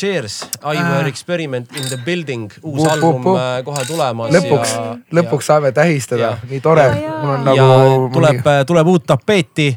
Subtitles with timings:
[0.00, 3.40] cheers, I were experiment in the building, uus puh, album puh.
[3.40, 4.32] äh, kohe tulemas.
[4.34, 4.76] lõpuks,
[5.16, 6.86] lõpuks saame tähistada ja., nii tore.
[6.88, 7.34] Ja, ja.
[7.58, 8.08] ja nagu.
[8.14, 9.68] tuleb, tuleb uut tapeeti,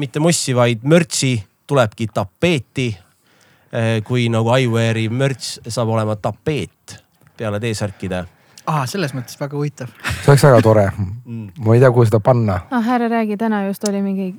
[0.00, 1.36] mitte mossi, vaid mürtsi,
[1.70, 2.90] tulebki tapeeti.
[4.02, 6.96] kui nagu iWare'i mürts saab olema tapeet
[7.40, 8.24] peale T-särkide.
[8.66, 9.92] aa, selles mõttes väga huvitav.
[10.22, 10.86] see oleks väga tore.
[10.98, 11.52] Mm.
[11.64, 12.60] ma ei tea, kuhu seda panna.
[12.70, 14.32] ah, ära räägi, täna just oli mingi,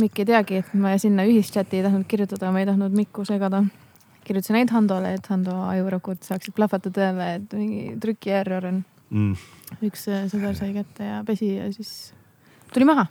[0.00, 3.62] Mikk ei teagi, et ma sinna ühischati ei tahtnud kirjutada, ma ei tahtnud Mikku segada.
[4.28, 8.82] Kirjutasin ainult Handole, et Hando ajurakud saaksid plahvatada jälle, et mingi trüki error on.
[9.08, 9.36] Mm.
[9.88, 12.12] üks äh, sõber sai kätte ja pesi ja siis
[12.74, 13.06] tuli maha,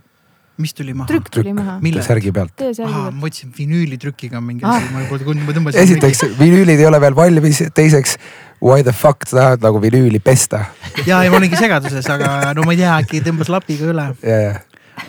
[0.61, 1.07] mis tuli maha?
[1.09, 1.57] trükk tuli Trükk.
[1.57, 1.77] maha.
[1.81, 2.03] mille?
[2.05, 2.61] särgi pealt.
[2.61, 4.77] Aa, ma mõtlesin vinüülitrükiga mingi Ah.
[4.77, 5.81] asi, ma polnud kuulnud, ma tõmbasin.
[5.81, 8.17] esiteks, vinüülid ei ole veel valmis, teiseks
[8.61, 10.65] why the fuck sa tahad nagu vinüüli pesta
[11.05, 14.07] ja, ja ma olingi segaduses, aga no ma ei tea, äkki tõmbas lapiga üle.
[14.21, 14.53] ja, ja,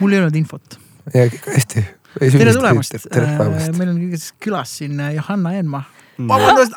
[0.00, 0.80] mul ei olnud infot.
[1.12, 1.84] ja hästi.
[2.18, 2.96] tere tulemast.
[3.12, 4.02] Äh, meil on
[4.40, 5.84] külas siin äh, Johanna Eenmaa.
[6.18, 6.28] Mm.
[6.28, 6.72] vabandust,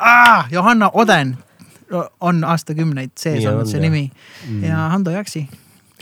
[0.50, 1.36] Johanna Oden
[2.20, 4.06] on aastakümneid sees on, olnud see nimi
[4.62, 5.48] ja Hando Jaksi.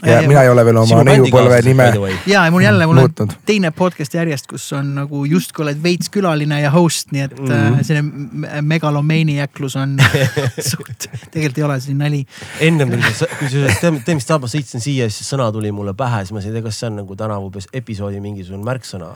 [0.05, 1.87] ja mina ei ole veel oma neiupõlve nime
[2.25, 3.33] ja, ja mul jälle, mul on muutnud.
[3.45, 7.49] teine podcast järjest, kus on nagu justkui oled veits külaline ja host, nii et mm.
[7.49, 7.83] -hmm.
[7.83, 9.97] selline megalomeeniaklus on
[10.71, 12.23] suht, tegelikult ei ole see nali.
[12.59, 15.93] ennem kui sa, kui sa sellest teemist saab, ma sõitsin siia, siis sõna tuli mulle
[15.93, 19.15] pähe, siis ma mõtlesin, et kas see on nagu tänavu episoodi mingisugune märksõna.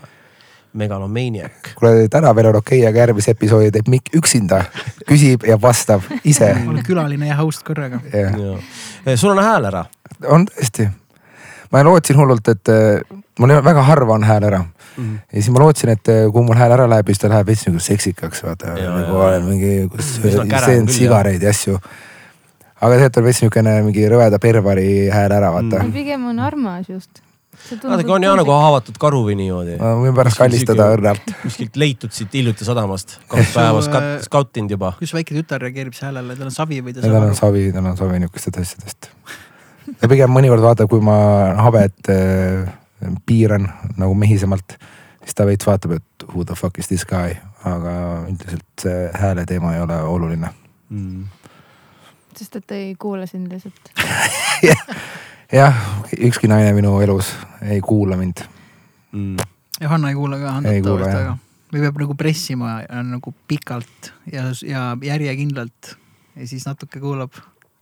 [0.75, 1.73] megalomeeniak.
[1.79, 4.63] kuule, täna veel on okei okay,, aga järgmise episoodi teeb Mikk üksinda,
[5.09, 6.51] küsib ja vastab ise.
[6.69, 7.99] olen külaline ja host korraga.
[9.15, 9.85] sul on hääl ära.
[10.27, 10.89] on tõesti.
[11.71, 14.65] ma lootsin hullult, et äh, mul väga harva on hääl ära
[14.97, 15.15] Mhm.
[15.31, 17.65] ja siis ma lootsin, et äh, kui mul hääl ära läheb, siis ta läheb veits
[17.67, 21.79] nagu seksikaks, vaata nagu olen mingi, kus on söön sigareid ja asju.
[22.81, 25.91] aga tegelikult on veits niisugune mingi rõveda pervari hääl ära, vaata Mm.
[25.93, 27.21] pigem on armas just.
[27.83, 29.77] vaadake, on jah nagu haavatud karu või niimoodi.
[29.81, 31.33] ma võin pärast kallistada õrnalt.
[31.41, 34.93] kuskilt leitud siit hiljuti sadamast, kaks päeva skat- skautinud juba.
[34.99, 37.39] kuidas väike tütar reageerib sellele, tal on savi või ta tal saab on aru?
[37.41, 39.09] savi, tal on savi niisugustest asjadest.
[40.01, 41.17] ja pigem mõnikord vaata, kui ma
[41.61, 42.69] habet äh,
[43.25, 44.77] piiran nagu mehisemalt,
[45.23, 47.95] siis ta veits vaatab, et who the fuck is this guy, aga
[48.29, 50.51] üldiselt see hääle teema ei ole oluline.
[50.89, 51.25] Mm.
[52.35, 53.89] sest et ei kuula sind lihtsalt.
[55.51, 55.75] jah,
[56.17, 58.45] ükski naine minu elus ei kuula mind.
[59.11, 59.37] Mm.
[59.81, 61.19] Johanna ei kuula ka Ei kuula, jah.
[61.19, 61.37] väga.
[61.73, 65.95] või peab nagu pressima ja nagu pikalt ja, ja järjekindlalt
[66.35, 67.31] ja siis natuke kuulab.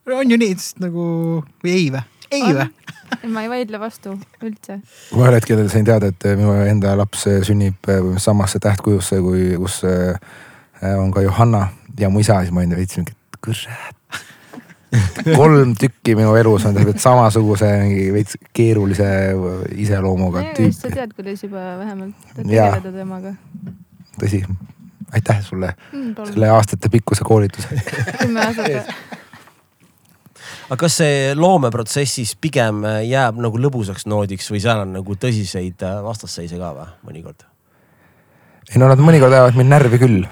[0.09, 2.03] on ju nii, sest nagu või ei vä?
[2.31, 2.67] ei vä?
[3.33, 4.79] ma ei vaidle vastu üldse.
[5.11, 9.81] ma ühel hetkel sain teada, et minu enda laps sünnib äh, samasse tähtkujusse, kui, kus
[9.87, 10.17] äh,
[10.97, 11.67] on ka Johanna
[11.99, 14.02] ja mu isa, siis ma olin veits mingi, et kurat.
[15.39, 19.07] kolm tükki minu elus on täpselt samasuguse mingi veits keerulise
[19.85, 20.93] iseloomuga sa tüüpi.
[20.93, 23.33] tead, kuidas juba vähemalt tegeleda temaga.
[24.21, 24.43] tõsi,
[25.11, 27.81] aitäh sulle selle selle aastatepikkuse koolituse.
[28.21, 28.93] kümme aastat.
[30.67, 35.97] aga kas see loomeprotsessis pigem jääb nagu lõbusaks noodiks või seal on nagu tõsiseid äh,
[36.05, 37.49] vastasseise ka või mõnikord
[38.71, 40.23] ei no nad mõnikord ajavad mind närvi küll,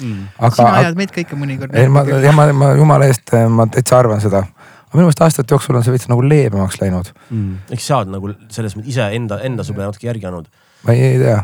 [0.00, 0.26] mm.?
[0.38, 1.76] aga sina, ajad meid ka ikka mõnikord.
[1.78, 4.44] ei ma, ja ma, ma jumala eest, ma täitsa arvan seda.
[4.46, 7.12] aga minu meelest aastate jooksul on see veits nagu leebemaks läinud.
[7.30, 7.58] Mm.
[7.76, 10.48] eks sa oled nagu selles mõttes ise enda, enda sulle natuke järgi andnud.
[10.86, 11.38] ma ei, ei tea,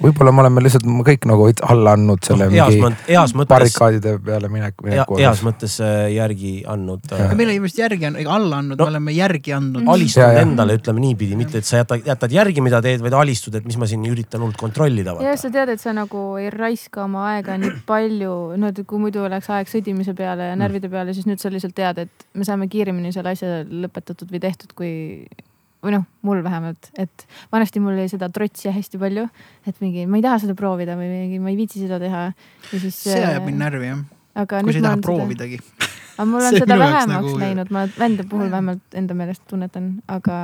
[0.00, 4.14] võib-olla me oleme lihtsalt kõik nagu alla andnud selle No, mingi mõttes, heas mõttes, barrikaadide
[4.24, 5.42] peale minek, mineku heas.
[5.46, 7.26] mõttes äh, järgi andnud Jah.
[7.30, 7.34] äh,.
[7.38, 8.86] meil ei vist järgi on, ega alla andnud No.
[8.86, 9.84] me oleme järgi andnud.
[9.86, 10.44] alistunud Ja, ja.
[10.46, 13.76] endale, ütleme niipidi, mitte et sa jätad, jätad järgi, mida teed, vaid alistud, et mis
[13.80, 15.16] ma siin üritan hullult kontrollida.
[15.24, 18.98] ja sa tead, et sa nagu ei raiska oma aega nii palju, no et kui
[19.02, 22.44] muidu oleks aeg sõdimise peale ja närvide peale, siis nüüd sa lihtsalt tead, et me
[22.48, 24.92] saame kiiremini selle asja lõpetatud või tehtud, kui
[25.80, 29.26] või noh, mul vähemalt, et vanasti mul oli seda trotsi hästi palju,
[29.68, 32.26] et mingi ma ei taha seda proovida või mingi ma ei viitsi seda teha.
[32.72, 33.00] ja siis.
[33.06, 34.04] see ajab mind närvi jah,
[34.44, 35.60] aga kui sa ei taha olen seda, proovidagi.
[36.16, 40.38] aga mul on seda vähemaks nagu- läinud, ma vände puhul vähemalt enda meelest tunnetan, aga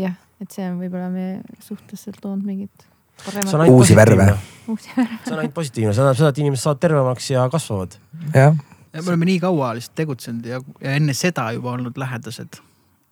[0.00, 2.90] jah, et see on võib-olla meie suhtesse toonud mingit
[3.22, 4.26] see on paremat uusi värve.
[4.66, 7.96] see on ainult positiivne, see tähendab seda, et inimesed saavad tervemaks ja kasvavad.
[8.34, 8.56] jah,
[8.92, 12.60] me oleme nii kaua lihtsalt tegutsenud ja, ja enne seda juba olnud lähedased.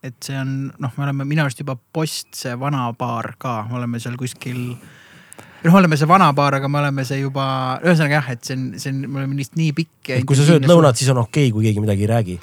[0.01, 3.77] Et see on noh, me oleme minu arust juba post see vana paar ka, me
[3.81, 4.63] oleme seal kuskil.
[4.71, 7.45] noh, me oleme see vana paar, aga me oleme see juba,
[7.85, 10.17] ühesõnaga jah, et see on, see on, me oleme lihtsalt nii pikk.
[10.17, 12.41] et kui sa sööd lõunat, siis on okei okay,, kui keegi midagi ei räägi.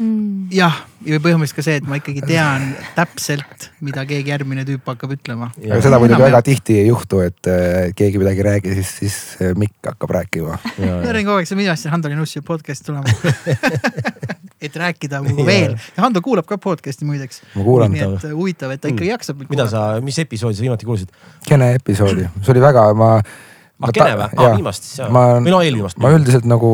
[0.00, 0.46] Mm.
[0.56, 5.12] jah, ja põhimõtteliselt ka see, et ma ikkagi tean täpselt, mida keegi järgmine tüüp hakkab
[5.12, 5.50] ütlema.
[5.60, 9.18] aga seda muidugi väga tihti ei juhtu, et äh, keegi midagi ei räägi, siis, siis
[9.60, 10.56] Mikk hakkab rääkima.
[10.80, 13.12] ma olin kogu aeg, mina tahtsin Hando Linussi podcast'i tulema.
[14.60, 17.42] et rääkida nagu veel ja Hando kuulab ka podcast'i muideks.
[17.54, 19.46] ma kuulan nii et äh, huvitav, et ta ikkagi jaksab.
[19.50, 21.14] mida sa, mis episoodi sa viimati kuulsid?
[21.48, 24.28] kene episoodi, see oli väga, ma, ah Kene või?
[24.36, 25.10] aa viimast siis jah.
[25.12, 26.00] või no eelviimast.
[26.02, 26.70] ma üldiselt nagu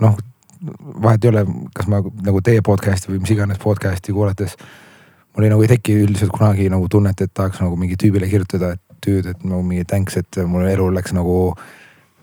[0.00, 0.18] noh,
[1.04, 1.44] vahet ei ole,
[1.76, 4.56] kas ma nagu teie podcast'i või mis iganes podcast'i kuulates.
[5.36, 8.74] mul ei nagu ei teki üldiselt kunagi nagu tunnet, et tahaks nagu mingi tüübile kirjutada,
[8.74, 11.38] et dude, et nagu mingi thanks, et mul elu läks nagu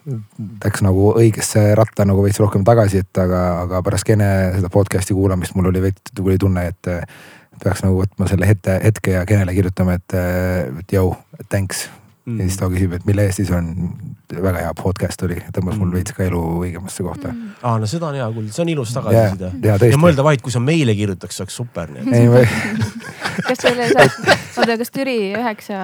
[0.06, 5.18] läks nagu õigesse ratta nagu veits rohkem tagasi, et aga, aga pärast Kene seda podcast'i
[5.18, 6.92] kuulamist mul oli veits, tuli tunne, et
[7.64, 10.18] peaks nagu võtma selle hetke, hetke ja Kenele kirjutama, et,
[10.84, 11.14] et jõu,
[11.50, 11.88] thanks
[12.26, 12.40] mm..
[12.40, 13.72] ja siis ta küsib, et mille eest siis on,
[14.32, 15.98] väga hea podcast oli, tõmbas mul mm.
[16.00, 17.56] veits ka elu õigemasse kohta mm..
[17.62, 19.80] aa, no seda on hea kuulda, see on ilus tagasiside yeah,.
[19.80, 21.96] Yeah, ja mõelda vaid, kui sa meile kirjutaks, see oleks super.
[22.06, 22.44] ei, ma
[23.48, 24.18] kas teile saab,
[24.62, 25.78] oota, kas Türi üheksa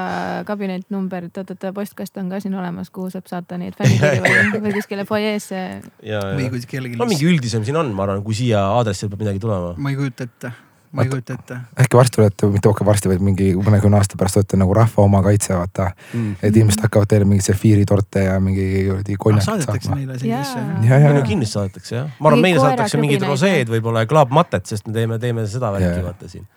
[0.48, 5.06] kabinetnumber, oot-oot, postkast on ka siin olemas, kuhu saab saata neid fännikirju või, või kuskile
[5.10, 5.62] fuajeesse?
[6.02, 7.00] või kui kellelgi.
[7.00, 9.74] no mingi üldisem siin on, ma arvan, kui siia aadressile peab midagi tulema.
[9.78, 10.54] ma ei kujuta ette
[10.92, 11.58] ma ei kujuta ette.
[11.80, 15.22] äkki varsti olete, mitte okei varsti, vaid mingi mõnekümne aasta pärast olete nagu rahva oma
[15.24, 16.40] kaitse, vaata mm..
[16.44, 19.66] et inimesed hakkavad teile mingeid sefiiritorte ja mingi kuradi konjakit saatma.
[19.68, 20.90] saadetakse neile selliseid asju?
[20.90, 21.22] ja, ja, ja.
[21.28, 22.10] kindlasti saadetakse jah.
[22.20, 26.04] ma arvan, meile saadetakse mingid roseed võib-olla ja klaapmatet, sest me teeme, teeme seda värki
[26.08, 26.48] vaata siin.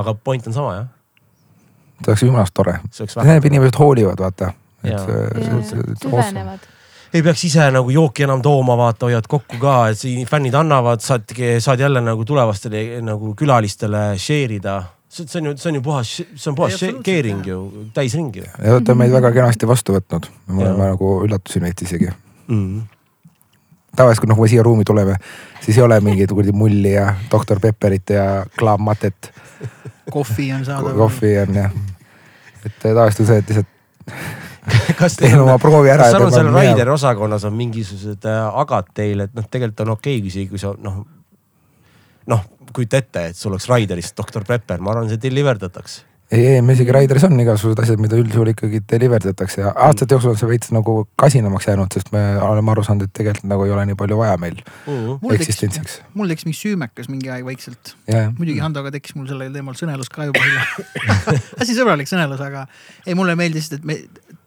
[0.00, 0.90] Aga point on sama jah.
[2.00, 2.76] see oleks jumalast tore.
[2.96, 4.52] tähendab, inimesed hoolivad, vaata.
[6.02, 6.68] süvenevad.
[7.14, 11.02] ei peaks ise nagu jooki enam tooma, vaata, hoiad kokku ka, et siin fännid annavad,
[11.04, 14.80] saad, saad jälle nagu tulevastele nagu külalistele share ida.
[15.10, 17.58] See, see on ju, see on ju puhas, see on puhas sharing ju,
[17.94, 18.44] täisring ju.
[18.46, 22.12] ja te olete meid väga kenasti vastu võtnud, me oleme nagu üllatusin veits isegi.
[22.46, 22.86] Mm..
[24.00, 25.16] Tavaliselt, kui noh, me siia ruumi tuleme,
[25.60, 28.26] siis ei ole mingit kuradi mulli ja doktor Pepperit ja
[28.58, 29.32] klaapmatet.
[30.10, 30.96] kohvi on saadaval.
[31.04, 31.76] kohvi on jah,
[32.64, 33.76] et tavaliselt on see, et lihtsalt
[35.00, 36.04] kas teil ära.
[36.04, 39.96] kas sul on seal Raideri osakonnas on mingisugused äh, agad teil, et noh, tegelikult on
[39.96, 41.02] okei okay,, isegi kui sa noh,
[42.30, 46.46] noh, kujuta ette, et sul oleks Raiderist doktor Pepper, ma arvan, see deliver dataks ei,
[46.46, 50.32] ei, me isegi Raideris on igasugused asjad, mida üldjuhul ikkagi deliver datakse ja aastate jooksul
[50.32, 53.74] on see veits nagu kasinamaks jäänud, sest me oleme aru saanud, et tegelikult nagu ei
[53.74, 54.94] ole nii palju vaja meil mm.
[54.94, 55.34] -hmm.
[55.36, 56.00] eksistentsiks.
[56.14, 57.94] mul tekkis mingi süümekas mingi aeg vaikselt.
[58.38, 62.66] muidugi Handoga tekkis mul sellel teemal sõnelus ka juba hiljem hästi sõbralik sõnelus, aga
[63.06, 63.98] ei, mulle meeldis, et me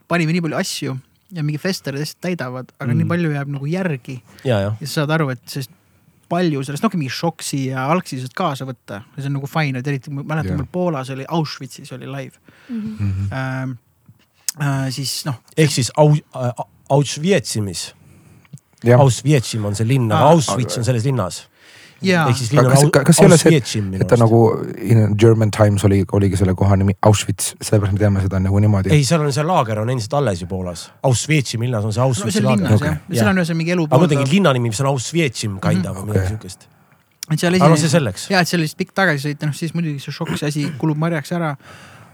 [0.07, 0.97] panime nii palju asju
[1.33, 2.97] ja mingi festerid hästi täidavad, aga mm.
[3.01, 4.21] nii palju jääb nagu järgi.
[4.43, 4.75] ja, ja.
[4.79, 5.71] ja sa saad aru, et sest
[6.33, 9.79] palju sellest, noh mingi šoksi ja algsi saad kaasa võtta ja see on nagu fine,
[9.79, 12.37] et eriti ma mäletan, mul Poolas oli, Auschwitzis oli live
[12.69, 12.83] mm.
[12.99, 13.33] -hmm.
[13.39, 13.77] Ähm,
[14.59, 15.39] äh, siis noh.
[15.57, 17.93] ehk siis au, äh, Auschwitzimis.
[18.97, 21.45] Auschwitzim on see linn, aga Auschwitz on selles linnas
[22.03, 23.61] ehk siis linn on kas, kas ei ole see,
[23.99, 24.39] et ta nagu
[24.81, 28.91] in German Times oli, oligi selle koha nimi Auschwitz, sellepärast me teame seda nagu niimoodi.
[28.95, 30.89] ei, seal on see laager on endiselt alles ju Poolas.
[31.09, 32.75] Auschwitzim linnas on see Auschwitzi no, laager.
[32.75, 32.99] Okay.
[33.13, 33.87] seal on ühesõnaga mingi elu.
[33.87, 36.01] aga ma mõtlengi linna nimi, mis on Auschwitzim kinda mm -hmm.
[36.01, 36.67] või midagi siukest.
[37.31, 37.71] et seal esimene.
[37.71, 38.29] aga see selleks.
[38.29, 41.31] ja, et seal lihtsalt pikk tagasisõit, noh siis muidugi see šokk, see asi kulub marjaks
[41.31, 41.55] ära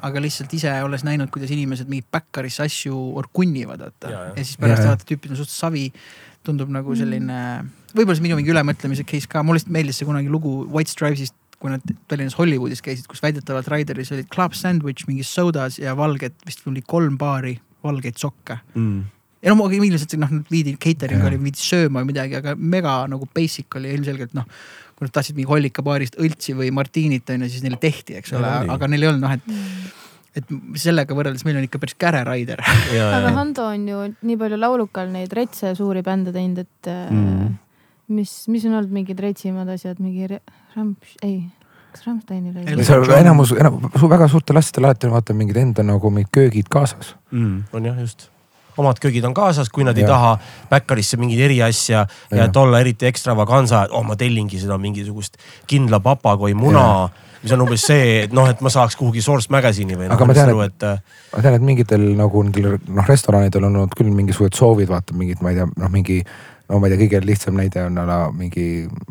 [0.06, 4.12] aga lihtsalt ise olles näinud, kuidas inimesed mingi backerisse asju orgunnivad, vaata.
[4.12, 5.90] ja, ja siis pärast vaata tüüpid on suht savi
[6.48, 7.38] tundub nagu selline,
[7.94, 11.36] võib-olla see minu mingi ülemõtlemise case ka, mulle lihtsalt meeldis see kunagi lugu White Stripes'ist,
[11.60, 16.38] kui nad Tallinnas Hollywoodis käisid, kus väidetavalt Raideris olid club sandwich, mingi sodas ja valged,
[16.48, 18.62] vist oli kolm paari valgeid sokke.
[18.76, 19.02] Mm.
[19.44, 23.28] Ja no ilmselt noh, nad viidi catering oli, viidi sööma või midagi, aga mega nagu
[23.36, 24.48] basic oli ilmselgelt noh.
[25.00, 28.50] kui nad tahtsid mingi hollikabaarist õltsi või martiinit on ju, siis neile tehti, eks ole,
[28.76, 30.00] aga neil ei olnud noh, et mm
[30.38, 32.62] et sellega võrreldes meil on ikka päris käre Raider.
[32.62, 37.56] aga Hando on ju nii palju laulukal neid retse suuri bände teinud, et mm.
[38.18, 40.30] mis, mis on olnud mingid retsimad asjad, mingi
[40.76, 41.42] Ramp, ei
[41.92, 42.86] kas Rammsteinil oli?
[42.86, 47.16] seal enamus, enamus, väga suurtel asjadel alati on vaata mingid enda nagu mingid köögid kaasas
[47.32, 47.64] mm,.
[47.74, 48.30] on jah, just
[48.80, 50.06] omad köögid on kaasas, kui nad ja.
[50.06, 50.36] ei taha
[50.70, 55.40] Backerisse mingit eriasja ja, ja et olla eriti ekstravaganza, et oh ma tellingi seda mingisugust
[55.68, 57.10] kindla papagoi muna ja
[57.44, 60.10] mis on umbes see, et noh, et ma saaks kuhugi Source Magazine'i või.
[60.10, 63.82] aga no, ma tean, et, et, ma tean, et mingitel nagu nendel noh, restoranidel on
[63.84, 66.22] olnud küll mingisugused soovid, vaata mingid, ma ei tea, noh, mingi.
[66.70, 68.70] no ma ei tea, kõige lihtsam näide on ala mingi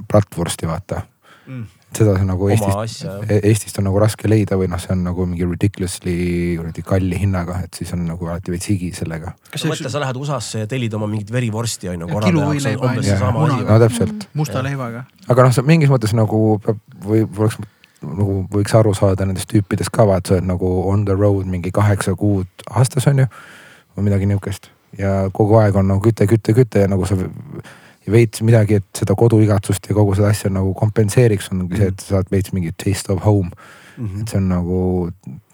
[0.09, 1.05] bratwursti vaata
[1.49, 1.67] mm
[1.97, 5.25] seda on nagu Eestist, e-, Eestist on nagu raske leida või noh, see on nagu
[5.29, 6.17] mingi ridiculously
[6.59, 9.33] kuradi kalli hinnaga, et siis on nagu alati veits higi sellega.
[9.49, 12.21] kas sa mõtle, sa lähed USA-sse ja tellid oma mingit verivorsti on ju.
[12.27, 13.65] kiluvõileiba on ju.
[13.71, 14.29] no täpselt.
[14.39, 15.07] musta leivaga.
[15.27, 17.61] aga noh, see mingis mõttes nagu peab või oleks
[18.03, 21.73] nagu võiks aru saada nendest tüüpidest ka, vaat sa oled nagu on the road mingi
[21.75, 23.27] kaheksa kuud aastas on ju.
[23.97, 27.19] või midagi nihukest ja kogu aeg on nagu küte, küte, küte ja nagu sa
[28.09, 32.15] veits midagi, et seda koduigatsust ja kogu seda asja nagu kompenseeriks, ongi see, et sa
[32.17, 34.07] saad veits mingi taste of home mm.
[34.07, 34.21] -hmm.
[34.23, 34.81] et see on nagu,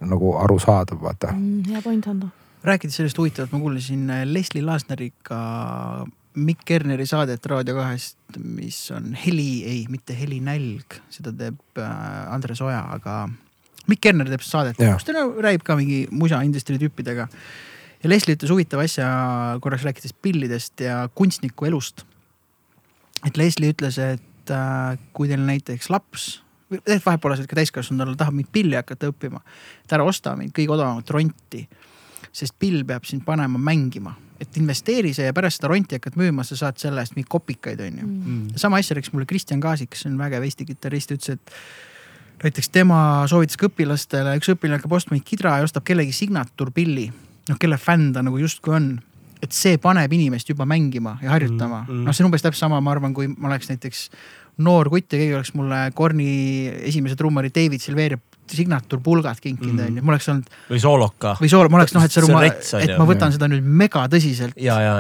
[0.00, 1.64] nagu arusaadav, vaata mm,.
[1.72, 2.28] hea point, Hando.
[2.64, 5.40] rääkides sellest huvitavalt, ma kuulasin Leslie Lasneriga
[6.34, 12.62] Mikk Kerneri saadet Raadio kahest, mis on Heli, ei, mitte Helinälg, seda teeb äh, Andres
[12.64, 13.28] Oja, aga
[13.90, 17.28] Mikk Kerner teeb saadet, kus ta no, räägib ka mingi musa industry tüüpidega.
[18.02, 19.08] ja Leslie ütles huvitava asja,
[19.60, 22.04] korraks rääkides pillidest ja kunstniku elust.
[23.26, 28.34] et Leslie ütles, et äh, kui teil näiteks laps, tegelikult vahepeal ka täiskasvanud olla, tahab
[28.34, 29.42] mingit pilli hakata õppima.
[29.84, 31.68] et ära osta mingit kõige odavamat ronti.
[32.32, 36.44] sest pill peab sind panema mängima, et investeeri see ja pärast seda ronti hakkad müüma,
[36.46, 38.44] sa saad selle eest mingeid kopikaid, on ju Mm.
[38.60, 41.50] sama asja rääkis mulle Kristjan Kaasik, kes on vägev Eesti kitarrist, ütles, et
[42.44, 47.08] näiteks tema soovitas ka õpilastele, üks õpilane hakkab ostma mingit kidra ja ostab kellegi signatuurpilli,
[47.48, 48.94] noh kelle fänn ta nagu justkui on.
[49.44, 52.04] et see paneb inimest juba mängima ja harjutama Mm, mm, mm.
[52.06, 54.08] noh, see on umbes täpselt sama, ma arvan, kui ma oleks näiteks
[54.64, 58.18] noor kutt ja keegi oleks mulle Korni esimese trummari David Silveria
[58.52, 59.86] signatuurpulgad kinkinud Mm.
[59.86, 61.36] onju, mul oleks olnud või sooloka.
[61.40, 62.98] või sool, ma oleks noh, et see, on et ju.
[62.98, 64.54] ma võtan seda nüüd mega tõsiselt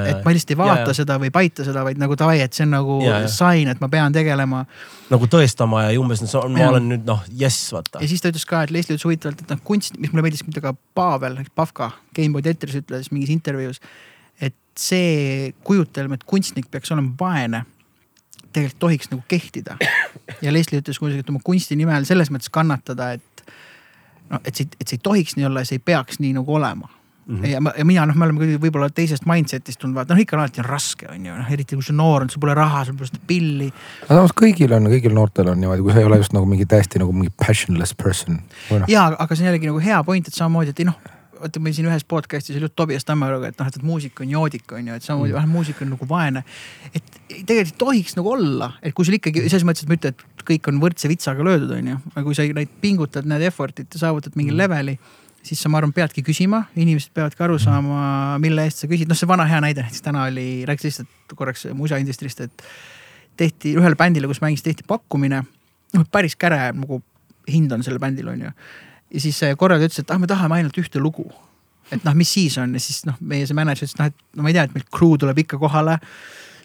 [0.08, 0.94] et ma lihtsalt ei vaata Ja, ja.
[0.94, 3.28] seda või ei paita seda, vaid nagu davai, et see on nagu Ja, ja.
[3.28, 4.64] sign, et ma pean tegelema
[5.10, 6.70] nagu tõestama ja umbes ma Jah.
[6.72, 9.50] olen nüüd noh, jess vaata ja siis ta ütles ka, et Leslie ütles huvitavalt, et
[9.50, 13.80] noh kunst, mis mulle meeldis, mida ka Pavel, Pavka Gameboy Tetris ütles mingis intervjuus.
[14.40, 17.64] et see kujutelm, et kunstnik peaks olema vaene,
[18.54, 19.76] tegelikult tohiks nagu kehtida.
[20.42, 23.33] ja Leslie ütles kuidagi, et oma kunsti nimel selles mõttes kannatada, et
[24.34, 26.54] noh, et see, et see ei tohiks nii olla ja see ei peaks nii nagu
[26.54, 26.88] olema
[27.26, 27.36] mm.
[27.36, 27.46] -hmm.
[27.46, 30.36] ja, ma- ja mina noh, me oleme kuidagi võib-olla teisest mindset'ist tulnud, vaata noh, ikka
[30.36, 32.84] on alati on raske, on ju, noh eriti kui sa noor oled, sul pole raha,
[32.84, 36.08] sul pole seda pilli aga samas kõigil on, kõigil noortel on niimoodi, kui sa ei
[36.10, 38.40] ole just nagu mingi täiesti nagu mingi passionless person.
[38.70, 41.00] noh, ja, aga see on jällegi nagu hea point, et samamoodi, et ei noh,
[41.44, 44.86] vaata meil siin ühes podcast'is oli Tobias Tammearuga, et noh, et, muusik on joodik, on
[44.88, 45.50] ju, et samamoodi Mm.
[45.52, 46.44] muusik on nagu vaene.
[46.94, 47.02] et
[47.46, 50.44] tegelikult ei tohiks nagu olla, et kui sul ikkagi selles mõttes, et ma ütlen, et
[50.44, 53.98] kõik on võrdse vitsaga löödud, on ju, aga kui sa neid pingutad, näed effort'it ja
[53.98, 54.56] saavutad mingi Mm.
[54.56, 54.98] leveli
[55.44, 59.18] siis sa, ma arvan, peadki küsima, inimesed peavadki aru saama, mille eest sa küsid, noh,
[59.18, 62.64] see vana hea näide näiteks täna oli, rääkis lihtsalt korraks muusikaindustrist, et
[63.36, 65.42] tehti ühele bändile, kus mängis, tehti pakkumine.
[65.94, 67.02] noh, päris käre nagu
[67.50, 68.50] hind on sellel bändil, on ju.
[69.14, 71.28] Ja siis korraldaja ütles, et ah, me tahame ainult ühte lugu.
[71.92, 74.42] et noh, mis siis on ja siis noh, meie see mänedžer ütles, noh, et no
[74.44, 75.98] ma ei tea, et meil crew tuleb ikka kohale.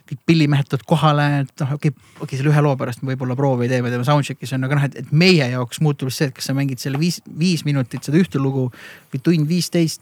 [0.10, 3.12] kõik pillimehed tulevad kohale, et noh, okei okay,, okei okay, selle ühe loo pärast me
[3.12, 5.84] võib-olla proovi ei tee, me teeme soundcheck'i, see on, aga noh, et, et meie jaoks
[5.86, 8.72] muutub see, et kas sa mängid selle viis, viis minutit seda ühte lugu
[9.14, 10.02] või tund viisteist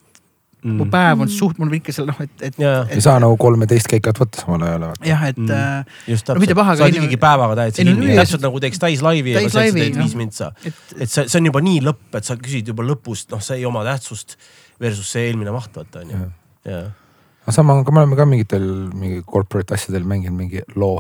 [0.63, 0.91] mu mm.
[0.91, 2.59] päev on suht, mul on ikka seal noh, et, et.
[2.61, 4.87] ja, ei saa nagu kolmeteist keikat võtta samal ajal.
[5.05, 5.47] jah, et Mm.
[5.47, 6.11] mm.
[6.13, 9.35] just no mitte paha, sa oled inimene- ikkagi päevaga täitsa kinni täpselt nagu teeks täislaivi
[9.37, 12.35] aga sa teed viis mintsa et, et see see on juba nii lõpp et sa
[12.41, 14.37] küsid juba lõpust noh see ei oma tähtsust
[14.81, 16.23] versus see eelmine maht vaata on ju
[16.67, 16.81] ja
[17.47, 20.99] aga sama on ka, me oleme ka mingitel mingi corporate asjadel mänginud mingi loo.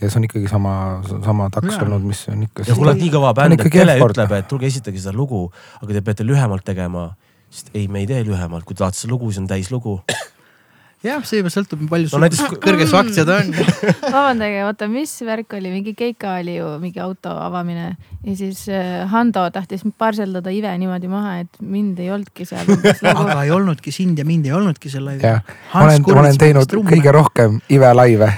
[0.00, 1.84] ja see on ikkagi sama, sama taks Jaa.
[1.86, 2.66] olnud, mis on ikka.
[2.68, 5.46] ja kui oled nii kõva bänd, et tele ütleb, et tulge esitage seda lugu,
[5.80, 7.14] aga te peate lühemalt tegema.
[7.54, 9.98] Sest ei, me ei tee lühemalt, kui te tahate seda lugu, siis on täislugu.
[11.04, 12.62] jah, see juba sõltub, palju No sul näiteks- näiteks...
[12.64, 13.52] kõrge su aktsiad on
[14.16, 17.90] vabandage, oota, mis värk oli, mingi Keika oli ju mingi auto avamine
[18.24, 22.66] ja siis äh, Hando tahtis parseldada Ive niimoodi maha, et mind ei olnudki seal
[23.04, 25.28] nagu aga ei olnudki sind ja mind ei olnudki seal laivis.
[25.28, 25.44] jah,
[25.74, 28.32] ma olen, ma olen teinud kõige rohkem Ive laive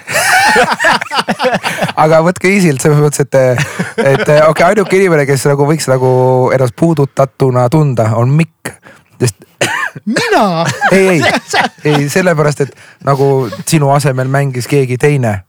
[2.02, 3.36] aga võtke easy'lt selles mõttes, et,
[4.00, 6.10] et okei okay,, ainuke inimene, kes nagu võiks nagu
[6.54, 8.74] ennast puudutatuna tunda, on Mikk.
[9.20, 9.46] Sest
[10.04, 11.20] mina ei, ei,
[11.84, 15.42] ei sellepärast, et nagu sinu asemel mängis keegi teine.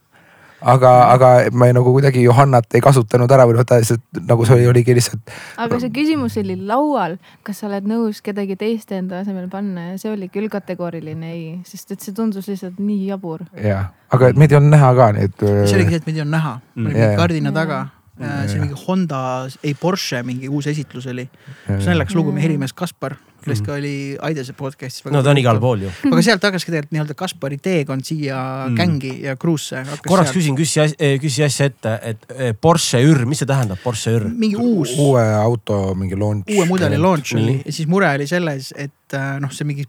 [0.58, 4.46] aga, aga ma ei, nagu kuidagi Johannat ei kasutanud ära või noh, ta lihtsalt nagu
[4.48, 5.34] see oli, oligi lihtsalt.
[5.62, 10.00] aga see küsimus oli laual, kas sa oled nõus kedagi teist enda asemel panna ja
[10.02, 13.46] see oli küll kategooriline ei, sest et see tundus lihtsalt nii jabur.
[13.62, 15.46] jah, aga meid ei olnud näha ka, nii et.
[15.46, 17.84] see oligi see, et meid ei olnud näha, me olime kardina taga.
[18.18, 19.22] see oli mingi Honda,
[19.62, 21.30] ei Porsche mingi uus esitlus oli.
[21.68, 23.96] see on äh, naljakas lugu, meie helimees Kaspar, kellest ka oli
[24.28, 25.08] Aidese podcast'is.
[25.14, 25.60] no ta on igal.
[25.64, 25.92] pool ju.
[26.12, 28.72] aga sealt hakkaski tegelikult nii-öelda Kaspari teekond siia Mm.
[28.72, 28.78] mm.
[28.78, 29.84] gängi ja kruusse.
[30.08, 30.84] korraks küsin, küsi,
[31.22, 34.28] küsi asja ette, et eh, Porsche Ür, mis see tähendab, Porsche Ür?
[34.30, 36.50] mingi uus, uue auto mingi launch.
[36.54, 39.88] uue mudeli launch oli ja siis mure oli selles, et äh, noh, see mingi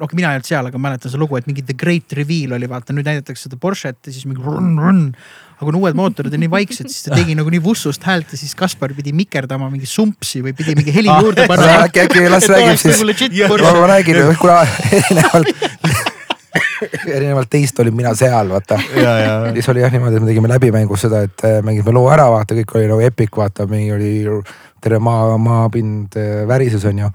[0.00, 2.68] noh, mina ei olnud seal, aga mäletan seda lugu, et mingi the great reveal oli,
[2.68, 5.00] vaata nüüd näidatakse seda Porsche't ja siis mingi run, run.
[5.56, 8.40] aga kui uued mootorid on nii vaiksed, siis ta tegi nagu nii vussust häält ja
[8.40, 11.86] siis Kaspar pidi mikerdama mingi sumpsi või pidi mingi heli juurde panema.
[11.86, 13.00] äkki, äkki las räägib siis.
[13.54, 14.60] ma, ma räägin, kuna
[15.00, 15.64] erinevalt,
[17.08, 18.78] erinevalt teist olin mina seal, vaata.
[18.96, 22.10] ja, ja, siis oli jah niimoodi, et me tegime läbimängus seda, et äh, mängime loo
[22.12, 24.12] ära, vaata, kõik oli nagu epic, vaata, mingi oli
[24.84, 27.10] terve maa, maapind äh, värises, onju.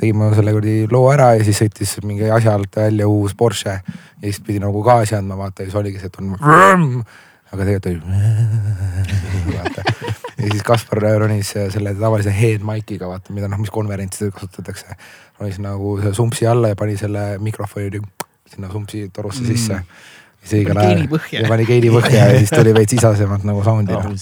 [0.00, 3.82] Tegime selle kuradi loo ära ja siis sõitis mingi asja alt välja uus Porsche ja
[4.22, 7.04] siis pidi nagu gaasi andma, vaata ja siis oligi see, et on.
[7.50, 8.00] aga tegelikult oli.
[9.56, 9.84] vaata
[10.40, 14.96] ja siis Kaspar ronis selle tavalise head mic'iga, vaata, mida noh, mis konverentsidel kasutatakse.
[15.40, 18.00] ronis nagu sumpsi alla ja pani selle mikrofoni
[18.50, 19.46] sinna sumpsi torusse Mm.
[19.46, 19.82] sisse.
[20.50, 21.42] ajal geeni põhja.
[21.42, 24.14] ja pani geeni põhja ja siis tuli veits isasemat nagu sound'i noh.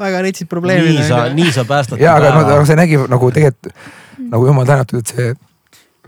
[0.00, 0.96] Väga retsid probleemid.
[0.96, 2.00] nii sa, nii sa päästad.
[2.00, 3.72] ja aga aga see nägi nagu tegelikult
[4.30, 5.30] nagu jumal tänatud, et see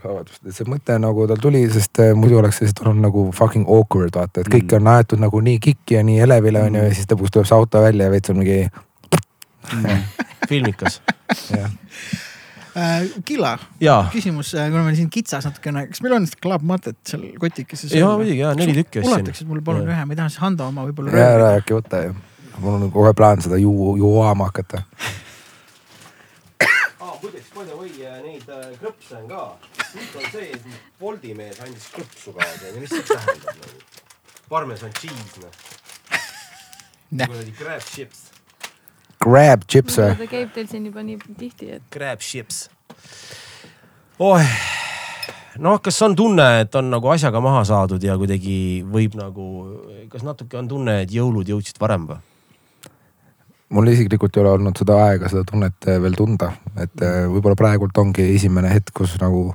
[0.02, 3.26] vabandust, et see mõte nagu tal tuli, sest äh, muidu oleks see lihtsalt olnud nagu
[3.36, 4.80] fucking awkward vaata, et kõik Mm.
[4.80, 7.82] on aetud nagu nii kikki ja nii elevile onju ja siis lõpuks tuleb see auto
[7.82, 8.66] välja ja veits on mingi
[10.48, 11.00] filmikas.
[11.60, 11.70] jah.
[12.76, 13.06] äh,.
[13.24, 13.58] Killa,
[14.12, 17.94] küsimus, kuna meil siin kitsas natukene, kas meil on seda Club Matet seal kotikeses?
[17.94, 20.86] jaa muidugi jaa, neli tükki ulataksid mulle palun ühe, ma ei taha siis Hando oma
[20.88, 22.14] võib-olla ja ära äkki võta ju.
[22.58, 24.82] Mul on kohe plaan seda ju-, juama hakata.
[27.22, 27.90] muideks, by the way,
[28.22, 29.42] neid äh, krõpse on ka.
[29.92, 30.64] nüüd on see, et
[31.00, 33.82] Boldi mees andis krõpsu kaasa mis see tähendab nagu?
[34.50, 35.54] parmesan cheese noh.
[37.12, 38.24] Kuradi crab chips.
[39.22, 40.16] Grab chips või?
[40.18, 42.64] ta käib teil siin juba nii tihti, et Crab chips.
[44.18, 44.56] oih,
[45.62, 49.46] noh, kas on tunne, et on nagu asjaga maha saadud ja kuidagi võib nagu,
[50.10, 52.31] kas natuke on tunne, et jõulud jõudsid varem või?
[53.72, 57.56] Mul isiklikult ei ole olnud seda aega, seda tunnet äh, veel tunda, et äh, võib-olla
[57.58, 59.50] praegult ongi esimene hetk, kus nagu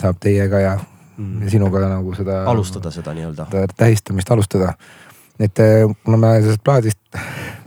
[0.00, 0.72] saab teiega ja,
[1.20, 2.42] ja sinuga nagu seda.
[2.50, 3.46] alustada seda nii-öelda.
[3.76, 4.72] tähistamist alustada.
[5.38, 7.20] et eh, kuna me sellest plaadist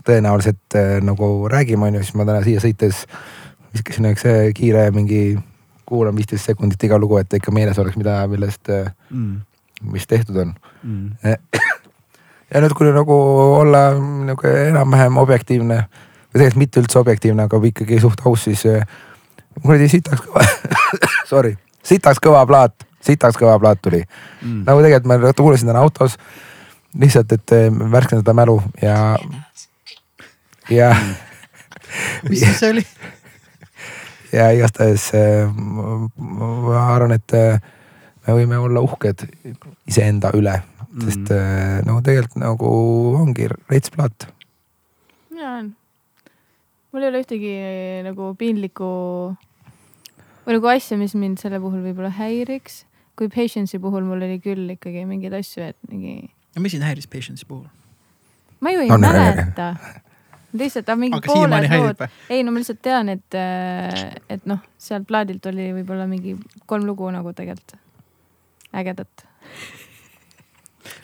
[0.05, 3.05] tõenäoliselt eh, nagu räägime, onju, siis ma täna siia sõites
[3.73, 5.23] viskasin eh, kiire mingi
[5.85, 8.69] kuulan viisteist sekundit iga lugu, et ikka meeles oleks, mida, millest,
[9.83, 10.53] mis tehtud on.
[12.53, 13.17] Ja nüüd, kui nagu
[13.59, 13.83] olla
[14.29, 18.65] nagu enam-vähem objektiivne või tegelikult mitte üldse objektiivne, aga ikkagi suht aus, siis
[19.61, 20.45] kuradi sitaks kõva,
[21.31, 21.53] sorry,
[21.85, 24.63] sitaks kõva plaat, sitaks kõva plaat tuli mm..
[24.67, 26.17] nagu tegelikult ma kuulasin täna autos
[26.99, 29.17] lihtsalt, et eh, värskendada mälu ja,
[30.69, 30.95] ja,
[32.29, 32.85] mis siis oli?
[34.33, 37.57] ja igastahes eh, ma ma arvan, et eh,
[38.27, 39.25] me võime olla uhked
[39.89, 40.55] iseenda üle,
[41.01, 42.69] sest eh, no tegelikult nagu
[43.17, 44.27] ongi rets plaat.
[45.33, 45.71] mina olen,
[46.93, 47.53] mul ei ole ühtegi
[48.05, 48.89] nagu piinlikku
[50.43, 52.83] või nagu asja, mis mind selle puhul võib-olla häiriks.
[53.17, 57.49] kui Patience'i puhul mul oli küll ikkagi mingeid asju, et mingi, mis sind häiris Patience'i
[57.49, 57.67] puhul?
[58.61, 59.35] ma ju ei On, no, on, on, on.
[59.35, 60.01] mäleta.
[60.53, 63.39] lihtsalt, aga mingi aga siiamaani pooled lood, ei no ma lihtsalt tean, et,
[64.29, 66.37] et noh, sealt plaadilt oli võib-olla mingi
[66.69, 67.79] kolm lugu nagu tegelikult
[68.73, 69.25] ägedat.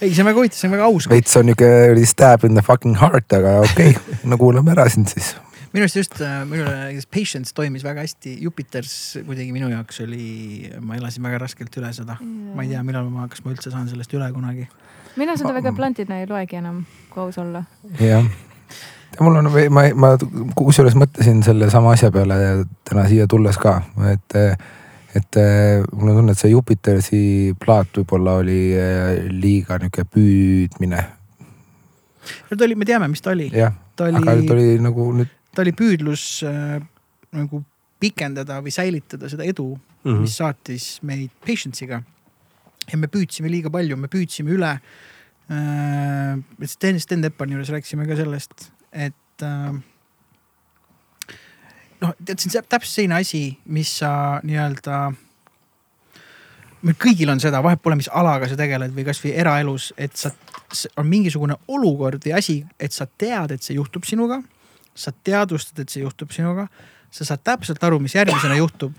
[0.02, 1.08] ei, see on väga huvitav, see on väga aus.
[1.12, 4.88] veits on niuke oli stab in the fucking heart, aga okei okay, no kuulame ära
[4.92, 5.34] sind siis.
[5.74, 6.76] minu arust just äh, minule
[7.14, 8.94] Patience toimis väga hästi, Jupiters
[9.26, 12.20] kuidagi minu jaoks oli, ma elasin väga raskelt üle seda.
[12.20, 14.68] ma ei tea, millal ma, kas ma üldse saan sellest üle kunagi.
[15.20, 17.64] mina seda väga plantina ei loegi enam, kui aus olla.
[18.00, 18.26] jah,
[19.20, 20.12] mul on, ma, ma
[20.58, 23.80] kusjuures mõtlesin sellesama asja peale täna siia tulles ka,
[24.12, 24.38] et,
[25.18, 25.40] et
[25.94, 27.22] mul on tunne, et see Jupitersi
[27.60, 31.02] plaat võib-olla oli eh, liiga niuke püüdmine,
[32.50, 33.50] no ta oli, me teame, mis ta oli.
[33.50, 36.80] ta aga ta oli, oli nagu nüüd ta oli püüdlus äh,
[37.36, 37.62] nagu
[38.00, 40.08] pikendada või säilitada seda edu mm.
[40.08, 40.24] -hmm.
[40.24, 42.02] mis saatis meid Patience'iga.
[42.92, 44.74] ja me püüdsime liiga palju, me püüdsime üle
[45.50, 46.38] äh,.
[46.66, 49.74] Sten, Sten Teppani juures rääkisime ka sellest, et äh,
[52.02, 54.12] noh, tead, on täpselt selline asi, mis sa
[54.44, 55.00] nii-öelda
[56.86, 60.32] meil kõigil on seda, vahet pole, mis alaga sa tegeled või kasvõi eraelus, et sa,
[60.98, 64.42] on mingisugune olukord või asi, et sa tead, et see juhtub sinuga.
[65.00, 66.66] sa teadvustad, et see juhtub sinuga,
[67.12, 68.98] sa saad täpselt aru, mis järgmisena juhtub,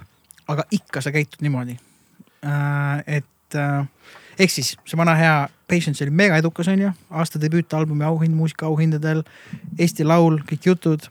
[0.49, 1.77] aga ikka sa käitud niimoodi.
[3.07, 3.87] et äh,
[4.39, 9.23] ehk siis see vana hea Patience oli mega edukas, onju, aasta debüütalbumi auhind muusikaauhindadel,
[9.79, 11.11] Eesti Laul, kõik jutud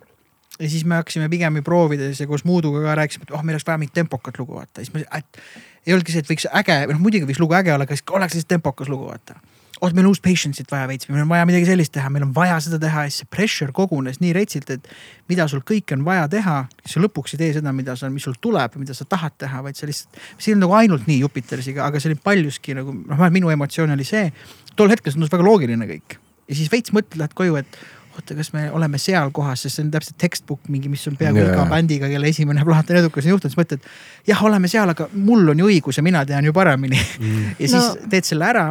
[0.59, 3.55] ja siis me hakkasime pigem ju proovides ja koos Mooduga ka rääkisime, et oh, meil
[3.57, 5.39] oleks vaja mingit tempokat lugu vaata, siis me, et
[5.87, 8.35] ei olnudki see, et võiks äge, noh muidugi võiks lugu äge olla, aga siis oleks
[8.35, 9.39] lihtsalt tempokas lugu vaata.
[9.79, 12.33] oh, meil on uus Patience'it vaja veits, meil on vaja midagi sellist teha, meil on
[12.35, 13.05] vaja seda teha.
[13.05, 14.89] Ja siis see pressure kogunes nii retsilt, et
[15.31, 18.35] mida sul kõike on vaja teha, sa lõpuks ei tee seda, mida sa, mis sul
[18.43, 21.85] tuleb, mida sa tahad teha, vaid sa lihtsalt, see ei olnud nagu ainult nii Jupitersiga,
[21.87, 24.27] aga see oli paljuski nagu noh, minu emotsioon oli see,
[24.75, 26.19] tol hetkel see tundus väga loogiline kõik.
[26.49, 27.79] Ja siis veits mõtled, lähed koju, et
[28.15, 31.41] oota, kas me oleme seal kohas, sest see on täpselt textbook mingi, mis on peaaegu
[31.43, 31.53] Jaa.
[31.53, 33.85] iga bändiga, kelle esimene plaat on edukas juhtunud, siis mõtled.
[34.27, 37.47] jah, oleme seal, aga mul on ju õigus ja mina tean ju paremini mm.
[37.61, 38.09] ja siis No.
[38.11, 38.67] teed selle ära.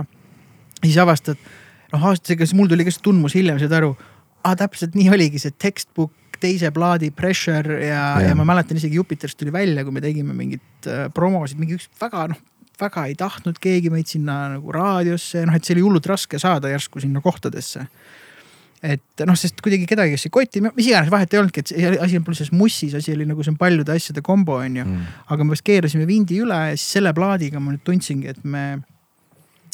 [0.83, 1.41] siis avastad,
[1.93, 3.95] noh aastatega, siis mul tuli ka see tundmus hiljem saad aru.
[4.45, 9.01] aa, täpselt nii oligi see textbook, teise plaadi pressure ja yeah., ja ma mäletan isegi
[9.01, 12.39] Jupiterist tuli välja, kui me tegime mingit äh, promosid, mingi üks väga noh,
[12.79, 16.71] väga ei tahtnud keegi meid sinna nagu raadiosse, noh et see oli hullult raske saada
[16.71, 17.89] järsku sinna kohtadesse
[18.83, 21.95] et noh, sest kuidagi kedagi, kes ei koti, mis iganes vahet ei olnudki, et see
[21.99, 24.85] asi polnud selles mussis, asi oli nagu see on paljude asjade kombo on ju.
[24.85, 25.17] mm.
[25.35, 28.65] aga me vist keerasime vindi üle ja siis selle plaadiga ma nüüd tundsingi, et me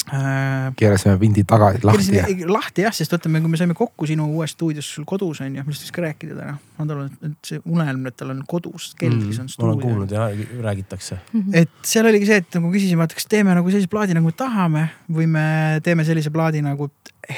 [0.05, 4.89] keerasime vindi tagasi lahti lahti jah, sest vaata, kui me saime kokku sinu uues stuudios
[4.97, 6.57] sul kodus on ju, millest võiks ka rääkida täna.
[6.77, 9.87] Nadal on, et see unelm, et tal on kodus keldris on Mm, ma olen stuudio
[9.87, 10.27] kuulnud ja
[10.63, 11.17] räägitakse.
[11.53, 14.35] et seal oligi see, et nagu küsisime, et kas teeme nagu sellise plaadi nagu me
[14.37, 15.47] tahame või me
[15.83, 16.89] teeme sellise plaadi nagu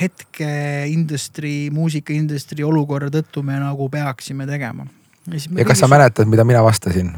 [0.01, 0.49] hetke
[0.91, 4.87] industry, muusika industry olukorra tõttu me nagu peaksime tegema.
[5.31, 5.87] ja kas sa?
[5.87, 7.15] mäletad, mida mina vastasin?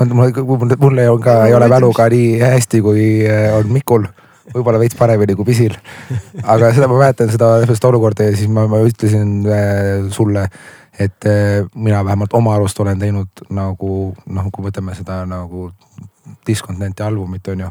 [0.00, 4.06] mul, mul, ei ole ka, ei ole mäluga nii hästi, kui äh, on Mikul.
[4.54, 5.76] võib-olla veits paremini kui Pisil.
[6.42, 10.48] aga seda ma mäletan, seda, seda olukorda ja siis ma, ma ütlesin äh, sulle,
[10.98, 13.92] et äh, mina vähemalt oma arust olen teinud nagu
[14.26, 15.70] noh, kui võtame seda nagu
[16.46, 17.70] Discontenti albumit on ju.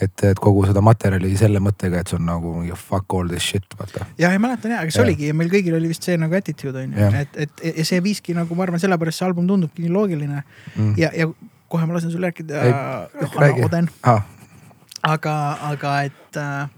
[0.00, 3.42] et, et kogu seda materjali selle mõttega, et see on nagu mingi fuck all this
[3.50, 4.06] shit, vaata.
[4.18, 5.06] jah, ei mäleta ja, aga see Jah.
[5.08, 7.98] oligi ja meil kõigil oli vist see nagu attitude on ju et, et ja see
[8.04, 10.42] viiski nagu ma arvan, sellepärast see album tundubki nii loogiline
[10.76, 10.92] Mm.
[10.98, 11.26] ja, ja
[11.68, 13.64] kohe ma lasen sul rääkida Johanna räägi.
[13.66, 13.88] Oden,
[15.02, 15.36] aga,
[15.70, 16.68] aga et äh,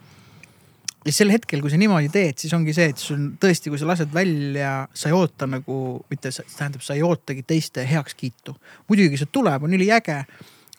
[1.06, 3.88] ja sel hetkel, kui sa niimoodi teed, siis ongi see, et sul tõesti, kui sa
[3.88, 5.76] lased välja, sa ei oota nagu,
[6.12, 8.56] mitte, tähendab, sa ei ootagi teiste heakskiitu.
[8.90, 10.24] muidugi see tuleb, on üliäge.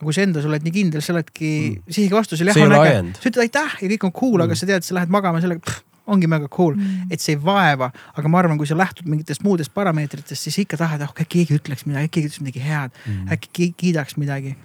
[0.01, 3.17] aga kui sa endas oled nii kindel, sa oledki mm., vastusel jah See ei ajend..
[3.21, 5.75] sa ütled aitäh ja kõik on cool mm., aga sa tead, sa lähed magama sellega,
[6.11, 7.91] ongi mega cool mm., et see ei vaeva.
[8.17, 11.59] aga ma arvan, kui sa lähtud mingitest muudest parameetritest, siis ikka tahad, oh äkki keegi
[11.59, 14.55] ütleks midagi, äkki keegi ütleks midagi head mm., äkki kiidaks midagi.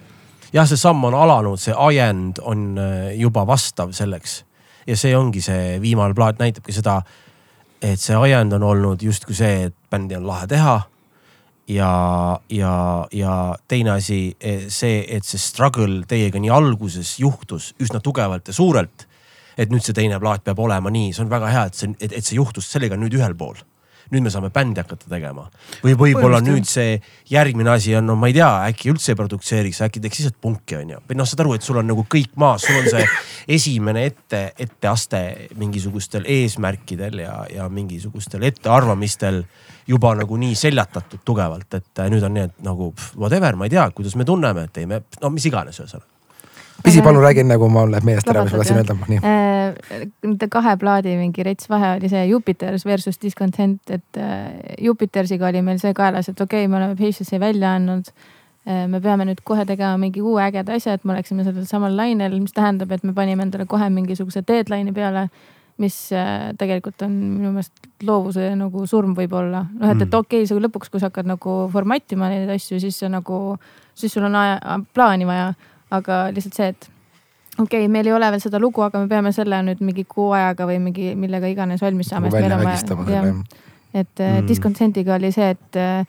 [0.52, 4.42] jah, see samm on alanud, see ajend on äh, juba vastav selleks.
[4.86, 7.00] ja see ongi see viimane plaat näitabki seda,
[7.82, 10.80] et see ajend on olnud justkui see, et bändi on lahe teha.
[11.68, 11.90] ja,
[12.50, 13.32] ja, ja
[13.68, 19.08] teine asi eh, see, et see struggle teiega nii alguses juhtus üsna tugevalt ja suurelt.
[19.56, 22.12] Et nüüd see teine plaat peab olema nii, see on väga hea, et see, et,
[22.12, 23.58] et see juhtus sellega nüüd ühel pool
[24.12, 25.46] nüüd me saame bändi hakata tegema
[25.82, 26.96] või võib-olla nüüd see
[27.30, 30.78] järgmine asi on, no ma ei tea, äkki üldse ei produtseeriks, äkki teeks lihtsalt punki
[30.78, 31.00] on ju.
[31.08, 33.06] või noh, saad aru, et sul on nagu kõik maas, sul on see
[33.58, 35.22] esimene ette, etteaste
[35.58, 39.42] mingisugustel eesmärkidel ja, ja mingisugustel ettearvamistel
[39.90, 43.66] juba nagu nii seljatatud tugevalt, et äh, nüüd on nii, et nagu pff, whatever, ma
[43.66, 46.15] ei tea, kuidas me tunneme, teeme, no mis iganes ühesõnaga.
[46.84, 49.18] Pisi, palun räägi nagu mul läheb meelest ära, mis ma tahtsin öelda, nii.
[49.24, 55.48] Äh, Nende kahe plaadi mingi rets vahe oli see Jupiters versus Discontent, et äh, Jupitersiga
[55.50, 58.12] oli meil see kaelas, et okei okay,, me oleme Patience'i välja andnud.
[58.66, 62.32] me peame nüüd kohe tegema mingi uue ägeda asja, et me oleksime sellel samal lainel,
[62.42, 65.28] mis tähendab, et me panime endale kohe mingisuguse deadline'i peale
[65.76, 69.66] mis äh, tegelikult on minu meelest loovuse nagu surm võib-olla.
[69.76, 73.00] noh, et, et okei okay,, sa lõpuks, kui sa hakkad nagu formattima neid asju, siis
[73.02, 73.40] sa nagu,
[73.96, 75.50] siis sul on aja, plaani vaja.
[75.90, 76.88] Aga lihtsalt see, et
[77.58, 80.32] okei okay,, meil ei ole veel seda lugu, aga me peame selle nüüd mingi kuu
[80.36, 82.30] ajaga või mingi millega iganes valmis saama.
[83.94, 84.42] Et mm.
[84.42, 84.46] Mm.
[84.48, 86.04] Discontentiga oli see, et äh,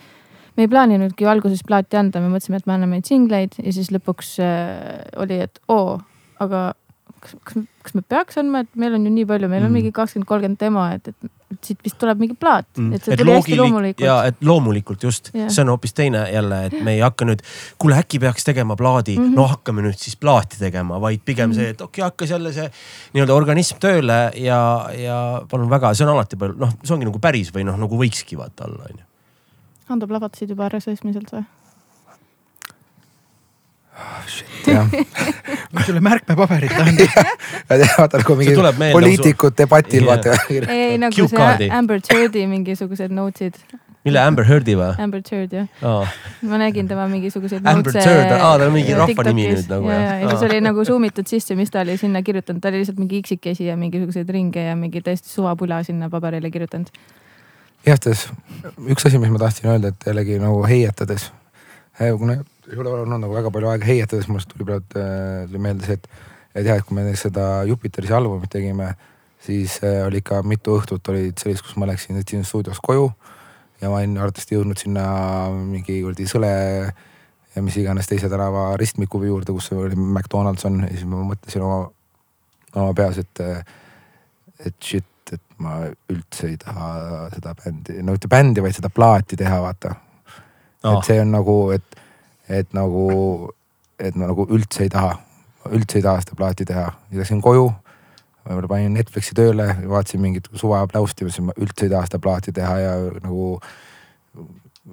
[0.58, 3.92] me ei plaaninudki alguses plaati anda, me mõtlesime, et me anname neid singleid ja siis
[3.94, 6.00] lõpuks äh, oli, et oo,
[6.44, 6.74] aga
[7.22, 9.80] kas, kas, kas me peaks andma, et meil on ju nii palju, meil on Mm.
[9.80, 11.32] mingi kakskümmend, kolmkümmend demo, et, et
[11.64, 14.16] siit vist tuleb mingi plaat mm., et see et tuli hästi loogilik- loomulikult ja.
[14.28, 15.48] et loomulikult just Jah.
[15.54, 17.44] see on hoopis teine jälle, et me ei hakka nüüd,
[17.80, 19.30] kuule äkki peaks tegema plaadi mm.
[19.30, 19.36] -hmm.
[19.40, 21.56] no hakkame nüüd siis plaati tegema, vaid pigem mm -hmm.
[21.56, 22.68] see, et okei okay,, hakkas jälle see
[23.14, 24.62] nii-öelda organism tööle ja,
[24.98, 28.02] ja palun väga, see on alati palju, noh, see ongi nagu päris või noh, nagu
[28.04, 29.06] võikski vaata olla, onju.
[29.88, 31.46] Hando plahvatasid juba RSS-miselt või?
[34.68, 34.88] Jah,
[35.74, 37.02] ma sulle märkmepaberit tahan.
[37.98, 40.10] vaata nagu mingi See poliitikud debatil Jah.
[40.12, 40.72] vaata.
[40.74, 43.58] ei, nagu see Amber Turdi mingisugused notes'id,
[44.08, 46.18] mille Amber Heardi või Amber Turd jah, oh.?
[46.48, 50.00] ma nägin tema mingisuguseid Amber Turd, aa, tal on mingi rahva nimi nüüd nagu, ja,
[50.00, 50.10] jah?
[50.10, 50.44] ja, ja Aa.
[50.50, 53.68] oli nagu zoom itud sisse, mis ta oli sinna kirjutanud, ta oli lihtsalt mingi iksikesi
[53.70, 56.92] ja mingisuguseid ringe ja mingi täiesti suvapula sinna paberile kirjutanud.
[57.88, 58.26] Jahtes,
[58.90, 61.30] üks asi, mis ma tahtsin öelda, et jällegi nagu heietades.
[62.20, 62.40] kuna
[62.72, 65.98] ei ole olnud nagu väga palju aega heietades, mul tuli praegu äh, tuli meelde see,
[66.00, 66.08] et,
[66.56, 68.92] et jah, et kui me seda Jupiterisi albumit tegime,
[69.44, 73.10] siis äh, oli ikka mitu õhtut olid sellist, kus ma läksin, sõitsin stuudios koju
[73.82, 75.04] ja ma olin arvatavasti jõudnud sinna
[75.54, 76.54] mingi kuradi Sõle
[77.56, 81.66] ja mis iganes teise tänava ristmiku juurde, kus oli McDonalds on ja siis ma mõtlesin
[81.66, 81.86] oma,
[82.76, 83.44] oma peas, et,
[84.66, 89.40] et shit, et ma üldse ei taha seda bändi, no mitte bändi, vaid seda plaati
[89.40, 89.96] teha, vaata
[90.84, 91.00] Oh.
[91.00, 91.98] et see on nagu, et,
[92.50, 93.08] et nagu,
[94.00, 95.18] et ma nagu üldse ei taha,
[95.74, 96.88] üldse ei taha seda plaati teha.
[97.18, 97.68] Läksin koju,
[98.48, 102.80] võib-olla panin Netflixi tööle, vaatasin mingit suveaplausti, mõtlesin, ma üldse ei taha seda plaati teha
[102.84, 103.50] ja nagu,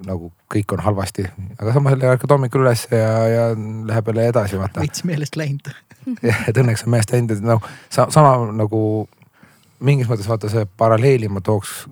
[0.05, 1.27] nagu kõik on halvasti.
[1.57, 4.83] aga samas jälle ärkad hommikul üles ja, ja läheb jälle edasi, vaata.
[4.83, 5.71] veits meelest läinud.
[6.29, 8.81] jah, et õnneks on meelest läinud, et noh sa,, sama nagu
[9.85, 11.85] mingis mõttes vaata see paralleeli ma tooks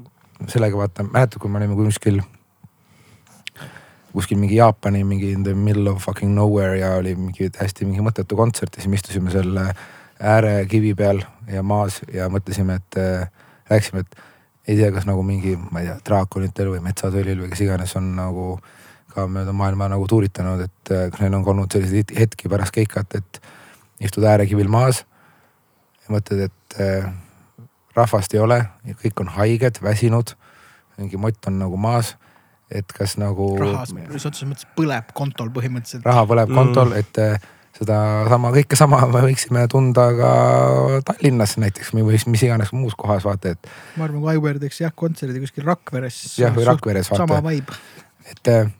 [0.51, 2.19] sellega vaata, mäletad, kui me olime kuskil,
[4.13, 8.05] kuskil mingi Jaapani mingi in the middle of fucking nowhere ja oli mingi hästi mingi
[8.05, 9.73] mõttetu kontsert ja siis me istusime seal äh,
[10.23, 13.27] äärekivi peal ja maas ja mõtlesime, et äh,
[13.69, 14.15] rääkisime, et
[14.67, 18.13] ei tea, kas nagu mingi, ma ei tea, draakonitel või metsatõlil või kes iganes on
[18.15, 18.45] nagu
[19.13, 22.75] ka mööda maailma nagu tuuritanud, et äh, kas neil on ka olnud selliseid hetki pärast
[22.75, 23.41] keikat, et
[24.03, 25.03] istud äärekivil maas
[26.05, 27.11] ja mõtled, et äh,
[27.97, 28.61] rahvast ei ole
[29.03, 30.35] kõik on haiged, väsinud.
[30.97, 32.15] mingi mott on nagu maas,
[32.71, 33.53] et kas nagu.
[33.59, 36.05] raha otseses mõttes põleb kontol põhimõtteliselt.
[36.05, 36.55] raha põleb Mm.
[36.55, 37.39] kontol, et äh,
[37.77, 40.31] sedasama, kõike sama me võiksime tunda ka
[41.09, 44.79] Tallinnas näiteks või mis, mis iganes muus kohas vaata, et, ma arvan, kui Aivar teeks
[44.83, 46.21] jah kontserdi kuskil Rakveres.
[46.37, 47.27] Jah, või Rakveres, vaata.
[47.27, 47.73] sama vibe.
[48.29, 48.47] et.
[48.47, 48.71] äh,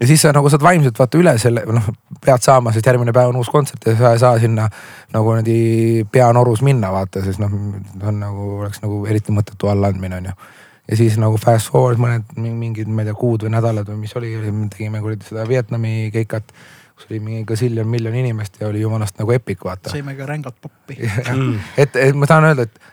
[0.00, 1.86] ja siis sa nagu saad vaimselt vaata üle selle, noh
[2.24, 4.66] pead saama, sest järgmine päev on uus kontsert ja sa ei saa sinna
[5.14, 7.52] nagu niimoodi peanorus minna vaata, sest noh,
[7.92, 10.36] see on nagu oleks nagu eriti mõttetu allaandmine on ju.
[10.88, 14.16] Ja siis nagu fast forward mõned mingid, ma ei tea, kuud või nädalad või mis
[14.18, 14.34] oli,
[14.74, 16.52] tegime kuradi seda Vietnami keikat.
[16.94, 19.90] kus oli mingi gaziljon miljon inimest ja oli jumalast nagu epic vaata.
[19.90, 20.98] sõime ka rängalt poppi.
[21.32, 21.56] Mm.
[21.82, 22.92] et, et ma tahan öelda, et,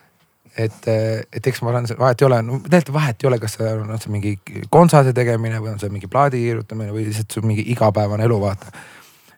[0.57, 0.87] et,
[1.33, 3.91] et eks ma olen, vahet ei ole, no tegelikult vahet ei ole, kas see on,
[3.91, 4.33] on see mingi
[4.73, 8.73] kontserte tegemine või on see mingi plaadi kirjutamine või lihtsalt su mingi igapäevane elu, vaata.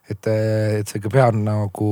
[0.07, 0.31] et,
[0.79, 1.91] et sa ikka pead nagu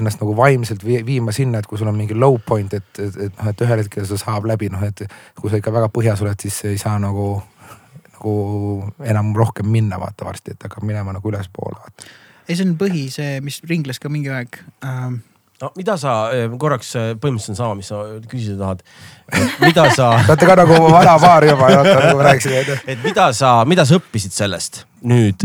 [0.00, 3.16] ennast nagu vaimselt vii- viima sinna, et kui sul on mingi low point, et, et,
[3.26, 5.04] et noh, et ühel hetkel see saab läbi, noh et
[5.38, 7.32] kui sa ikka väga põhjas oled, siis ei saa nagu,
[8.16, 8.34] nagu
[9.04, 12.12] enam rohkem minna, vaata varsti, et hakkab minema nagu ülespoole, vaata.
[12.46, 15.20] ei, see on põhi, see, mis ringles ka mingi aeg ähm,
[15.60, 18.84] no mida sa eh, korraks, eh, põhimõtteliselt on sama, mis sa küsida tahad.
[19.60, 23.30] mida sa Te olete ka nagu vana paar juba, nagu ma rääkisin, et et mida
[23.36, 25.44] sa, mida sa õppisid sellest nüüd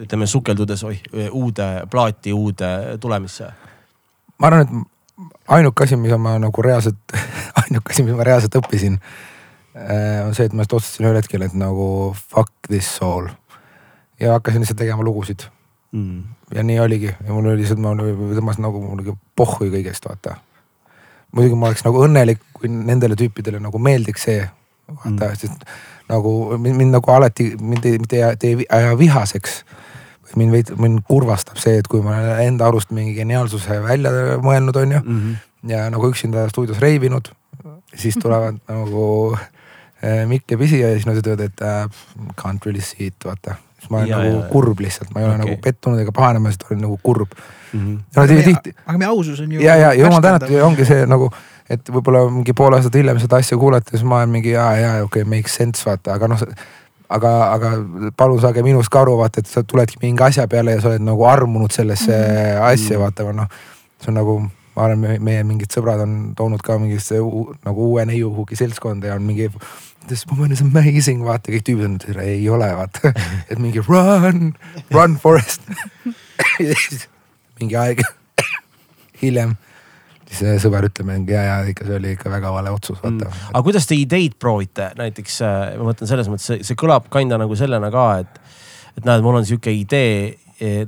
[0.00, 1.00] ütleme sukeldudes oih,
[1.36, 3.50] uude plaati, uude tulemisse?
[4.40, 7.00] Ma arvan, et ainuke asi, mida ma nagu reaalselt,
[7.62, 8.98] ainuke asi, mis ma reaalselt õppisin.
[10.26, 11.86] on see, et ma just otsustasin ühel hetkel, et nagu
[12.18, 13.28] fuck this soul.
[14.20, 15.46] ja hakkasin lihtsalt tegema lugusid
[15.92, 16.22] Mm.
[16.54, 20.36] ja nii oligi ja mul oli lihtsalt, ma tõmbasin nagu muidugi pohhui kõigest, vaata.
[21.34, 24.44] muidugi ma oleks nagu õnnelik, kui nendele tüüpidele nagu meeldiks see,
[24.86, 25.64] vaata mm., sest
[26.10, 29.64] nagu mind, mind nagu alati, mind ei, mitte ei aja vihaseks.
[30.36, 34.10] Mind veid, mind kurvastab see, et kui ma olen enda arust mingi geniaalsuse välja
[34.42, 35.70] mõelnud, on ju Mm -hmm.
[35.70, 37.32] ja nagu üksinda stuudios reivinud,
[37.94, 39.36] siis tulevad nagu
[40.04, 41.90] äh, Mikk ja Pisi ja siis nad ütlevad, et äh,
[42.40, 43.54] can't really see it, vaata.
[43.78, 44.48] siis ma olen Ja, nagu ja, ja.
[44.48, 45.44] kurb lihtsalt, ma ei ole Okei.
[45.44, 47.30] nagu pettunud ega pahanema, lihtsalt olen nagu kurb.
[47.72, 48.02] Mm -hmm.
[48.16, 49.60] nad aga, tihti, meie, aga meie ausus on ju.
[49.60, 51.30] ja, ja jumal tänatud ja ongi see nagu,
[51.70, 55.22] et võib-olla mingi pool aastat hiljem seda asja kuulates ma olen mingi ja, ja okei
[55.22, 56.42] okay, makes sense vaata, aga noh.
[57.10, 57.72] Aga, aga
[58.16, 61.04] palun saage minust ka aru, vaata, et sa tuledki mingi asja peale ja sa oled
[61.06, 62.64] nagu armunud sellesse mm.
[62.70, 63.50] asja, vaata, noh.
[64.00, 64.36] see on nagu,
[64.76, 67.20] ma arvan, meie mingid sõbrad on toonud ka mingisse
[67.66, 69.50] nagu uue neiuhugi seltskonda ja on mingi.
[70.08, 73.12] This woman is amazing, vaata kõik tüübid on, ei ole, vaata,
[73.52, 74.54] et mingi run,
[74.94, 75.66] run forest
[77.60, 78.00] mingi aeg
[79.22, 79.58] hiljem
[80.30, 83.48] siis sõber ütleb mingi ja, ja ikka see oli ikka väga vale otsus, vaata mm..
[83.52, 87.58] aga kuidas te ideid proovite näiteks, äh, ma mõtlen selles mõttes, see kõlab kinda nagu
[87.58, 88.40] sellena ka, et,
[88.98, 90.30] et näed, mul on sihuke idee,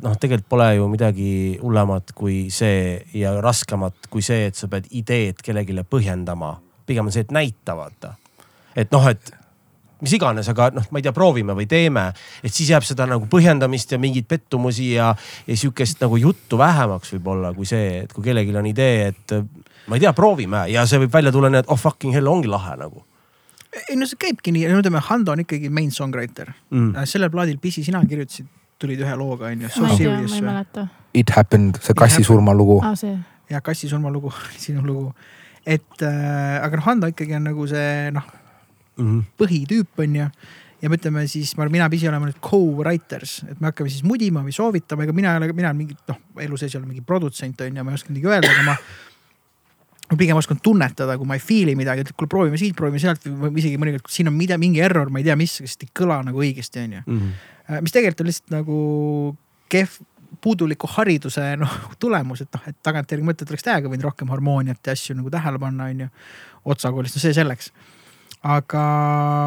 [0.02, 4.90] noh, tegelikult pole ju midagi hullemat kui see ja raskemat kui see, et sa pead
[4.92, 6.58] ideed kellelegi põhjendama.
[6.86, 8.14] pigem on see, et näita, vaata.
[8.76, 9.32] et noh, et
[10.02, 12.08] mis iganes, aga noh, ma ei tea, proovime või teeme,
[12.42, 15.12] et siis jääb seda nagu põhjendamist ja mingeid pettumusi ja,
[15.46, 19.36] ja sihukest nagu juttu vähemaks võib-olla kui see, et kui kellelgi on idee, et
[19.86, 22.50] ma ei tea, proovime ja see võib välja tulla nii, et oh fucking hell ongi
[22.50, 23.06] lahe nagu
[23.88, 27.06] ei no see käibki nii, no ütleme, Hando on ikkagi main songwriter mm..
[27.08, 28.48] sellel plaadil Pisi, sina kirjutasid,
[28.82, 29.70] tulid ühe looga on ju.
[29.80, 30.86] ma ei tea, ma ei mäleta.
[31.16, 32.80] It happened, see kassi surmalugu.
[32.84, 33.16] aa, see.
[33.52, 34.32] ja Kassi surmalugu,
[34.64, 35.12] sinu lugu.
[35.64, 38.28] et äh, aga noh, Hando ikkagi on nagu see noh,
[39.02, 39.24] Mm -hmm.
[39.42, 40.26] põhitüüp on ju.
[40.82, 44.42] ja me ütleme siis, ma, mina, Pisi oleme nüüd co-writers, et me hakkame siis mudima
[44.42, 47.04] või soovitama, ega mina ei ole, mina olen mingi noh, elu sees ei ole mingi
[47.06, 48.76] produtsent on ju, ma ei oska midagi öelda, aga ma
[50.12, 53.24] ma pigem oskan tunnetada, kui ma ei feel'i midagi, et kuule proovime siit, proovime sealt
[53.24, 56.20] või isegi mõnikord, siin on mida, mingi error, ma ei tea, mis, sest ei kõla
[56.26, 57.02] nagu õigesti, on ju.
[57.06, 57.30] -hmm.
[57.70, 58.76] Äh, mis tegelikult on lihtsalt nagu
[59.72, 60.00] kehv,
[60.42, 64.96] puuduliku hariduse noh tulemus, et noh, et tagantjärgi mõtled, oleks täiega võinud rohkem harmooniat ja
[64.96, 66.08] asju nagu tähele panna, on ju.
[66.64, 67.72] otsakoolist, no see selleks.
[68.42, 68.84] Aga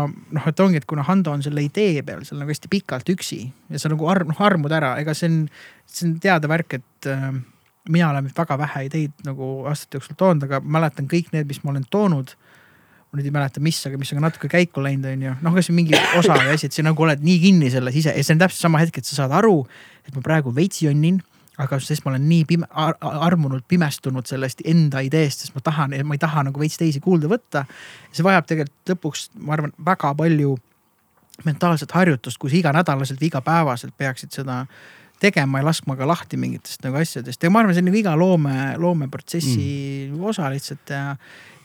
[0.07, 3.41] noh, et ongi, et kuna Hando on selle idee peal seal nagu hästi pikalt üksi
[3.71, 5.41] ja sa nagu arm-, noh armud ära, ega see on,
[5.89, 7.27] see on teada värk, et äh,
[7.91, 11.73] mina olen väga vähe ideid nagu aastate jooksul toonud, aga mäletan kõik need, mis ma
[11.75, 12.35] olen toonud
[13.15, 15.33] ma nüüd ei mäleta, mis, aga mis on ka natuke käiku läinud, on ju.
[15.45, 18.25] noh, kasvõi mingi osa või asi, et sa nagu oled nii kinni selles ise ja
[18.25, 19.61] see on täpselt sama hetk, et sa saad aru,
[20.03, 21.21] et ma praegu veits jonnin.
[21.61, 25.95] Aga sest ma olen nii pime- ar,, armunud, pimestunud sellest enda ideest, sest ma tahan,
[26.03, 27.65] ma ei taha nagu veits teisi kuulda võtta.
[28.11, 30.57] see vajab tegelikult lõpuks, ma arvan, väga palju
[31.45, 34.63] mentaalset harjutust, kui sa iganädalaselt või igapäevaselt peaksid seda
[35.19, 38.15] tegema ja laskma ka lahti mingitest nagu asjadest ja ma arvan, see on nagu iga
[38.19, 39.67] loome, loomeprotsessi
[40.11, 40.23] mm.
[40.31, 41.03] osa lihtsalt ja.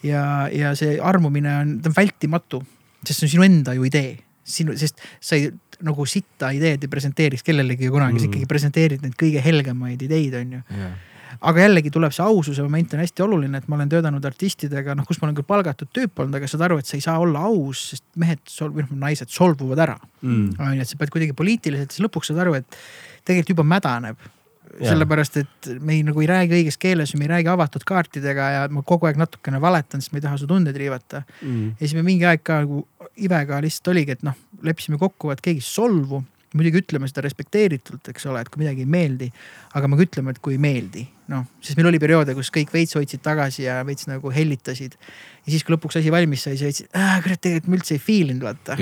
[0.07, 2.61] ja, ja see armumine on, ta on vältimatu,
[3.03, 5.51] sest see on sinu enda ju idee, sinu, sest sa ei
[5.85, 10.37] nagu sitta ideed ei presenteeriks kellelegi kunagi mm., sa ikkagi presenteerid neid kõige helgemaid ideid,
[10.41, 10.65] on ju.
[10.75, 10.99] Yeah
[11.39, 15.07] aga jällegi tuleb see aususe moment on hästi oluline, et ma olen töötanud artistidega, noh,
[15.07, 17.45] kus ma olen küll palgatud tüüp olnud, aga saad aru, et sa ei saa olla
[17.47, 19.97] aus, sest mehed või noh naised solvuvad ära.
[20.21, 20.51] Mm..
[20.59, 22.79] on ju, et sa pead kuidagi poliitiliselt, siis lõpuks saad aru, et
[23.23, 24.29] tegelikult juba mädaneb.
[24.71, 28.61] Sellepärast, et me ei, nagu ei räägi õiges keeles, me ei räägi avatud kaartidega ja
[28.71, 31.25] ma kogu aeg natukene valetan, sest ma ei taha su tundeid riivata.
[31.41, 31.73] Mm..
[31.73, 32.85] ja siis me mingi aeg ka nagu
[33.17, 36.23] Ivega lihtsalt oligi, et noh, leppisime kokku, et keegi ei solvu.
[36.51, 39.29] muidugi ütleme seda respekteeritult, eks ole, et kui midagi ei meeldi,
[39.73, 42.73] aga me ka ütleme, et kui ei meeldi noh, sest meil oli perioode, kus kõik
[42.73, 44.97] veits hoidsid tagasi ja veits nagu hellitasid.
[45.45, 46.83] ja siis, kui lõpuks asi valmis sai, siis veits,
[47.23, 48.77] kurat, tegelikult ma üldse ei feel inud vaata.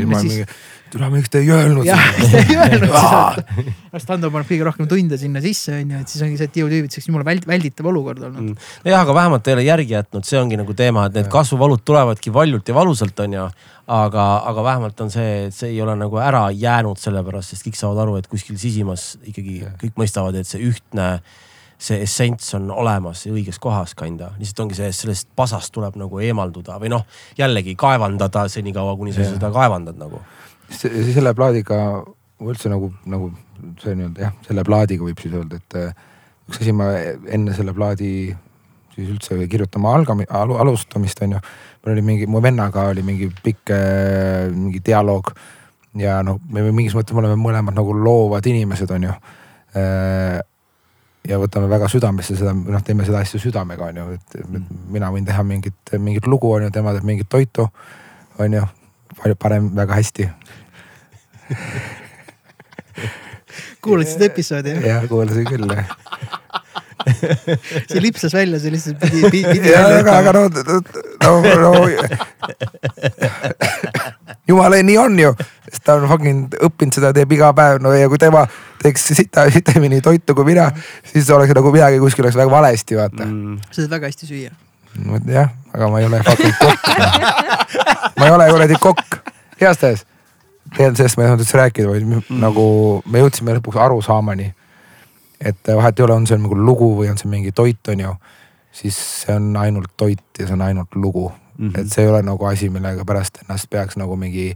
[0.90, 1.88] tule miks te ei öelnud.
[1.88, 3.74] jah, miks te ei öelnud siis.
[3.94, 6.56] las Tando paneb kõige rohkem tunde sinna sisse, on ju, et siis ongi see, et
[6.58, 8.70] tiiutüübid, see oleks jumala väld, välditav olukord olnud mm..
[8.90, 12.34] jah, aga vähemalt ei ole järgi jätnud, see ongi nagu teema, et need kasvuvalud tulevadki
[12.34, 13.50] valjult ja valusalt, on ju
[13.90, 17.80] aga, aga vähemalt on see, et see ei ole nagu ära jäänud sellepärast, sest kõik
[17.80, 21.10] saavad aru, et kuskil sisimas ikkagi kõik mõistavad, et see ühtne
[21.80, 26.76] see essents on olemas õiges kohas kinda, lihtsalt ongi see, sellest pasast tuleb nagu eemalduda
[26.82, 27.06] või noh,
[27.40, 29.32] jällegi kaevandada senikaua, kuni sa ja.
[29.36, 30.20] seda kaevandad nagu.
[30.70, 31.80] selle plaadiga
[32.40, 33.32] üldse nagu, nagu
[33.80, 36.06] see nii-öelda jah, selle plaadiga võib siis öelda, et äh,
[36.50, 36.92] üks asi ma
[37.32, 38.12] enne selle plaadi
[38.96, 41.42] siis üldse kirjutama algami- al,, alustamist on ju.
[41.84, 45.32] mul oli mingi, mu vennaga oli mingi pikk äh, mingi dialoog
[46.00, 49.16] ja noh, me mingis mõttes me oleme mõlemad nagu loovad inimesed, on ju
[49.80, 50.40] äh,
[51.28, 54.30] ja võtame väga südamesse seda, noh, teeme seda asja südamega, on ju, et
[54.94, 57.68] mina võin teha mingit, mingit lugu, on ju, tema teeb mingit toitu,
[58.40, 58.64] on ju,
[59.20, 60.30] palju parem, väga hästi
[63.84, 64.84] kuulasid seda episoodi jah?
[64.94, 65.88] jah, kuulasin küll jah
[67.90, 69.70] see lipsas välja, see lihtsalt pidi, pidi, pidi.
[69.76, 70.42] aga, aga no,
[71.24, 71.32] no,
[71.64, 71.72] no
[74.50, 75.34] jumala nii on ju,
[75.68, 78.46] sest ta on fucking õppinud seda, teeb iga päev, no ja kui tema
[78.82, 80.70] teeks sita, sitemini toitu kui mina,
[81.12, 83.60] siis oleks nagu midagi kuskil oleks väga valesti, vaata mm..
[83.70, 84.54] sa saad väga hästi süüa.
[85.30, 86.88] jah, aga ma ei ole fucking kokk
[88.20, 89.20] ma ei ole kuradi kokk,
[89.62, 90.06] heas tähes.
[90.70, 92.42] tegelikult sellest ma ei tahtnud üldse rääkida, vaid mm.
[92.42, 92.66] nagu
[93.06, 94.54] me jõudsime lõpuks arusaamani.
[95.40, 98.16] et vahet ei ole, on see nagu lugu või on see mingi toit, on ju.
[98.82, 101.30] siis see on ainult toit ja see on ainult lugu
[101.60, 101.70] mm.
[101.70, 101.82] -hmm.
[101.82, 104.56] et see ei ole nagu asi, millega pärast ennast peaks nagu mingi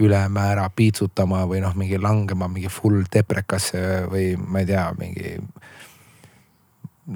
[0.00, 5.38] ülemäära piitsutama või noh, mingi langema mingi full deprekasse või ma ei tea, mingi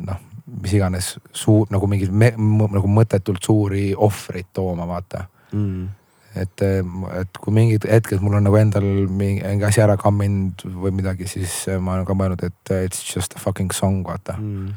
[0.06, 0.22] noh,
[0.62, 5.84] mis iganes suur nagu mingeid nagu mõttetult suuri ohvreid tooma, vaata mm.
[6.42, 6.64] et,
[7.20, 11.28] et kui mingid hetked mul on nagu endal mingi, mingi asi ära kamminud või midagi,
[11.28, 14.72] siis ma olen ka mõelnud, et it's just a fucking song, vaata mm.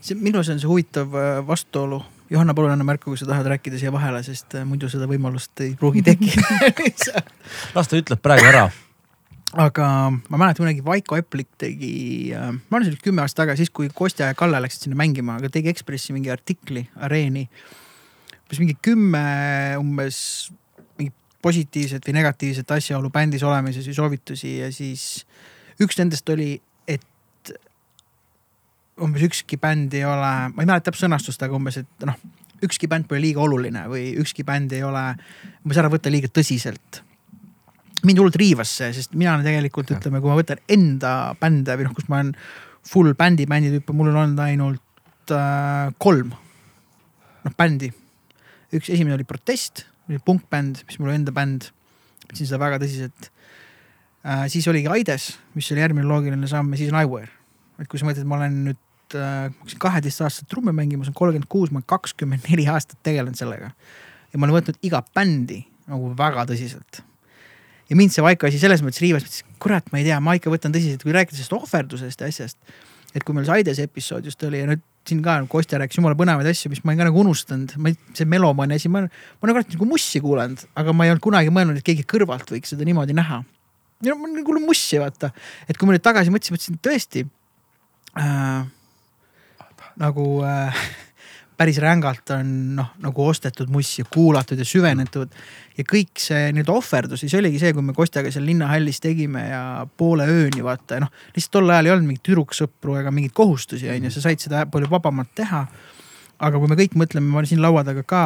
[0.00, 2.00] see minu arust on see huvitav äh, vastuolu
[2.34, 5.60] Johanna, palun anna märku, kui sa tahad rääkida siia vahele, sest äh, muidu seda võimalust
[5.62, 7.22] ei pruugi tekkida
[7.76, 8.64] las ta ütleb praegu ära.
[9.64, 11.94] aga ma mäletan kunagi Vaiko Eplik tegi,
[12.34, 14.98] äh, ma arvan, see oli kümme aastat tagasi, siis kui Kostja ja Kalle läksid sinna
[14.98, 17.46] mängima, aga tegi Ekspressi mingi artikli Areeni.
[18.44, 19.24] umbes mingi kümme
[19.80, 20.18] umbes
[20.98, 25.22] mingit positiivset või negatiivset asjaolu bändis olemises või soovitusi ja siis
[25.82, 26.56] üks nendest oli
[29.02, 32.18] umbes ükski bänd ei ole, ma ei mäleta täpset sõnastust, aga umbes, et noh,
[32.64, 35.02] ükski bänd pole liiga oluline või ükski bänd ei ole
[35.64, 37.02] umbes ära võtta liiga tõsiselt.
[38.04, 41.94] mind hullult riivas see, sest mina tegelikult ütleme, kui ma võtan enda bände või noh,
[41.96, 42.34] kus ma olen
[42.84, 46.34] full bändi, bändi tüüpe, mul on olnud ainult äh, kolm
[47.44, 47.92] noh bändi.
[48.74, 51.70] üks esimene oli Protest, oli punkbänd, mis mul enda bänd,
[52.28, 53.30] võtsin seda väga tõsiselt
[54.22, 54.46] äh,.
[54.52, 57.32] siis oligi Aides, mis oli järgmine loogiline samm ja siis on Iware
[57.80, 61.08] et kui sa mõtled, ma olen nüüd äh,, ma hakkasin kaheteist aastat trumme mängima, ma
[61.08, 63.72] olen kolmkümmend kuus, ma olen kakskümmend neli aastat tegelenud sellega.
[64.32, 67.02] ja ma olen võtnud iga bändi nagu väga tõsiselt.
[67.90, 70.52] ja mind see Vaiko asi selles mõttes riivas, mõtlesin, kurat, ma ei tea, ma ikka
[70.52, 72.58] võtan tõsiselt, kui rääkida sellest ohverdusest ja asjast.
[73.14, 76.16] et kui meil see Aides episood just oli ja nüüd siin ka Kostja rääkis jumala
[76.18, 79.46] põnevaid asju, mis ma olen ka nagu unustanud, ma ei, see melomaani asi, ma, ma
[79.46, 82.72] olen alati nagu mussi kuulanud, aga ma ei olnud kunagi mõelnud, et keegi kõrvalt võiks
[82.72, 83.42] seda niimoodi näha.
[84.04, 85.30] ja ma kuulan mussi, vaata,
[85.68, 87.26] et kui ma nüüd tagasi mõtlesin, mõtlesin tõesti
[88.20, 88.66] äh,
[90.00, 90.84] nagu äh,
[91.58, 95.30] päris rängalt on noh, nagu ostetud mussi ja kuulatud ja süvenetud.
[95.78, 99.62] ja kõik see nii-öelda ohverdus, siis oligi see, kui me Kostjaga seal linnahallis tegime ja
[99.96, 104.08] poole ööni vaata noh, lihtsalt tol ajal ei olnud mingit tüdruksõpru ega mingeid kohustusi on
[104.08, 105.66] ju, sa said seda palju vabamalt teha.
[106.44, 108.22] aga kui me kõik mõtleme, ma olen siin laua taga ka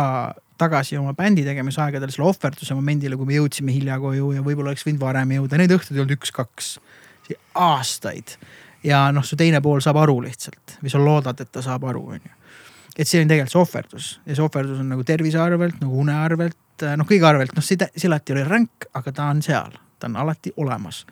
[0.59, 4.72] tagasi oma bändi tegemise aegadel selle ohverduse momendile, kui me jõudsime hilja koju ja võib-olla
[4.72, 6.72] oleks võinud varem jõuda, neid õhtuid ei olnud üks-kaks
[7.55, 8.39] aastaid.
[8.85, 12.05] Ja noh, su teine pool saab aru lihtsalt või sa loodad, et ta saab aru,
[12.14, 12.35] on ju.
[12.97, 16.14] et see on tegelikult see ohverdus ja see ohverdus on nagu tervise arvelt, nagu une
[16.14, 19.76] arvelt, noh kõige arvelt, noh see, see alati ei ole ränk, aga ta on seal,
[19.99, 21.05] ta on alati olemas.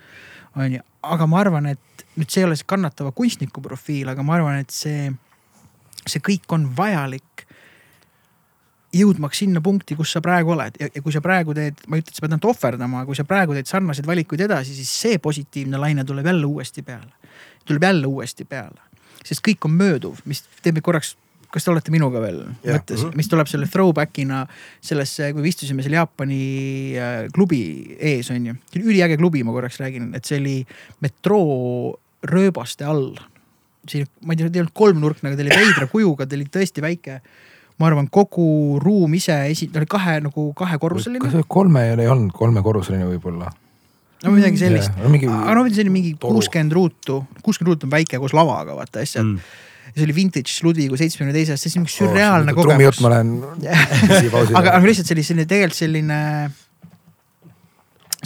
[0.57, 4.23] on ju, aga ma arvan, et nüüd see ei ole see kannatava kunstniku profiil, aga
[4.23, 5.11] ma arvan, et see,
[6.07, 7.47] see kõik on vajalik
[8.97, 12.05] jõudmaks sinna punkti, kus sa praegu oled ja, ja kui sa praegu teed, ma ei
[12.05, 15.21] ütle, et sa pead nad ohverdama, kui sa praegu teed sarnaseid valikuid edasi, siis see
[15.23, 17.13] positiivne laine tuleb jälle uuesti peale.
[17.67, 18.81] Tuleb jälle uuesti peale,
[19.25, 21.17] sest kõik on mööduv, mis teeb korraks
[21.57, 22.77] kas te olete minuga veel yeah.
[22.77, 23.15] mõttes, Mhm.
[23.17, 24.43] mis tuleb selle throwback'ina
[24.85, 26.41] sellesse, kui me istusime seal Jaapani
[26.99, 27.61] äh, klubi
[27.97, 28.55] ees, on ju.
[28.83, 30.57] üliäge klubi, ma korraks räägin, et see oli
[31.01, 31.97] metroo
[32.27, 33.15] rööbaste all.
[33.89, 36.49] siin, ma ei tea, ta ei olnud kolmnurkne, aga ta oli veidra kujuga, ta oli
[36.51, 37.21] tõesti väike.
[37.79, 41.23] ma arvan, kogu ruum ise esi-, ta oli kahe nagu kahekorruseline.
[41.23, 43.53] kas see kolme ei olnud, kolmekorruseline võib-olla?
[44.27, 46.35] No midagi sellist Jaa, no mingi- aga no selline mingi toru.
[46.41, 49.39] kuuskümmend ruutu, kuuskümmend ruutu on väike koos lavaga, vaata asjad Mm.
[49.39, 49.65] mm.
[49.87, 53.47] ja see oli vintage Ludvigu seitsmekümne teisest, see on mingi sürreaalne oh, trummijutt ma kogemus.
[53.63, 56.19] lähen aga, aga lihtsalt selline, tegelikult selline,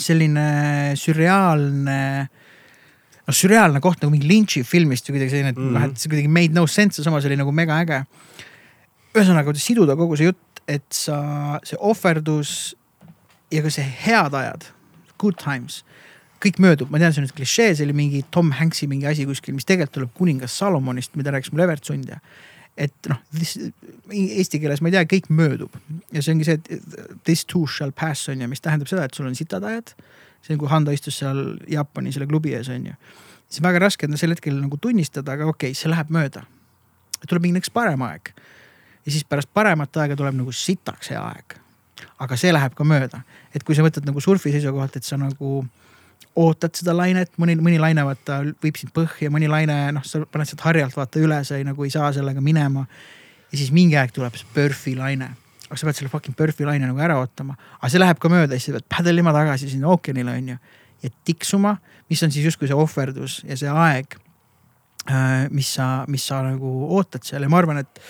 [0.01, 0.45] selline
[0.99, 6.11] sürreaalne noh, sürreaalne koht nagu mingi Lynch'i filmist või kuidagi selline, et noh, et see
[6.11, 8.01] kuidagi made no sense ja samas oli nagu mega äge.
[9.15, 11.19] ühesõnaga, siduda kogu see jutt, et sa,
[11.67, 12.75] see ohverdus
[13.51, 14.69] ja ka see head ajad,
[15.19, 15.83] good times,
[16.41, 19.27] kõik möödub, ma tean, see on nüüd klišee, see oli mingi Tom Hanks'i mingi asi
[19.29, 22.21] kuskil, mis tegelikult tuleb kuningas Salomonist, mida rääkis mulle Evert Sundja.
[22.81, 23.19] et noh,
[24.15, 25.75] eesti keeles ma ei tea, kõik möödub
[26.15, 29.17] ja see ongi see, et this too shall pass on ju, mis tähendab seda, et
[29.17, 29.93] sul on sitad ajad.
[30.41, 32.95] see on, kui Hando istus seal Jaapani selle klubi ees on ju.
[33.49, 36.47] siis väga raske on sel hetkel nagu tunnistada, aga okei okay,, see läheb mööda.
[37.27, 38.33] tuleb mingi üks parem aeg.
[39.05, 41.59] ja siis pärast paremat aega tuleb nagu sitaks hea aeg.
[42.17, 45.67] aga see läheb ka mööda, et kui sa võtad nagu surfi seisukohalt, et sa nagu
[46.39, 50.49] ootad seda lainet, mõni, mõni laine vaata viib sind põhja, mõni laine, noh, sa paned
[50.49, 52.87] sealt harjalt vaata üle, sa ei nagu ei saa sellega minema.
[53.51, 55.33] ja siis mingi aeg tuleb see PERFi laine.
[55.67, 57.57] aga sa pead selle fucking PERFi laine nagu ära ootama.
[57.81, 60.59] aga see läheb ka mööda, siis sa pead pädelima tagasi sinna ookeanile onju.
[61.03, 61.77] ja tiksuma,
[62.11, 64.19] mis on siis justkui see ohverdus ja see aeg.
[65.51, 68.03] mis sa, mis sa nagu ootad seal ja ma arvan, et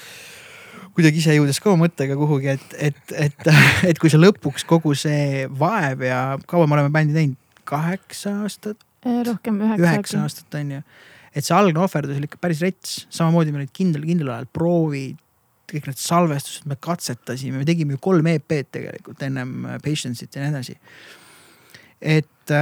[0.94, 3.50] kuidagi ise jõudes ka mõttega kuhugi, et, et, et,
[3.90, 7.39] et kui sa lõpuks kogu see vaev ja kaua me oleme bändi teinud,
[7.70, 9.86] kaheksa aastat, rohkem üheksa.
[9.86, 10.82] üheksa aastat on ju.
[11.30, 15.20] et see algne ohverdus oli ikka päris rets, samamoodi me olid kindlal, kindlal ajal proovid,
[15.70, 20.52] kõik need salvestused, me katsetasime, me tegime ju kolm EP-d tegelikult ennem Patience'it ja nii
[20.52, 20.76] edasi.
[22.00, 22.54] et,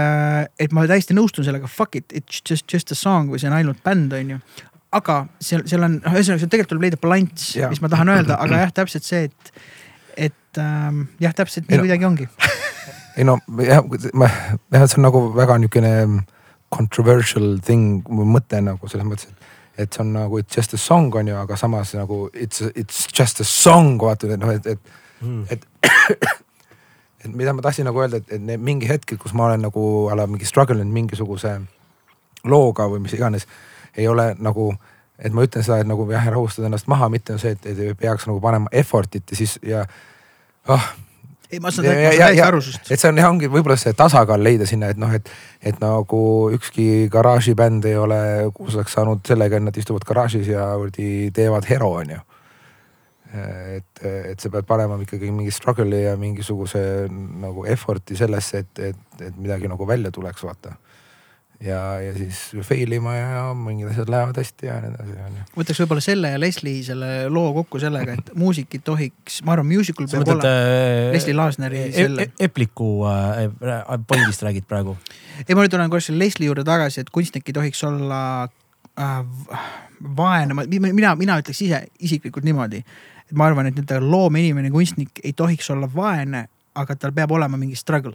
[0.60, 3.56] et ma täiesti nõustun sellega, fuck it, it's just, just a song või see on
[3.58, 4.40] ainult bänd, on ju.
[4.98, 8.38] aga seal, seal on, noh, ühesõnaga seal tegelikult tuleb leida balanss, mis ma tahan öelda,
[8.44, 9.52] aga jah, täpselt see, et,
[10.28, 12.28] et ähm, jah, täpselt nii kuidagi ongi.
[13.18, 13.82] ei no jah,
[14.14, 14.30] ma,
[14.70, 16.22] jah, see on nagu väga niisugune
[16.70, 19.52] controversial thing, mõte nagu selles mõttes, et,
[19.84, 23.06] et see on nagu it's just a song on ju, aga samas nagu it's, it's
[23.10, 25.44] just a song, vaata, et noh, et, et Mm.
[25.50, 25.66] et,
[27.24, 29.82] et mida ma tahtsin nagu öelda, et, et need mingi hetkel, kus ma olen nagu
[30.10, 31.56] a la mingi struggle inud mingisuguse
[32.46, 33.48] looga või mis iganes,
[33.98, 34.70] ei ole nagu,
[35.18, 38.28] et ma ütlen seda, et nagu jah, rahustada ennast maha, mitte see, et, ei peaks
[38.30, 39.82] nagu panema effort'it ja siis ja
[40.70, 40.92] ah,
[41.52, 42.90] ei, ma saan täiesti aru sinust.
[42.92, 45.28] et see on jah, ongi võib-olla see tasakaal leida sinna, et noh, et,
[45.64, 46.22] et nagu
[46.56, 48.20] ükski garaažibänd ei ole
[48.56, 52.24] kuulsaks saanud sellega, et nad istuvad garaažis ja kuradi teevad hero, on ju.
[53.76, 56.82] et, et sa pead panema ikkagi mingi struggle'i ja mingisuguse
[57.42, 60.76] nagu effort'i sellesse, et, et, et midagi nagu välja tuleks, vaata.
[61.64, 65.46] Ja, ja siis fail ima ja mingid asjad lähevad hästi ja nii edasi, on ju.
[65.58, 69.66] võtaks võib-olla selle ja Leslie selle loo kokku sellega, et muusik ei tohiks, ma arvan,
[69.72, 71.16] musical peab mõtled olema.
[71.16, 74.96] Leslie Laasneri e selle- e Epliku äh, Bondist räägid praegu?
[75.44, 79.68] ei, ma nüüd tulen korraks selle Leslie juurde tagasi, et kunstnik ei tohiks olla äh,
[80.22, 82.84] vaene, ma, mina, mina ütleks ise isiklikult niimoodi.
[83.28, 86.46] et ma arvan, et nii-öelda loomeinimene, kunstnik ei tohiks olla vaene,
[86.78, 88.14] aga tal peab olema mingi struggle.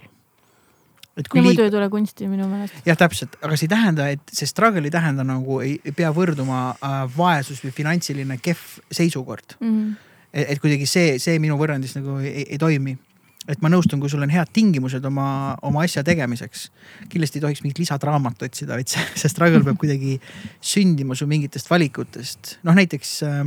[1.17, 2.79] Et kui no muidu liig- ei tule kunsti minu meelest.
[2.87, 6.09] jah, täpselt, aga see ei tähenda, et see struggle ei tähenda nagu ei, ei pea
[6.15, 9.57] võrduma äh, vaesus või finantsiline kehv seisukord.
[9.59, 9.95] Mm -hmm.
[10.33, 12.97] et, et kuidagi see, see minu võrrandis nagu ei, ei toimi.
[13.43, 16.71] et ma nõustun, kui sul on head tingimused oma, oma asja tegemiseks.
[17.09, 20.19] kindlasti ei tohiks mingit lisadraamat otsida, vaid see, see struggle peab kuidagi
[20.61, 22.57] sündima su mingitest valikutest.
[22.63, 23.45] noh, näiteks äh,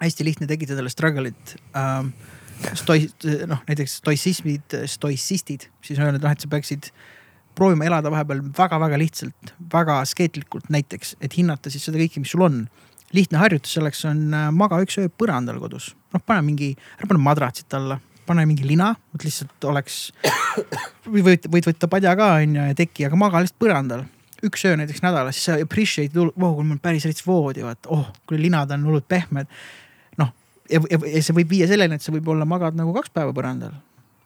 [0.00, 2.10] hästi lihtne tekitada talle struggle'it äh,
[2.78, 3.08] stoi-,
[3.50, 6.92] noh näiteks stoissismid, stoissistid, siis on öelnud, noh, et sa peaksid
[7.54, 12.46] proovima elada vahepeal väga-väga lihtsalt, väga askeetlikult näiteks, et hinnata siis seda kõike, mis sul
[12.46, 12.64] on.
[13.12, 17.20] lihtne harjutus selleks on äh, maga üks öö põrandal kodus, noh pane mingi, ära pane
[17.20, 19.98] madratsit alla, pane mingi lina, et lihtsalt oleks.
[21.12, 24.06] või võid, võid võtta padja ka on ju ja teki, aga maga lihtsalt põrandal.
[24.42, 28.08] üks öö näiteks nädalas, siis sa appreciate'id, vau, kui mul päris rets voodi, vaata, oh,
[28.26, 29.50] kui linad on hullult pehmed.
[30.72, 33.74] Ja, ja, ja see võib viia selleni, et sa võib-olla magad nagu kaks päeva põrandal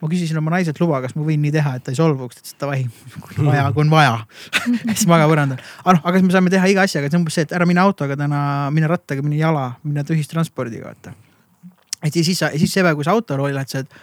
[0.02, 2.42] ma küsisin oma naiselt luba, kas ma võin nii teha, et ta ei solvuks, ta
[2.42, 2.80] ütles davai,
[3.16, 4.16] kui on vaja, kui on vaja
[4.92, 5.62] siis maga põrandal.
[5.82, 7.68] aga noh, aga siis me saame teha iga asjaga, see on umbes see, et ära
[7.68, 8.40] mine autoga täna,
[8.76, 11.14] mine rattaga, mine jala, mine ühistranspordiga, vaata.
[12.02, 13.96] et ja siis siis see päev, kui sa autorooli lähed, sa oled,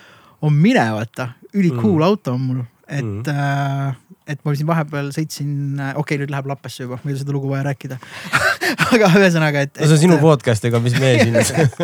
[0.49, 2.07] on mine vaata, ülikool mm.
[2.07, 3.29] auto on mul, et mm.
[3.29, 7.49] äh, et ma siin vahepeal sõitsin, okei okay,, nüüd läheb Lappesse juba, meil seda lugu
[7.51, 7.97] vaja rääkida
[8.95, 9.81] aga ühesõnaga, et, et....
[9.83, 11.35] no see on sinu podcast, ega mis meie siin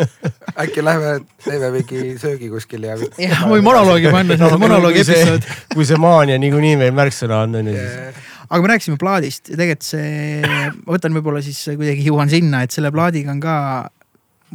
[0.64, 2.96] äkki lähme teeme mingi söögi kuskil ja.
[3.20, 5.46] jah, või monoloogi panna no,, monoloogi episood.
[5.74, 8.24] kui see maania niikuinii meil märksõna on, on ju siis.
[8.48, 12.72] aga me rääkisime plaadist ja tegelikult see, ma võtan võib-olla siis kuidagi jõuan sinna, et
[12.72, 13.54] selle plaadiga on ka,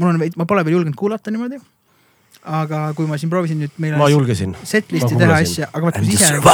[0.02, 1.62] mul on, ma pole veel julgenud kuulata niimoodi
[2.46, 3.98] aga kui ma siin proovisin nüüd meile.
[4.00, 4.54] ma julgesin.
[4.64, 6.46] Setlist'i teha asja, aga vaata kui ise nagu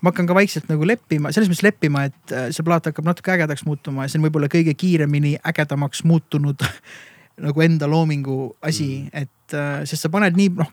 [0.00, 3.34] ma hakkan ka vaikselt nagu leppima, selles mõttes leppima, et äh, see plaat hakkab natuke
[3.34, 6.64] ägedaks muutuma ja see on võib-olla kõige kiiremini ägedamaks muutunud
[7.46, 10.72] nagu enda loomingu asi mm., et äh, sest sa paned nii noh,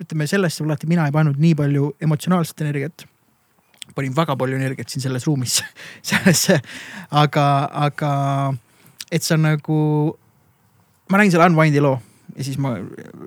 [0.00, 3.06] ütleme sellesse plaati mina ei pannud nii palju emotsionaalset energiat
[3.94, 5.60] panin väga palju energiat siin selles ruumis
[6.10, 6.60] sellesse,
[7.10, 7.46] aga,
[7.86, 8.12] aga
[9.10, 9.80] et sa nagu,
[11.10, 11.98] ma nägin selle Unwind'i loo
[12.40, 12.72] ja siis ma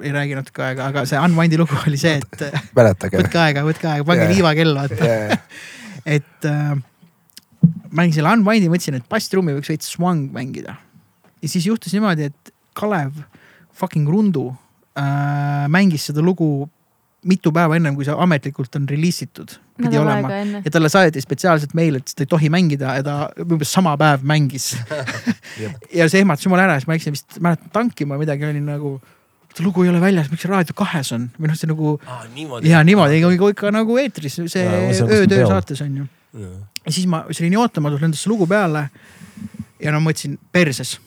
[0.01, 2.45] ei räägi natuke aega, aga see Unwind'i lugu oli see, et.
[2.73, 3.19] mäletage.
[3.21, 4.33] võtke aega, võtke aega, pange yeah.
[4.33, 5.43] liivakell vaata yeah.
[6.17, 6.73] et äh,
[7.93, 10.79] mängin selle Unwind'i, mõtlesin, et basstrummi võiks veits swang mängida.
[11.43, 13.21] ja siis juhtus niimoodi, et Kalev
[13.77, 14.47] fucking Rundu
[14.97, 16.65] äh, mängis seda lugu
[17.29, 19.55] mitu päeva ennem, kui see ametlikult on reliisitud.
[19.77, 20.29] pidi olema
[20.61, 24.21] ja talle saadeti spetsiaalselt meil, et ta ei tohi mängida ja ta umbes sama päev
[24.27, 24.73] mängis
[25.99, 28.93] ja see ehmatas jumala ära, siis ma läksin vist, mäletan tankima või midagi, olin nagu
[29.53, 32.25] see lugu ei ole väljas, miks see Raadio kahes on või noh, see nagu ah,.
[32.65, 34.67] ja niimoodi, ikka, ikka nagu eetris, see
[35.03, 36.07] öötöö saates on ju.
[36.83, 38.87] ja siis ma, see oli nii ootamatult lendas see lugu peale.
[39.81, 40.97] ja no mõtlesin perses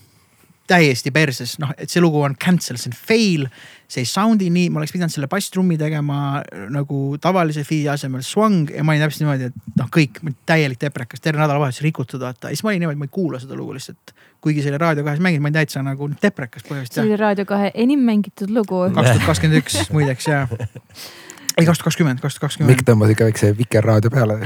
[0.67, 3.49] täiesti perses, noh, et see lugu on cancel, see on fail.
[3.87, 6.41] see ei sound'i nii, ma oleks pidanud selle basstrummi tegema
[6.75, 11.23] nagu tavalise feed'i asemel swang ja ma olin täpselt niimoodi, et noh, kõik täielik teprekas,
[11.23, 12.51] terve nädalavahetus rikutud, vaata.
[12.51, 14.11] ja siis ma olin niimoodi, ma ei kuula seda lugu lihtsalt.
[14.43, 16.99] kuigi see oli Raadio kahes mänginud, ma olin täitsa nagu teprekas põhimõtteliselt.
[16.99, 18.89] see oli Raadio kahe enim mängitud lugu.
[18.91, 20.43] kaks tuhat kakskümmend üks muideks ja
[21.57, 22.75] ei, kaks tuhat kakskümmend, kaks tuhat kakskümmend.
[22.75, 24.37] Mikk tõmbas ikka väikse Vikerraadio peale.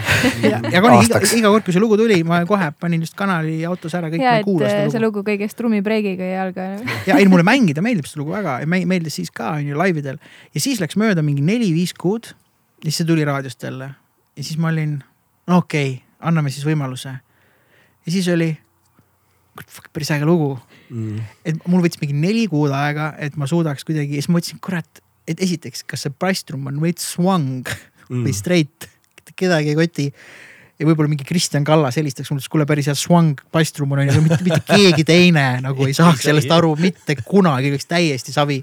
[0.47, 3.57] ja, ja koni, iga, iga kord, kui see lugu tuli, ma kohe panin just kanali
[3.67, 4.95] autos ära, kõik ja, kuulas seda lugu.
[4.95, 6.69] see lugu kõigest trummipreigiga jäi jalga.
[7.09, 10.23] ja ei, mulle mängida meeldib seda lugu väga ja meeldis siis ka on ju laividel.
[10.55, 12.31] ja siis läks mööda mingi neli-viis kuud.
[12.79, 13.91] ja siis see tuli raadiost jälle.
[14.39, 15.01] ja siis ma olin,
[15.51, 17.17] no okei okay,, anname siis võimaluse.
[18.07, 18.53] ja siis oli
[19.93, 20.55] päris äge lugu
[20.89, 21.19] mm..
[21.45, 24.63] et mul võttis mingi neli kuud aega, et ma suudaks kuidagi ja siis ma mõtlesin,
[24.63, 28.23] kurat et esiteks, kas see bassdrum on veits swang mm.
[28.27, 28.89] või straight,
[29.39, 30.07] kedagi ei koti.
[30.81, 34.23] ja võib-olla mingi Kristjan Kallas helistaks mulle, et kuule päris hea swang bassdrum on, aga
[34.23, 38.63] mitte, mitte keegi teine nagu ei saaks sellest aru mitte kunagi, oleks täiesti savi.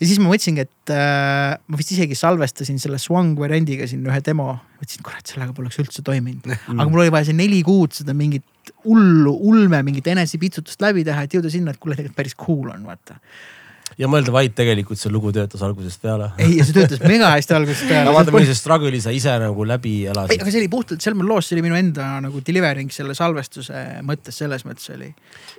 [0.00, 4.18] Ja siis ma mõtlesingi, et äh, ma vist isegi salvestasin selle Swang variandiga siin ühe
[4.26, 4.48] demo.
[4.80, 6.42] mõtlesin, kurat, sellega poleks üldse toiminud.
[6.50, 6.80] Mm..
[6.80, 11.24] aga mul oli vaja see neli kuud seda mingit hullu, ulme, mingit enesepitsutust läbi teha,
[11.24, 13.20] et jõuda sinna, et kuule, tegelikult päris cool on, vaata
[14.00, 16.30] ja mõelda vaid tegelikult see lugu töötas algusest peale.
[16.42, 18.06] ei, see töötas mega hästi algusest peale.
[18.08, 20.42] no vaata, millise struggle'i sa ise nagu läbi elasid.
[20.42, 24.40] aga see oli puhtalt, seal loos, see oli minu enda nagu delivering selle salvestuse mõttes,
[24.42, 25.12] selles mõttes oli.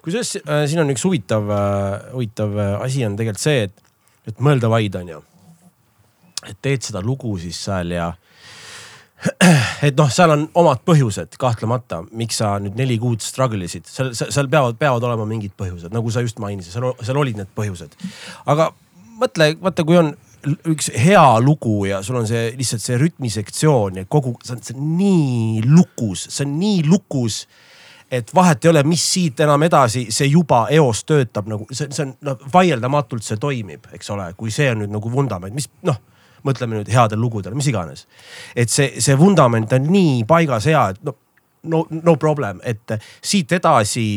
[0.06, 3.96] kusjuures äh, siin on üks huvitav äh,, huvitav äh, asi on tegelikult see, et,
[4.32, 5.24] et mõelda vaid on ju.
[6.46, 8.12] et teed seda lugu siis seal ja
[9.88, 14.12] et noh, seal on omad põhjused kahtlemata, miks sa nüüd neli kuud struggle isid, seal,
[14.14, 17.96] seal peavad, peavad olema mingid põhjused, nagu sa just mainisid, seal, seal olid need põhjused.
[18.52, 18.72] aga
[19.22, 20.14] mõtle, vaata, kui on
[20.70, 25.64] üks hea lugu ja sul on see lihtsalt see rütmisektsioon ja kogu, see on, nii
[25.66, 27.46] lukus, see on nii lukus
[28.14, 32.06] et vahet ei ole, mis siit enam edasi, see juba eos töötab nagu see, see
[32.06, 35.98] on noh, vaieldamatult see toimib, eks ole, kui see on nüüd nagu vundament, mis noh
[36.46, 38.06] mõtleme nüüd headel lugudel, mis iganes.
[38.56, 41.16] et see, see vundament on nii paigas hea, et no,
[41.72, 44.08] no, no problem, et siit edasi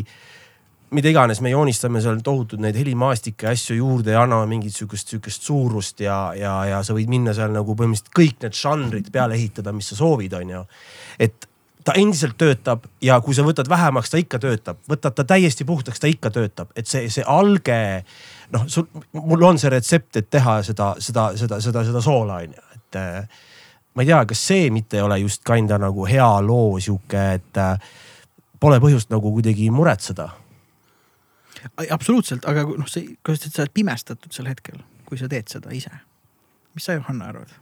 [0.90, 5.12] mida iganes, me joonistame seal tohutud neid helimaastikke ja asju juurde ja anname mingit sihukest,
[5.12, 9.36] sihukest suurust ja, ja, ja sa võid minna seal nagu põhimõtteliselt kõik need žanrid peale
[9.36, 10.64] ehitada, mis sa soovid, on ju.
[11.28, 11.47] et
[11.88, 16.00] ta endiselt töötab ja kui sa võtad vähemaks, ta ikka töötab, võtad ta täiesti puhtaks,
[16.00, 17.78] ta ikka töötab, et see, see alge
[18.54, 22.56] noh, sul, mul on see retsept, et teha seda, seda, seda, seda, seda soola on
[22.56, 23.46] ju, et äh,
[23.94, 27.62] ma ei tea, kas see mitte ei ole just kinda nagu hea loo sihuke, et
[27.62, 27.88] äh,
[28.60, 30.28] pole põhjust nagu kuidagi muretseda.
[31.90, 35.94] absoluutselt, aga noh, see, kas sa oled pimestatud sel hetkel, kui sa teed seda ise?
[36.74, 37.56] mis sa, Johanna, arvad?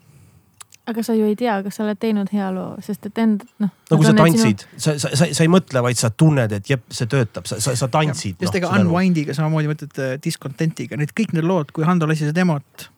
[0.87, 3.71] Aga sa ju ei tea, kas sa oled teinud hea loo, sest et end noh.
[3.91, 6.71] no kui sa tantsid sinu..., sa, sa, sa, sa ei mõtle, vaid sa tunned, et
[6.71, 8.39] jep, see töötab, sa, sa, sa tantsid.
[8.43, 12.25] just no, ega Unwind'iga samamoodi mõtled äh, Discontentiga, need kõik need lood, kui Hando lasi
[12.25, 12.89] seda demot.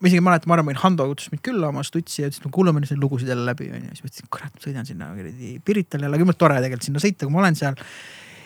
[0.00, 2.52] ma isegi mäletan, ma arvan, Hando kutsus mind külla oma stutsi ja ütles, et no
[2.54, 3.92] kuulame nüüd neid lugusid jälle läbi onju.
[3.92, 7.44] siis mõtlesin, kurat, sõidan sinna kuradi Piritale jälle, küll tore tegelikult sinna sõita, kui ma
[7.44, 7.76] olen seal.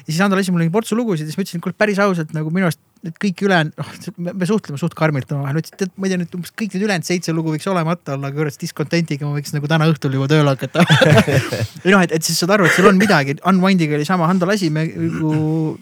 [0.02, 2.34] ja siis Hando lasi mulle portsu lugusid ja siis ma ütlesin, et kuule päris ausalt
[2.34, 3.90] nagu minu arust need kõik ülejäänud, noh,
[4.34, 7.06] me suhtleme suht karmilt omavahel, ütlesin, et ma ei tea nüüd umbes kõik need ülejäänud
[7.06, 10.54] seitse lugu võiks olemata olla, aga kurat discontent'iga ma võiks nagu täna õhtul juba tööle
[10.54, 10.82] hakata.
[11.84, 14.48] Või noh, et, et siis saad aru, et seal on midagi, Unwind'iga oli sama, Hando
[14.50, 15.78] lasi, me nagu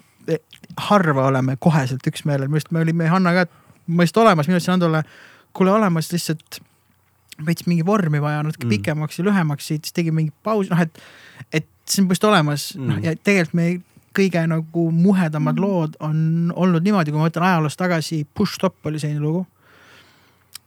[0.89, 3.47] harva oleme koheselt üksmeelel, minu arust me olime Hannaga
[3.87, 5.03] mõist olemas, mina ütlesin Handole,
[5.57, 6.61] kuule olemas lihtsalt
[7.47, 8.73] veits mingi vormi vaja natuke mm.
[8.75, 11.03] pikemaks ja lühemaks, siis tegime mingi pausi, noh et,
[11.53, 12.71] et see on põhimõtteliselt olemas.
[12.75, 13.69] Mm., noh ja tegelikult me
[14.17, 15.62] kõige nagu muhedamad mm.
[15.62, 19.47] lood on olnud niimoodi, kui ma võtan ajaloos tagasi, Push Stop oli selline lugu.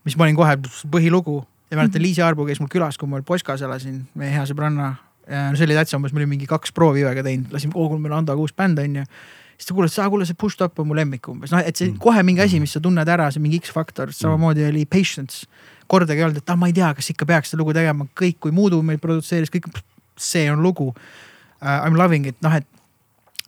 [0.05, 0.55] mis ma olin kohe
[0.91, 4.95] põhilugu ja mäletan, Liisi Arbu käis mul külas, kui ma Poskas elasin, meie hea sõbranna.
[5.27, 8.01] no see oli täitsa umbes, me olime mingi kaks proovi Ivega teinud, lasime, oo kuule
[8.01, 9.05] meil on Andoga uus bänd on ju
[9.59, 11.99] siis ta kuulas, kuule see Push Stop on mu lemmik umbes, noh, et see mm.
[12.01, 15.45] kohe mingi asi, mis sa tunned ära, see mingi X-faktor, samamoodi oli Patience.
[15.89, 18.37] kordagi ei olnud, et ah, ma ei tea, kas ikka peaks seda lugu tegema, kõik,
[18.45, 19.67] kui Muudu meil produtseeris, kõik,
[20.17, 20.99] see on lugu uh,.
[21.59, 22.67] I m loving it, noh, et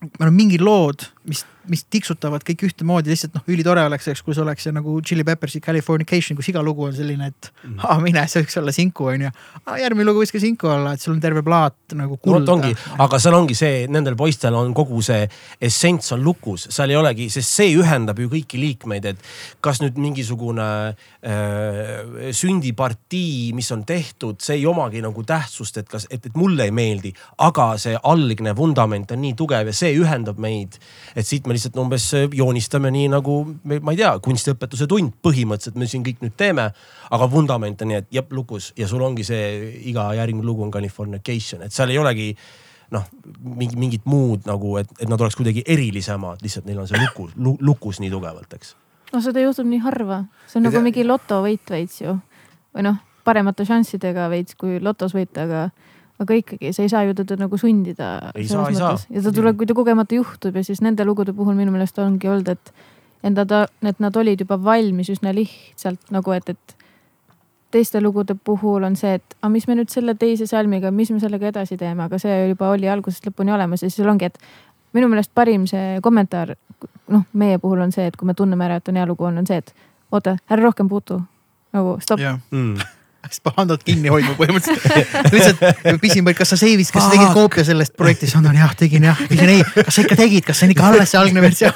[0.02, 4.36] meil on mingid lood, mis, mis tiksutavad kõik ühtemoodi, lihtsalt noh, ülitore oleks, eks, kui
[4.36, 7.84] see oleks see nagu Chili Peppersi Californication, kus iga lugu on selline, et mm.
[7.86, 9.32] aa mine, see võiks olla sinku on ju.
[9.84, 12.72] järgmine lugu võiks ka sinku olla, et sul on terve plaat nagu kulda no,.
[13.06, 15.28] aga seal ongi see, nendel poistel on kogu see
[15.62, 19.32] essents on lukus, seal ei olegi, sest see ühendab ju kõiki liikmeid, et
[19.62, 26.10] kas nüüd mingisugune äh, sündipartii, mis on tehtud, see ei omagi nagu tähtsust, et kas,
[26.10, 27.14] et, et mulle ei meeldi,
[27.46, 30.78] aga see algne vundament on nii tugev ja see see ühendab meid.
[31.16, 33.36] et siit me lihtsalt umbes joonistame nii nagu,
[33.74, 36.72] ma ei tea, kunstiõpetuse tund põhimõtteliselt me siin kõik nüüd teeme.
[37.12, 39.46] aga vundament on nii, et jep lukus ja sul ongi see
[39.92, 42.36] iga järgmine lugu on Californication, et seal ei olegi
[42.92, 43.06] noh,
[43.60, 47.36] mingi mingit muud nagu, et, et nad oleks kuidagi erilisemad, lihtsalt neil on see lukus
[47.38, 48.76] lu,, lukus nii tugevalt, eks.
[49.14, 52.18] no seda juhtub nii harva, see on nagu mingi lotovõit veits ju
[52.76, 55.70] või noh, paremate šanssidega veits kui lotos võita, aga
[56.22, 58.32] aga ikkagi, sa ei saa ju teda nagu sundida.
[58.36, 58.98] ei saa, ei saa.
[59.10, 62.30] ja ta tuleb, kui ta kogemata juhtub ja siis nende lugude puhul minu meelest ongi
[62.30, 62.74] olnud, et
[63.26, 66.76] enda ta, et nad olid juba valmis üsna lihtsalt nagu, et, et
[67.72, 71.22] teiste lugude puhul on see, et aga mis me nüüd selle teise salmiga, mis me
[71.24, 74.38] sellega edasi teeme, aga see juba oli algusest lõpuni olemas ja siis ongi, et
[74.98, 76.56] minu meelest parim see kommentaar,
[77.12, 79.42] noh, meie puhul on see, et kui me tunneme ära, et on hea lugu on,
[79.42, 79.74] on see, et
[80.12, 81.22] oota, ära rohkem puutu.
[81.72, 82.40] nagu stopp yeah..
[82.52, 87.34] Mm siis peab Handot kinni hoidma põhimõtteliselt lihtsalt pisin, kas sa seivid, kas sa tegid
[87.36, 89.20] koopia sellest projektist, Hando, jah, tegin jah.
[89.30, 91.76] küsin ei, kas sa ikka tegid, kas see on ikka alles see algne versioon?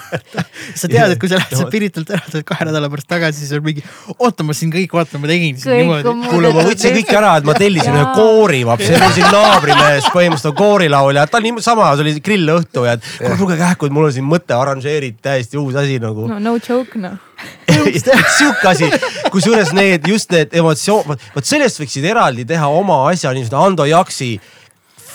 [0.81, 3.59] sa tead, et kui sa lähed sealt Piritalt ära, tuled kahe nädala pärast tagasi, siis
[3.59, 3.83] on mingi,
[4.17, 6.15] oota, ma siin kõik vaatan, ma tegin siin niimoodi.
[6.31, 10.59] kuule, ma võtsin kõik ära, et ma tellisin ühe koorivapsi, see oli siin naabrimees, põhimõtteliselt
[10.59, 14.17] koorilaulja, ta oli sama, see oli grillõhtu ja et kuule, lugege kähku, et mul on
[14.17, 16.29] siin mõte arranžeeritud, täiesti uus asi nagu.
[16.31, 17.34] no no joke noh
[18.37, 18.91] sihuke asi,
[19.33, 24.35] kusjuures need just need emotsioon, vot sellest võiksid eraldi teha oma asja, niisugune Ando Jaksi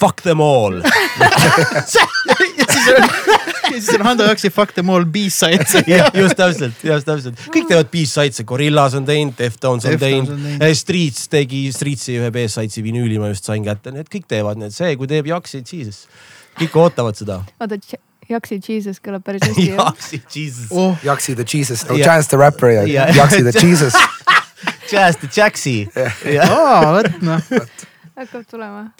[0.00, 0.82] fuck them all.
[2.60, 3.02] Ja siis on,
[3.74, 5.74] ja siis on Hando Jaksi fuck them all B-sides.
[6.20, 11.28] Just täpselt, just täpselt, kõik teevad B-sides'e, Gorillas on teinud, Deftones on teinud, eh, Streets
[11.32, 15.10] tegi, Streetsi ühe B-side'i vinüüli ma just sain kätte, need kõik teevad, et see, kui
[15.10, 16.04] teeb Jaksi, jesus,
[16.60, 17.40] kõik ootavad seda.
[17.60, 17.80] oota,
[18.30, 20.70] Jaksi Jesus kõlab päris hästi Jaksi Jesus.
[20.70, 20.96] Oh..
[21.04, 21.84] Jaksi the Jesus.
[21.88, 23.14] Oh,, Chance the rapper ja yeah.
[23.16, 23.96] Jaksi the Jesus.
[24.90, 25.76] Chance the Jaksi.
[26.46, 27.42] aa, vot noh.
[28.16, 28.90] hakkab tulema.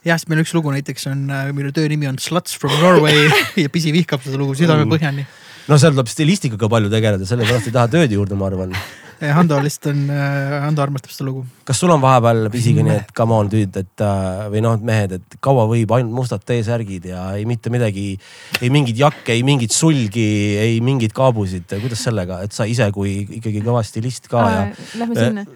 [0.00, 3.28] Jah, sest meil üks lugu näiteks on, äh, mille töö nimi on Sluts from Norway
[3.62, 5.26] ja Pisi vihkab seda lugu südamepõhjani.
[5.68, 8.72] no seal tuleb stilistikaga palju tegeleda, sellepärast ei taha tööd juurde, ma arvan
[9.20, 11.44] Hando lihtsalt on, äh, Hando armastab seda lugu.
[11.68, 15.16] kas sul on vahepeal pisiga nii, et come on tüüd, et äh, või noh, mehed,
[15.18, 18.14] et kaua võib ainult mustad T-särgid ja ei mitte midagi,
[18.60, 20.28] ei mingeid jakke, ei mingit sulgi,
[20.60, 24.62] ei mingeid kaabusid, kuidas sellega, et sa ise kui ikkagi kõva stilist ka ja.
[25.00, 25.46] Lähme sinna.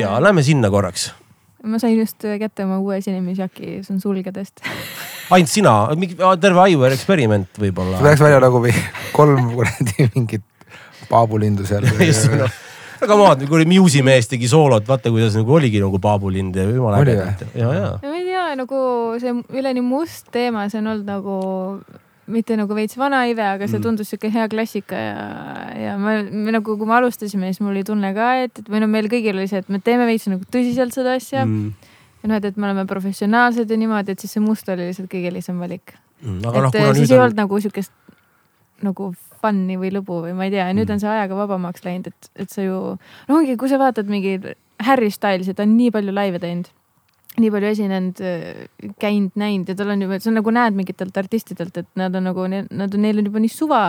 [0.00, 1.10] ja lähme sinna korraks
[1.60, 4.64] ma sain just kätte oma uue esinemisjaki, see on sulgedest
[5.34, 5.74] ainult sina,
[6.40, 8.00] terve Aivar eksperiment võib-olla.
[8.04, 8.64] Läks välja nagu
[9.14, 10.46] kolm kuradi mingit
[11.10, 11.86] paabulindu seal
[13.04, 17.00] aga vaata, kui Muse'i mees tegi soolot, vaata kuidas nagu oligi nagu paabulind ja jumala
[17.02, 17.48] äge.
[17.54, 17.90] ja, ja.
[18.02, 18.84] ma ei tea, nagu
[19.22, 21.40] see üleni must teema, see on olnud nagu
[22.30, 23.84] mitte nagu veits vana ive, aga see mm.
[23.86, 25.22] tundus sihuke hea klassika ja,
[25.74, 28.82] ja me, me nagu, kui me alustasime, siis mul oli tunne ka, et, et või
[28.84, 31.88] no meil kõigil oli see, et me teeme veits nagu tõsiselt seda asja mm.
[32.22, 35.10] ja noh, et, et me oleme professionaalsed ja niimoodi, et siis see must oli lihtsalt
[35.12, 36.38] kõige lihtsam valik mm,.
[36.38, 37.26] et no, siis ei on...
[37.26, 37.94] olnud nagu sihukest
[38.86, 39.10] nagu
[39.40, 40.96] fun'i või lõbu või ma ei tea ja nüüd mm.
[40.96, 42.80] on see ajaga vabamaks läinud, et, et sa ju,
[43.28, 44.52] no ongi, kui sa vaatad mingeid
[44.86, 46.70] Harry Styles ja ta on nii palju laive teinud
[47.40, 48.24] nii palju esinenud,
[49.00, 52.48] käinud, näinud ja tal on juba, sa nagu näed mingitelt artistidelt, et nad on nagu,
[52.50, 53.84] nad on, neil on juba nii suva.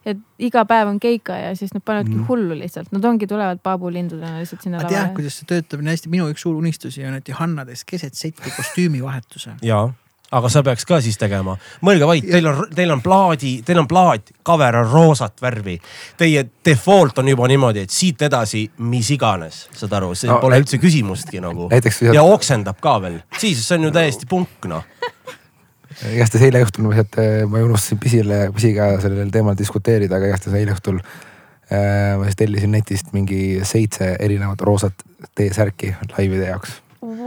[0.00, 2.22] et iga päev on keika ja siis nad panevadki mm.
[2.24, 4.96] hullu lihtsalt, nad ongi, tulevad paabulindudena lihtsalt sinna lavale.
[4.96, 8.16] tead, kuidas see töötab nii hästi, minu üks suur unistusi on, et Johanna tees keset
[8.16, 9.58] setti kostüümivahetuse.
[9.60, 9.90] jaa
[10.30, 11.56] aga sa peaks ka siis tegema,
[11.86, 15.76] mõelge vaid, teil on, teil on plaadi, teil on plaat, cover on roosat värvi.
[16.20, 20.60] Teie default on juba niimoodi, et siit edasi mis iganes, saad aru, see no, pole
[20.62, 21.68] üldse küsimustki nagu.
[22.14, 24.86] ja oksendab ka veel, siis see on ju täiesti punk noh
[26.14, 27.18] igastahes eile õhtul ma sealt,
[27.50, 32.72] ma unustasin pisile, pisiga sellel teemal diskuteerida, aga igastahes eile õhtul äh, ma siis tellisin
[32.76, 35.04] netist mingi seitse erinevat roosat
[35.36, 36.78] T-särki laivide jaoks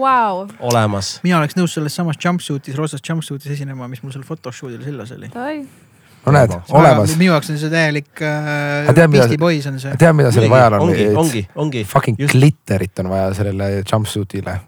[0.04, 0.44] wow..
[0.72, 1.16] olemas.
[1.24, 5.32] mina oleks nõus selles samas jumpsuit'is, roosas jumpsuit'is esinema, mis mul seal photoshoot'il sillas oli.
[5.34, 7.16] no näed, olemas.
[7.20, 9.96] minu jaoks on see täielik äh, Beastie Boys on see.
[10.00, 10.90] tead, mida sellel vaja on?
[10.90, 11.88] ongi, ongi, ongi.
[11.88, 12.36] Fucking Just.
[12.36, 14.60] glitterit on vaja sellele jumpsuit'ile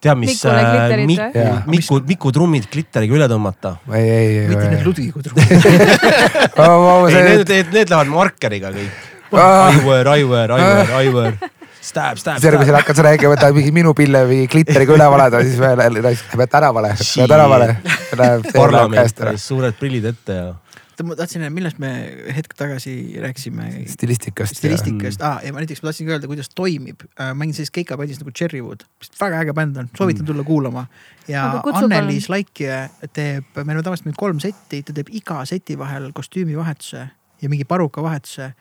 [0.00, 3.76] tead, mis äh, Miku, Miku, Miku trummid glitteriga üle tõmmata.
[3.92, 4.48] ei, ei, ei.
[4.50, 9.08] mitte need Ludvigu trummid ei, need, need, need lähevad markeriga kõik.
[9.30, 11.36] Aivar, Aivar, Aivar, Aivar
[11.90, 12.46] Stab, stab, stab.
[12.46, 16.50] järgmisel hakkad sa rääkima, et mingi minu pille või glitteriga üle valada, siis veel lähed
[16.52, 17.70] tänavale, lähed tänavale.
[18.54, 20.52] parlament, suured prillid ette ja
[21.06, 21.90] ma tahtsin, millest me
[22.36, 23.70] hetk tagasi rääkisime.
[23.88, 24.56] stilistikast.
[24.56, 27.32] stilistikast, aa ja ma näiteks ma tahtsin ka öelda, kuidas toimib äh,.
[27.34, 28.84] mängin sellises keikabändis nagu Cherrywood,
[29.20, 30.32] väga äge bänd on, soovitan mm.
[30.32, 30.86] tulla kuulama.
[31.28, 32.82] ja Anneliis Laikje
[33.12, 37.06] teeb, meil on tavaliselt nüüd kolm setti, ta teeb iga seti vahel kostüümivahetuse
[37.42, 38.52] ja mingi parukavahetuse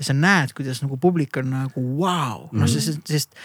[0.00, 2.46] ja sa näed, kuidas nagu publik on nagu vau wow.
[2.56, 3.36] noh sest, sest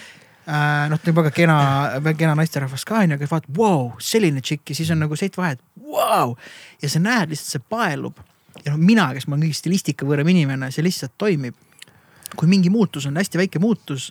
[0.47, 1.57] äh, noh, ta on väga kena,
[2.03, 5.35] väga kena naisterahvas ka onju, aga vaatad, vau, selline tšikk ja siis on nagu seit
[5.39, 6.37] vahet, vau.
[6.81, 8.23] ja sa näed lihtsalt, see paelub
[8.63, 11.59] ja noh, mina, kes ma olen kõige stilistika võõram inimene, see lihtsalt toimib.
[12.35, 14.09] kui mingi muutus on hästi väike muutus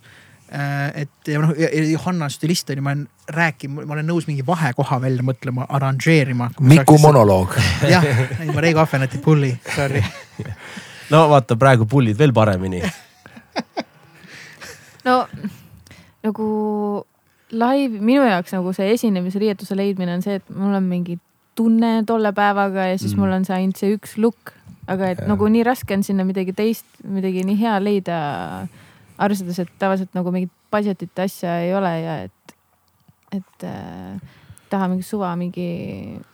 [0.52, 1.56] äh, et ja noh,
[1.90, 6.50] Johanna stilist on ju, ma olen rääkinud, ma olen nõus mingi vahekoha välja mõtlema, arranžeerima.
[6.60, 7.56] Miku monoloog.
[7.88, 8.04] jah,
[8.52, 10.04] ma Reigo Ahvenati pulli, sorry
[11.12, 12.82] no vaata praegu pullid veel paremini.
[15.08, 15.24] no
[16.24, 16.48] nagu
[17.52, 21.18] live, minu jaoks nagu see esinemisriietuse leidmine on see, et mul on mingi
[21.54, 23.22] tunne tolle päevaga ja siis mm.
[23.22, 24.54] mul on see ainult see üks look.
[24.90, 25.28] aga et ja.
[25.30, 28.18] nagu nii raske on sinna midagi teist, midagi nii hea leida.
[29.18, 32.54] arvestades, et tavaliselt nagu mingit budget'it asja ei ole ja et,
[33.36, 34.16] et äh,
[34.74, 35.66] taha mingi suva mingi,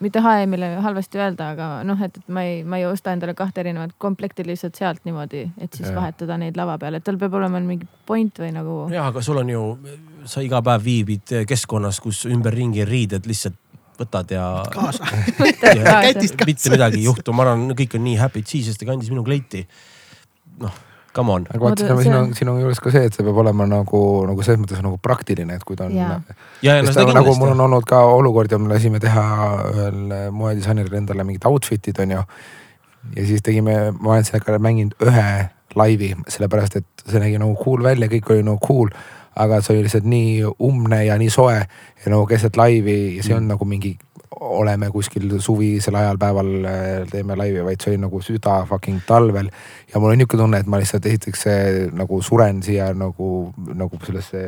[0.03, 3.63] mitte HM-ile halvasti öelda, aga noh, et, et ma ei, ma ei osta endale kahte
[3.63, 5.97] erinevat komplekti lihtsalt sealt niimoodi, et siis ja.
[5.99, 8.77] vahetada neid lava peal, et tal peab olema mingi point või nagu.
[8.95, 9.65] ja, aga sul on ju,
[10.29, 13.59] sa iga päev viibid keskkonnas, kus ümberringi riided lihtsalt
[14.01, 14.45] võtad ja.
[14.75, 15.05] kaasa
[15.45, 19.25] mitte midagi ei juhtu, ma arvan, kõik on nii happy'd siis, sest ta kandis minu
[19.27, 19.67] kleiti.
[20.61, 20.87] noh
[21.17, 21.47] come on.
[21.51, 24.47] aga vaata, siin on, siin on juures ka see, et see peab olema nagu, nagu
[24.47, 25.95] selles mõttes nagu praktiline, et kui ta on.
[25.97, 29.27] No, nagu mul on olnud ka olukordi, me lasime teha
[29.75, 30.03] ühel
[30.37, 32.27] moedisaineril endale mingid outfit'id on ju.
[33.17, 35.31] ja siis tegime, ma olen sellega mänginud ühe
[35.79, 38.91] laivi, sellepärast et see nägi nagu cool välja, kõik oli nagu cool
[39.41, 40.31] aga see oli lihtsalt nii
[40.67, 43.53] umbne ja nii soe ja nagu keset laivi ja see on mm.
[43.55, 43.95] nagu mingi
[44.41, 49.51] oleme kuskil suvisel ajal päeval äh, teeme laivi, vaid see oli nagu süda fucking talvel.
[49.93, 51.45] ja mul on niisugune tunne, et ma lihtsalt esiteks
[51.99, 54.43] nagu suren siia nagu, nagu sellesse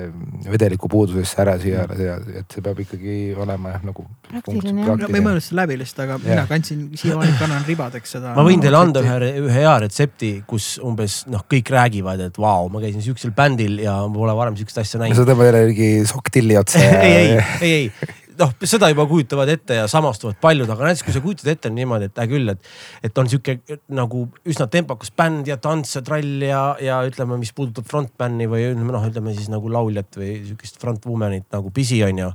[0.49, 4.07] vedeliku puudusesse ära siia mm., et see peab ikkagi olema jah nagu.
[4.31, 5.03] praktiline jah.
[5.03, 6.29] ma ei mõelnud seda läbi lihtsalt, aga yeah.
[6.31, 8.35] mina kandsin, siiamaani kannan ribadeks seda.
[8.39, 12.71] ma võin teile anda ühe, ühe hea retsepti, kus umbes noh, kõik räägivad, et vau,
[12.73, 15.21] ma käisin siuksel bändil ja ma pole varem siukest asja näinud.
[15.21, 19.77] sa tõmbad jälle mingi sokktilli otsa ei, ei, ei, ei noh, seda juba kujutavad ette
[19.81, 22.71] ja samastuvad paljud, aga näiteks kui sa kujutad ette niimoodi, et hea küll, et,
[23.09, 23.59] et on sihuke
[23.95, 28.69] nagu üsna tempokas bänd ja tants ja trall ja, ja ütleme, mis puudutab frontbändi või
[28.71, 32.33] ütleme noh, ütleme siis nagu lauljat või sihukest frontwoman'it nagu Pisi on ju.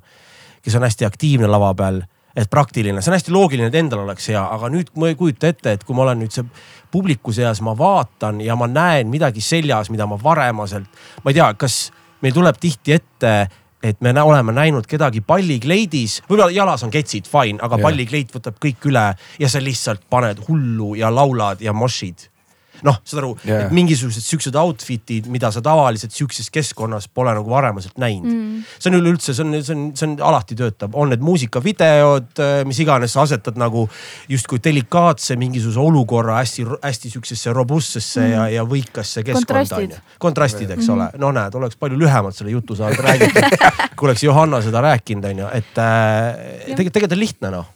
[0.65, 2.01] kes on hästi aktiivne lava peal,
[2.37, 5.49] et praktiline, see on hästi loogiline, et endal oleks hea, aga nüüd ma ei kujuta
[5.49, 6.45] ette, et kui ma olen nüüd see
[6.91, 11.47] publiku seas, ma vaatan ja ma näen midagi seljas, mida ma varemaselt, ma ei tea,
[11.57, 11.87] kas
[12.21, 13.33] meil tuleb tihti ette
[13.83, 18.89] et me oleme näinud kedagi pallikleidis, võib-olla jalas on ketsid, fine, aga pallikleit võtab kõik
[18.89, 19.05] üle
[19.39, 22.29] ja sa lihtsalt paned hullu ja laulad ja mosh'id
[22.85, 27.49] noh, saad aru yeah., et mingisugused siuksed outfit'id, mida sa tavaliselt siukses keskkonnas pole nagu
[27.49, 28.61] varemaselt näinud mm..
[28.77, 32.61] see on üleüldse, see on, see on, see on alati töötab, on need muusikavideod, äh,
[32.67, 33.87] mis iganes, sa asetad nagu
[34.29, 38.31] justkui delikaatse mingisuguse olukorra hästi-hästi siuksesse robustsesse mm.
[38.35, 40.01] ja, ja võikasse keskkonda onju.
[40.21, 40.93] kontrastid, eks mm.
[40.95, 43.67] ole, no näed, oleks palju lühemalt selle jutu saanud räägitud
[43.97, 46.31] kui oleks Johanna seda rääkinud, onju, et äh,
[46.69, 47.69] tegelikult, tegelikult on lihtne noh.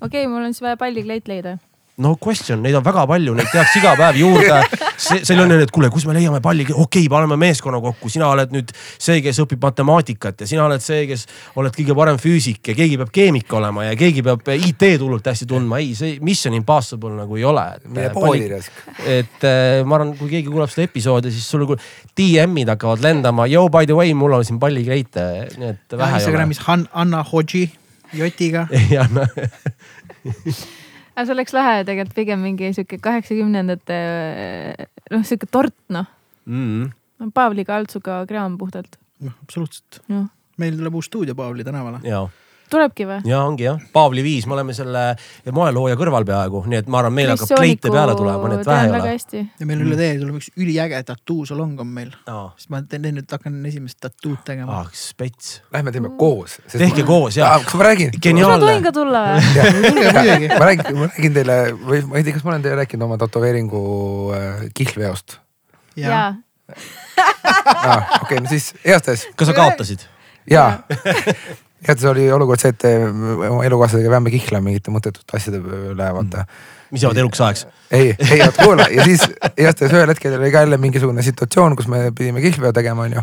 [0.00, 1.58] okei okay,, mul on siis vaja pallikleit leida
[2.02, 4.58] no question, neid on väga palju, neid tehakse iga päev juurde.
[5.00, 8.52] seal on, et kuule, kus me leiame palli, okei okay,, paneme meeskonna kokku, sina oled
[8.52, 11.26] nüüd see, kes õpib matemaatikat ja sina oled see, kes
[11.60, 15.48] oled kõige parem füüsik ja keegi peab keemik olema ja keegi peab IT-d hullult hästi
[15.48, 15.80] tundma.
[15.80, 17.66] ei, see mission impossible nagu ei ole.
[19.16, 21.80] et äh, ma arvan, kui keegi kuulab seda episoodi, siis sul kuule-
[22.16, 23.46] DM-id hakkavad lendama.
[23.48, 25.26] Yo by the way, mul on siin pallikleite,
[25.56, 26.20] nii et vähe ei ole.
[26.20, 27.66] Instagramis Han-, Anna Hodži
[28.16, 28.66] Jotiga.
[28.94, 29.28] ja noh,
[31.16, 33.98] aga see oleks lahe tegelikult pigem mingi sihuke kaheksakümnendate
[35.12, 36.08] noh, sihuke tort noh.
[36.44, 36.90] mm,
[37.34, 38.98] Paavli Kaltsuga kraam puhtalt.
[39.24, 40.02] noh, absoluutselt.
[40.12, 40.28] noh,
[40.60, 42.02] meil tuleb uus stuudio Paavli tänavale.
[42.04, 42.22] ja,
[42.70, 43.18] tulebki või?
[43.28, 45.04] ja ongi jah, Paavli viis, me oleme selle
[45.54, 48.86] moelooja kõrval peaaegu, nii et ma arvan, meil hakkab kleite peale tulema, nii et vähe
[48.86, 49.44] ei ole.
[49.60, 52.12] ja meil üle tee tuleb üks üliäge tattoo-salong on meil.
[52.30, 54.80] aa, siis ma teen nüüd, hakkan esimest tattoo'd tegema.
[54.82, 55.60] ah, spets.
[55.74, 56.58] Lähme teeme koos.
[56.72, 58.14] tehke koos ja, kas ma räägin?
[58.16, 59.66] kas ma tohin ka tulla või?
[59.80, 60.50] muidugi.
[60.60, 63.20] ma räägin, ma räägin teile või ma ei tea, kas ma olen teile rääkinud oma
[63.20, 63.84] tätoveeringu
[64.36, 65.38] äh, kihlveost
[65.96, 66.26] ja jaa.
[67.76, 68.18] ah,.
[68.22, 70.06] okei no siis igastahes kas sa kaotasid?
[71.86, 73.04] ja, igatahes oli olukord see, et äh,
[73.50, 76.46] oma elukaaslasega peame kihlama mingite mõttetute asjade üle, vaata
[76.90, 77.66] mis jäävad eluks ajaks?
[77.90, 79.26] ei, ei oota kuula ja siis
[79.56, 83.22] igatahes ühel hetkel oli ka jälle mingisugune situatsioon, kus me pidime kihlveo tegema, onju.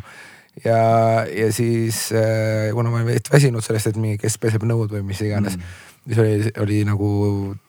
[0.66, 0.80] ja,
[1.28, 5.04] ja siis äh, kuna ma olin veits väsinud sellest, et mingi, kes peseb nõud või
[5.08, 5.78] mis iganes mm..
[6.08, 7.10] siis oli, oli nagu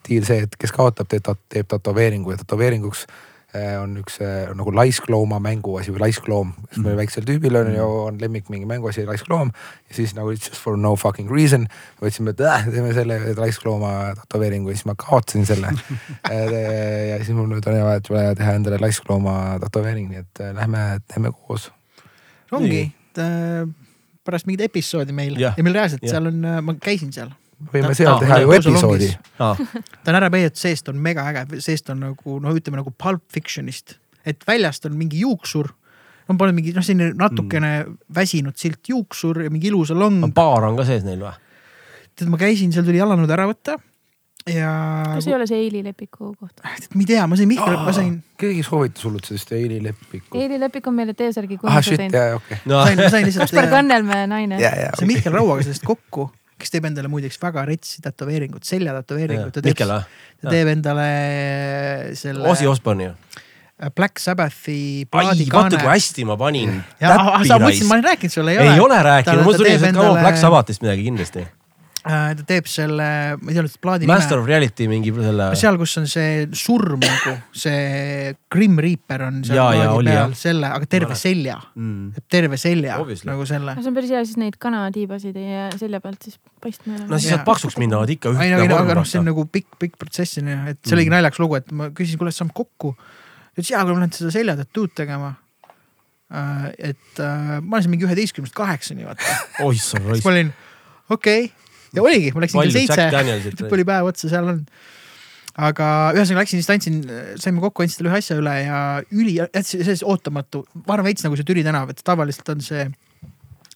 [0.09, 3.07] diil see, et kes kaotab, teeb, teeb tätoveeringu ja tätoveeringuks
[3.79, 8.19] on üks äh, nagu laisklooma mänguasi või laiskloom, sest meil väiksel tüübil on ju, on
[8.21, 9.53] lemmik mingi mänguasi laiskloom.
[9.89, 11.69] ja siis nagu just for no fucking reason
[12.03, 13.93] võtsime, et äh, teeme selle laisklooma
[14.23, 15.71] tätoveeringu ja siis ma kaotasin selle
[17.11, 19.37] ja siis mul nüüd on vaja, vaja teha endale laisklooma
[19.67, 21.71] tätoveering, nii et äh, lähme teeme koos.
[22.55, 22.89] ongi,
[24.25, 26.17] pärast mingit episoodi meil Jah, ja meil reaalselt jah.
[26.17, 27.31] seal on, ma käisin seal.
[27.73, 29.55] Võime Ta- seal teha ju episoodi ta
[30.13, 33.99] on ära peidetud, seest on mega äge, seest on nagu noh, ütleme nagu Pulp Fictionist,
[34.27, 35.71] et väljast on mingi juuksur.
[36.29, 37.97] on pannud mingi noh, selline natukene mm.
[38.15, 40.23] väsinud silt juuksur ja mingi ilus salong.
[40.35, 41.35] baar on ka sees neil või?
[42.15, 43.79] tead, ma käisin, seal tuli jalanõud ära võtta
[44.51, 44.71] ja.
[45.15, 46.61] kas ei ole see Eili Lepiku koht?
[46.65, 50.37] ma ei tea, ma sain Mihkel, ma sain, keegi soovitas hullult sellist Eili Lepikut.
[50.41, 52.41] Eili Lepik on meile T-särgi ah kunnase shit, teinud.
[52.41, 52.61] okei.
[52.71, 53.71] no sain, ma sain lihtsalt Kaspar.
[53.73, 54.61] Kannelmäe naine.
[54.63, 56.29] ja, ja see Mihkel Rauaga sellest kokku,
[56.65, 59.53] kes teeb endale muideks väga retsi tätoveeringut, selja tätoveeringut.
[59.55, 59.77] ta teeb,
[60.43, 61.09] ta teeb endale
[62.19, 63.15] selle Ozzy Osbourne'i ju.
[63.99, 65.81] Black Sabbathi ai, vaata kui plaadikaane.
[65.91, 66.77] hästi ma panin.
[67.01, 70.21] sa mõtlesid, ma olen rääkinud sulle, ei ole rääkinud, Ta- mul ta tuli lihtsalt endale-
[70.23, 71.47] Black Sabbathist midagi kindlasti.
[72.05, 73.05] Ta teeb selle,
[73.41, 74.43] ma ei tea nüüd plaadi Master nime.
[74.45, 75.47] of Reality mingi selle.
[75.57, 80.35] seal, kus on see surm nagu, see Grim Reaper on seal jaa, plaadi oli, peal
[80.37, 82.27] selle, aga terve selja, Mm.
[82.29, 83.31] terve selja Obviously.
[83.31, 83.77] nagu selle.
[83.81, 87.19] see on päris hea, siis neid kanatiibasid ei jää selja pealt siis paistma enam no
[87.23, 89.31] siis nad paksuks minnavad ikka ei no, ei no, aga noh, see on.
[89.31, 92.35] nagu pikk, pikk protsess on ju, et see oligi naljakas lugu, et ma küsisin, kuule,
[92.37, 92.93] saame kokku.
[92.99, 95.33] ta ütles, jaa, aga ma lähen seda selja tattoo'd tegema.
[96.79, 99.37] et äh, ma olen siin mingi üheteistkümnest kaheksani, vaata.
[99.67, 100.33] oih sa siis raisk ma.
[100.33, 100.55] olin,
[101.11, 101.64] okei okay.
[101.95, 103.07] Ja oligi, ma läksin kell seitse,
[103.71, 104.61] oli päev otsa, seal on.
[105.55, 107.01] aga ühesõnaga läksin, siis andsin,
[107.41, 108.79] saime kokku, andsin talle ühe asja üle ja
[109.15, 112.89] üli, see ootamatu, ma arvan veits nagu see Türi tänav, et tavaliselt on see,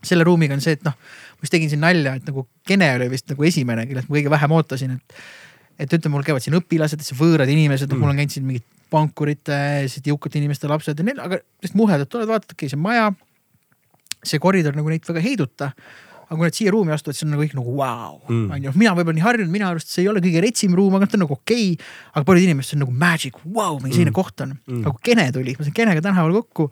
[0.02, 0.96] selle ruumiga on see, et noh,
[1.38, 4.32] ma just tegin siin nalja, et nagu Kene oli vist nagu esimene, kellest ma kõige
[4.34, 5.22] vähem ootasin, et.
[5.78, 9.56] et ütleme, mul käivad siin õpilased, võõrad inimesed mm., mul on käinud siin mingid pankurite,
[10.04, 13.08] jõukate inimeste lapsed ja neil, aga lihtsalt muhedad tulevad, vaatad, okei, see on maja.
[14.26, 15.68] see koridor nagu neid väga ei heiduta
[16.28, 18.50] aga kui nad siia ruumi astuvad, siis on nagu kõik nagu vau, Mm.
[18.58, 21.16] onju, mina võib-olla nii harjunud, minu arust see ei ole kõige retsim ruum, aga ta
[21.16, 21.88] on nagu okei okay..
[22.14, 24.20] aga paljud inimesed, see on nagu magic, vau, mingi selline Mm.
[24.20, 24.84] koht on Mm.
[24.84, 26.70] aga kui Kene tuli, ma sain Kenega tänaval kokku.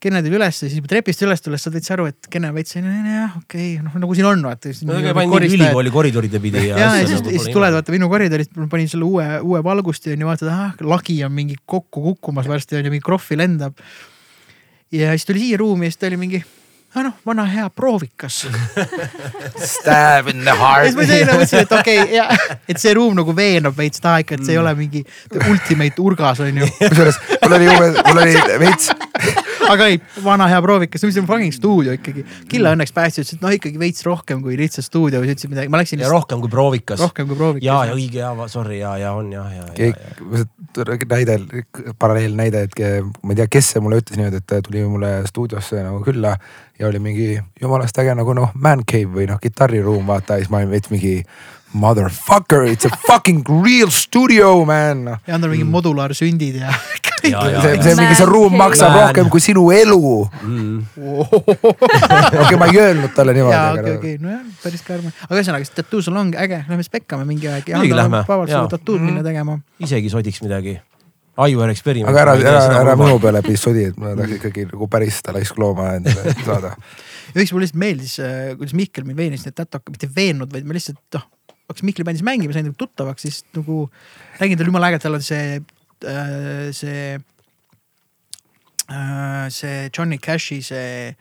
[0.00, 3.34] Kene tuli ülesse, siis trepist üles tulles saad veits aru, et Kene veits selline jah,
[3.36, 4.70] okei okay., noh nagu siin on vaata.
[5.14, 6.78] panin ülikooli koridoride pidi ja.
[6.84, 10.72] ja, siis, siis tuled vaata minu koridorist, panin selle uue, uue valgusti onju, vaatad, ah
[10.80, 13.76] lagi on mingi kokku kukkumas varsti onju, mingi krohvi lendab.
[14.90, 16.40] ja siis tuli siia ruumi ja siis ta oli mingi,
[17.06, 18.40] noh, vana hea proovikas.
[19.72, 20.88] Stab in the ja heart.
[20.88, 24.38] Siis ma teine mõtlesin, et okei okay,, et see ruum nagu veenab veits taha ikka,
[24.40, 25.04] et see ei ole mingi
[25.46, 26.66] ultimate urgas onju.
[26.80, 28.90] kusjuures mul oli uue, mul oli veits,
[29.68, 32.24] aga ei, vana hea proovikas, see on fucking stuudio ikkagi.
[32.50, 35.72] Killa õnneks päästja ütles, et noh ikkagi veits rohkem kui lihtsalt stuudio, siis ütlesid midagi,
[35.72, 37.00] ma läksin ja rohkem kui proovikas.
[37.02, 37.66] rohkem kui proovikas.
[37.66, 40.46] ja, ja õige ja sorry ja, ja on ja, ja, ja,
[41.10, 41.38] näide,
[41.98, 42.82] paralleelnäide, et
[43.22, 46.36] ma ei tea, kes see mulle ütles niimoodi, et tuli mulle stuudiosse nagu külla
[46.80, 47.30] ja oli mingi
[47.60, 50.92] jumalast äge nagu noh, man cave või noh, kitarriruum vaata ja siis ma olin veits
[50.92, 51.18] mingi
[51.72, 56.72] motherfucker, it's a fucking real studio man ja on tal mingi modulaarsündid ja
[57.20, 59.02] Ja, ja, see, see mingi see ruum maksab Man.
[59.02, 59.98] rohkem kui sinu elu.
[62.40, 65.10] okei, ma ei öelnud talle niimoodi, jaa, okei, aga okei, nojah, päris karm.
[65.26, 67.68] aga ühesõnaga, see tattoo salong, äge, lähme spekkame mingi aeg.
[67.74, 69.58] Muidugi lähme, vabalt seda tattood minna tegema.
[69.84, 70.78] isegi sodiks midagi.
[71.40, 72.10] Aivar eksperiment.
[72.10, 75.36] aga ära, ära, ära minu peale please sodi, et ma tahaks ikkagi nagu päris seda
[75.36, 76.72] laisklooma endale saada.
[77.34, 78.16] ja üks mulle lihtsalt meeldis,
[78.58, 81.28] kuidas Mihkel mind veenis neid tätoka, mitte veennud, vaid ma lihtsalt noh,
[81.70, 83.82] hakkasin Mihkli bändis mängima, sain nagu tuttavaks, siis nagu
[84.40, 85.60] räägin talle jumala äge, tal on see,
[86.76, 87.04] see,
[89.56, 91.14] see Johnny Cashi see,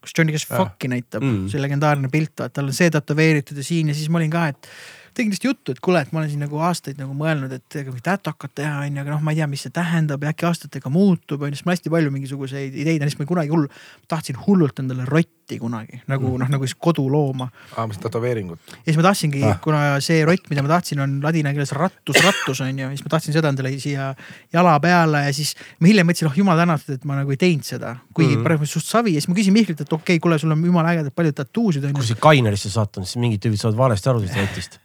[0.00, 3.66] kus Johnny Cash fuck'i näitab mm., see legendaarne pilt, vaata tal on see tätoveeritud ja
[3.66, 4.70] siin ja siis ma olin ka, et
[5.14, 7.90] tegin lihtsalt juttu, et kuule, et ma olen siin nagu aastaid nagu mõelnud, et ega
[7.90, 10.92] mingit tätokat teha onju, aga noh, ma ei tea, mis see tähendab ja äkki aastatega
[10.92, 13.68] muutub onju, sest mul hästi palju mingisuguseid ideid on, siis ma kunagi hull,
[14.10, 16.44] tahtsin hullult endale rotti kunagi nagu Mm.
[16.44, 17.48] noh, nagu siis kodulooma.
[17.76, 18.60] aa, mis tätoveeringut?
[18.70, 19.58] ja siis ma tahtsingi Ah.
[19.60, 23.10] kuna see rott, mida ma tahtsin, on ladina keeles rattus, rattus on ju, siis ma
[23.16, 24.14] tahtsin seda endale siia
[24.52, 27.66] jala peale ja siis ma hiljem mõtlesin, oh jumal tänatud, et ma nagu ei teinud
[27.66, 27.96] seda.
[28.14, 28.44] kuigi mm.
[28.44, 30.94] praegu suht savi ja siis ma küsin Mihklilt, et okei okay,, kuule, sul on jumala
[30.94, 34.40] ägedad paljud tattuusid on kui sa Kainerisse sattunud, siis mingid tüübid saavad valesti aru sellest
[34.40, 34.78] rotist.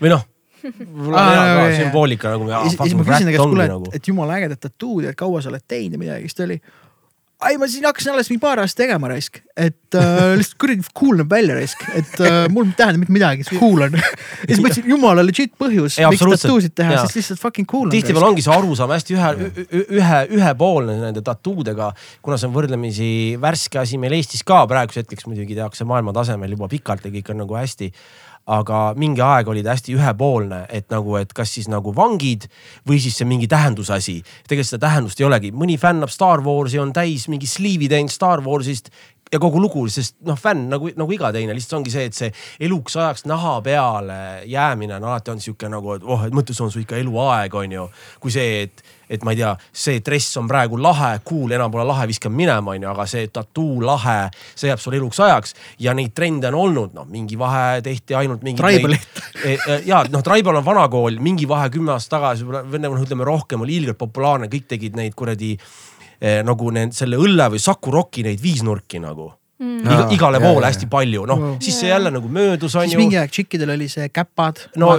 [0.00, 0.26] Või noh,
[0.68, 2.50] mul on Aa, hea ka sümboolika nagu.
[2.50, 5.42] ja siis ma küsin ta käest, kuule, et, et jumala ägedad tattood ja et kaua
[5.42, 6.58] sa oled teinud ja midagi, siis ta oli.
[7.40, 11.22] ai, ma siin hakkasin alles mingi paar aastat tegema raisk, et äh, lihtsalt kuradi cool
[11.22, 13.96] näeb välja raisk, et äh, mul ei tähenda mitte midagi, see cool on.
[13.96, 17.94] ja siis mõtlesin, jumala legit põhjus, miks tattoosid teha, sest lihtsalt fucking cool on.
[17.96, 19.52] tihtipeale ongi see arusaam hästi ühe,
[19.96, 25.30] ühe, ühepoolne nende tattoodega, kuna see on võrdlemisi värske asi meil Eestis ka praeguseks hetkeks
[25.30, 27.94] muidugi tehakse maailma tasemel juba pikalt ja kõik on nagu hästi
[28.50, 32.48] aga mingi aeg oli ta hästi ühepoolne, et nagu, et kas siis nagu vangid
[32.88, 34.20] või siis see mingi tähendusasi.
[34.48, 38.42] tegelikult seda tähendust ei olegi, mõni fännab Star Warsi, on täis mingi sliivi teinud Star
[38.44, 38.90] Warsist
[39.30, 42.30] ja kogu lugu, sest noh, fänn nagu, nagu iga teine, lihtsalt ongi see, et see
[42.66, 44.20] eluks ajaks naha peale
[44.50, 47.54] jäämine on alati on sihuke nagu, et oh, et mõtle, see on su ikka eluaeg,
[47.54, 47.86] on ju.
[48.22, 51.84] kui see, et, et ma ei tea, see dress on praegu lahe, cool, enam pole
[51.88, 54.18] lahe, viskan minema, on ju, aga see tattoo lahe,
[54.54, 58.46] see jääb sul eluks ajaks ja neid trende on olnud, noh, mingi vahe tehti ainult
[58.46, 58.62] mingi.
[58.62, 59.22] Tribalit.
[59.90, 63.66] ja noh, Tribal on vana kool, mingi vahe kümme aastat tagasi, või noh, ütleme rohkem
[63.66, 68.26] oli ilgelt populaarne, kõik tegid neid kuradi eh, nagu need selle õlle või Saku Rocki
[68.26, 69.80] neid viisnurki nagu Mm.
[69.84, 70.70] Iga, igale jaa, poole jaa.
[70.72, 71.56] hästi palju, noh Wow.
[71.60, 74.62] siis see jälle nagu möödus on siis ju mingi aeg tšikkidel oli see käpad.
[74.80, 74.94] no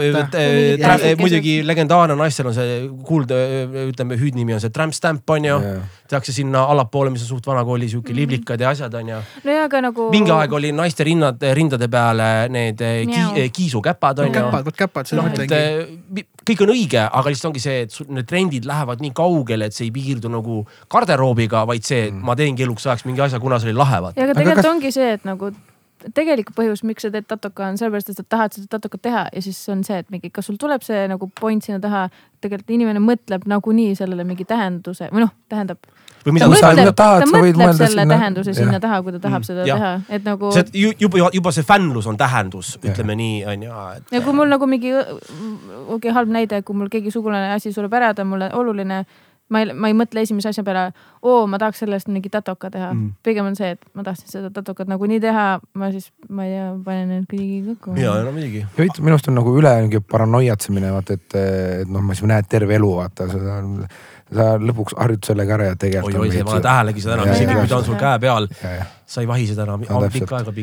[1.17, 2.75] muidugi legendaarne naistel on see
[3.07, 3.39] kuulda,
[3.87, 5.81] ütleme hüüdnimi on see tramp stamp on ju Jaa..
[6.11, 9.21] Tehakse sinna allapoole, mis on suht vana kooli sihuke liblikad ja asjad on ju.
[9.47, 10.09] no ja aga nagu.
[10.13, 14.35] mingi aeg oli naiste rinnad, rindade peale need eh, ki, kiisukäpad on ju.
[14.37, 15.63] käpad, vot käpad, seda et mõtlengi.
[16.21, 19.77] eh, kõik on õige, aga lihtsalt ongi see, et need trendid lähevad nii kaugele, et
[19.77, 23.59] see ei piirdu nagu garderoobiga, vaid see, et ma teengi eluks ajaks mingi asja, kuna
[23.61, 24.19] see oli lahe vaata.
[24.19, 25.51] ja aga Aga tegelikult kas- ongi see, et nagu
[26.17, 29.41] tegelik põhjus, miks sa teed tatoka, on sellepärast, et sa tahad seda tatokat teha ja
[29.45, 32.07] siis on see, et mingi, kas sul tuleb see nagu point sinna taha.
[32.41, 35.77] tegelikult inimene mõtleb nagunii sellele mingi tähenduse või noh, tähendab.
[36.25, 38.79] Või ta mida sa mõtleb, tahad, ta sa võid mõtleb mõelda selle sinna- tähenduse sinna
[38.83, 39.79] taha, kui ta tahab seda jah.
[39.79, 40.51] teha, et nagu.
[40.51, 44.67] see juba, juba see fännlus on tähendus, ütleme nii, on ju, ja kui mul nagu
[44.69, 48.51] mingi, okei okay, halb näide, kui mul keegi sugulane asi sureb ära, ta on mulle
[48.53, 49.05] oluline.
[49.51, 50.93] ma ei, ma ei mõtle esimese asja peale,
[51.27, 52.99] oo, ma tahaks sellest mingi tatoka teha Mm.
[53.01, 53.15] mm..
[53.23, 56.69] pigem on see, et ma tahtsin seda tatokat nagunii teha, ma siis, ma ei tea,
[56.85, 57.97] panen need kõigi kokku.
[57.99, 58.61] ja, no muidugi.
[58.77, 61.35] ja minu arust on nagu üle mingi paranoiatsemine, vaata, et,
[61.81, 63.59] et noh, ma siis näed terve elu, vaata, sa,
[64.31, 66.15] sa lõpuks harjud sellega ära ja tegelikult.
[66.15, 68.47] oi, oi, sa ei pane tähelegi seda enam, isegi kui ta on sul käe peal,
[69.11, 69.83] sa ei vahi seda enam.
[69.89, 70.53] No pikka aega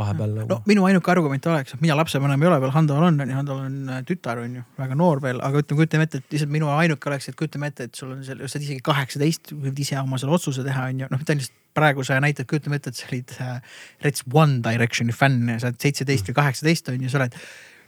[0.00, 0.58] vahepeal no nagu.
[0.70, 3.62] minu ainuke argument oleks, et mina lapsevanem ei ole veel, Handol on, on ju, Handol
[3.64, 6.70] on äh, tütar, on ju, väga noor veel, aga ütleme, kujutame ette, et lihtsalt minu
[6.76, 9.98] ainuke oleks, et kujutame ette, et sul on seal, sa oled isegi kaheksateist, võid ise
[10.02, 13.10] oma selle otsuse teha, on ju, noh, ainult praegu sa näitad, kujutame ette, et sa
[13.10, 17.24] olid äh, Reds One Directioni fänn ja sa oled seitseteist või kaheksateist on ju, sa
[17.24, 17.34] oled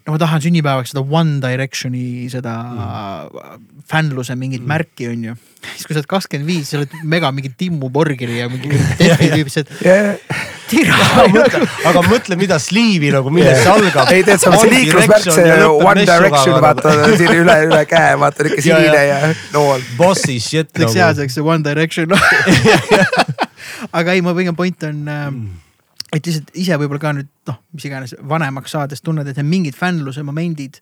[0.07, 3.67] no ma tahan sünnipäevaks seda One Directioni seda mm.
[3.89, 4.71] fännluse mingit mm.
[4.71, 5.35] märki on ju.
[5.75, 8.71] siis kui sa oled kakskümmend viis, sa oled mega mingi Timmu Borgeri ja mingi
[9.01, 10.25] Defi tüüp, sa oled
[10.69, 10.97] tira.
[11.89, 14.13] aga mõtle, mida sliivi nagu, millest see algab.
[14.13, 18.49] ei tead, see on see liiklusmärk, see One Direction, vaata siin üle, üle käe, vaata
[18.49, 18.61] ja.
[18.65, 19.21] sinine ja
[19.55, 19.85] nool.
[20.01, 21.05] Bossi shit läks nagu.
[21.05, 22.13] heaseks see One Direction
[23.99, 25.33] aga ei, mu pigem point on äh,
[26.15, 29.79] et lihtsalt ise võib-olla ka nüüd noh, mis iganes vanemaks saades tunned, et need mingid
[29.79, 30.81] fännluse momendid.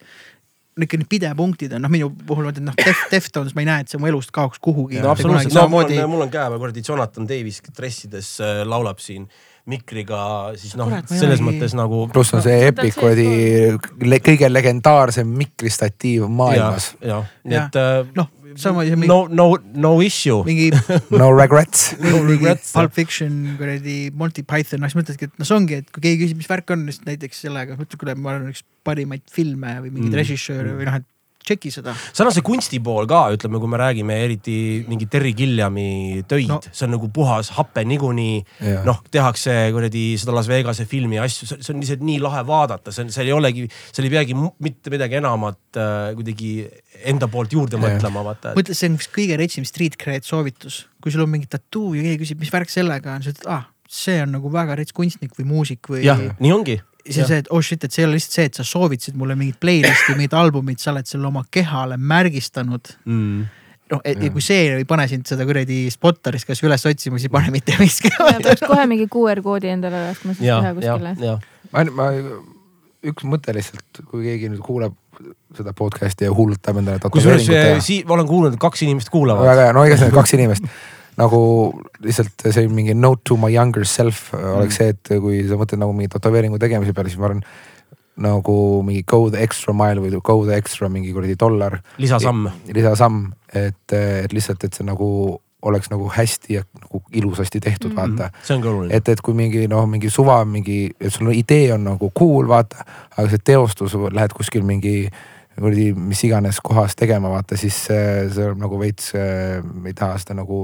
[0.77, 3.85] ikka need pidepunktid on, noh minu puhul ma ütlen, noh Def-, Deftones ma ei näe,
[3.85, 5.01] et see mu elust kaoks kuhugi.
[5.01, 9.01] no absoluutselt, no mul on, mul on käe peal kuradi Jonathan Davis dressides äh, laulab
[9.03, 9.29] siin
[9.67, 10.21] mikriga,
[10.59, 12.05] siis noh ei selles olegi- mõttes nagu.
[12.13, 13.27] pluss on see Epic kuradi
[14.07, 16.93] le, kõige legendaarsem mikristatiiv maailmas.
[17.03, 20.43] jah, nii et äh, noh, sama no, no, no issue.
[20.49, 20.71] mingi
[21.11, 21.91] no regrets.
[22.01, 22.73] No mingi regrets.
[22.77, 26.25] Pulp Fiction kuradi Monty Python, noh siis mõtledki, et noh, see ongi, et kui keegi
[26.25, 29.91] küsib, mis värk on, siis näiteks sellega, mõtled, kuule, ma olen üks parimaid filme või
[29.91, 30.21] mingeid mm.
[30.23, 31.11] režissööre või noh, et
[31.47, 31.95] tšeki seda.
[32.13, 34.57] seal on see kunsti pool ka, ütleme, kui me räägime eriti
[34.91, 36.61] mingi Terry Gilliami töid No.
[36.71, 41.73] see on nagu puhas hape niikuinii noh, tehakse kuradi seda Las Vegase filmi asju, see
[41.75, 45.19] on lihtsalt nii lahe vaadata, see on, seal ei olegi, seal ei peagi mitte midagi
[45.21, 46.51] enamat äh, kuidagi
[47.07, 47.87] enda poolt juurde Jah.
[47.87, 48.55] mõtlema, vaata.
[48.59, 52.03] mõtle, see on üks kõige retsim street cred soovitus, kui sul on mingi tattoo ja
[52.07, 55.35] keegi küsib, mis värk sellega on, sa ütled, ah, see on nagu väga rets kunstnik
[55.39, 56.03] või muusik või.
[56.07, 56.79] jah, nii ongi.
[57.11, 59.19] See on see, et oh shit, et see ei ole lihtsalt see, et sa soovitasid
[59.19, 62.93] mulle mingit playlist'i, mingit albumit, sa oled selle oma kehale märgistanud.
[63.05, 63.47] Mm.
[63.93, 67.31] noh, et ja kui see ei pane sind seda kuradi Spotteris kas üles otsima, siis
[67.31, 68.11] ei pane mitte miski.
[68.43, 71.37] peaks kohe mingi QR koodi endale laskma siis ja kuskile., ja.
[71.73, 72.11] ma, ma,
[73.07, 74.97] üks mõte lihtsalt, kui keegi nüüd kuuleb
[75.57, 77.87] seda podcast'i ja hullutab endale kusjuures tätoveeringut teha.
[77.87, 79.47] sii-, ma olen kuulnud, et kaks inimest kuulavad.
[79.47, 80.67] väga hea, no igatahes kaks inimest
[81.17, 81.41] nagu
[82.05, 85.81] lihtsalt see mingi note to my younger self äh, oleks see, et kui sa mõtled
[85.83, 87.43] nagu mingi tätoveeringu tegemise peale, siis ma arvan
[88.17, 91.81] nagu mingi go the extra mile või go the extra mingi kuradi dollar.
[92.01, 92.49] lisasamm.
[92.73, 95.09] lisasamm, et, et lihtsalt, et see nagu
[95.67, 98.19] oleks nagu hästi ja nagu ilusasti tehtud mm, -hmm.
[98.19, 98.31] vaata.
[98.43, 98.97] see on ka oluline.
[98.97, 102.49] et, et kui mingi noh, mingi suva mingi, et sul on idee on nagu cool,
[102.49, 102.85] vaata,
[103.17, 105.11] aga see teostus, lähed kuskil mingi
[105.57, 110.37] kuradi mis iganes kohas tegema, vaata siis see, see on nagu veits, ei taha seda
[110.41, 110.59] nagu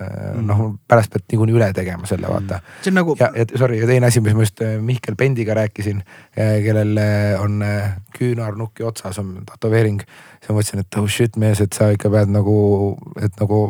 [0.00, 2.60] äh, noh, pärast pead niikuinii üle tegema selle, vaata.
[2.82, 5.56] see on nagu, ja, ja sorry, ja teine asi, mis ma just äh, Mihkel Pendiga
[5.58, 6.02] rääkisin,
[6.34, 10.00] kellel äh, on äh, küünarnuki otsas on tätoveering.
[10.38, 12.56] siis ma mõtlesin, et oh shit mees, et sa ikka pead nagu,
[13.22, 13.60] et nagu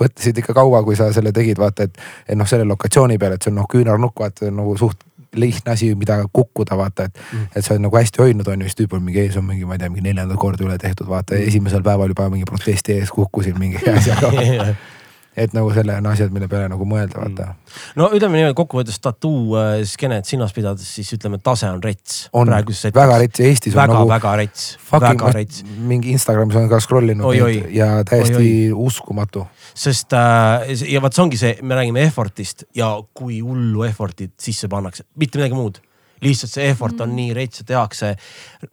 [0.00, 2.04] võttisid ikka kaua, kui sa selle tegid, vaata, et.
[2.28, 5.00] et noh, selle lokatsiooni peal, et see on noh, küünarnukk, vaata nagu suht
[5.36, 7.46] lihtne asi, mida kukkuda, vaata, et mm..
[7.56, 9.64] et sa oled nagu hästi hoidnud, on ju, siis tüüp on mingi ees on mingi,
[9.68, 11.52] ma ei tea, mingi neljandat korda üle tehtud, vaata mm.
[11.52, 14.32] esimesel päeval juba mingi protesti ees kukkusin mingi asjaga.
[15.36, 17.46] Et nagu selle on asjad, mille peale nagu mõelda, vaata.
[17.96, 22.26] no ütleme niimoodi kokkuvõttes tattoo äh, skeenet silmas pidades, siis ütleme, tase on rets.
[22.36, 25.62] on väga rets ja Eestis on väga nagu väga rets, fucking väga rets,
[25.92, 27.54] mingi Instagramis olen ka scroll inud Oi, oi.
[27.76, 28.50] ja täiesti Oi,
[28.88, 29.46] uskumatu.
[29.74, 34.68] sest äh, ja vot see ongi see, me räägime effort'ist ja kui hullu effort'it sisse
[34.72, 35.80] pannakse, mitte midagi muud
[36.22, 38.12] lihtsalt see effort on nii rets, et tehakse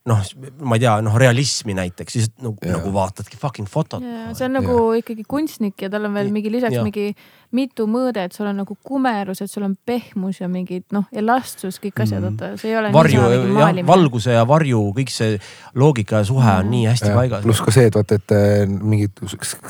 [0.10, 0.24] noh,
[0.62, 2.78] ma ei tea, noh realismi näiteks, siis nagu, Jaa.
[2.78, 4.06] nagu vaatadki fucking fotot.
[4.38, 6.86] see on nagu ikkagi kunstnik ja tal on veel mingi lisaks Jah.
[6.88, 7.12] mingi
[7.56, 12.04] mitu mõõdet, sul on nagu kumerus, et sul on pehmus ja mingid noh, elastsus, kõik
[12.04, 15.40] asjad, vaata, see ei ole varju mingi jah, valguse ja varju, kõik see
[15.82, 17.44] loogika ja suhe on nii hästi paigas.
[17.48, 19.18] pluss ka see, et vaata, et äh, mingid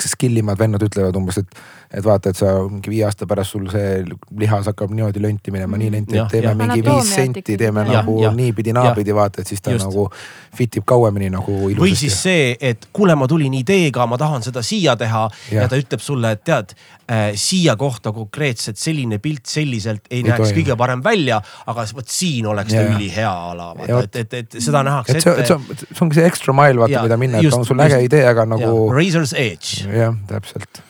[0.03, 1.61] skill imad vennad ütlevad umbes, et,
[1.95, 4.03] et vaata, et sa mingi viie aasta pärast sul see
[4.43, 6.59] lihas hakkab niimoodi lonti minema mm., nii lenti, Jah, et teeme jah.
[6.59, 8.36] mingi viis senti, teeme Jah, nagu jah.
[8.36, 9.88] niipidi-naapidi, vaata, et siis ta Just.
[9.88, 10.09] Nagu
[10.55, 11.80] fit ib kauemini nagu ilusasti.
[11.80, 15.67] või siis see, et kuule, ma tulin ideega, ma tahan seda siia teha ja, ja
[15.71, 16.73] ta ütleb sulle, et tead
[17.07, 20.61] äh,, siia kohta konkreetselt selline pilt selliselt ei, Ei näeks toimi.
[20.63, 22.95] kõige parem välja, aga vot siin oleks ta Jah.
[22.95, 25.55] ülihea ala, Ja vot- et, et, et seda nähakse et see, et see ette.
[25.55, 28.45] on, see ongi see extra mile, vaata, mida minna, et on sul äge idee, aga
[28.45, 29.86] nagu Razor's Edge.
[29.93, 30.82] jah, täpselt.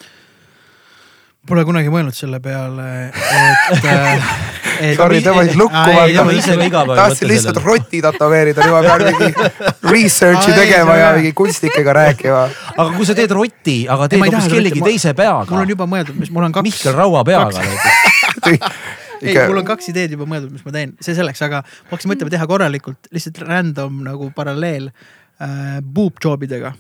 [1.50, 8.02] Pole kunagi mõelnud selle peale, et äh, lukku, Aa, ei, päev ei tahtsin lihtsalt rotti
[8.06, 12.44] tätoveerida, nüüd ma pean mingi research'i tegema ja mingi kunstnikega rääkima.
[12.76, 16.20] aga kui sa teed rotti, aga teed hoopis kellegi teise peaga mul on, juba mõeldud,
[16.22, 16.70] mis mul on kaks.
[16.70, 18.68] Mihkel Raua peaga näiteks.
[19.24, 22.14] ei, mul on kaks ideed juba mõeldud, mis ma teen, see selleks, aga ma hakkasin
[22.14, 26.76] mõtlema teha korralikult lihtsalt random nagu paralleel äh, boob job idega.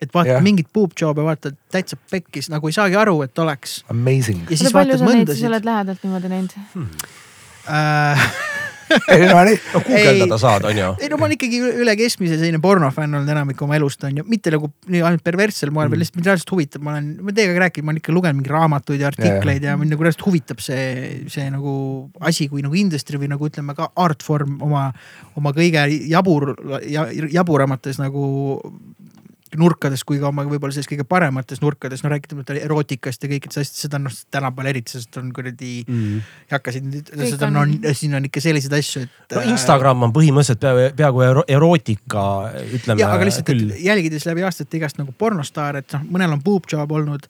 [0.00, 0.38] Et vaatad Jah.
[0.38, 0.44] yeah.
[0.44, 3.80] mingit boob job'e, vaatad täitsa pekkis, nagu ei saagi aru, et oleks.
[3.92, 4.46] Amazing.
[4.48, 6.56] ja siis kui palju vaatad sa neid siis mõndasid oled lähedalt niimoodi näinud?
[7.70, 8.30] äh,.
[8.90, 10.88] ei no nii, no guugeldada saad, on ju.
[10.98, 14.18] ei no ma olen ikkagi üle- üle keskmise selline pornofänn olnud enamik oma elust on
[14.18, 17.10] ju, mitte nagu nii ainult perverssel moel mm., vaid lihtsalt mind reaalselt huvitab, ma olen,
[17.22, 20.06] ma teiega rääkinud, ma olen ikka lugenud mingeid raamatuid ja artikleid ja, ja mind nagu
[20.06, 20.86] reaalselt huvitab see,
[21.30, 21.74] see nagu
[22.26, 24.88] asi kui nagu industry või nagu ütleme ka artform oma,
[25.38, 26.54] oma kõige jabur
[26.90, 28.26] ja,, jaburamates nagu
[29.58, 33.80] nurkades kui ka oma võib-olla selles kõige paremates nurkades, no rääkida erootikast ja kõikidest asjadest,
[33.84, 37.76] seda on noh tänapäeval eriti, sest on kuradi mm., ei hakka siin, seda on, on-
[37.80, 39.14] on, siin on ikka selliseid asju, et.
[39.32, 42.24] äh, no Instagram on põhimõtteliselt peaaegu, peaaegu ero- erootika,
[42.78, 46.68] ütleme ja aga lihtsalt, jälgides läbi aastate igast nagu pornostaare, et noh, mõnel on boob
[46.70, 47.26] job olnud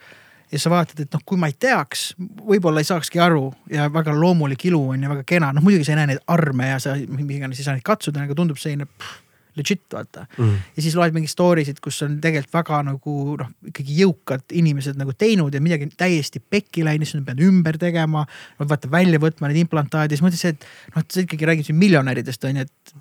[0.50, 4.12] ja sa vaatad, et noh, kui ma ei teaks, võib-olla ei saakski aru ja väga
[4.16, 6.96] loomulik ilu on ja väga kena, noh muidugi sa ei näe neid arme ja sa,
[6.98, 9.20] mis iganes ei saa neid katsuda, aga tundub selline pff,
[9.58, 10.54] legit vaata mm..
[10.76, 14.98] ja siis loed mingeid story sid, kus on tegelikult väga nagu noh, ikkagi jõukad inimesed
[15.00, 18.24] nagu teinud ja midagi täiesti pekki läinud, siis nad peavad ümber tegema.
[18.60, 22.44] Nad vaata välja võtma need implantaadid, siis mõtlesin, et noh, sa ikkagi räägid siin miljonäridest
[22.48, 22.96] on ju, et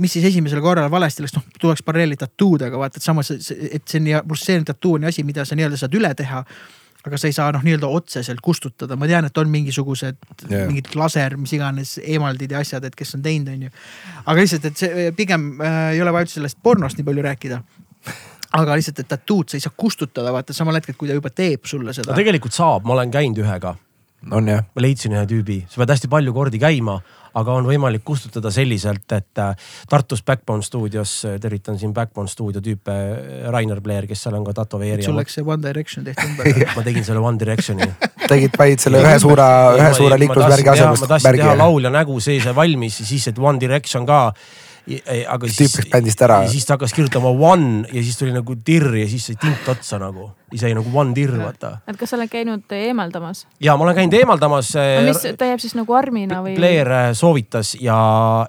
[0.00, 4.00] mis siis esimesel korral valesti läks, noh tuleks paralleeli tattoo'dega vaata, et samas, et see
[4.00, 6.44] on ja pluss see on tattoo on ju asi, mida sa nii-öelda saad üle teha
[7.04, 10.16] aga sa ei saa noh, nii-öelda otseselt kustutada, ma tean, et on mingisugused
[10.48, 10.66] yeah.
[10.70, 13.72] mingid laser, mis iganes eemaldid ja asjad, et kes on teinud, on ju.
[14.24, 17.60] aga lihtsalt, et see pigem äh, ei ole vaja üldse sellest pornost nii palju rääkida.
[18.54, 21.68] aga lihtsalt, et tattoo'd sa ei saa kustutada, vaata samal hetkel, kui ta juba teeb
[21.68, 22.16] sulle seda.
[22.16, 23.74] tegelikult saab, ma olen käinud ühega,
[24.32, 27.00] on jah, ma leidsin ühe tüübi, sa pead hästi palju kordi käima,
[27.34, 29.54] aga on võimalik kustutada selliselt, et äh,
[29.90, 32.94] Tartus Backbone stuudios, tervitan siin Backbone stuudio tüüpe,
[33.50, 35.14] Rainer Pleer, kes seal on ka sul tätoveerija.
[35.16, 36.66] läks see One Direction tehti ümber.
[36.76, 37.88] ma tegin selle One Directioni.
[38.28, 39.48] tegid panid selle ühe suure,
[39.78, 43.38] ühe suure liiklusmärgi ma asemel tahtsin teha laulja nägu, see sai valmis ja siis, et
[43.38, 44.26] One Direction ka.
[44.84, 46.42] Aga Tüüp läks bändist ära.
[46.44, 49.68] ja siis ta hakkas kirjutama One ja siis tuli nagu tirr ja siis sai tint
[49.72, 50.28] otsa nagu.
[50.50, 51.78] siis sai nagu One tirr, vaata.
[51.88, 53.46] et kas sa oled käinud eemaldamas?
[53.64, 54.74] ja ma olen käinud eemaldamas.
[55.06, 56.56] mis, ta jääb siis nagu armina või?
[56.58, 57.96] Blair äh, soovitas ja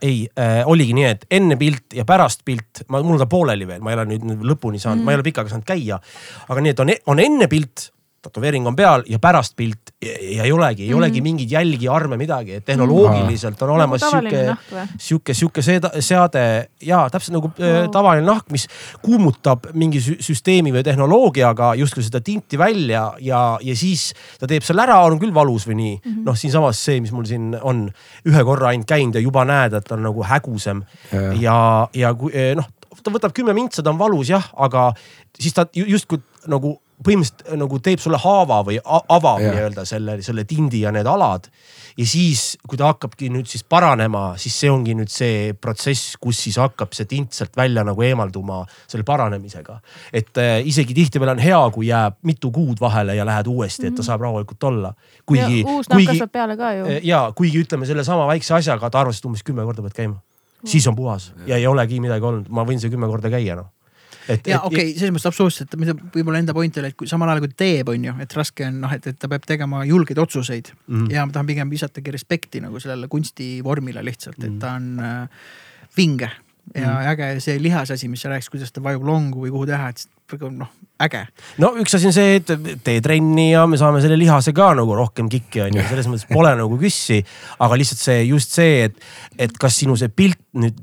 [0.02, 3.68] ei äh,, oligi nii, et enne pilt ja pärast pilt, ma, mul on ta pooleli
[3.70, 5.70] veel, ma ei ole nüüd nüüd lõpuni saanud mm., ma ei ole pikka aega saanud
[5.72, 6.02] käia.
[6.50, 7.90] aga nii, et on, on enne pilt,
[8.26, 11.00] tätoveering on peal ja pärast pilt ja, ei olegi, ei mm.
[11.00, 15.64] olegi mingeid jälgi, arme, midagi, et tehnoloogiliselt on olemas Nagu sihuke sihuke, sihuke
[16.02, 16.46] seade
[16.84, 17.66] ja täpselt nagu wow.
[17.66, 17.90] Wow.
[17.94, 18.68] tavaline nahk, mis
[19.06, 24.66] kuumutab mingi sü- süsteemi või tehnoloogiaga justkui seda tinti välja ja, ja siis ta teeb
[24.66, 26.24] selle ära, on küll valus või nii mm -hmm..
[26.28, 27.88] noh, siinsamas see, mis mul siin on
[28.28, 31.42] ühe korra ainult käinud ja juba näed, et on nagu hägusam Jah.
[31.42, 31.60] ja,
[31.94, 32.68] ja kui eh, noh,
[33.04, 34.92] ta võtab kümme mintsa, ta on valus jah, aga
[35.40, 40.46] siis ta ju- justkui nagu põhimõtteliselt nagu teeb sulle haava või avab nii-öelda selle, selle
[40.48, 41.50] tindi ja need alad.
[41.98, 46.40] ja siis, kui ta hakkabki nüüd siis paranema, siis see ongi nüüd see protsess, kus
[46.44, 49.80] siis hakkab see tint sealt välja nagu eemalduma selle paranemisega.
[50.14, 53.96] et äh, isegi tihtipeale on hea, kui jääb mitu kuud vahele ja lähed uuesti, et
[53.96, 54.94] ta saab rahulikult olla.
[55.26, 55.70] kuigi, Mhm.
[55.76, 56.86] uus nahk kuigi kasvab peale ka ju.
[57.04, 60.20] ja kuigi ütleme sellesama väikse asjaga, ta arvas, et umbes kümme korda pead käima.
[60.66, 63.68] siis on puhas ja ei olegi midagi olnud, ma võin see kümme korda käia noh.
[64.30, 67.32] et, ja okei okay,, selles mõttes absoluutselt, mida võib-olla enda point oli, et kui samal
[67.32, 69.84] ajal kui ta teeb, on ju, et raske on noh, et, et ta peab tegema
[69.86, 70.96] julgeid otsuseid mm.
[70.96, 71.12] Mhm.
[71.16, 74.48] ja ma tahan pigem visatagi respekti nagu sellele kunstivormile lihtsalt, Mhm.
[74.48, 75.46] et ta on äh,
[75.98, 76.32] vinge
[76.74, 77.08] ja mm.
[77.12, 80.08] äge see lihas asi, mis sa rääkisid, kuidas ta vajub longu või kuhu teha, et
[80.56, 80.72] noh,
[81.06, 81.22] äge.
[81.62, 82.50] no üks asi on see, et
[82.84, 86.26] tee trenni ja me saame selle lihase ka nagu rohkem kikki on ju, selles mõttes
[86.32, 87.22] pole nagu küssi.
[87.60, 88.98] aga lihtsalt see just see, et,
[89.38, 90.82] et kas sinu see pilt nüüd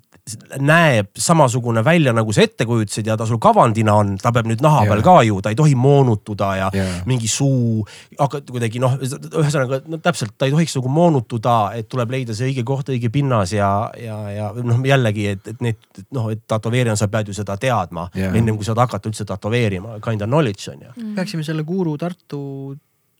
[0.62, 4.60] näeb samasugune välja, nagu sa ette kujutasid ja ta sul kavandina on, ta peab nüüd
[4.62, 4.92] naha Jaa.
[4.92, 7.00] peal ka ju, ta ei tohi moonutuda ja Jaa.
[7.10, 7.82] mingi suu
[8.20, 12.52] hakkad kuidagi noh, ühesõnaga no, täpselt ta ei tohiks nagu moonutuda, et tuleb leida see
[12.52, 17.00] õige koht, õige pinnas ja, ja, ja noh, jällegi, et, et need noh, et tätoveerijana
[17.00, 18.30] sa pead ju seda teadma Jaa.
[18.30, 22.44] ennem kui saad hakata üldse tätoveerima, kind of knowledge on ju peaksime selle Guru Tartu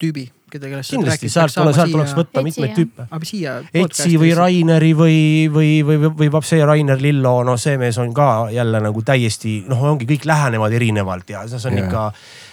[0.03, 3.07] tüübi, keda, kellest kindlasti sealt peaks tule, saama sealt tuleks siia- võtta mitmeid tüüpe.
[3.11, 3.55] aga siia.
[3.73, 4.35] Etsi või.
[4.37, 5.19] Raineri või,
[5.55, 9.63] või, või, või, või Vapse Rainer Lillo, no see mees on ka jälle nagu täiesti
[9.69, 11.87] noh, ongi kõik lähenevad erinevalt ja see on Jah.
[11.87, 12.13] ikka.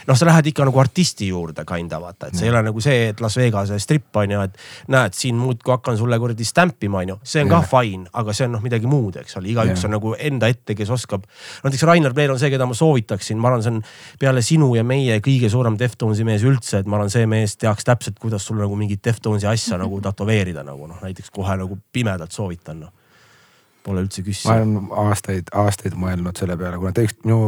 [0.10, 3.10] noh, sa lähed ikka nagu artisti juurde kinda vaata, et see ei ole nagu see,
[3.12, 4.58] et Las Vegase stripp on ju, et
[4.94, 7.70] näed siin muudkui hakkan sulle kuradi stampima on ju, see on ka Jah.
[7.70, 9.88] fine, aga see on noh midagi muud, eks ole, igaüks Jah.
[9.90, 11.28] on nagu enda ette, kes oskab.
[11.64, 13.82] näiteks Rainer Pleer on see, keda ma soovitaksin, ma arvan, see on
[14.20, 17.86] peale sinu ja meie kõige suurem Deftonsi mees üldse, et ma arvan, see mees teaks
[17.88, 22.34] täpselt, kuidas sulle nagu mingit Deftonsi asja nagu tätoveerida nagu noh, näiteks kohe nagu pimedalt
[22.36, 22.96] soovitan noh.
[23.90, 24.60] Pole üldse küssi ma.
[24.60, 27.40] olen aastaid, aastaid mõelnud selle peale, kuna te just minu,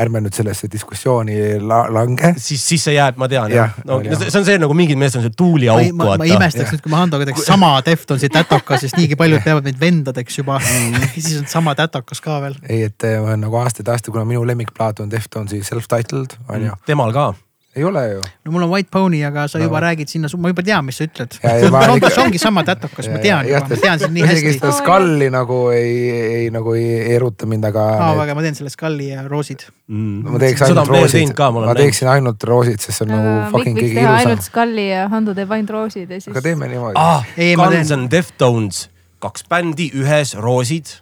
[0.00, 2.32] ärme nüüd sellesse diskussiooni la, lange.
[2.40, 4.18] siis, siis see jääb, ma tean jah Jah, no, jah.
[4.24, 6.98] see on see nagu mingid meestel on see tuuliauk ma, ma, imestaks nüüd, kui me
[7.02, 10.94] Handoga teeks sama Deftonsi tätoka, sest niigi paljud peavad meid vendadeks juba Mm.
[11.14, 12.54] siis on sama tätokas ka veel.
[12.68, 16.76] ei, et eh, ma olen nagu aastaid-aastaid, kuna minu lemmikplaat on Deftonsi self-titled on ju,
[16.86, 17.32] temal ka.
[17.76, 18.20] Ei ole ju.
[18.44, 19.64] no mul on White Pony, aga sa No.
[19.64, 21.38] juba räägid sinna, ma juba tean, mis sa ütled.
[21.42, 24.46] Ja, ja ma- Handos ongi sama tätokas, ma tean juba, ma tean sind nii isegi
[24.50, 24.58] hästi.
[24.60, 28.70] seda skalli nagu ei, ei nagu ei eruta mind, aga aa, aga ma teen selle
[28.74, 29.64] skalli ja roosid.
[29.88, 34.14] ma teeks ainult roosid ma teeksin ainult roosid, sest see on nagu fucking kõige teha
[34.18, 34.46] ainult ilusam.
[34.50, 36.42] Scully ja Hando teeb ainult roosid ja siis aga.
[36.44, 38.88] teeme niimoodi ah, Ei, ma Guns and Deftones,
[39.18, 40.98] kaks bändi ühes, roosid.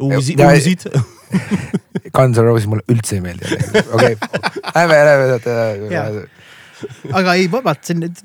[0.00, 0.84] uusi, Ja- uusid.
[2.16, 3.48] Guns N Roses mulle üldse ei meeldi,
[3.92, 4.16] okei,
[4.74, 6.04] lähme, lähme Jaa..
[7.18, 8.20] aga ei, vabalt, nüüd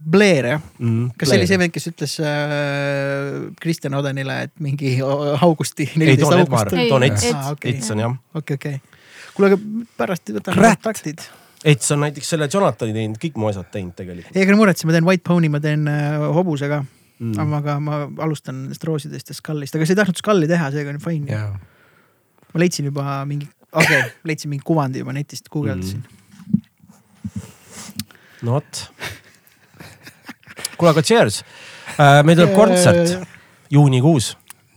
[0.00, 0.62] Blair jah?
[0.80, 6.00] Mm, kas see oli see vend, kes ütles äh, Kristjan Odenile, et mingi augusti, ei,
[6.00, 7.90] neliteist Don Edmar august, Ei, Don Ets Ets.
[7.92, 8.14] On jah.
[8.40, 8.78] okei, okei.
[9.36, 9.60] kuule, aga
[10.00, 11.26] pärast võtame kontaktid.
[11.68, 14.32] Ets on näiteks selle Jonathani teinud, kõik mu asjad teinud tegelikult.
[14.32, 16.80] ei, aga ei muretse, ma teen White Pony, ma teen äh, hobuse ka
[17.20, 17.52] Mm.
[17.52, 21.00] aga ma alustan nendest roosidest ja skallist, aga sa ei tahtnud skalli teha, seega on
[21.04, 21.28] fine.
[21.28, 21.50] jaa,
[22.52, 26.62] ma leidsin juba mingi, okei okay,, leidsin mingi kuvandi juba netist, guugeldasin mm..
[28.46, 28.84] no vot.
[30.76, 31.42] kuule, aga cheers.
[32.24, 33.16] meil tuleb kontsert
[33.70, 34.32] juunikuus,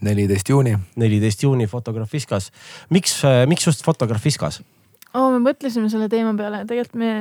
[0.05, 0.77] neliteist juuni.
[0.95, 2.51] neliteist juuni Fotograaf Fiskas.
[2.89, 4.61] miks, miks just Fotograaf Fiskas?
[5.13, 7.11] oo, me mõtlesime selle teema peale, tegelikult me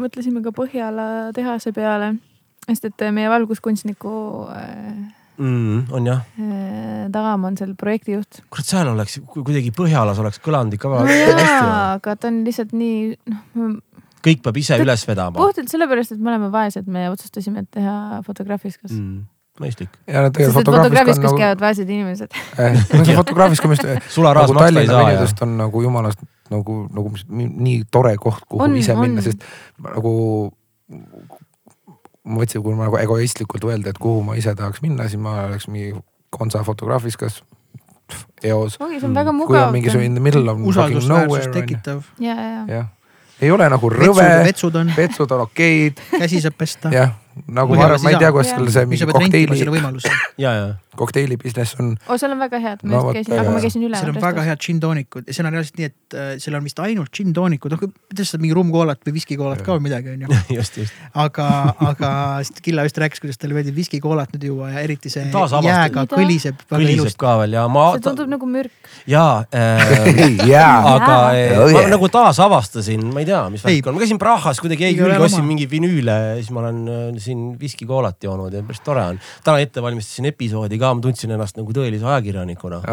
[0.00, 1.06] mõtlesime ka Põhjala
[1.36, 2.14] tehase peale,
[2.66, 4.14] sest et meie valguskunstniku
[4.54, 5.04] äh,
[5.34, 8.38] Mm, on jah, äh, Taam on seal projektijuht.
[8.54, 12.38] kurat, seal oleks, kuidagi Põhjalas oleks kõlanud ikka no väga hästi jaa, aga ta on
[12.46, 13.00] lihtsalt nii,
[13.58, 13.72] noh,
[14.24, 18.22] kõik peab ise üles vedama puhtalt sellepärast, et me oleme vaesed, me otsustasime et teha
[18.26, 19.02] Fotografiskas mm..
[19.02, 19.26] mm,.
[19.64, 19.98] mõistlik.
[20.06, 22.40] ja nad sest tegelikult Fotografiskas on käivad vaesed inimesed.
[22.94, 27.14] nagu, Fotografiskas sularahas nagu maksta ei Tallinna saa ja venidest on nagu jumalast nagu, nagu
[27.34, 29.02] nii tore koht, kuhu On, ise on.
[29.02, 29.42] minna, sest
[29.82, 30.14] nagu
[32.24, 35.44] ma mõtlesin, kui ma nagu egoistlikult öelda, et kuhu ma ise tahaks minna, siis ma
[35.48, 35.92] oleks mingi
[36.34, 37.42] Gonza Fotografiskas,
[38.42, 38.78] eos.
[38.80, 39.74] ongi, see on väga kui mugav on.
[39.76, 40.60] mingisugune in the middle of
[41.48, 42.04] ju, tekitav.
[42.20, 42.88] ja, ja, jah.
[43.40, 46.92] ei ole nagu rõve, vetsud on, vetsud on okeid, käsi saab pesta.
[46.94, 47.14] jah.
[47.46, 50.12] Nagu ma arvan, ma ei tea, kuidas seal see mingi kokteili, võimaluse.
[50.38, 50.66] ja, ja
[50.96, 53.54] kokteili business on, oo, seal on väga head, ma just käisin, aga jaa.
[53.54, 53.98] ma käisin üle.
[53.98, 56.82] seal on väga head džinn-toonikud ja seal on reaalselt nii, et äh, seal on vist
[56.84, 60.30] ainult džinn-toonikud, noh, kuidas sa mingi rummkoolat või viskikoolat ka või midagi onju.
[60.58, 61.00] just, just.
[61.24, 61.48] aga,
[61.82, 62.12] aga
[62.64, 66.80] Killa just rääkis, kuidas talle meeldib viskikoolat nüüd juua ja eriti see jääga kõliseb väga
[66.84, 68.92] kõliseb ka veel ja ma see, tundub nagu mürk.
[69.10, 71.64] ja äh, jaa, aga Jaa.
[71.64, 74.96] Oh ma nagu taasavastasin, ma ei tea, mis värk on, ma käisin Prahas, kuidagi jäi
[74.98, 79.04] külge, ostsin mingi vinüüle ja siis ma olen äh, siin viskikoolat joonud ja päris tore
[79.14, 79.20] on.
[79.44, 82.82] täna ette valmistasin episoodi ka, ma tundsin ennast nagu tõelise ajakirjanikuna.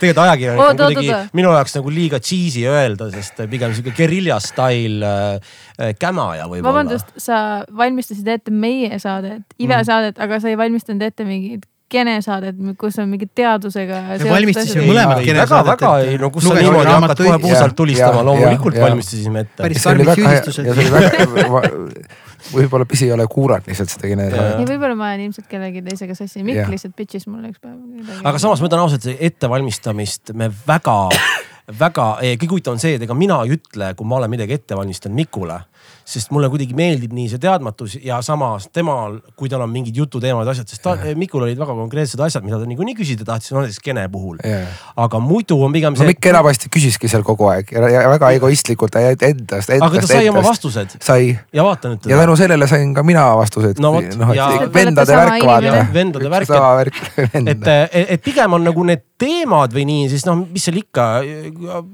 [0.00, 5.06] tegelikult ajakirjanik on kuidagi minu jaoks nagu liiga cheesy öelda, sest pigem sihuke guerilla style
[5.06, 6.70] äh, äh, kämaja võib-olla.
[6.70, 7.36] vabandust, sa
[7.76, 9.86] valmistasid ette meie saadet, Ive Mm.
[9.86, 14.00] saadet, aga sa ei valmistanud ette mingit kene saadet, kus on mingi teadusega.
[14.12, 15.92] Me valmistasime mõlemad ei, kene väga, väga
[16.22, 19.62] no kus sa niimoodi hakkad kohe puusalt tulistama loomulikult valmistasime ette.
[19.62, 20.64] Päris karmid süüdistused.
[22.54, 26.16] võib-olla Pisi ei ole kuulanud lihtsalt seda kene ja võib-olla ma olen ilmselt kellegi teisega
[26.16, 27.76] sassi, Mikk lihtsalt pitch'is mulle üks päev.
[28.24, 30.96] aga samas ma ütlen ausalt, ettevalmistamist me väga,
[31.80, 32.06] väga,
[32.40, 35.20] kõige huvitavam on see, et ega mina ei ütle, kui ma olen midagi ette valmistanud
[35.20, 35.60] Mikule.
[36.10, 40.48] Sest mulle kuidagi meeldib nii see teadmatus ja samas temal, kui tal on mingid jututeemad,
[40.50, 43.82] asjad, sest ta, Mikul olid väga konkreetsed asjad, mida ta niikuinii küsida tahtis, no näiteks
[43.84, 44.40] Kene puhul.
[44.44, 44.66] Jaa.
[45.04, 46.10] aga muidu on pigem no see.
[46.10, 50.28] Mikk enamasti küsiski seal kogu aeg ja, ja väga egoistlikult endast, endast, aga ta sai
[50.30, 50.50] oma endast.
[50.50, 53.80] vastused sai ja vaata nüüd ja tänu sellele sain ka mina vastused.
[53.82, 55.84] No vot, ja- vendade värk vaata.
[55.94, 57.00] Vendade värk, värk.
[57.54, 57.70] et,
[58.16, 61.06] et pigem on nagu need teemad või nii, siis noh, mis seal ikka,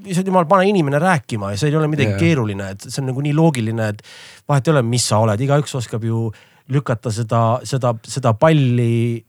[0.06, 2.20] issand jumal, pane inimene rääkima ja see ei ole midagi yeah.
[2.22, 4.04] keeruline, et see on nagu nii loogiline, et
[4.48, 6.28] vahet ei ole, mis sa oled, igaüks oskab ju
[6.72, 9.22] lükata seda, seda, seda palli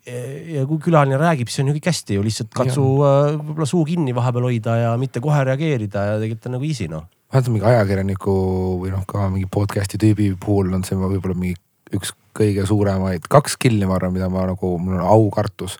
[0.56, 3.84] ja kui külaline räägib, siis on ju kõik hästi ju lihtsalt katsu äh, võib-olla suu
[3.86, 7.06] kinni vahepeal hoida ja mitte kohe reageerida ja tegelikult on nagu easy noh.
[7.34, 8.36] vaata mingi ajakirjaniku
[8.82, 11.60] või noh, ka mingi podcast'i tüübi puhul on see võib-olla mingi
[11.94, 15.78] üks kõige suuremaid, kaks skill'i ma arvan, mida ma nagu, mul on aukartus.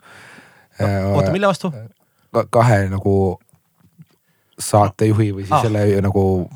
[0.78, 1.72] oota, mille vastu?
[2.50, 3.38] Kahe nagu
[4.58, 5.62] saatejuhi või siis Ah.
[5.62, 6.50] selle nagu,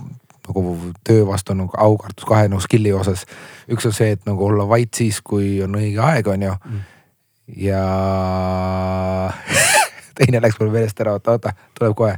[0.49, 0.77] nagu
[1.07, 3.25] töö vastu on nagu aukartus kahe nagu skill'i osas.
[3.71, 6.81] üks on see, et nagu olla vait siis, kui on õige aeg, on ju Mm.
[7.57, 7.83] ja
[10.19, 12.17] teine läks mul meelest ära, oota, oota, tuleb kohe.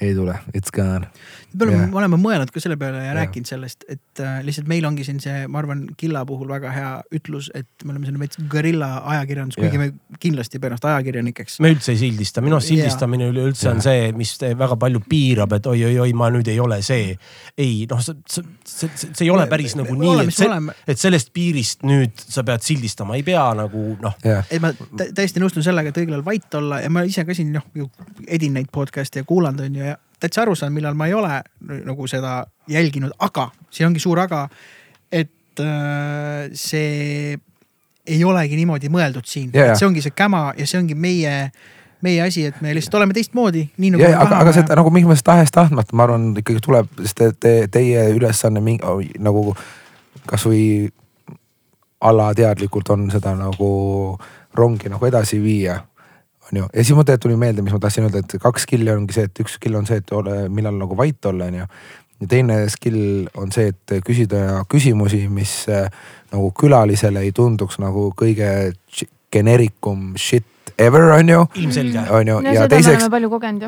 [0.00, 1.06] ei tule, it's gone.
[1.54, 3.16] Me oleme me oleme mõelnud ka selle peale ja Jah.
[3.22, 6.90] rääkinud sellest, et äh, lihtsalt meil ongi siin see, ma arvan, Killa puhul väga hea
[7.14, 9.86] ütlus, et me oleme selline veits gorilla ajakirjandus, kuigi Jah.
[9.86, 11.58] me kindlasti ei pea ennast ajakirjanikeks.
[11.64, 15.52] me üldse ei sildista, minu arust sildistamine üleüldse on see, mis te- väga palju piirab,
[15.56, 17.16] et oi-oi-oi, ma nüüd ei ole see.
[17.58, 20.74] ei noh, see, see, see, see ei ole päris nagu me nii, et see me
[20.86, 24.18] et sellest piirist nüüd sa pead sildistama, ei pea nagu noh.
[24.24, 27.24] jah, et ma tä- täiesti nõustun sellega, et õigel ajal vait olla ja ma ise
[27.24, 27.64] ka siin noh,
[28.26, 31.40] edin neid podcast'e ja kuulanud on ju ja täitsa aru saan, millal ma ei ole
[31.86, 34.46] nagu seda jälginud, aga siin ongi suur aga,
[35.12, 37.38] et äh, see
[38.08, 39.74] ei olegi niimoodi mõeldud siin jaa.
[39.76, 41.34] see ongi see käma ja see ongi meie,
[42.04, 45.26] meie asi, et me lihtsalt oleme teistmoodi, nii nagu aga, aga seda nagu mingis mõttes
[45.26, 49.52] tahes-tahtmata, ma arvan, ikkagi tuleb, sest te, te, teie ülesanne mingi nagu
[50.28, 50.88] kasvõi
[52.00, 53.70] alateadlikult on seda nagu
[54.54, 55.80] rongi nagu edasi viia
[56.52, 58.92] on ju, ja siis mul tegelikult tuli meelde, mis ma tahtsin öelda, et kaks skill'i
[58.94, 61.68] ongi see, et üks skill on see, et ole, millal nagu vait olla, on ju.
[62.20, 65.90] ja teine skill on see, et küsida küsimusi, mis äh,
[66.32, 68.72] nagu külalisele ei tunduks nagu kõige
[69.32, 70.46] geneerikum shit
[70.78, 71.46] ever, on ju.
[71.54, 71.98] ilmselge.
[72.10, 73.04] on ju, no ja teiseks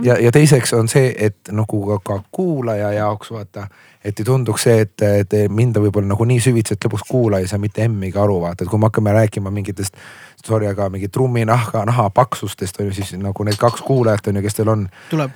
[0.03, 3.67] ja, ja teiseks on see, et nagu ka, ka kuulaja jaoks vaata,
[4.05, 7.51] et ei tunduks see, et, et minda võib-olla nagu nii süvitsi, et lõpuks kuulaja ei
[7.51, 9.99] saa mitte emmigi aru, vaata, et kui me hakkame rääkima mingitest,
[10.47, 14.45] sorry, aga mingi trumminahka, naha paksustest on ju siis nagu need kaks kuulajat on ju,
[14.47, 15.35] kes teil on, tuleb,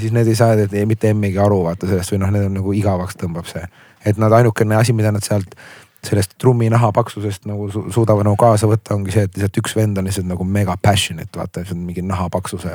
[0.00, 2.60] siis need ei saa et ei, mitte emmigi aru vaata sellest või noh, need on
[2.60, 3.64] nagu igavaks tõmbab see.
[4.04, 5.54] et nad ainukene asi, mida nad sealt
[6.02, 10.00] sellest trumminaha paksusest nagu su suudavad nagu kaasa võtta, ongi see, et lihtsalt üks vend
[10.00, 12.72] on lihtsalt nagu mega passionate, vaata, see on mingi nahapaksuse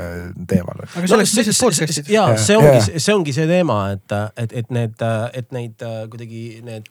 [0.48, 0.80] teemal.
[0.86, 2.12] aga selleks no, sellised podcast'id.
[2.14, 5.04] ja see ongi see ongi see teema, et, et, et need,
[5.42, 6.88] et neid äh, kuidagi need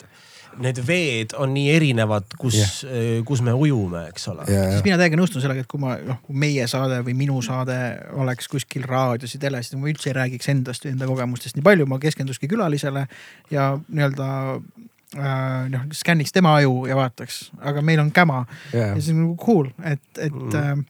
[0.62, 4.46] need veed on nii erinevad, kus yeah., kus me ujume, eks ole.
[4.52, 7.40] ja, siis mina täiega nõustun sellega, et kui ma noh, kui meie saade või minu
[7.44, 7.76] saade
[8.16, 11.66] oleks kuskil raadios ja teles, siis ma üldse ei räägiks endast või enda kogemustest nii
[11.66, 13.06] palju, ma keskendukski külalisele
[13.52, 19.00] ja nii-öelda äh, noh skänniks tema aju ja vaataks, aga meil on käma ja ja,
[19.00, 20.84] see on nagu cool, et, et Mm.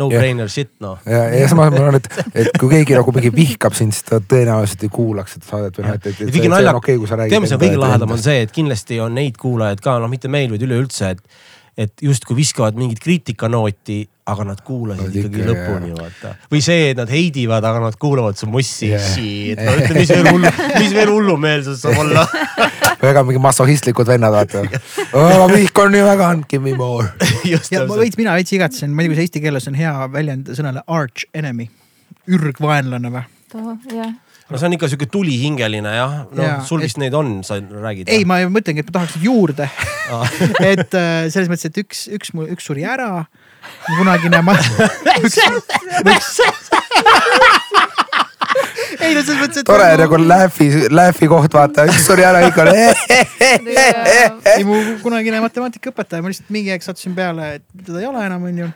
[0.00, 0.96] No-brainer shit noh.
[1.04, 4.22] ja, ja samas ma arvan, et, et kui keegi nagu mingi vihkab sind, siis ta
[4.24, 7.18] tõenäoliselt ei kuulaks seda saadet või noh, et, et, et see, on okei, kui sa
[7.20, 7.34] räägid.
[7.34, 10.32] tead, mis on kõige lahedam, on see, et kindlasti on neid kuulajaid ka, noh, mitte
[10.32, 11.42] meil, vaid üleüldse, et,
[11.78, 16.32] et justkui viskavad mingit kriitikanooti, aga nad kuulasid Nad ikkagi ikka, lõpuni, vaata.
[16.52, 19.06] või see, et nad heidivad, aga nad kuulavad su mossi Yeah.
[19.18, 19.64] yeah..
[19.64, 22.26] no ütle, mis veel hullu, mis veel hullumeelsus saab olla.
[23.02, 24.62] väga mingi massohistlikud vennad, vaata.
[25.16, 27.08] ma vihkan nii väga, give me more.
[27.48, 30.52] ja ma veits, mina veits igatsen, ma ei tea, kuidas eesti keeles on hea väljend
[30.58, 31.70] sõnale arch enemy,
[32.28, 33.24] ürgvaenlane või?
[33.96, 34.12] jah,
[34.52, 37.58] no see on ikka sihuke tulihingeline jah, noh Jaa, sul et- vist neid on, sa
[37.60, 38.10] räägid.
[38.12, 39.68] ei, ma mõtlengi, et ma tahaks juurde
[40.72, 43.24] et äh, selles mõttes, et üks, üks, üks suri ära.
[43.96, 44.56] kunagine ma.
[49.02, 49.66] ei no selles mõttes, et.
[49.68, 52.70] tore nagu lähvi, lähvi koht, vaata, üks oli ära, kõik on.
[54.52, 58.48] ei, mu kunagine matemaatikaõpetaja, ma lihtsalt mingi aeg sattusin peale, et teda ei ole enam,
[58.50, 58.68] onju.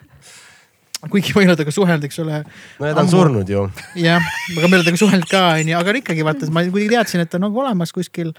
[1.13, 2.41] Kuigi ma ei ole temaga suhelnud, eks ole.
[2.81, 3.67] no ja ta on surnud ju.
[4.03, 7.25] jah, aga me ei ole temaga suhelnud ka, onju, aga ikkagi vaata, ma kuidagi teadsin,
[7.25, 8.35] et ta on nagu olemas kuskil.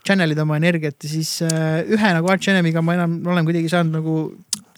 [0.00, 3.98] Channel'id oma energiat ja siis äh, ühe nagu Arch Enemy'ga ma enam olen kuidagi saanud
[3.98, 4.14] nagu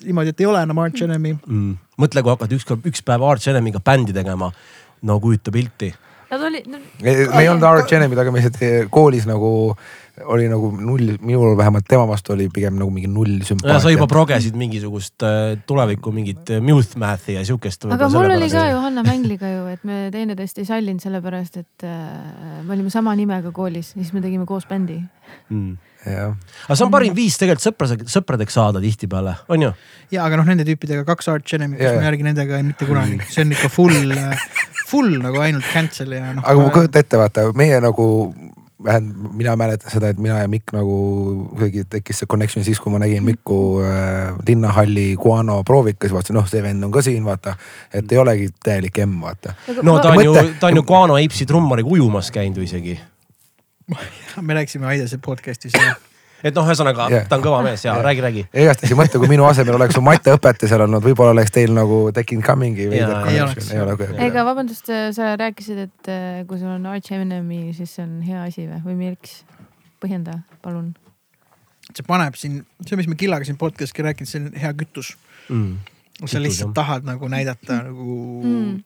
[0.02, 1.36] niimoodi, et ei ole enam Arch Enemy.
[1.46, 1.74] mm..
[2.02, 4.50] mõtle, kui hakkad ükskord, üks päev Arch Enemiga bändi tegema.
[5.06, 5.92] no kujuta pilti.
[6.32, 9.52] nad olid no,, me ei olnud Arch Enemy'd, aga me lihtsalt koolis nagu
[10.20, 13.46] oli nagu null, minul vähemalt tema vastu oli pigem nagu mingi null ja
[13.80, 14.08] sa juba sümpaatia.
[14.10, 17.86] progesid mingisugust äh, tulevikku mingit äh, Muth Math'i ja siukest.
[17.88, 18.66] aga mul oli ka.
[18.68, 23.54] Johanna Mängliga ju, et me teineteist ei sallinud sellepärast, et äh, me olime sama nimega
[23.56, 25.00] koolis ja siis me tegime koos bändi.
[25.48, 25.78] Mm.
[26.04, 29.70] aga see on parim viis tegelikult sõpradeks, sõpradeks saada tihtipeale, on ju?
[30.12, 32.88] ja, aga noh, nende tüüpidega kaks Arch Enemy't, Ja, kes ma järgi nendega ei mitte
[32.88, 34.16] kunagi, see on ikka full,
[34.90, 36.42] full nagu ainult cancel ja noh.
[36.42, 38.08] aga ma kujuta ette, vaata meie nagu
[38.84, 40.96] vähemalt mina mäletan seda, et mina ja Mikk nagu
[41.52, 46.48] kuidagi tekkis see connection siis, kui ma nägin Mikku äh, linnahalli Guano proovikas, vaatasin, noh,
[46.50, 47.56] see vend on ka siin, vaata.
[47.94, 49.56] et ei olegi täielik M, vaata.
[49.82, 53.00] no ta on ju ta on ju Guano Apesi trummariga ujumas käinud ju isegi.
[54.46, 55.94] me rääkisime Aidase podcast'is ja
[56.42, 57.26] et noh, ühesõnaga Jah.
[57.28, 58.02] ta on kõva mees ja Jah.
[58.04, 58.44] räägi, räägi.
[58.52, 62.00] igastahes ei mõtle, kui minu asemel oleks su mateõpetaja seal olnud, võib-olla oleks teil nagu
[62.14, 67.12] tekkinud ka mingi veider connection ega vabandust, sa rääkisid, et äh, kui sul on Arch
[67.12, 69.42] Enemy, siis see on hea asi või, või miks?
[70.02, 70.92] põhjenda, palun.
[71.92, 75.14] see paneb siin, see, mis me Killaga siin podcast'i rääkinud, see on hea kütus.
[75.48, 75.76] Mm.
[76.26, 76.74] sa lihtsalt jah.
[76.74, 78.82] tahad nagu näidata nagu Mm.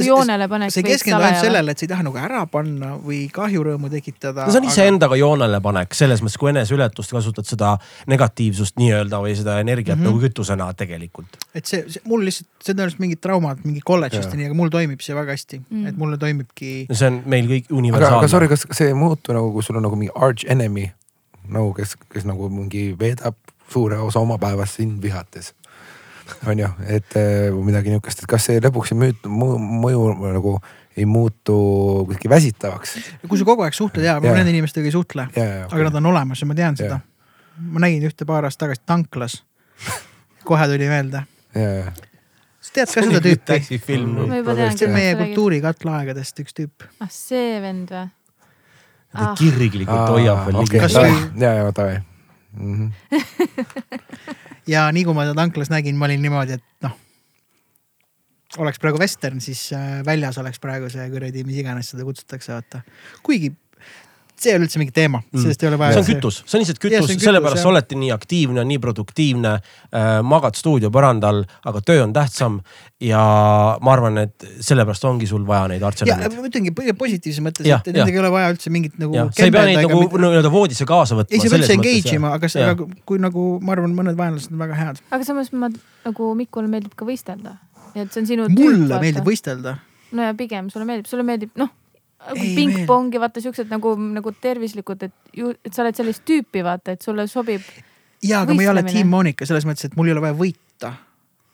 [0.00, 0.72] Joonele panek.
[0.72, 4.46] sa ei keskendu ainult sellele, et sa ei taha nagu ära panna või kahjurõõmu tekitada.
[4.46, 7.74] no see on iseendaga joonele panek, selles mõttes, kui eneseületust kasutad seda
[8.12, 10.04] negatiivsust nii-öelda või seda energiat mm.
[10.04, 10.14] -hmm.
[10.14, 11.38] nagu kütusena tegelikult.
[11.54, 14.58] et see, see, mul lihtsalt, see on tõenäoliselt mingid traumad mingi kolledžist ja nii, aga
[14.58, 15.78] mul toimib see väga hästi Mm.
[15.78, 16.86] mm., et mulle toimibki.
[16.92, 18.48] see on meil kõik aga, aga sorry, universaalne.
[18.48, 20.90] kas see ei muutu nagu, kui sul on nagu mingi arch enemy
[21.48, 23.36] nagu, kes, kes nagu mingi veedab
[23.72, 25.52] suure osa oma päevast sind vihates.
[26.46, 30.56] On ju, et eh, midagi niukest, et kas see lõpuks ei müüt-, mõju nagu
[30.96, 31.56] ei muutu
[32.08, 32.98] kuidagi väsitavaks.
[33.28, 36.12] kui sa kogu aeg suhtled ja, ma nende inimestega ei suhtle, ja, aga nad on
[36.12, 37.00] olemas ja ma tean seda
[37.58, 39.42] ma nägin ühte paar aastat tagasi tanklas.
[40.44, 41.22] kohe tuli meelde.
[41.52, 43.58] sa tead ka seda tüüpi?
[43.66, 45.20] see on meie sa räägid?
[45.22, 46.88] kultuurikatlaegadest üks tüüp.
[47.00, 48.08] ah, see vend või?
[49.12, 52.00] ta kirglikult hoiab veel ligi Kas või- ja, ja davai.
[54.70, 56.94] Ja nii kui ma teda tanklas nägin, ma olin niimoodi, et noh.
[58.62, 62.82] oleks praegu vestern, siis äh, väljas oleks praegu see kuradi, mis iganes seda kutsutakse, vaata.
[63.26, 63.52] kuigi
[64.42, 65.96] see ei ole üldse mingi teema, sellest ei ole vaja.
[65.96, 68.64] see on kütus, see on lihtsalt see kütus on, sellepärast kütus, sa oledki nii aktiivne,
[68.68, 70.10] nii produktiivne äh,.
[70.26, 72.60] magad stuudio põrandal, aga töö on tähtsam
[73.02, 73.22] ja
[73.82, 76.26] ma arvan, et sellepärast ongi sul vaja neid ja artsereid.
[76.36, 79.28] ma ütlengi kõige positiivses mõttes, et nendega ei ole vaja üldse mingit nagu.
[79.30, 81.34] sa ei pea neid nagu nii-öelda voodisse kaasa võtma.
[81.34, 84.62] ei, sa pead üldse engage ima, aga nagu, kui nagu ma arvan, mõned vaenlased on
[84.62, 85.04] väga head.
[85.10, 87.58] aga samas ma nagu Mikule meeldib ka võistelda.
[87.94, 88.48] et see on sinu.
[88.56, 89.26] mulle meeldib.
[89.26, 89.78] võistelda.
[90.12, 91.72] no ja pigem sulle meeldib, sulle meeldib noh,
[92.30, 97.02] pingpongi vaata siuksed nagu, nagu tervislikud, et ju, et sa oled sellist tüüpi vaata, et
[97.02, 97.64] sulle sobib,
[98.22, 98.82] ja, aga ma ei ole.
[98.86, 100.92] Team Monika selles mõttes, et mul ei ole vaja võita.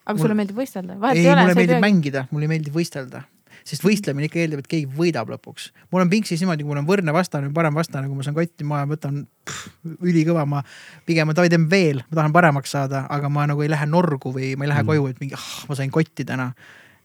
[0.09, 0.95] aga Mul- sulle meeldib võistelda.
[1.13, 1.81] ei, mulle meeldib pea.
[1.85, 3.23] mängida, mulle ei meeldi võistelda.
[3.69, 5.71] sest võistlemine ikka eeldab, et keegi võidab lõpuks.
[5.93, 8.35] mul on Pinksis niimoodi, kui mul on võrdne vastane või parem vastane, kui ma saan
[8.37, 9.69] kotti, ma võtan pff,
[10.01, 10.63] ülikõva, ma
[11.05, 14.33] pigem ma davai teen veel, ma tahan paremaks saada, aga ma nagu ei lähe norgu
[14.33, 14.87] või ma ei lähe Mm.
[14.87, 16.55] koju, et mingi ah, ma sain kotti täna.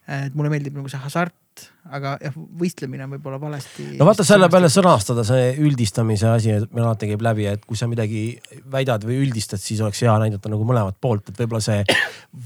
[0.08, 1.34] et mulle meeldib nagu see hasart
[1.92, 3.84] aga jah, võistlemine on võib-olla valesti.
[3.98, 4.70] no vaata selle peale.
[4.72, 8.38] sõnastada see üldistamise asi, et meil alati käib läbi, et kui sa midagi
[8.72, 11.84] väidad või üldistad, siis oleks hea näidata nagu mõlemat poolt, et võib-olla see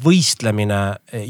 [0.04, 0.80] võistlemine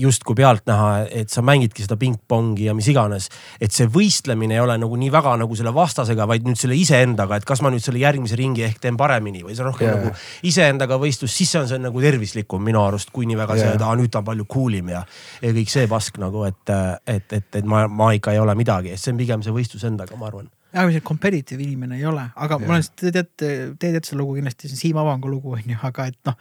[0.01, 0.89] justkui pealtnäha,
[1.21, 3.29] et sa mängidki seda pingpongi ja mis iganes.
[3.61, 7.37] et see võistlemine ei ole nagu nii väga nagu selle vastasega, vaid nüüd selle iseendaga,
[7.37, 10.01] et kas ma nüüd selle järgmise ringi ehk teen paremini või see on rohkem yeah.
[10.01, 13.69] nagu iseendaga võistlus, siis see on see nagu tervislikum minu arust, kui nii väga yeah.
[13.69, 15.05] see, et aa nüüd ta on palju cool im ja,
[15.45, 18.95] ja kõik see pask nagu, et, et, et, et ma, ma ikka ei ole midagi,
[18.95, 20.49] et see on pigem see võistlus endaga, ma arvan
[20.93, 24.69] see competitive inimene ei ole, aga ma olen, te teate, te teate seda lugu kindlasti,
[24.69, 26.37] see on Siim Avangu lugu on ju, aga et noh.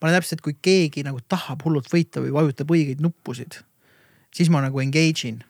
[0.00, 3.60] ma olen täpselt, kui keegi nagu tahab hullult võita või vajutab õigeid nuppusid,
[4.36, 5.40] siis ma nagu engage in.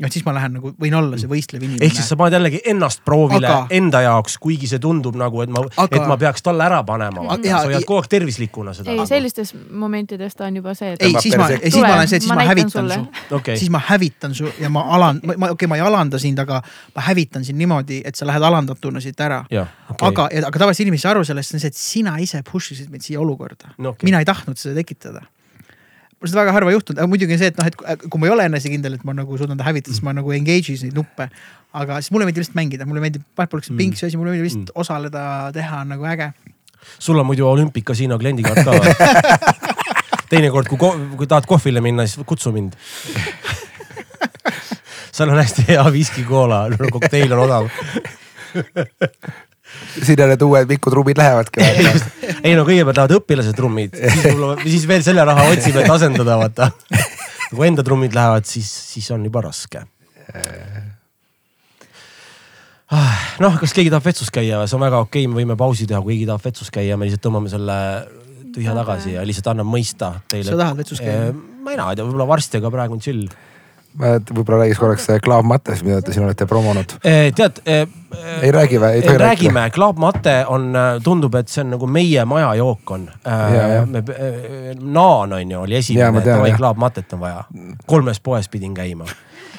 [0.00, 1.84] noh, siis ma lähen nagu, võin olla see võistlev inimene.
[1.86, 5.52] ehk siis sa paned jällegi ennast proovile Aga- enda jaoks, kuigi see tundub nagu, et
[5.52, 7.26] ma et ma peaks talle ära panema.
[7.40, 8.94] Sa hoiad kogu aeg tervislikuna seda.
[8.94, 12.20] ei, sellistes momentides ta on juba see, et ei, siis ma, siis ma olen see,
[12.20, 13.00] et siis ma ma hävitan sulle.
[13.00, 13.34] su.
[13.40, 16.38] okei siis, ma hävitan su ja ma alan-, ma, okei okay,, ma ei alanda sind,
[16.42, 16.62] aga
[16.96, 19.42] ma hävitan sind niimoodi, et sa lähed alandatuna siit ära.
[19.44, 20.08] okei.
[20.08, 22.74] aga, aga tavaliselt inimesed ei saa aru sellest, see on see, et sina ise push
[22.76, 24.08] isid mind siia olukorda No okei.
[24.08, 25.22] mina ei tahtnud seda tekitada.
[26.20, 28.26] Mul seda väga harva juhtunud, aga muidugi on see, et noh, et kui- kui ma
[28.28, 31.30] ei ole enesekindel, et ma nagu suudan ta hävitada, siis ma nagu engage'is neid nuppe.
[31.72, 34.06] aga siis mulle meeldib lihtsalt mängida, mulle meeldib, vahet pole, kas see on ping, see
[34.08, 34.80] asi, mulle meeldib lihtsalt Mm.
[34.82, 35.22] osaleda,
[35.54, 36.32] teha nagu äge.
[36.98, 38.94] sul on muidu olümpikasiino kliendikaart ka või?
[40.30, 40.78] teinekord, kui,
[41.16, 42.72] kui tahad kohvile minna, siis kutsu mind.
[45.12, 47.70] seal on hästi hea viskikoola, kokteil on odav.
[49.98, 51.64] sinna need uued pikkud trummid lähevadki.
[52.46, 53.96] ei no kõigepealt lähevad õpilased trummid,
[54.64, 56.70] siis veel selle raha otsime, et asendada, vaata.
[57.50, 59.82] kui enda trummid lähevad, siis, siis on juba raske.
[63.42, 66.02] noh, kas keegi tahab vetsus käia, see on väga okei okay,, me võime pausi teha,
[66.02, 67.76] kui keegi tahab vetsus käia, me lihtsalt tõmbame selle
[68.54, 70.50] tühja tagasi ja lihtsalt annan mõista teile.
[70.50, 71.30] sa tahad vetsus käia?
[71.60, 73.28] ma ei tea, võib-olla varsti, aga praegu on chill.
[73.98, 76.92] Võib-olla räägiks korraks Klav Mattes, mida te siin olete promonud.
[77.02, 77.62] tead.
[78.42, 79.00] ei räägi või?
[79.00, 79.24] ei tohi rääkida?
[79.24, 80.72] räägime, Club Mate on,
[81.02, 83.08] tundub, et see on nagu meie majajook on.
[83.24, 83.82] Ja, ja.
[84.80, 86.56] Naan on ju, oli esimene, et jah.
[86.56, 87.44] Club Matet on vaja.
[87.86, 89.08] kolmes poes pidin käima.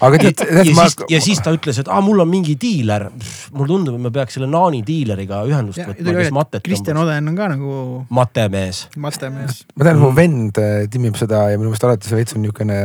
[0.01, 2.29] Aga ja, tead, ja, tead ma siis, ja siis ta ütles, et aa, mul on
[2.29, 3.07] mingi diiler.
[3.53, 7.09] mulle tundub, et me peaks selle Naani diileriga ühendust ja võtma, kes Matet Kristjan tõmbas.
[7.11, 7.79] Oden on ka nagu
[8.19, 8.83] matemees.
[8.97, 9.63] matemees.
[9.75, 12.79] ma tean, mu vend äh, timmib seda ja minu meelest alati see veits on niisugune,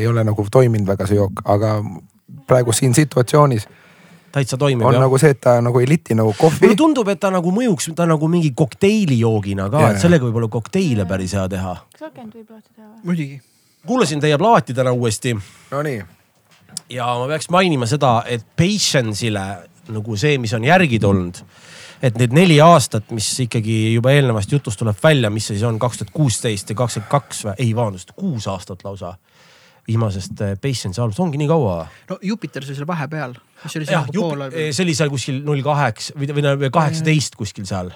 [0.00, 1.78] ei ole nagu toiminud väga see jook, aga
[2.48, 3.68] praegu siin situatsioonis
[4.32, 5.04] täitsa toimib on jah.
[5.04, 6.78] nagu see, et ta nagu ei liti nagu kohvi mulle.
[6.80, 11.06] tundub, et ta nagu mõjuks, ta nagu mingi kokteilijoogina ka et sellega võib olla kokteile
[11.08, 11.76] päris hea teha.
[11.92, 13.04] kas akent võib lahti teha või?
[13.10, 13.40] muidugi.
[13.86, 15.36] kuulasin teie plaati täna uuesti
[15.70, 16.00] Nonii,
[16.92, 19.46] ja ma peaks mainima seda, et Patience'ile
[19.92, 21.42] nagu see, mis on järgi tulnud.
[22.02, 25.78] et need neli aastat, mis ikkagi juba eelnevast jutust tuleb välja, mis see siis on,
[25.78, 29.14] kaks tuhat kuusteist ja kakskümmend kaks või, ei vabandust, kuus aastat lausa.
[29.86, 31.86] viimasest eh, Patience'i albumist, ongi nii kaua?
[32.10, 33.34] no Jupiter sai seal vahepeal,
[33.64, 37.38] mis oli seal, nagu pool ajal see oli seal kuskil null kaheksa või, või kaheksateist
[37.38, 37.90] kuskil seal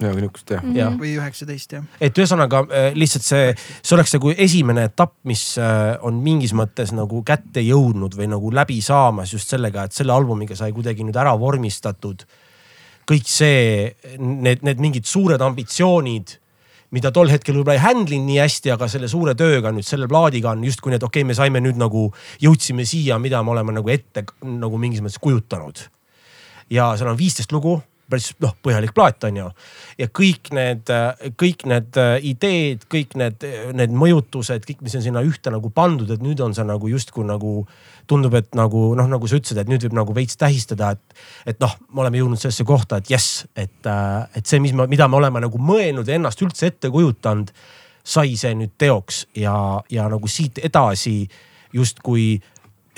[0.00, 0.68] midagi niisugust jah.
[0.74, 1.88] jah või üheksateist jah.
[2.00, 6.94] et ühesõnaga äh, lihtsalt see, see oleks nagu esimene etapp, mis äh, on mingis mõttes
[6.96, 11.18] nagu kätte jõudnud või nagu läbi saamas just sellega, et selle albumiga sai kuidagi nüüd
[11.20, 12.26] ära vormistatud
[13.10, 13.90] kõik see,
[14.20, 16.36] need, need mingid suured ambitsioonid,
[16.94, 20.54] mida tol hetkel võib-olla ei handle'inud nii hästi, aga selle suure tööga nüüd selle plaadiga
[20.54, 22.08] on justkui need, okei okay,, me saime nüüd nagu,
[22.42, 25.86] jõudsime siia, mida me oleme nagu ette nagu mingis mõttes kujutanud.
[26.70, 29.46] ja seal on viisteist lugu, päris noh, põhjalik plaat on ju.
[30.00, 30.90] ja kõik need,
[31.40, 33.46] kõik need äh, ideed, kõik need,
[33.76, 37.26] need mõjutused, kõik, mis on sinna ühte nagu pandud, et nüüd on see nagu justkui
[37.28, 37.64] nagu
[38.10, 41.20] tundub, et nagu noh, nagu sa ütlesid, et nüüd võib nagu veits tähistada, et,
[41.54, 43.90] et noh, me oleme jõudnud sellesse kohta, et jess, et,
[44.34, 47.52] et see, mis me, mida me oleme nagu mõelnud ja ennast üldse ette kujutanud,
[48.10, 49.54] sai see nüüd teoks ja,
[49.92, 51.28] ja nagu siit edasi
[51.76, 52.40] justkui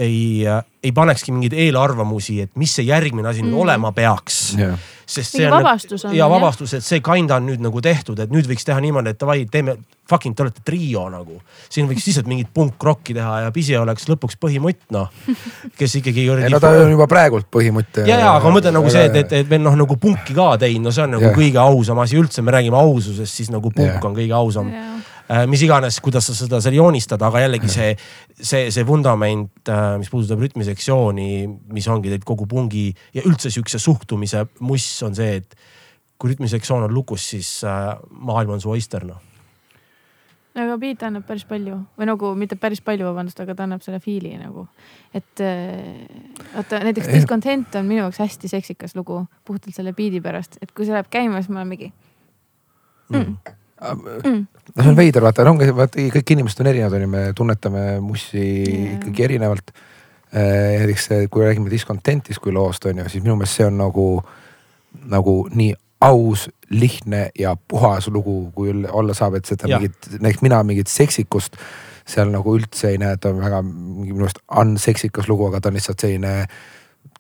[0.01, 0.45] ei,
[0.83, 3.65] ei panekski mingeid eelarvamusi, et mis see järgmine asi nüüd Mm.
[3.67, 4.79] olema peaks jah,
[5.13, 8.33] sest see on vabastus on, ja vabastus, et see kinda on nüüd nagu tehtud, et
[8.33, 9.77] nüüd võiks teha niimoodi, et davai, teeme
[10.09, 11.39] fucking, te olete trio nagu.
[11.73, 15.11] siin võiks lihtsalt mingit punkrocki teha ja Pisi oleks lõpuks põhimutt noh,
[15.79, 18.03] kes ikkagi ei no ta on juba praegult põhimutt.
[18.03, 20.53] ja, ja aga ma mõtlen nagu see, et, et, et veel noh, nagu punki ka
[20.63, 21.39] teinud, no see on nagu Jah.
[21.39, 24.05] kõige ausam asi üldse, me räägime aususest, siis nagu punk Jah.
[24.09, 24.73] on kõige ausam.
[25.49, 27.93] Mis iganes, kuidas sa seda seal joonistad, aga jällegi see,
[28.37, 31.29] see, see vundament, mis puudutab rütmisektsiooni,
[31.73, 35.57] mis ongi tegelikult kogu pungi ja üldse sihukese suhtumise muss on see, et
[36.23, 39.19] kui rütmisektsioon on lukus, siis äh, maailm on su oyster noh.
[40.55, 43.99] aga beat annab päris palju või nagu mitte päris palju, vabandust, aga ta annab selle
[44.05, 44.69] feel'i nagu.
[45.15, 46.05] et äh,
[46.53, 47.11] vaata näiteks.
[47.11, 51.11] Discontent on minu jaoks hästi seksikas lugu puhtalt selle beat'i pärast, et kui see läheb
[51.11, 51.91] käima, siis ma olen mingi
[53.11, 53.19] mm..
[53.19, 53.59] Mm.
[53.83, 58.43] No see on veider, vaata, ongi, vaata kõik inimesed on erinevad, onju, me tunnetame mussi
[58.43, 58.97] Jaa.
[58.99, 59.73] ikkagi erinevalt.
[60.33, 64.07] näiteks see, kui räägime Discontentist kui loost on ju, siis minu meelest see on nagu,
[65.13, 69.83] nagu nii aus, lihtne ja puhas lugu, kui olla saab, et seda Jah.
[69.83, 71.59] mingit, näiteks mina mingit seksikust
[72.09, 75.71] seal nagu üldse ei näe, et on väga mingi minu arust unseksikas lugu, aga ta
[75.71, 76.33] on lihtsalt selline.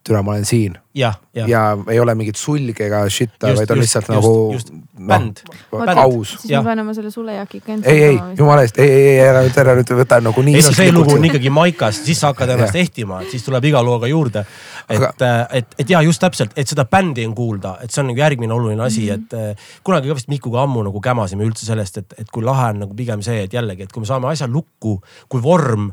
[0.04, 1.60] Türa, ma olen siin jah, jah ja
[1.90, 4.72] ei ole mingit sulge ega shit'a, vaid on just, lihtsalt just, nagu just.
[4.72, 5.42] noh, Bänd.
[5.72, 6.00] Bänd.
[6.02, 6.34] aus.
[6.42, 9.58] siis ma pean oma selle sulejaki ei, ei, jumala eest, ei, ei, ei, ära nüüd,
[9.62, 12.54] ära nüüd võta nagu nii ei no see lugu on ikkagi maikas, siis sa hakkad
[12.56, 14.44] ennast ehtima, et siis tuleb iga looga juurde.
[14.88, 15.12] et Aga...,
[15.60, 18.54] et, et ja just täpselt, et seda bändi on kuulda, et see on nagu järgmine
[18.54, 19.48] oluline asi mm, -hmm.
[19.48, 22.70] et eh, kunagi ka vist Mikuga ammu nagu kämasime üldse sellest, et, et kui lahe
[22.74, 25.92] on nagu pigem see, et jällegi, et kui me saame asja lukku kui vorm,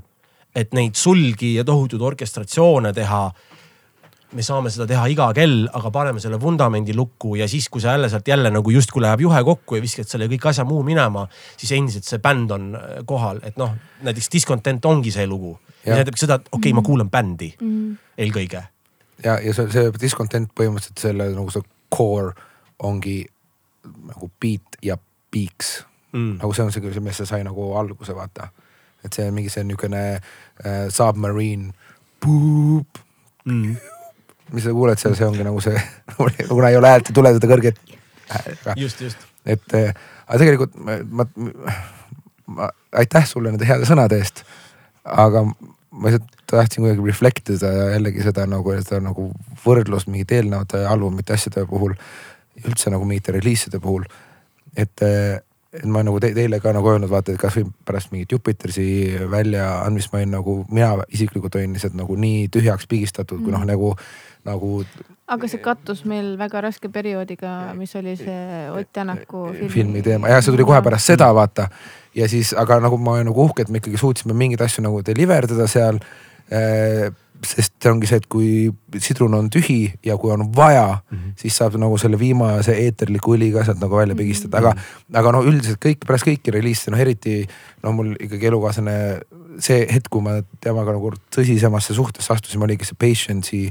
[0.55, 3.31] et neid sulgi ja tohutuid orkestratsioone teha
[4.37, 7.89] me saame seda teha iga kell, aga paneme selle vundamendi lukku ja siis, kui see
[7.89, 11.23] jälle sealt jälle nagu justkui läheb juhe kokku ja viskad selle kõik asja muu minema,
[11.57, 13.73] siis endiselt see bänd on äh, kohal, et noh,
[14.05, 15.55] näiteks Discontent ongi see lugu.
[15.85, 15.95] Jah.
[15.95, 17.97] näitab seda, et okei okay,, ma kuulan bändi Mm.
[18.17, 18.63] eelkõige.
[19.23, 22.33] ja, ja see, see discontent põhimõtteliselt selle nagu see core
[22.83, 23.25] ongi
[23.83, 24.97] nagu beat ja
[25.31, 26.37] beaks Mm.
[26.41, 28.49] nagu see on see, millest see sai nagu alguse vaata.
[29.05, 31.71] et see on mingi see niisugune äh, submarine
[32.19, 32.99] puup,
[33.45, 33.77] Mm.
[34.53, 35.79] Mis sa kuuled seal, see ongi nagu see
[36.49, 37.81] kuna ei ole häält, ei tule seda kõrget
[38.29, 38.75] häälega.
[38.77, 39.27] just, just.
[39.45, 39.91] et äh,
[40.27, 41.27] aga tegelikult ma, ma,
[42.45, 42.69] ma,
[43.01, 44.43] aitäh sulle nende heade sõnade eest.
[45.05, 49.29] aga ma lihtsalt tahtsin kuidagi reflect ida jällegi seda nagu, seda nagu
[49.63, 51.95] võrdlust mingite eelnevate albumite asjade puhul.
[52.65, 54.05] üldse nagu mingite reliiside puhul.
[54.75, 55.05] et,
[55.73, 58.87] et ma nagu te, teile ka nagu öelnud, vaata, et kasvõi pärast mingit Jupitersi
[59.29, 63.93] väljaandmist ma olin nagu, mina isiklikult olin lihtsalt nagu nii tühjaks pigistatud, kui noh, nagu,
[64.49, 64.71] nagu
[65.29, 70.33] aga see kattus meil väga raske perioodiga, mis oli see Ott Tänaku filmi, filmi teema
[70.33, 71.69] ja see tuli kohe pärast seda vaata.
[72.17, 75.03] ja siis, aga nagu ma olen nagu uhke, et me ikkagi suutsime mingeid asju nagu
[75.05, 76.01] deliver dada seal.
[77.45, 78.49] Sest see ongi see, et kui
[78.99, 81.33] sidrun on tühi ja kui on vaja mm, -hmm.
[81.39, 84.73] siis saab nagu selle viimase eeterliku õli ka sealt nagu välja pigistada, aga,
[85.13, 87.47] aga no üldiselt kõik pärast kõiki reliise, noh eriti
[87.83, 88.97] no mul ikkagi elukaaslane
[89.59, 93.63] see hetk, kui ma temaga nagu tõsisemasse suhtesse astusime, oligi see Patience'i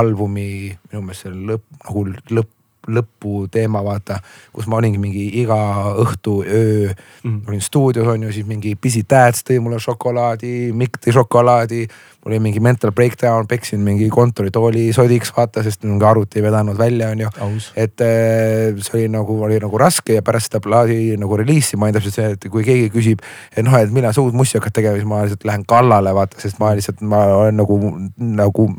[0.00, 2.55] albumi minu meelest see lõpp nagu lõpp
[2.88, 4.18] lõpu teema, vaata,
[4.54, 5.58] kus ma olingi mingi iga
[6.02, 6.90] õhtu, öö
[7.22, 7.40] mm.
[7.48, 11.86] olin stuudios on ju, siis mingi Busy Dads tõi mulle šokolaadi, Mikk tõi šokolaadi.
[12.24, 16.78] mul oli mingi mental breakdown, peksin mingi kontoritooli sodiks, vaata, sest mingi arvuti ei vedanud
[16.78, 17.30] välja, on ju.
[17.76, 21.86] et eh, see oli nagu, oli nagu raske ja pärast seda plaadi nagu reliisi ma
[21.86, 23.22] olin täpselt see, et kui keegi küsib,
[23.54, 26.40] et noh, et millal sa uut mussi hakkad tegema, siis ma lihtsalt lähen kallale, vaata,
[26.42, 27.80] sest ma lihtsalt, ma olen nagu,
[28.18, 28.70] nagu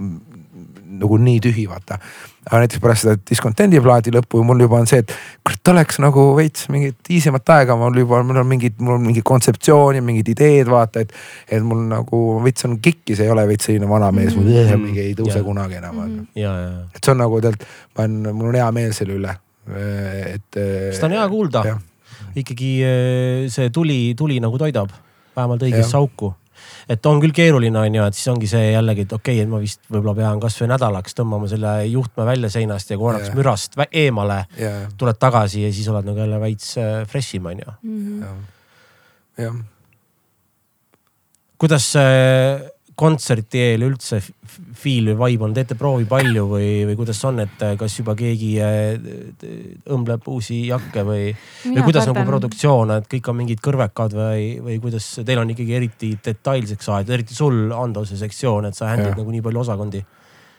[0.98, 2.00] nagu nii tühi, vaata.
[2.48, 5.12] Aga näiteks pärast seda Discontendi plaadi lõppu mul juba on see, et
[5.46, 9.24] kurat oleks nagu veits mingit easy'mat aega, mul juba, mul on mingid, mul on mingi
[9.26, 11.12] kontseptsioon ja mingid ideed, vaata, et.
[11.52, 14.48] et mul nagu veits on kikkis, ei ole veits selline vanamees mm.
[14.48, 14.86] -hmm.
[14.86, 15.44] mingi ei tõuse Jaa.
[15.44, 16.16] kunagi enam mm.
[16.16, 16.26] -hmm.
[16.36, 17.68] ja, ja, et see on nagu tegelikult,
[17.98, 19.38] ma olen, mul on hea meel selle üle,
[20.34, 20.50] et.
[20.96, 21.78] seda on hea kuulda.
[22.36, 24.90] ikkagi eh, see tuli, tuli nagu toidab,
[25.36, 26.34] vähemalt õigesse auku
[26.90, 29.52] et on küll keeruline, on ju, et siis ongi see jällegi, et okei okay,, et
[29.52, 33.38] ma vist võib-olla pean kasvõi nädalaks tõmbama selle juhtme välja seinast ja korraks Jah.
[33.40, 34.44] mürast eemale.
[34.60, 37.76] jah, tuled tagasi ja siis oled nagu jälle veits äh, fresh im, on ju.
[37.84, 38.46] Mhm.
[39.44, 39.60] jah,
[41.58, 44.22] kuidas see kontserti eel üldse
[44.78, 48.16] feel või vibe on, teete proovi palju või, või kuidas on, et äh, kas juba
[48.18, 49.10] keegi äh,
[49.94, 51.30] õmbleb uusi jakke või,
[51.66, 55.78] või kuidas nagu produktsioon, et kõik on mingid kõrvekad või, või kuidas teil on ikkagi
[55.80, 60.04] eriti detailseks aetud, eriti sul, Ando, see sektsioon, et sa handle'id nagu nii palju osakondi.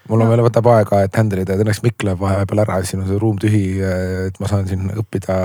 [0.09, 3.03] mul on veel, võtab aega, et handle ida, et õnneks Mikk läheb vahepeal ära, siin
[3.03, 3.67] on see ruum tühi,
[4.29, 5.37] et ma saan siin õppida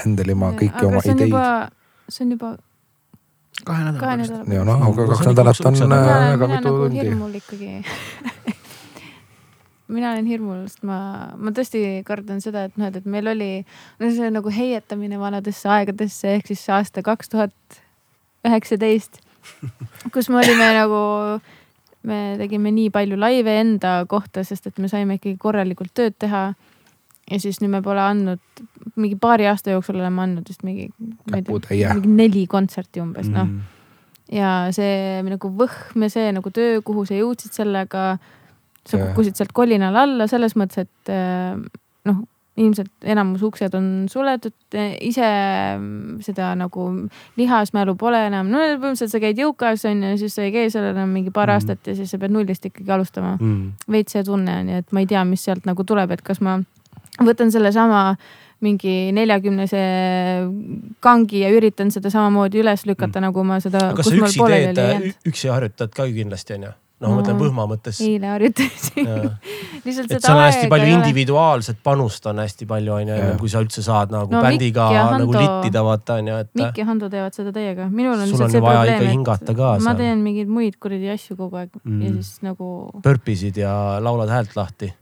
[0.00, 1.38] handle ima kõiki oma ideid.
[2.10, 2.56] see on juba
[3.66, 4.54] kahe nädala kahe pärast.
[4.54, 7.04] ja noh, aga kaks nädalat on äh, mina olen, väga mitu nagu tundi.
[7.04, 7.70] hirmul ikkagi
[9.94, 10.98] mina olen hirmul, sest ma,
[11.36, 13.50] ma tõesti kardan seda, et noh, et meil oli,
[14.00, 17.80] no see on nagu heietamine vanadesse aegadesse ehk siis aasta kaks tuhat
[18.46, 19.20] üheksateist,
[20.14, 21.02] kus me olime nagu,
[22.06, 26.50] me tegime nii palju laive enda kohta, sest et me saime ikkagi korralikult tööd teha.
[27.30, 28.42] ja siis nüüd me pole andnud,
[28.96, 30.88] mingi paari aasta jooksul oleme andnud vist mingi,
[31.30, 33.60] ma ei tea, mingi neli kontserti umbes noh Mm.
[34.32, 38.18] ja see nagu võhm ja see nagu töö, kuhu sa jõudsid sellega.
[38.88, 41.54] sa kukkusid sealt kolinal alla selles mõttes, et äh,
[42.08, 42.22] noh,
[42.56, 44.52] ilmselt enamus uksed on suletud,
[45.00, 45.28] ise
[46.24, 46.86] seda nagu
[47.38, 50.88] lihasmälu pole enam, no põhimõtteliselt sa käid jõukas on ju, siis sa ei käi seal
[50.94, 51.54] enam mingi paar Mhm.
[51.56, 53.36] aastat ja siis sa pead nullist ikkagi alustama.
[53.40, 53.72] Mm.
[53.88, 56.40] veits see tunne on ju, et ma ei tea, mis sealt nagu tuleb, et kas
[56.40, 56.58] ma
[57.20, 58.16] võtan sellesama
[58.60, 59.80] mingi neljakümnese
[61.00, 63.90] kangi ja üritan seda samamoodi üles lükata mm., nagu ma seda.
[63.90, 64.46] aga kas sa üksi
[64.76, 66.76] teed, üksi harjutad ka ju kindlasti on ju?
[67.00, 67.40] noh, ma mõtlen No.
[67.40, 67.98] Võhma mõttes.
[68.04, 69.06] eile harjutasin
[69.86, 73.14] lihtsalt et seda seal on hästi aega palju individuaalset panust on hästi palju on ju,
[73.14, 73.22] Jah.
[73.24, 76.36] ennem kui sa üldse saad nagu No bändiga ja nagu Hando- littida vaata on ju,
[76.44, 76.50] et.
[76.60, 79.94] Mikk ja Hando teevad seda täiega, minul on lihtsalt see probleem, hingata ka et ma
[79.94, 80.02] seal.
[80.02, 81.72] teen mingeid muid kuradi asju kogu aeg.
[81.84, 82.02] Mm.
[82.04, 82.68] ja siis nagu
[83.08, 83.72] pörpisid ja
[84.04, 84.92] laulad häält lahti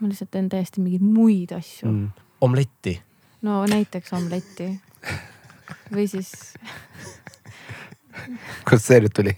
[0.00, 2.23] ma lihtsalt teen täiesti mingeid muid asju mm..
[2.44, 2.96] omletti.
[3.42, 4.70] no näiteks omletti
[5.94, 6.32] või siis
[8.68, 9.36] kust see nüüd tuli?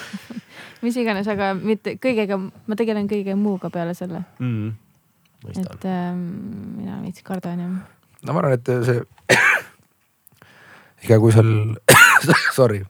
[0.84, 4.70] mis iganes, aga mitte kõigega, ma tegelen kõige muuga peale selle, mm..
[5.52, 6.22] et ähm,
[6.78, 9.02] mina veits kardan ja no ma arvan, et see,
[11.04, 11.52] ega kui seal,
[12.58, 12.82] sorry,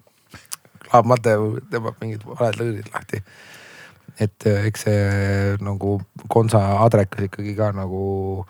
[0.91, 1.37] Klaab Mate
[1.71, 3.21] tõmbab mingid valed lõõrid lahti.
[4.21, 5.03] et eh, eks see
[5.62, 8.45] nagu konsa adrekas ikkagi ka nagu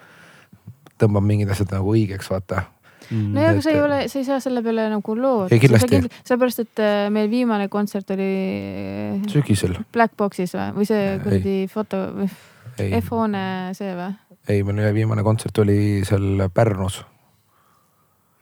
[1.01, 2.67] tõmbab mingid asjad nagu õigeks, vaata.
[3.11, 3.33] Mm.
[3.35, 5.51] no ja, aga sa ei ole, sa ei saa selle peale nagu loota.
[5.55, 5.99] Ei, kindlasti.
[6.23, 11.57] sellepärast, et äh, meil viimane kontsert oli äh, sügisel, Black Boxis või, või see kuradi
[11.73, 12.05] foto,
[12.79, 13.43] ei, F-hoone
[13.75, 14.13] see või?
[14.47, 17.03] ei, meil viimane kontsert oli seal Pärnus,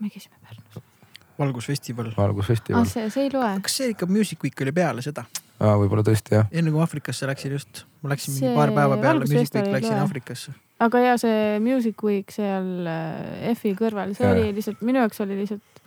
[0.05, 0.85] me käisime Pärnus.
[1.41, 2.13] valgusfestival.
[2.13, 3.57] ah, valgusfestival see, see ei loe.
[3.65, 5.25] kas see ikka Music Week oli peale seda?
[5.33, 5.79] ah,.
[5.81, 9.25] võib-olla tõesti jah, enne kui Aafrikasse läksin just, ma läksin See mingi paar päeva peale
[9.25, 9.97] Music Week, läksin.
[10.05, 10.59] Aafrikasse.
[10.85, 14.35] Aga ja see Music Week seal äh, F-i kõrval, see Jaa.
[14.37, 15.83] oli lihtsalt, minu jaoks oli lihtsalt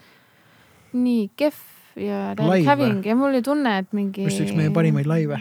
[0.97, 4.23] nii kehv ja Live häving ja mul oli tunne, et mingi.
[4.27, 5.39] mis üks meie parimaid laive.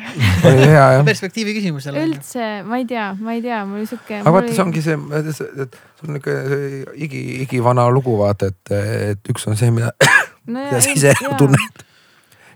[1.06, 2.02] perspektiivi küsimus jälle.
[2.08, 4.22] üldse, ma ei tea, ma ei tea, mul oli siuke.
[4.22, 8.74] aga vaata, see ongi see, et see on niuke see igi, igivana lugu vaata, et,
[9.14, 9.92] et üks on see, mida,
[10.46, 11.86] no, mida sa ise tunned.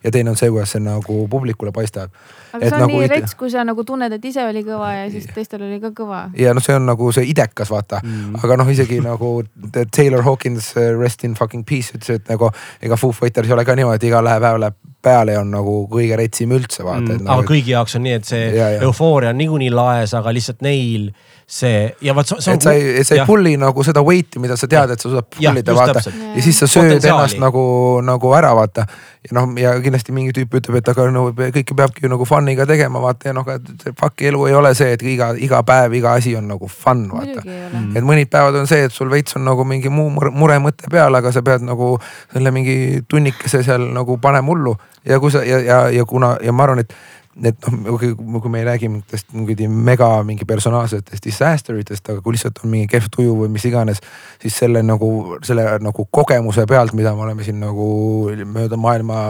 [0.04, 2.10] Ja teine on see, kuidas see nagu publikule paistab.
[2.52, 4.90] aga et see on nagu nii rets, kui sa nagu tunned, et ise oli kõva
[4.98, 6.24] ja siis teistel oli ka kõva.
[6.38, 8.34] ja noh, see on nagu see idekas, vaata Mm.
[8.44, 12.50] aga noh, isegi nagu the Taylor Hawkins uh, Rest in fucking peace ütles, et nagu
[12.82, 14.74] ega Foo Fighters ei ole ka niimoodi, iga läheb päev läheb
[15.04, 18.02] peale ja on nagu kõige retsim üldse vaata Mm, et aga nagu, kõigi jaoks on
[18.06, 18.80] nii, et see Ja, ja.
[18.86, 21.10] eufooria on niikuinii laes, aga lihtsalt neil
[21.46, 22.56] see ja vot see see on.
[22.56, 25.26] et sa ei, sa ei pull'i nagu seda weight'i, mida sa tead, et sa suudad
[25.28, 25.98] pull ida, vaata.
[25.98, 26.20] täpselt.
[26.36, 27.64] ja siis sa sööd ennast nagu,
[28.04, 28.86] nagu ära, vaata.
[29.28, 32.66] ja noh, ja kindlasti mingi tüüp ütleb, et aga no kõike peabki ju nagu fun'iga
[32.68, 33.50] tegema, vaata ja noh,
[34.00, 37.44] fuck'i elu ei ole see, et iga, iga päev, iga asi on nagu fun, vaata.
[37.44, 37.92] Mm.
[37.98, 41.14] et mõnid päevad on see, et sul veits on nagu mingi muu mure- muremõte peal,
[41.20, 41.94] aga sa pead nagu
[42.32, 46.52] selle mingi tunnikese seal nagu panema hullu ja kui sa ja, ja, ja kuna ja
[46.52, 46.96] ma arvan, et
[47.42, 52.36] et noh, kui, me ei räägi mingitest mingi mega mingi personaalsetest disaster itest, aga kui
[52.36, 54.00] lihtsalt on mingi kehv tuju või mis iganes,
[54.42, 55.08] siis selle nagu,
[55.46, 57.88] selle nagu kogemuse pealt, mida me oleme siin nagu
[58.54, 59.20] mööda maailma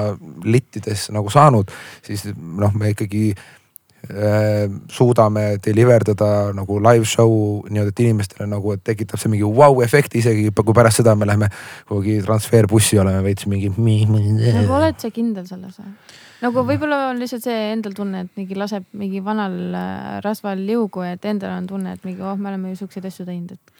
[0.44, 1.72] littides nagu saanud,
[2.04, 8.76] siis noh, me ikkagi äh, suudame deliver dada nagu live show nii-öelda, et inimestele nagu,
[8.76, 11.48] et tekitab see mingi vau-efekti isegi, kui pärast seda me lähme
[11.88, 13.72] kuhugi transferbussi oleme veits mingi.
[13.78, 15.96] nagu oled sa kindel selles või?
[16.44, 21.04] Nagu võib-olla on lihtsalt see endal tunne, et mingi laseb mingi vanal äh, rasval liugu,
[21.08, 23.74] et endal on tunne, et mingi oh, me oleme ju siukseid asju teinud, et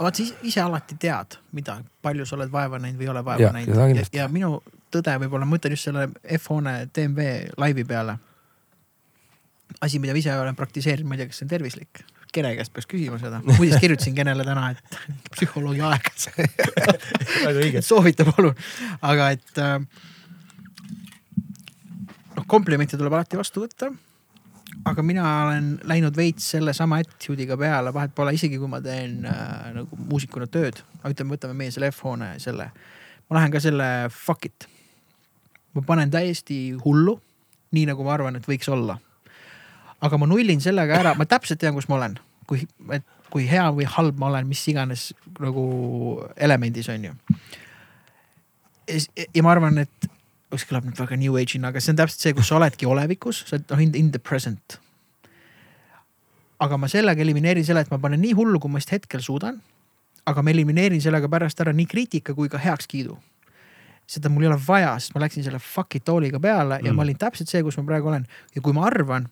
[0.00, 3.24] aga vaat sa ise, alati tead, mida, palju sa oled vaeva näinud või ei ole
[3.24, 4.54] vaeva Jah, näinud ja, ja minu
[4.90, 6.06] tõde võib-olla, ma mõtlen just selle
[6.38, 7.26] F-hoone DMV
[7.60, 8.16] laivi peale.
[9.80, 12.00] asi, mida ma ise olen praktiseerinud, ma ei tea, kas see on tervislik.
[12.32, 14.98] Kene käest peaks küsima seda, muuseas kirjutasin Kenele täna, et
[15.34, 16.30] psühholoogi aegas
[17.44, 17.82] väga õige.
[17.84, 18.56] soovita palun,
[19.06, 19.76] aga et äh,
[22.40, 23.90] noh, komplimente tuleb alati vastu võtta.
[24.86, 29.72] aga mina olen läinud veits sellesama attitude'iga peale, vahet pole, isegi kui ma teen äh,
[29.74, 32.70] nagu muusikuna tööd, ütleme, võtame meie selle F-hoone selle,
[33.28, 34.68] ma lähen ka selle fuck it.
[35.74, 37.18] ma panen täiesti hullu,
[37.74, 38.98] nii nagu ma arvan, et võiks olla.
[40.00, 42.62] aga ma nullin sellega ära, ma täpselt tean, kus ma olen, kui,
[42.94, 45.10] et kui hea või halb ma olen, mis iganes
[45.42, 45.66] nagu
[46.36, 47.18] elemendis on ju.
[49.34, 50.10] ja ma arvan, et
[50.58, 53.44] see kõlab nüüd väga new age'ina, aga see on täpselt see, kus sa oledki olevikus,
[53.46, 54.78] sa oled noh in, in the present.
[56.60, 59.60] aga ma sellega elimineerin selle, et ma panen nii hullu, kui ma just hetkel suudan.
[60.26, 63.18] aga ma elimineerin sellega pärast ära nii kriitika kui ka heakskiidu.
[64.06, 66.96] seda mul ei ole vaja, sest ma läksin selle fuck it tooliga peale ja Mm.
[66.96, 69.28] ma olin täpselt see, kus ma praegu olen ja kui ma arvan,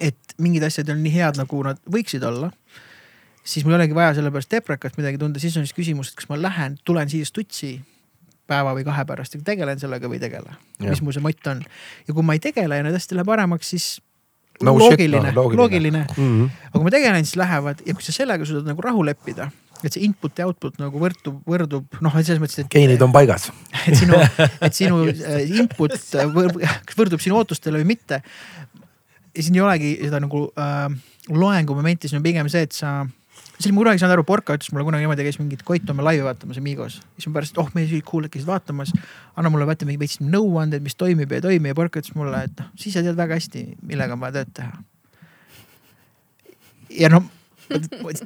[0.00, 2.50] et mingid asjad ole nii head, nagu nad võiksid olla
[3.44, 6.20] siis mul ei olegi vaja selle pärast deprekast midagi tunda, siis on siis küsimus, et
[6.20, 7.80] kas ma lähen, tulen siia stutsi
[8.52, 10.56] päeva või kahe pärast tegelen sellega või ei tegele.
[10.84, 11.64] Mis mu see mott on
[12.06, 13.92] ja kui ma ei tegele ja need hästi läheb paremaks, siis
[14.62, 15.58] No loogiline noh,, loogiline.
[15.58, 16.02] loogiline.
[16.16, 16.48] Mhm.
[16.68, 19.48] aga kui ma tegelen, siis lähevad ja kui sa sellega suudad nagu rahu leppida,
[19.82, 22.68] et see input ja output nagu võrdub, võrdub noh, selles mõttes, et.
[22.70, 23.48] geenid on paigas.
[23.88, 26.36] et sinu, et sinu äh, input äh,
[26.98, 28.20] võrdub sinu ootustele või mitte.
[29.32, 30.86] ja siin ei olegi seda nagu äh,
[31.32, 33.00] loengu momenti, siin on pigem see, et sa
[33.58, 35.84] see oli, ma kunagi ei saanud aru, Porka ütles mulle kunagi niimoodi, käis mingit Koit
[35.86, 37.00] Toome laivi vaatamas Amigos.
[37.16, 38.92] siis ma pärast, oh mees olid cool, käisid vaatamas.
[39.36, 42.44] anna mulle vaata mingi veits nõuanded, mis toimib ja ei toimi ja Porka ütles mulle,
[42.48, 44.72] et noh, siis sa tead väga hästi, millega on vaja tööd teha.
[47.02, 47.28] ja noh,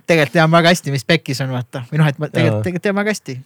[0.07, 3.01] tegelikult tean väga hästi, mis pekkis on vaata või noh, et ma tegelikult, tegelikult tean
[3.03, 3.39] väga hästi.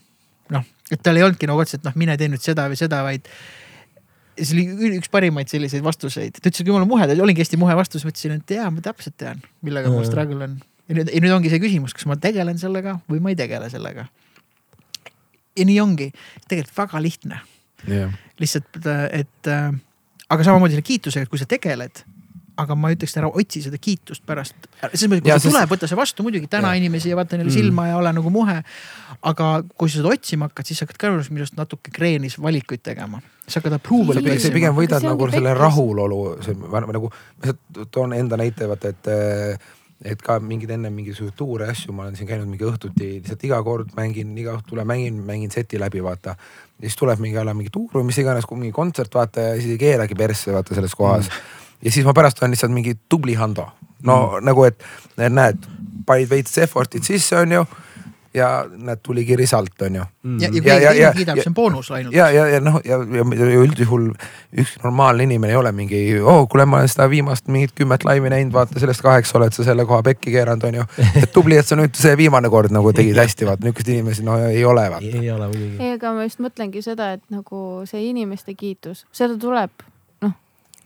[0.57, 3.29] noh, et tal ei olnudki nagu otseselt noh, mine tee nüüd seda või seda, vaid
[4.41, 7.75] see oli üks parimaid selliseid vastuseid, ta ütles, et jumala muhe, ta olingi hästi muhe
[7.77, 10.55] vastus, ma ütlesin, et jaa, ma täpselt tean, millega mul struggle on
[10.91, 13.71] ja nüüd, ja nüüd ongi see küsimus, kas ma tegelen sellega või ma ei tegele
[13.71, 14.09] sellega.
[15.57, 16.11] ja nii ongi,
[16.49, 17.41] tegelikult väga lihtne
[17.91, 18.81] jah, lihtsalt,
[19.17, 19.69] et äh,
[20.31, 22.03] aga samamoodi selle kiitusega, et kui sa tegeled,
[22.61, 24.55] aga ma ütleks, ära otsi seda kiitust pärast.
[24.83, 26.81] selles mõttes, kui Ja see sest- tuleb, võta see vastu muidugi täna Ja.
[26.83, 27.55] inimesi ja vaata neile Mm.
[27.57, 28.63] silma ja ole nagu muhe.
[29.23, 32.83] aga kui sa seda otsima hakkad, siis sa hakkad ka minu arust natuke kreenis valikuid
[32.83, 33.21] tegema.
[33.49, 34.55] sa hakkad approval'i Siis- sa otsima.
[34.55, 39.07] pigem Aga võidad nagu selle rahulolu, see nagu, ma lihtsalt toon enda näite vaata, et
[40.05, 43.59] et ka mingeid enne mingisuguseid tuure asju, ma olen siin käinud mingi õhtuti lihtsalt iga
[43.65, 46.37] kord mängin, iga õhtu tulen mängin, mängin seti läbi, vaata.
[46.81, 49.75] ja siis tuleb mingi ala mingi tuur või mis iganes, mingi kontsert, vaata ja siis
[49.75, 51.53] ei keeragi persse, vaata selles kohas mm..
[51.85, 53.69] ja siis ma pärast olen lihtsalt mingi tubli Hando.
[54.03, 54.49] no mm.
[54.49, 54.81] nagu, et
[55.21, 55.69] näed,
[56.09, 57.67] panid veits effort'it sisse, onju.
[58.35, 59.35] Ja näed, tuligi
[59.83, 60.07] onju ja,
[60.41, 62.15] ja kui Ja- keegi ja- teine ja- kiidab, ja- see on boonus ainult.
[62.15, 64.11] ja, ja, ja noh, ja, ja, ja üldjuhul
[64.59, 68.31] üks normaalne inimene ei ole mingi, oo, kuule, ma olen seda viimast mingit kümmet laivi
[68.31, 70.87] näinud, vaata sellest kaheksa oled sa selle koha pekki keeranud, onju.
[71.23, 74.39] et tubli, et sa nüüd see viimane kord nagu tegid hästi, vaata niukest inimesi no
[74.47, 75.07] ei ole, vaata.
[75.23, 75.77] ei ole muidugi.
[75.83, 79.71] ei, aga ma just mõtlengi seda, et nagu see inimeste kiitus, seda tuleb,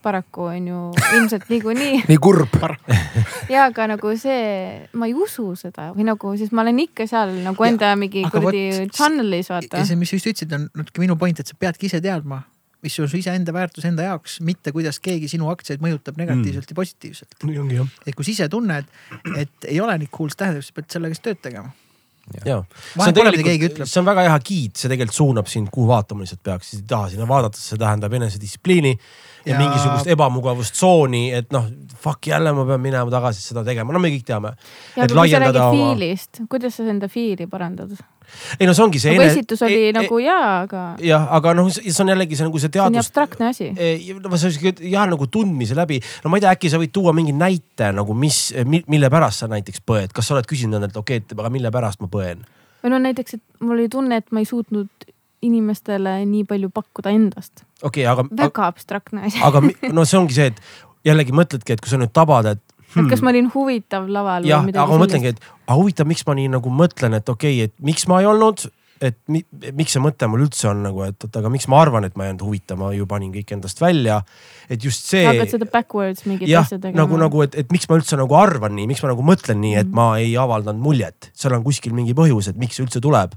[0.05, 0.81] paraku on ju
[1.17, 2.57] ilmselt niikuinii nii kurb.
[3.53, 7.33] ja aga nagu see, ma ei usu seda või nagu siis ma olen ikka seal
[7.45, 9.89] nagu Ja, enda mingi aga kuradi channelis vaata ja.
[9.89, 12.43] see, mis sa just ütlesid, on natuke minu point, et sa peadki ise teadma,
[12.85, 16.75] mis on su iseenda väärtus enda jaoks, mitte kuidas keegi sinu aktsiaid mõjutab negatiivselt mm.
[16.75, 17.39] ja positiivselt.
[17.49, 17.95] nii ongi jah.
[18.05, 18.93] et kui sa ise tunned,
[19.41, 21.73] et ei ole nii cool, see tähendab, sa pead sellega siis tööd tegema.
[22.45, 22.63] ja,
[22.99, 23.89] Vahet pole, mida keegi ütleb.
[23.91, 26.89] see on väga hea giid, see tegelikult suunab sind, kuhu vaatama lihtsalt peaks, siis ei
[26.89, 31.69] taha sinna vaadata, see tähendab enesedistsipliini ja, ja mingisugust ebamugavustsooni, et noh,
[32.01, 34.55] fuck jälle ma pean minema tagasi seda tegema, no me kõik teame.
[36.51, 37.93] kuidas sa enda fiili parandad?
[38.59, 41.71] Ei no see ongi see nagu esitus oli e, nagu jaa, aga jah, aga noh,
[41.75, 43.71] see on jällegi see nagu see see on teadus, abstraktne asi.
[43.75, 46.95] no see on siuke jah nagu tundmise läbi, no ma ei tea, äkki sa võid
[46.95, 50.97] tuua mingi näite nagu mis, mille pärast sa näiteks põed, kas sa oled küsinud endalt,
[51.01, 52.45] okei okay,, et aga mille pärast ma põen?
[52.85, 55.13] või no näiteks, et mul oli tunne, et ma ei suutnud
[55.45, 57.65] inimestele nii palju pakkuda endast.
[57.83, 59.41] okei okay,, aga, väga abstraktne asi.
[59.45, 60.63] aga no see ongi see, et
[61.05, 62.63] jällegi mõtledki, et kui sa nüüd tabad, et
[63.03, 66.09] et kas ma olin huvitav laval jah või, midagi aga ma mõtlengi, et aga huvitav,
[66.11, 68.67] miks ma nii nagu mõtlen, et okei okay,, et miks ma ei olnud,
[69.05, 69.43] et mi,
[69.75, 72.25] miks see mõte mul üldse on nagu, et oot, aga miks ma arvan, et ma
[72.25, 74.23] ei jäänud huvitav, ma ju panin kõik endast välja.
[74.71, 75.25] et just see.
[75.27, 77.03] hakkad seda backwards mingit jah asja, tegema.
[77.03, 79.75] nagu, nagu, et, et miks ma üldse nagu arvan nii, miks ma nagu mõtlen nii,
[79.83, 79.95] et Mhm.
[79.95, 83.35] ma ei avaldanud muljet, seal on kuskil mingi põhjus, et miks see üldse tuleb.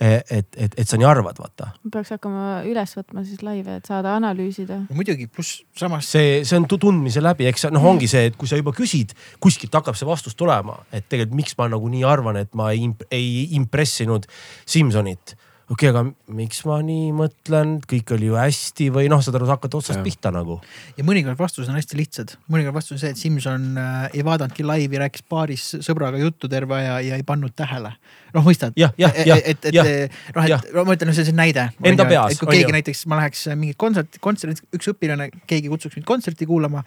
[0.00, 1.70] et, et, et sa nii arvad, vaata.
[1.92, 4.78] peaks hakkama üles võtma siis laive, et saada analüüsida.
[4.96, 8.36] muidugi, pluss samas see, see on tu- tundmise läbi, eks see noh, ongi see, et
[8.40, 9.12] kui sa juba küsid,
[9.44, 12.86] kuskilt hakkab see vastus tulema, et tegelikult miks ma nagu nii arvan, et ma ei,
[12.88, 14.24] imp- ei impressinud
[14.66, 15.36] Simsonit.
[15.70, 19.46] Okei okay,, aga miks ma nii mõtlen, kõik oli ju hästi või noh, saad aru,
[19.46, 20.06] sa hakkad otsast Jah.
[20.06, 20.58] pihta nagu.
[20.98, 22.34] ja mõnikord vastused on hästi lihtsad.
[22.50, 26.74] mõnikord vastus on see, et Simson äh, ei vaadanudki laivi, rääkis baaris sõbraga juttu terve
[26.80, 27.94] aja ja ei pannud tähele.
[28.34, 28.74] noh, mõistad?
[28.76, 29.86] jah, et, et jah,
[30.34, 31.70] noh, et no ma ütlen, see on näide.
[31.86, 35.98] Enda peas, et kui keegi näiteks, ma läheks mingit kontserti, kontserti, üks õpilane, keegi kutsuks
[35.98, 36.82] mind kontserti kuulama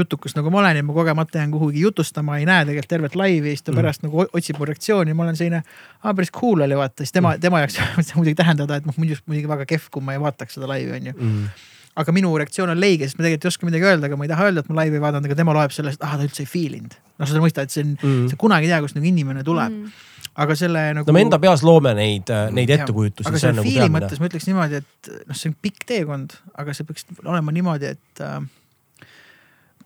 [0.00, 3.48] jutukas nagu ma olen ja ma kogemata jään kuhugi jutustama, ei näe tegelikult tervet laivi
[3.52, 3.76] ja siis ta Mm.
[3.82, 5.62] pärast nagu otsib mu reaktsiooni, ma olen selline,
[6.02, 8.94] aa päris cool oli vaata, siis tema, tema jaoks võib see muidugi tähendada, et noh,
[8.98, 11.14] muidu muidugi väga kehv, kui ma ei vaataks seda laivi, onju.
[11.16, 11.48] mm..
[11.96, 14.28] aga minu reaktsioon on leige, sest ma tegelikult ei oska midagi öelda, aga ma ei
[14.34, 16.50] taha öelda, et ma laivi ei vaadanud, aga tema loeb sellest, ah ta üldse ei
[16.50, 16.98] feel inud.
[17.18, 18.28] noh, sa mõistad, et see on Mm.
[18.28, 19.92] sa kunagi ei tea, kust nagu inimene tuleb mm.,
[20.36, 21.06] aga selle nagu.
[21.08, 22.82] no me enda peas loome neid, neid Jah.
[22.84, 24.20] ettekujutusi, aga see selle on nagu mõttes.
[24.20, 28.20] ma ütleks niimoodi, et noh, see on pikk teekond, aga see peaks olema niimoodi, et
[28.20, 28.42] äh,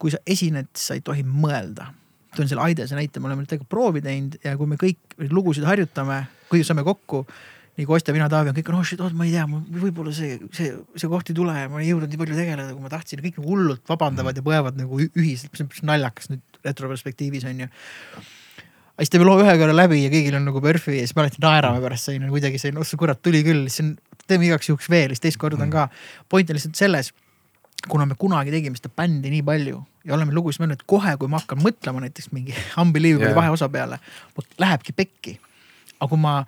[0.01, 1.90] kui sa esined, sa ei tohi mõelda.
[2.36, 6.22] toon selle Aidese näite, me oleme teiega proovi teinud ja kui me kõik lugusid harjutame,
[6.51, 7.24] kui saame kokku,
[7.78, 10.70] nii Kostja, mina, Taavi on kõik, oh shit, oot, ma ei tea, võib-olla see, see,
[10.94, 13.40] see koht ei tule ja ma ei jõudnud nii palju tegeleda, kui ma tahtsin, kõik
[13.40, 17.70] nagu hullult vabandavad ja põevad nagu ühiselt, mis on naljakas nüüd retroperspektiivis on ju
[19.01, 21.22] aga siis teeme loo ühe korra läbi ja kõigil on nagu PERFi ja siis me
[21.24, 23.94] alati naerame pärast selline kuidagi selline, oh sa kurat tuli küll, siis on,
[24.28, 25.86] teeme igaks juhuks veel, siis teist korda on ka.
[26.28, 27.09] point on lihtsalt selles,
[27.89, 31.28] kuna me kunagi tegime seda bändi nii palju ja oleme lugusid mõelnud, et kohe, kui
[31.28, 33.36] ma hakkan mõtlema näiteks mingi Unbelievable'i Jaa.
[33.36, 34.01] vaheosa peale,
[34.59, 35.39] lähebki pekki.
[36.01, 36.39] aga kui ma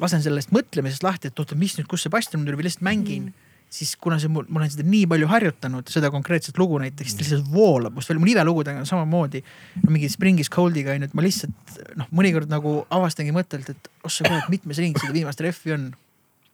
[0.00, 3.28] lasen sellest mõtlemisest lahti, et oota, mis nüüd, kus see basstrum tuli või lihtsalt mängin
[3.28, 3.48] mm.
[3.70, 7.22] siis kuna see mul, ma olen seda nii palju harjutanud, seda konkreetset lugu näiteks, ta
[7.24, 9.42] lihtsalt voolab must välja, mu nivelugudega on samamoodi.
[9.84, 13.92] no mingi Springis Coldiga on ju, et ma lihtsalt noh, mõnikord nagu avastangi mõttelt, et
[14.02, 15.90] oh sa kurat, mitmes ring seda viimast rehvi on.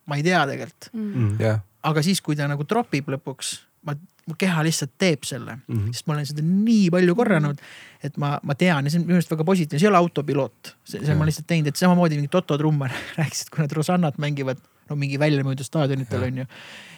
[0.07, 1.33] ma ei tea tegelikult, Mm.
[1.43, 3.57] jah, aga siis, kui ta nagu tropib lõpuks,
[3.87, 3.95] ma,
[4.27, 5.75] mu keha lihtsalt teeb selle mm.
[5.75, 5.93] -hmm.
[5.95, 7.61] sest ma olen seda nii palju korranud,
[8.05, 10.75] et ma, ma tean ja see on minu arust väga positiivne, see ei ole autopiloot,
[10.85, 14.19] see, see ma lihtsalt teinud, et samamoodi mingi Toto trummar rääkis, et kui nad Rosannat
[14.23, 14.61] mängivad,
[14.91, 16.49] no mingi väljamüüdud staadionitel on ju.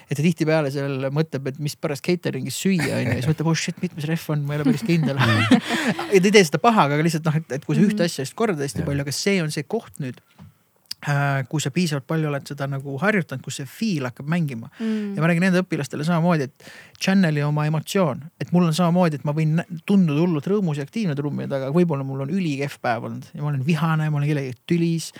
[0.09, 3.51] et ta tihtipeale seal mõtleb, et mis pärast catering'is süüa on ju ja siis mõtleb,
[3.51, 6.61] oh shit, mitmes rehv on, ma ei ole päris kindel ja ta ei tee seda
[6.63, 9.13] pahaga, aga lihtsalt noh, et, et kui sa ühte asja just korda hästi palju, aga
[9.13, 10.17] see on see koht nüüd
[11.47, 15.15] kui sa piisavalt palju oled seda nagu harjutanud, kus see feel hakkab mängima Mm.
[15.15, 19.25] ja ma räägin nende õpilastele samamoodi, et channel'i oma emotsioon, et mul on samamoodi, et
[19.27, 23.07] ma võin tunduda hullult rõõmus ja aktiivne trummija taga, aga võib-olla mul on ülikehv päev
[23.09, 25.13] olnud ja ma olen vihane, ma olen kellegagi tülis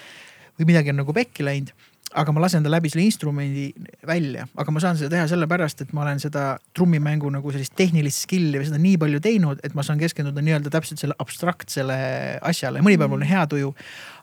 [0.60, 1.72] või midagi on nagu pekki läinud.
[2.10, 3.68] aga ma lasen ta läbi selle instrumendi
[4.08, 8.26] välja, aga ma saan seda teha sellepärast, et ma olen seda trummimängu nagu sellist tehnilist
[8.26, 12.82] skill'i või seda nii palju teinud, et ma saan keskenduda nii-öelda täpselt selle abstraktsele asjale,
[12.82, 13.76] mõni päev mul on hea tuju.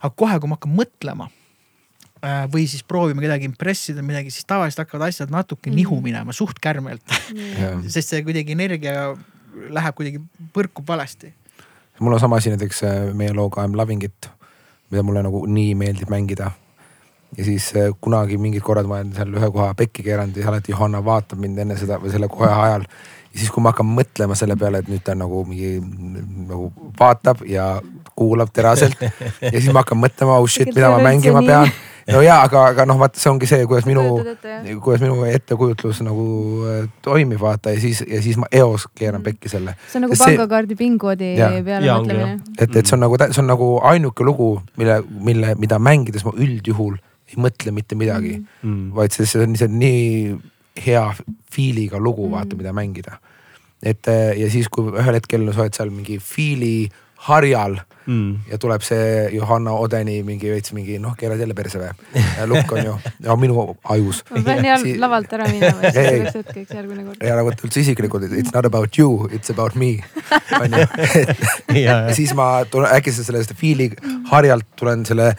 [0.03, 1.46] aga kohe, kui ma hakkan mõtlema äh,
[2.53, 5.77] või siis proovima kedagi impressida midagi, siis tavaliselt hakkavad asjad natuke Mhm.
[5.77, 7.03] nihu minema suht kärmelt
[7.61, 7.83] jah.
[7.89, 9.17] sest see kuidagi energia
[9.71, 10.21] läheb kuidagi,
[10.55, 11.33] põrkub valesti.
[12.01, 14.31] mul on sama asi näiteks äh, meie looga I m loving it,
[14.91, 16.51] mida mulle nagu nii meeldib mängida.
[17.37, 20.73] ja siis äh, kunagi mingid korrad ma olen seal ühe koha pekki keeranud ja alati
[20.73, 22.83] Johanna vaatab mind enne seda või selle koha ajal.
[23.33, 25.81] ja siis, kui ma hakkan mõtlema selle peale, et nüüd ta nagu mingi
[26.49, 27.81] nagu vaatab ja
[28.17, 28.97] kuulab teraselt
[29.43, 31.69] ja siis ma hakkan mõtlema, oh shit, mida ma mängima pean.
[32.13, 34.03] No ja, aga, aga noh, vaata, see ongi see, kuidas minu
[34.83, 36.27] kuidas minu ettekujutlus nagu
[36.71, 39.75] äh, toimib, vaata ja siis, ja siis ma eos keeran pekki selle.
[39.91, 41.33] see on nagu See- pangakaardi PIN-koodi
[41.67, 42.55] peale ongi, mõtlemine.
[42.59, 45.01] et, et see on nagu, see on nagu ainuke lugu, mille,
[45.31, 46.97] mille, mida mängides ma üldjuhul
[47.27, 48.93] ei mõtle mitte midagi mm., Mm.
[48.95, 50.37] vaid see, see on lihtsalt nii
[50.87, 51.03] hea
[51.51, 52.59] feel'iga lugu, vaata, Mm.
[52.63, 53.19] mida mängida.
[53.83, 56.89] et eh, ja siis, kui ühel hetkel sa oled seal mingi feel'i
[57.27, 57.77] harjal
[58.07, 58.37] Mm.
[58.51, 62.23] ja tuleb see Johanna Odeni mingi veits mingi noh, keerad jälle perse või?
[62.47, 62.93] lukk on ju,
[63.27, 63.65] no minu
[63.97, 64.21] ajus.
[64.31, 66.13] ma pean jah Si- lavalt ära minema, siis Ei, ei.
[66.19, 67.23] selleks hetkeks järgmine kord.
[67.25, 69.91] ei ära võta üldse isiklikult, it's not about you, it's about me.
[70.61, 70.87] onju,
[72.15, 73.91] siis ma tulen äkki sellest feel'i
[74.31, 75.33] harjalt tulen selle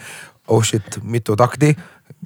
[0.48, 1.72] oh shit, mitu takti,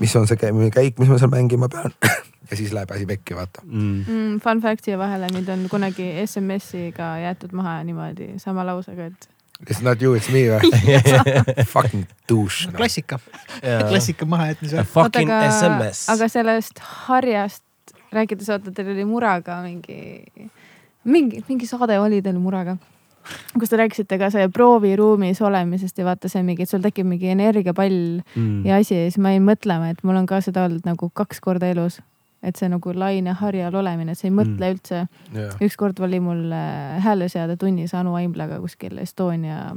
[0.01, 1.95] mis on see kä- käik, mis ma seal mängima pean.
[2.51, 3.63] ja siis läheb asi pekki, vaata.
[3.65, 4.05] mm..
[4.09, 9.29] Mm, fun fact siia vahele, mind on kunagi SMS-iga jäetud maha niimoodi sama lausega, et
[9.69, 10.71] It's not you, it's me või?
[11.75, 12.77] Fucking douche no..
[12.81, 13.19] klassika,
[13.61, 14.83] klassika mahajätmise.
[14.91, 16.07] Fucking aga, SMS.
[16.11, 17.63] aga sellest harjast
[18.13, 20.25] rääkides, vaata teil oli Muraga mingi,
[21.05, 22.77] mingi, mingi saade oli teil Muraga
[23.59, 27.31] kus te rääkisite ka see prooviruumis olemisest ja vaata see mingi, et sul tekib mingi
[27.33, 28.65] energiapall mm.
[28.67, 31.43] ja asi ja siis ma jäin mõtlema, et mul on ka seda olnud nagu kaks
[31.45, 32.01] korda elus.
[32.43, 34.73] Et see nagu laine harjal olemine, et sa ei mõtle mm.
[34.75, 35.03] üldse.
[35.63, 39.77] ükskord oli mul äh, hääleseade tunnis Anu Aimlaga kuskil Estonia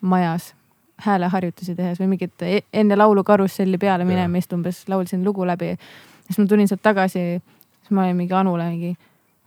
[0.00, 0.54] majas
[1.04, 4.08] hääleharjutusi tehes või mingit e- enne laulu karusselli peale Jaa.
[4.08, 5.76] minemist umbes laulsin lugu läbi.
[6.26, 7.42] siis ma tulin sealt tagasi,
[7.80, 8.96] siis ma olin mingi Anule mingi,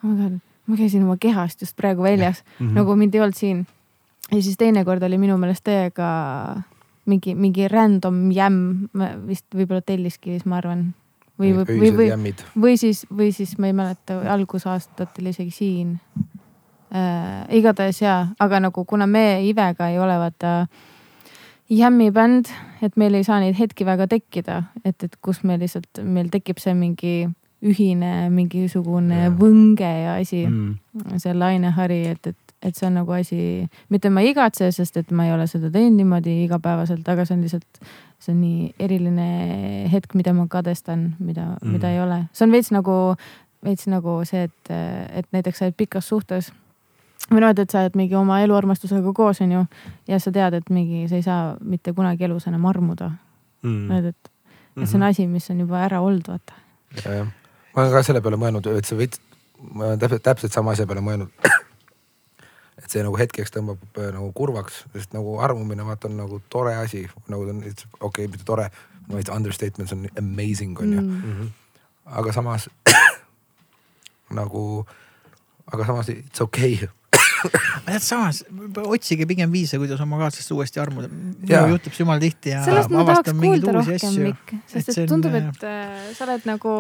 [0.04, 0.32] oh
[0.68, 2.68] ma käisin oma kehast just praegu väljas mm.
[2.68, 2.74] -hmm.
[2.74, 3.68] nagu mind ei olnud siin.
[4.32, 6.08] ja siis teine kord oli minu meelest teiega
[7.06, 8.88] mingi, mingi random jämm,
[9.28, 10.94] vist võib-olla Telliskivis, ma arvan.
[11.42, 12.34] või, või, või,
[12.66, 15.98] või, siis, või siis ma ei mäleta, algusaastatel isegi siin
[16.94, 17.44] äh,.
[17.58, 20.68] igatahes jaa, aga nagu kuna me Ivega ei ole vaata
[21.72, 22.50] jämmibänd,
[22.84, 26.60] et meil ei saa neid hetki väga tekkida, et, et kus me lihtsalt, meil tekib
[26.60, 27.14] see mingi
[27.62, 29.34] ühine mingisugune Jaa.
[29.38, 31.20] võnge ja asi Mm.
[31.22, 35.12] see lainehari, et, et, et see on nagu asi, mitte ma ei igatse, sest et
[35.12, 37.80] ma ei ole seda teinud niimoodi igapäevaselt, aga see on lihtsalt,
[38.22, 39.28] see on nii eriline
[39.92, 42.24] hetk, mida ma kadestan, mida mm., mida ei ole.
[42.34, 42.98] see on veits nagu,
[43.66, 44.74] veits nagu see, et,
[45.22, 46.52] et näiteks sa oled pikas suhtes
[47.30, 49.66] või noh, et, et sa oled mingi oma eluarmastusega koos, onju,
[50.10, 53.12] ja sa tead, et mingi, sa ei saa mitte kunagi elus enam armuda.
[53.62, 53.92] Mm.
[53.94, 54.32] et, et,
[54.82, 56.56] et see on asi, mis on juba ära olnud, vaata.
[57.04, 57.28] jah,
[57.76, 59.22] ma olen ka selle peale mõelnud, et see veits,
[59.62, 61.52] ma olen täpselt, täpselt sama asja peale mõelnud.
[62.92, 66.76] Et see nagu hetkeks tõmbab äh, nagu kurvaks, sest nagu armumine vaata on nagu tore
[66.76, 68.68] asi, nagu ta on, okei okay,, mitte tore,
[69.08, 71.36] vaid understatement, see on amazing on ju mm., Mm.
[71.36, 71.52] Mhm.
[72.20, 72.68] aga samas
[74.42, 74.86] nagu,
[75.72, 76.90] aga samas it's okei okay.
[77.80, 78.44] aga tead samas,
[78.84, 81.08] otsige pigem viise, kuidas oma kaaslast uuesti armuda.
[81.10, 84.20] Minul juhtub see jumala tihti ja sellest ma tahaks kuulda rohkem.
[84.28, 86.76] Mikk, Et sest see et on, tundub, äh, et äh, sa oled nagu,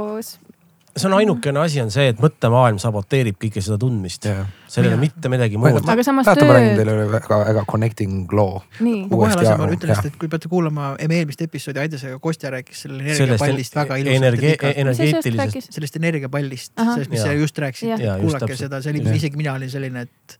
[0.95, 4.25] see on ainukene asi on see, et mõttemaailm saboteerib kõike seda tundmist.
[4.27, 4.43] Jah..
[4.71, 5.79] sellele mitte midagi muud.
[5.91, 8.61] Aga samas mäletan, ma räägin teile väga, väga connecting loo.
[8.79, 12.85] kohe lasen, ma ütlen lihtsalt, et kui peate kuulama meie eelmist episoodi Aidesega, Kostja rääkis
[12.85, 18.07] selle sellest energiapallist väga mis asjast energeetilisest, sellest energiapallist, sellest, mis sa just rääkisid.
[18.21, 20.37] Kuulake seda, see oli isegi mina olin selline, et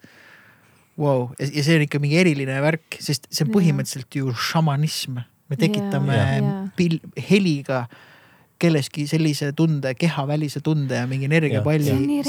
[0.99, 5.23] vau, ja see on ikka mingi eriline värk, sest see on põhimõtteliselt ju šamanism.
[5.51, 6.55] me tekitame jaa.
[6.77, 7.85] pil-, heliga
[8.61, 12.21] kelleski sellise tunde, kehavälise tunde ja mingi energiapalli.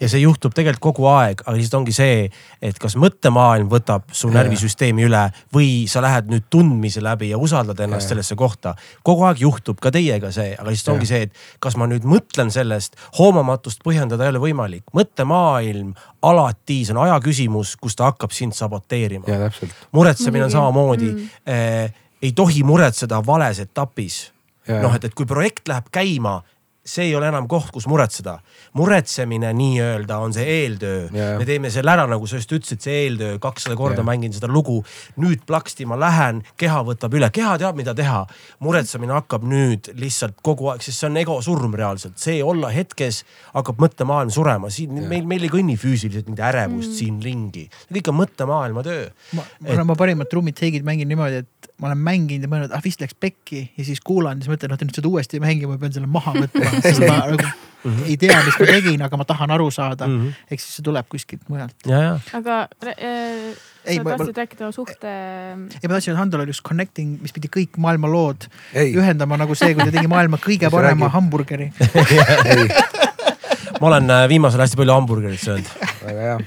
[0.00, 2.28] ja see juhtub tegelikult kogu aeg, aga lihtsalt ongi see,
[2.64, 5.22] et kas mõttemaailm võtab su närvisüsteemi üle
[5.54, 8.14] või sa lähed nüüd tundmise läbi ja usaldad ennast Jaa.
[8.14, 8.74] sellesse kohta.
[9.02, 11.12] kogu aeg juhtub ka teiega see, aga lihtsalt ongi Jaa.
[11.18, 14.84] see, et kas ma nüüd mõtlen sellest, hoomamatust põhjendada ei ole võimalik.
[14.94, 19.24] mõttemaailm alati, see on aja küsimus, kus ta hakkab sind saboteerima.
[19.28, 19.72] ja täpselt.
[19.92, 21.28] muretsemine on samamoodi Mm.
[21.46, 21.92] eh,,
[22.22, 24.32] ei tohi muretseda vales etapis.
[24.68, 26.40] noh, et, et kui projekt läheb käima,
[26.84, 28.36] see ei ole enam koht, kus muretseda.
[28.76, 33.38] muretsemine nii-öelda on see eeltöö me teeme selle ära, nagu sa just ütlesid, see eeltöö,
[33.42, 34.08] kakssada korda Jaa.
[34.10, 34.82] mängin seda lugu.
[35.20, 38.26] nüüd plaksti ma lähen, keha võtab üle, keha teab, mida teha.
[38.60, 43.22] muretsemine hakkab nüüd lihtsalt kogu aeg, sest see on ego surm reaalselt, see olla hetkes
[43.54, 45.08] hakkab mõttemaailm surema, siin Jaa.
[45.08, 46.98] meil, meil ei kõnni füüsiliselt mingit ärevust mm.
[47.00, 47.66] siin ringi.
[47.88, 49.08] kõik on mõttemaailma töö.
[49.32, 51.50] ma, ma olen oma parimat trummid seigid mängin niimoodi, et
[51.80, 54.70] ma olen mänginud ja mõelnud, ah vist läks pekki ja siis kuulan ja siis mõtlen,
[54.70, 56.72] noh et nüüd seda uuesti mängima, ma pean selle maha võtma.
[56.84, 57.52] sest ma nagu
[58.06, 60.20] ei tea, mis ma tegin, aga ma tahan aru saada mm.
[60.20, 60.42] -hmm.
[60.50, 61.74] ehk siis see tuleb kuskilt mujalt.
[61.86, 63.52] ja, ja aga äh,
[63.84, 65.10] Ei, sa ma- tahtsid rääkida suhte.
[65.82, 69.36] ja ma tahtsin, et Handol oli üks connecting, mis pidi kõik maailma lood ei, ühendama
[69.40, 71.72] nagu see, kui ta tegi maailma kõige parema hamburgeri.
[72.54, 72.68] ei,
[73.80, 75.68] ma olen äh, viimasel hästi palju hamburgerit söönud.
[76.04, 76.38] väga hea.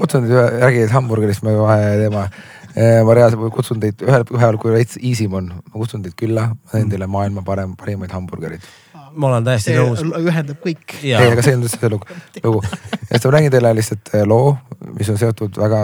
[0.00, 2.28] kutsun teid, räägid hamburgerist, me vahe teema.
[2.76, 6.72] Ma reaalselt kutsun teid ühel, ühel, kui veits easy on, ma kutsun teid külla, ma
[6.72, 8.64] teen teile maailma parem, parimaid hamburgereid.
[9.12, 10.00] ma olen täiesti nõus.
[10.22, 10.96] ühendab kõik.
[11.02, 12.08] ei, aga see on see lugu,
[12.44, 12.62] lugu.
[12.64, 14.56] ja siis ma räägin teile lihtsalt eh, loo,
[14.96, 15.82] mis on seotud väga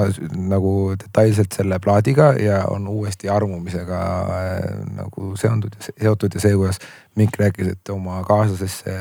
[0.48, 4.02] nagu detailselt selle plaadiga ja on uuesti armumisega
[4.38, 4.66] äh,
[4.96, 6.80] nagu seondud, seotud ja see, kuidas
[7.18, 8.94] Mikk rääkis, et oma kaaslasesse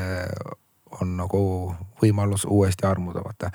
[1.00, 1.40] on nagu
[2.02, 3.50] võimalus uuesti armuda, vaata.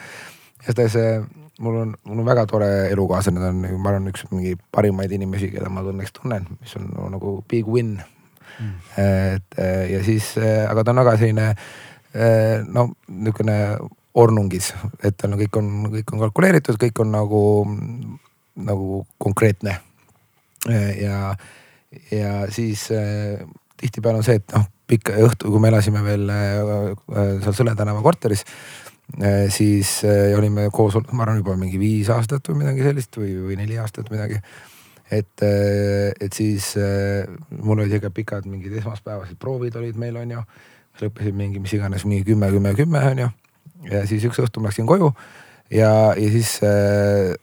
[0.68, 1.15] ja siis see,
[1.64, 5.52] mul on, mul on väga tore elukaaslane, ta on, ma arvan, üks mingi parimaid inimesi,
[5.53, 8.76] keda ma õnneks tunnen, mis on nagu big win mm..
[8.99, 13.57] et eh, ja siis, aga ta on väga selline eh, no niisugune
[14.19, 17.41] ornungis, et tal on kõik on, kõik on kalkuleeritud, kõik on nagu,
[18.61, 19.80] nagu konkreetne.
[20.69, 21.34] ja,
[22.14, 23.41] ja siis eh,
[23.81, 26.94] tihtipeale on see, et noh, pikk õhtu, kui me elasime veel eh,
[27.41, 28.82] seal Sõle tänava korteris Eh,
[29.54, 33.58] siis eh, olime koos, ma arvan juba mingi viis aastat või midagi sellist või, või
[33.60, 34.40] neli aastat midagi.
[35.12, 36.72] et, et siis
[37.60, 40.42] mul olid ikka pikad mingid esmaspäevased proovid olid meil onju.
[41.02, 43.30] lõppesid mingi mis iganes mingi kümme, kümme, kümme onju.
[43.92, 45.12] ja siis üks õhtu ma läksin koju
[45.74, 47.36] ja, ja siis äh,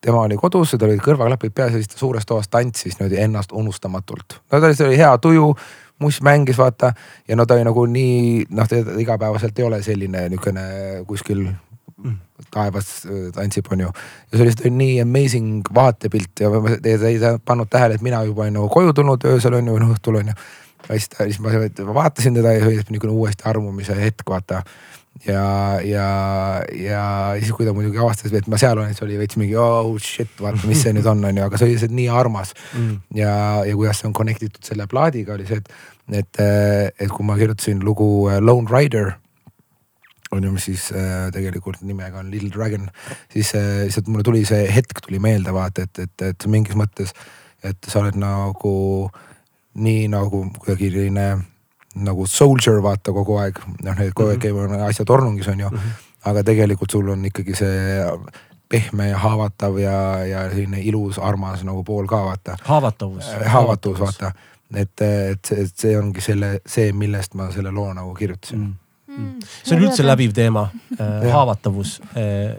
[0.00, 3.20] tema oli kodus ja tal olid kõrvaklapid peas ja siis ta suures toas tantsis niimoodi
[3.22, 4.40] ennast unustamatult.
[4.50, 5.52] no ta lihtsalt oli hea tuju
[6.02, 6.92] muss mängis vaata
[7.28, 10.64] ja no ta oli nagu nii noh, ta igapäevaselt ei ole selline niisugune
[11.06, 11.46] kuskil
[12.50, 13.86] taevas äh, tantsib, onju.
[13.86, 16.50] ja see oli lihtsalt nii amazing vaatepilt ja
[16.82, 20.18] ta ei pannud tähele, et mina juba olin nagu koju tulnud öösel onju noh õhtul
[20.20, 20.34] onju.
[20.88, 24.62] ja siis ta, siis ma vaatasin teda ja oli niisugune uuesti armumise hetk, vaata.
[25.26, 26.06] ja, ja,
[26.74, 27.04] ja
[27.38, 30.32] siis, kui ta muidugi avastas, et ma seal olen, siis oli veits mingi oh shit,
[30.40, 33.00] vaata, mis see nüüd on, onju, aga see oli lihtsalt nii armas Mm.
[33.16, 33.32] ja,
[33.66, 35.68] ja kuidas see on connect itud selle plaadiga oli see, et,
[36.22, 36.40] et,
[37.04, 39.12] et kui ma kirjutasin lugu äh, Lone Rider
[40.32, 42.88] on ju, mis siis äh, tegelikult nimega on Little Dragon,
[43.32, 47.12] siis äh, lihtsalt mulle tuli see hetk tuli meelde vaata, et, et, et mingis mõttes,
[47.62, 48.72] et sa oled nagu
[49.76, 51.26] nii nagu kuidagi selline
[51.94, 55.76] nagu soldier vaata kogu aeg, noh, need kogu aeg käivad asjad ornungis on ju mm,
[55.76, 56.08] -hmm.
[56.30, 58.00] aga tegelikult sul on ikkagi see
[58.72, 62.56] pehme ja haavatav ja, ja selline ilus, armas nagu pool ka vaata.
[62.64, 63.28] haavatavus.
[63.46, 64.32] haavatavus, vaata,
[64.74, 68.74] et, et see, et see ongi selle, see, millest ma selle loo nagu kirjutasin mm..
[69.12, 69.42] Mm.
[69.64, 70.62] see on üldse läbiv teema,
[70.98, 71.26] Jah.
[71.34, 71.98] haavatavus,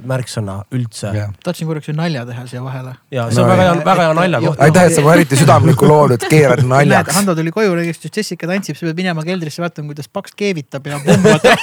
[0.05, 2.93] märksõna üldse jah, tahtsin korraks ühe nalja teha siia vahele.
[3.11, 4.59] ja see on No väga hea ja-, väga hea et- nalja koht.
[4.67, 7.15] aitäh, et sa mu eriti südamlikku loo nüüd keerad naljaks.
[7.17, 10.85] Hando tuli koju, rääkis, et Jessica tantsib, sa pead minema keldrisse vaatama, kuidas paks keevitab
[10.91, 11.57] ja pumm vaatab.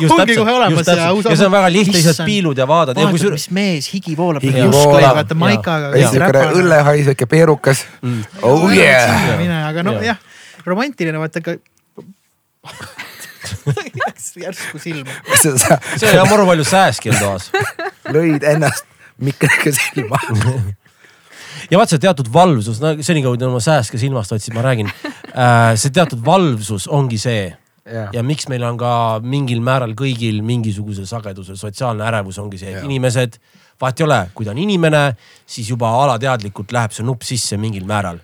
[0.00, 2.98] ongi kohe olemas ja ja, uus- ja see on väga lihtne, lihtsalt piilud ja vaatad
[2.98, 4.42] ja kusjuures mis mees higi voolab.
[4.42, 5.14] Higi voolab.
[5.20, 5.90] vaata maikaga.
[5.94, 8.24] niisugune õllehais, väike peerukas Mm.
[8.42, 9.36] oh yeah.
[9.38, 10.02] mine, aga no Jaa.
[10.14, 10.18] jah,
[10.66, 11.58] romantiline vaata, aga
[14.44, 15.16] järsku silma.
[15.40, 17.50] see on maru palju sääski on toas.
[18.14, 18.86] lõid ennast
[19.20, 20.20] mikrega silma.
[21.70, 24.92] ja vaata see teatud valvsus, no senikaua kui oma sääske silmast hoidsite, ma räägin.
[25.32, 27.50] äh, see teatud valvsus ongi see
[27.90, 28.10] Jah.
[28.14, 28.92] ja miks meil on ka
[29.24, 32.86] mingil määral kõigil mingisugusel sagedusel sotsiaalne ärevus ongi see, et Jah.
[32.86, 33.40] inimesed
[33.80, 35.02] vahet ei ole, kui ta on inimene,
[35.50, 38.20] siis juba alateadlikult läheb see nupp sisse mingil määral.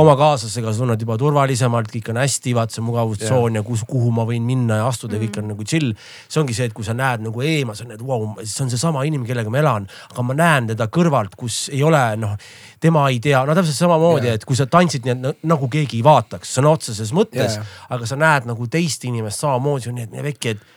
[0.00, 4.12] oma kaaslasega sa tunned juba turvalisemalt, kõik on hästi, vaat see mugavustsoon ja kus, kuhu
[4.14, 5.94] ma võin minna ja astuda ja kõik on nagu chill.
[6.28, 8.72] see ongi see, et kui sa näed nagu eemas, on, et vau wow,, see on
[8.72, 12.36] seesama inimene, kellega ma elan, aga ma näen teda kõrvalt, kus ei ole noh,
[12.80, 16.06] tema ei tea, no täpselt samamoodi, et kui sa tantsid nii, et nagu keegi ei
[16.06, 17.58] vaataks sõna otseses mõttes
[17.90, 20.68] aga sa näed nagu teist inimest samamoodi, nii, et nii vekki, et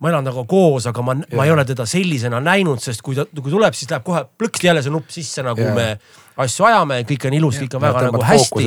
[0.00, 3.24] ma elan temaga koos, aga ma, ma ei ole teda sellisena näinud, sest kui ta,
[3.32, 5.74] kui tuleb, siis läheb kohe plõksti jälle see nupp sisse, nagu Jaa.
[5.76, 5.86] me
[6.44, 8.66] asju ajame, kõik on ilus, kõik on väga tõmbab nagu hästi.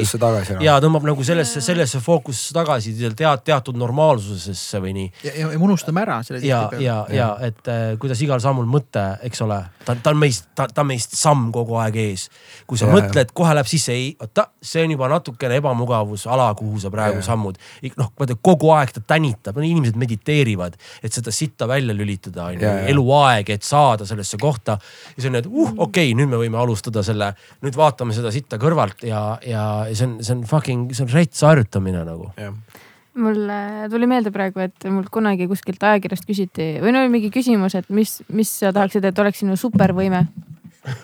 [0.56, 0.64] noh.
[0.66, 5.12] ja tõmbab nagu sellesse, sellesse fookusesse tagasi tead, teatud normaalsusesse või nii.
[5.24, 8.66] ja, ja, ja me unustame ära selle ja, ja, ja et äh, kuidas igal sammul
[8.70, 12.28] mõte, eks ole, ta, ta on meist, ta, ta on meist samm kogu aeg ees.
[12.70, 16.82] kui sa ja, mõtled, kohe läheb sisse, ei, oota, see on juba natukene ebamugavusala, kuhu
[16.82, 17.28] sa praegu ja.
[17.30, 17.60] sammud.
[18.00, 22.58] noh, vaata kogu aeg ta tänitab, no inimesed mediteerivad, et seda sitta välja lülitada, on
[22.58, 24.80] ju, eluaeg, et saada sellesse kohta.
[25.16, 27.34] ja see on, et uh, okei okay,, nüüd me võime alustada selle,
[27.66, 31.44] nüüd vaatame seda sitta kõrvalt ja, ja see on, see on fucking, see on rets
[31.46, 32.32] harjutamine nagu.
[33.20, 37.34] mul äh, tuli meelde praegu, et mult kunagi kuskilt ajakirjast küsiti või no oli mingi
[37.34, 40.28] küsimus, et mis, mis sa tahaksid, et oleks sinu supervõime.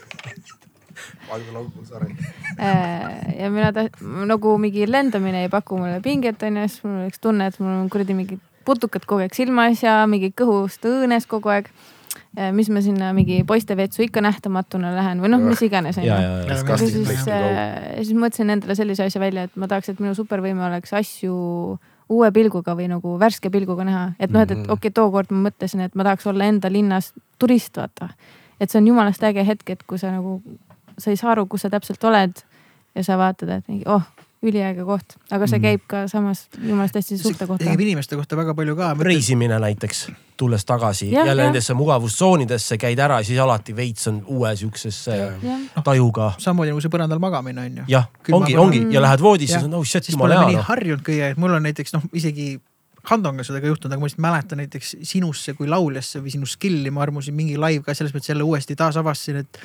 [2.56, 7.20] Äh, ja mina taht-, nagu mingi lendamine ei paku mulle pinget onju, siis mul oleks
[7.20, 11.52] tunne, et mul on kuradi mingid putukad kogu aeg silmas ja mingi kõhust õõnes kogu
[11.54, 11.70] aeg.
[12.52, 16.12] Mis ma sinna mingi poistevetsu ikka nähtamatuna lähen või noh, mis iganes onju
[16.50, 20.66] Disgusting siis äh, siis mõtlesin endale sellise asja välja, et ma tahaks, et minu supervõime
[20.68, 21.36] oleks asju
[22.10, 24.66] uue pilguga või nagu värske pilguga näha, et noh, et, et Mhm.
[24.70, 28.10] okei okay,, tookord ma mõtlesin, et ma tahaks olla enda linnas turist, vaata.
[28.60, 30.42] et see on jumalast äge hetk, et kui sa nagu,
[30.98, 32.44] sa ei saa aru, kus sa täpselt oled
[32.96, 34.04] ja sa vaatad, et mingi oh,
[34.46, 35.66] üliäge koht, aga see Mhm.
[35.66, 37.66] käib ka samas jumalast hästi suurte kohta.
[37.66, 38.94] käib inimeste kohta väga palju ka.
[39.00, 41.52] reisimine näiteks, tulles tagasi Jah, jälle jah.
[41.52, 46.34] nendesse mugavustsoonidesse, käid ära, siis alati veits on uue siuksesse jah, tajuga.
[46.38, 47.84] samamoodi nagu see põrandal magamine on ju.
[47.88, 50.66] jah, ongi, ongi ja lähed voodisse, siis on oh shit, jumala hea nii noh.
[50.70, 52.60] harjunud kõige, et mul on näiteks noh, isegi
[53.06, 56.32] Hando on ka seda ka juhtunud, aga ma lihtsalt mäletan näiteks sinusse kui lauljasse või
[56.34, 59.60] sinu skill'i ma armusin mingi live ka selles mõttes jälle uuesti taasavastasin, et.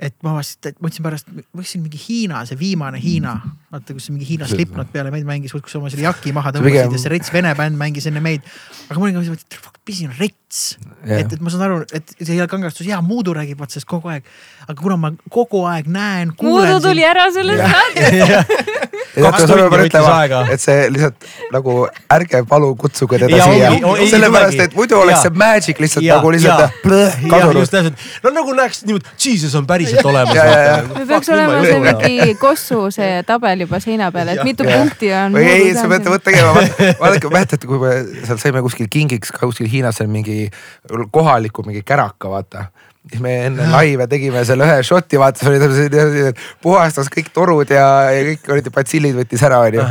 [0.00, 3.34] Et ma avastasin, et mõtlesin pärast, mõtlesin mingi Hiina, see viimane Hiina,
[3.72, 6.94] vaata kus see mingi Hiina Slipknot peale meid mängis, kus oma selle jaki maha tõmbasid
[6.96, 8.46] ja see rets vene bänd mängis enne meid.
[8.88, 10.62] aga mul oli ka see, et fuck, pisin rets
[11.04, 11.20] Jah.
[11.20, 14.08] et, et ma saan aru, et see hea kangastus, jaa, Muudu räägib vaat sellest kogu
[14.14, 14.24] aeg.
[14.66, 16.32] aga kuna ma kogu aeg näen.
[16.40, 18.70] Muudu tuli ära sellest saatest.
[19.14, 20.40] Kaks tundi võttis aega.
[20.54, 21.76] et see lihtsalt nagu
[22.14, 23.70] ärge palun kutsuge teda Ja siia
[24.12, 25.22] sellepärast et muidu oleks Ja.
[25.24, 26.76] see magic lihtsalt Ja, nagu lihtsalt
[27.30, 30.36] kadunud no nagu näeks niimoodi, Jesus on päriselt olemas.
[30.94, 35.34] Või peaks olema see mingi kossu see tabel juba seina peal, et mitu punkti on.
[35.34, 36.54] või ei, sa pead tegema,
[37.00, 37.96] vaadake, mäletate, kui me
[38.26, 40.50] seal saime kuskil kingiks kuskil Hiinas seal mingi
[41.10, 42.64] kohaliku mingi käraka, vaata.
[43.10, 46.32] Siis me enne laive tegime selle ühe šoti, vaata, see oli
[46.62, 49.86] puhastas kõik torud ja, ja kõik olid batsillid võttis ära, onju.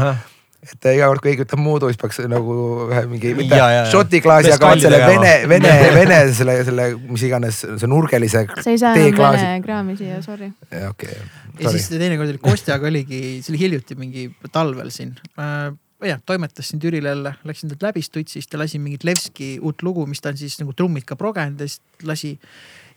[0.69, 2.55] et iga kord, kui keegi ütleb muudu, siis peaks nagu
[2.87, 3.59] ühe mingi, mitte
[3.91, 8.79] šoti klaasi, aga selle vene, vene, vene selle, selle, mis iganes, see nurgelise sa ei
[8.81, 10.51] saa enam vene kraami siia, sorry.
[10.91, 11.19] okei,
[11.59, 15.71] ja siis teinekord oli Kostjaga oligi, see oli hiljuti mingi talvel siin äh,.
[16.07, 20.21] jah, toimetasin Türile jälle, läksin talt läbi Stutsist ja lasin mingit Levski uut lugu, mis
[20.23, 22.37] ta on siis nagu trummid ka progenud ja siis lasi.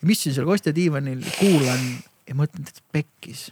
[0.03, 1.83] Ja ma istusin seal Kostja diivanil, kuulan
[2.27, 3.51] ja mõtlen, et pekkis.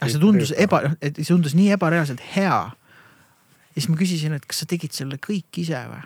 [0.00, 2.58] aga see tundus eba, et see tundus nii ebareaalselt hea.
[2.68, 6.04] ja siis ma küsisin, et kas sa tegid selle kõik ise või?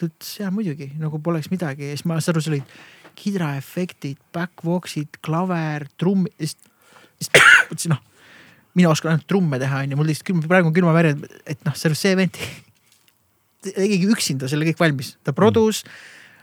[0.00, 2.76] ta ütles jaa muidugi, nagu poleks midagi ja siis ma sain aru, seal olid
[3.20, 6.56] kidraefektid, backvox'id, klaver, trumm, siis
[7.68, 8.04] mõtlesin noh,
[8.76, 11.16] mina oskan ainult trumme teha, onju, mul lihtsalt külm, praegu on külmaväri,
[11.48, 12.36] et noh, see vend
[13.64, 16.00] tegigi üksinda selle kõik valmis, ta produs äh,,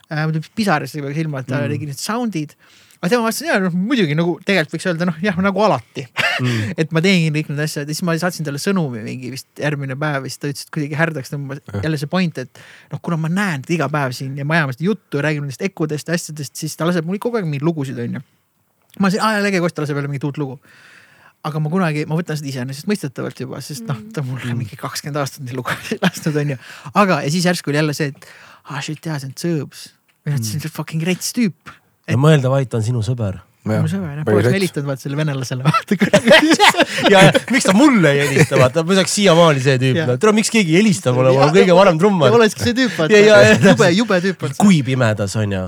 [0.09, 1.73] mul tuli pisarasse juba silma, et ta Mm.
[1.73, 2.53] tegi need sound'id.
[2.97, 6.07] aga tema vastas ja noh, muidugi nagu tegelikult võiks öelda noh, jah nagu alati
[6.37, 6.73] Mm.
[6.81, 9.95] et ma teengi kõik need asjad ja siis ma saatsin talle sõnumi mingi vist järgmine
[9.97, 12.59] päev ja siis ta ütles, et kuidagi härdaks tõmbas jälle see point, et
[12.91, 15.47] noh, kuna ma näen teda iga päev siin ja me ajame seda juttu ja räägime
[15.47, 18.21] nendest ekkudest ja asjadest, siis ta laseb mul kogu aeg mingeid lugusid, onju.
[18.99, 20.59] ma ütlesin, aa jälle Kosta laseb jälle mingit uut lugu.
[21.43, 25.41] aga ma kunagi, ma võtan seda iseenesestmõistetavalt juba, sest noh, ta mulle mingi kakskümmend aastat
[25.41, 26.57] neid lugusid lasknud, onju.
[26.93, 28.29] aga, ja siis järsku oli jälle see, et
[28.69, 29.87] ah shit jaa, see on Sõõbs.
[30.27, 31.75] Või noh, see on fucking rets tüüp.
[32.07, 33.39] ja mõelda vaid ta on sinu sõber.
[33.67, 35.97] mu sõber, poleks helistanud vaata selle venelasele, vaata
[37.13, 40.33] ja, ja miks ta mulle ei helista, vaata, ma oleks siiamaani see tüüp, no tere,
[40.37, 42.35] miks keegi ei helista mulle, ma olen kõige vanem trummar.
[42.39, 43.55] olekski see tüüp, Ja, ja, ja.
[43.55, 43.71] vaata.
[43.71, 44.61] jube, jube tüüp on see.
[44.63, 45.63] kui pimedas on ju,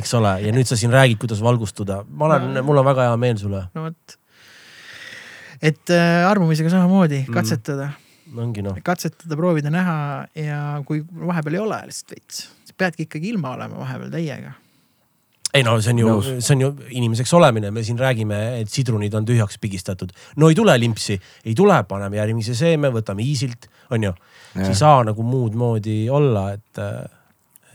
[0.00, 3.20] eks ole, ja nüüd sa siin räägid, kuidas valgustuda, ma olen, mul on väga hea
[3.26, 3.66] meel sulle.
[3.76, 4.16] no vot.
[5.60, 8.04] et äh, armumisega samamoodi katsetada mm.
[8.46, 9.96] ongi noh, katsetada, proovida näha
[10.38, 12.46] ja kui vahepeal ei ole lihtsalt veits,
[12.78, 14.52] peadki ikkagi ilma olema vahepeal täiega.
[15.54, 18.70] ei no see on ju Nõus., see on ju inimeseks olemine, me siin räägime, et
[18.70, 20.12] sidrunid on tühjaks pigistatud.
[20.36, 24.14] no ei tule limpsi, ei tule, paneme järgmise seeme, võtame easy'lt, on ju.
[24.54, 24.68] Jah.
[24.68, 26.78] ei saa nagu muud moodi olla, et,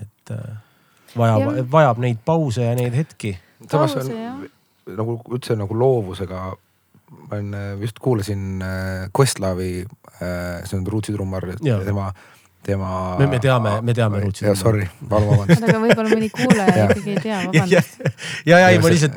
[0.02, 0.58] et äh,
[1.18, 3.36] vajab vajab neid pause ja neid hetki.
[3.72, 4.12] samas on
[5.00, 6.42] nagu üldse nagu loovusega,
[7.10, 9.72] ma olen, just kuulasin äh, Questlavi,
[10.20, 12.10] see on Rootsi trummar, tema,
[12.64, 13.16] tema.
[13.20, 15.64] Me- me teame- me teame Rootsi jah, sorry, palun vabandust.
[15.64, 18.00] aga võib-olla mõni kuulaja ikkagi ei tea, vabandust.
[18.46, 19.16] ja, ja ei ma lihtsalt,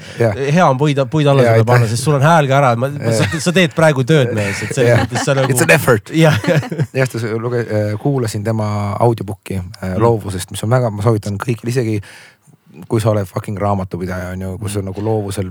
[0.56, 3.26] hea on puid, puid alla sulle panna, sest sul on hääl ka ära, ma, sa,
[3.42, 5.74] sa teed praegu tööd mees, et selles mõttes sa nagu It's an.
[5.74, 6.12] effort.
[6.24, 7.66] jah, ta luge-,
[8.02, 8.68] kuulasin tema
[9.02, 11.98] audiobook'i äh, loovusest, mis on väga, ma soovitan kõigil, isegi
[12.88, 15.50] kui sa oled fucking raamatupidaja on ju, kus on nagu loovusel,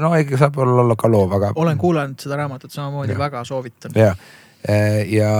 [0.00, 1.52] no ikka saab olla, olla ka loov, aga.
[1.62, 3.94] olen kuulanud seda raamatut samamoodi, väga soovitan.
[3.94, 4.14] ja,
[5.06, 5.32] ja,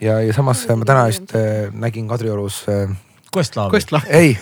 [0.00, 2.88] ja, ja samas ma täna just äh, nägin Kadriorus äh,,
[3.36, 3.72] Questlaavi.
[3.74, 4.36] Questlav, ei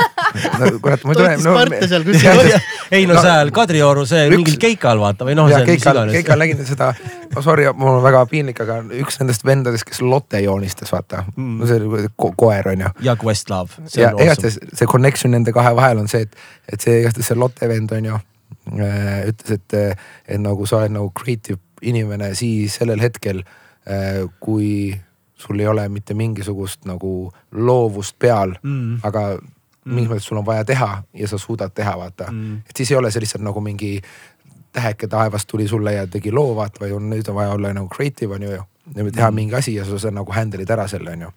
[0.58, 2.48] no,, kurat, ma ei toitis tule parte seal kuskil.
[2.96, 5.70] ei no No, seal Kadrioru see üks- mingil keikal vaata või noh, ja see on
[5.70, 6.00] mis Keikal.
[6.16, 6.88] Keikal nägin seda,
[7.34, 11.60] no sorry, mul on väga piinlik, aga üks nendest vendadest, kes Lotte joonistas, vaata Mm.
[11.60, 13.76] no see ko koer on ju ja Questlaav.
[13.96, 16.34] ja igatahes see connection nende kahe vahel on see, et,
[16.72, 18.18] et see igatahes see Lotte vend on ju
[18.80, 19.78] äh, ütles, et,
[20.26, 23.56] et nagu sa oled nagu creative inimene siis sellel hetkel äh,,
[24.40, 24.94] kui
[25.40, 28.98] sul ei ole mitte mingisugust nagu loovust peal Mm.
[29.02, 29.38] aga
[29.84, 32.56] mingis mõttes sul on vaja teha ja sa suudad teha, vaata Mm.
[32.68, 34.00] et siis ei ole see lihtsalt nagu mingi
[34.72, 37.88] täheke taevast tuli sulle ja tegi loo, vaata, vaid on nüüd on vaja olla nagu
[37.88, 38.64] creative on ju, ja
[39.12, 39.34] teha Mm.
[39.34, 41.30] mingi asi ja sa, sa nagu handle'id ära selle on ju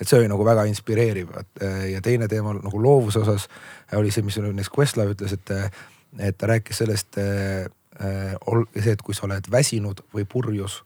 [0.00, 1.62] et see oli nagu väga inspireeriv et,
[1.92, 3.48] ja teine teema nagu loovuse osas
[3.94, 5.50] oli see, mis näiteks Questlove ütles, et,
[6.18, 7.66] et ta rääkis sellest äh,
[8.02, 8.34] äh,
[8.82, 10.82] see, et kui sa oled väsinud või purjus,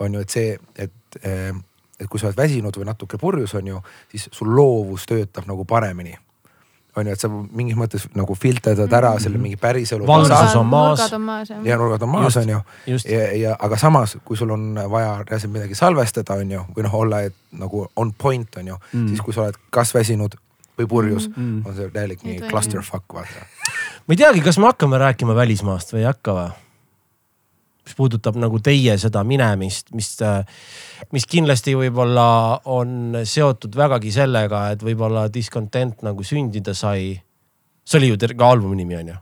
[0.00, 1.50] on ju, et see, et äh,
[1.98, 5.64] et kui sa oled väsinud või natuke purjus, on ju, siis sul loovus töötab nagu
[5.66, 6.14] paremini
[6.98, 10.06] on ju, et sa mingis mõttes nagu filterdad ära selle mingi päriselu.
[10.06, 10.98] Valgsus on maas.
[10.98, 12.60] nurgad on maas ja nurgad on maas, on ju.
[13.12, 16.94] ja, ja aga samas, kui sul on vaja reaalselt midagi salvestada, on ju, või noh,
[16.98, 19.00] olla et, nagu on point, on ju Mm.
[19.00, 20.34] mm., siis kui sa oled kas väsinud
[20.78, 21.42] või purjus Mm.
[21.42, 23.46] mm., on see täielik nii clusterfuck, vaata.
[24.06, 26.50] ma ei teagi, kas me hakkame rääkima välismaast või ei hakka või?
[27.88, 30.12] Mis puudutab nagu teie seda minemist, mis,
[31.16, 32.28] mis kindlasti võib-olla
[32.68, 37.16] on seotud vägagi sellega, et võib-olla Discontent nagu sündida sai.
[37.88, 39.20] see oli ju ka albumi nimi on ju.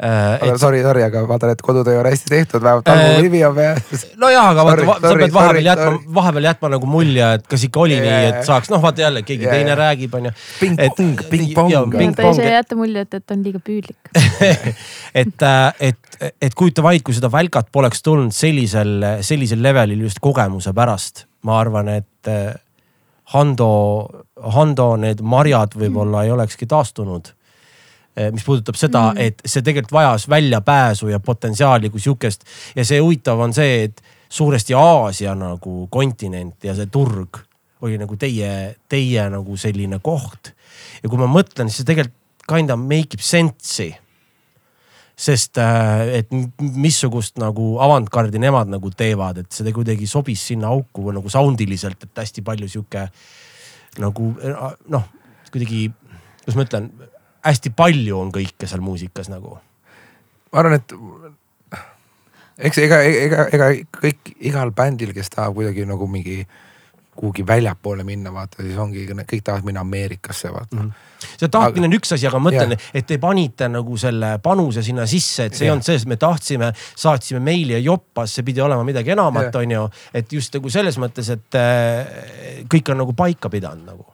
[0.00, 3.40] Aga et sorry, sorry, aga vaatan, et kodutöö on hästi tehtud, vähemalt Äh, albumi nimi
[3.44, 3.80] on veel.
[4.16, 7.46] nojah, aga vaata Sorry,, sa sorry, pead vahepeal sorry, jätma vahepeal jätma nagu mulje, et
[7.50, 10.32] kas ikka oli Ja, nii, et saaks, noh vaata jälle keegi Ja, teine räägib, onju.
[10.60, 12.16] ping-pong, ping-pong.
[12.16, 14.14] ta ei saa jätta muljet, et on liiga püüdlik.
[15.24, 15.46] et,
[15.90, 18.96] et, et kujuta vaid, kui seda välkat poleks tulnud sellisel,
[19.26, 22.34] sellisel levelil just kogemuse pärast, ma arvan, et
[23.30, 23.68] Hando,
[24.54, 27.30] Hando need marjad võib-olla ei olekski taastunud.
[28.34, 32.44] Mis puudutab seda mm., et see tegelikult vajas väljapääsu ja potentsiaali kui sihukest
[32.76, 37.40] ja see huvitav on see, et suuresti Aasia nagu kontinent ja see turg
[37.80, 40.52] oli nagu teie, teie nagu selline koht.
[41.02, 42.16] ja kui ma mõtlen, siis see tegelikult
[42.50, 43.92] kind of make ib sense'i
[45.20, 46.30] sest äh, et
[46.60, 51.60] missugust nagu avantgardi nemad nagu teevad, et see kuidagi sobis sinna auku või nagu sound
[51.60, 53.06] iliselt, et hästi palju sihuke
[54.00, 55.08] nagu äh, noh,
[55.52, 55.88] kuidagi,
[56.44, 56.88] kuidas ma ütlen,
[57.46, 59.58] hästi palju on kõike seal muusikas nagu.
[60.52, 60.92] ma arvan, et
[62.58, 66.42] eks ega, ega, ega kõik igal bändil, kes tahab kuidagi nagu mingi
[67.20, 70.86] kuhugi väljapoole minna, vaata siis ongi, kõik tahavad minna Ameerikasse, vaata mm.
[70.86, 71.26] -hmm.
[71.40, 75.06] see tahtmine on üks asi, aga ma mõtlen et te panite nagu selle panuse sinna
[75.06, 78.62] sisse, et see ei olnud see, et me tahtsime, saatsime meili ja joppas, see pidi
[78.64, 79.84] olema midagi enamat, on ju.
[80.14, 84.06] et just nagu selles mõttes, et äh, kõik on nagu paika pidanud nagu.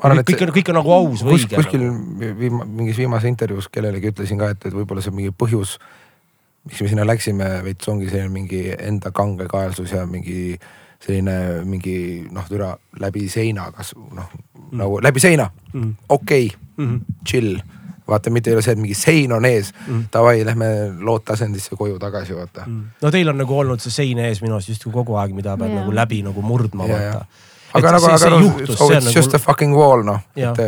[0.00, 1.56] Kõik on, kõik on nagu aus või õige.
[1.56, 2.32] kuskil Nagu.
[2.40, 5.78] viima, mingis viimases intervjuus kellelegi ütlesin ka, et, et võib-olla see mingi põhjus,
[6.66, 10.58] miks me sinna läksime, veits ongi selline mingi enda kangekaelsus ja mingi
[11.00, 14.76] selline mingi noh, türa läbi seina, kas noh mm.
[14.80, 15.90] nagu läbi seina Mhm.
[16.08, 17.00] okei okay, Mhm.
[17.24, 17.56] chill.
[18.06, 20.04] vaata, mitte ei ole see, et mingi sein on ees Mhm.
[20.12, 20.66] davai, lähme
[21.00, 22.66] loodtasandisse koju tagasi, vaata.
[23.02, 25.70] no teil on nagu olnud see sein ees minu arust justkui kogu aeg, mida peab
[25.70, 25.80] Jaa.
[25.80, 27.24] nagu läbi nagu murdma Ja, vaata ja..
[27.78, 30.62] Aga nagu, aga noh, so it's just a fucking wall noh, et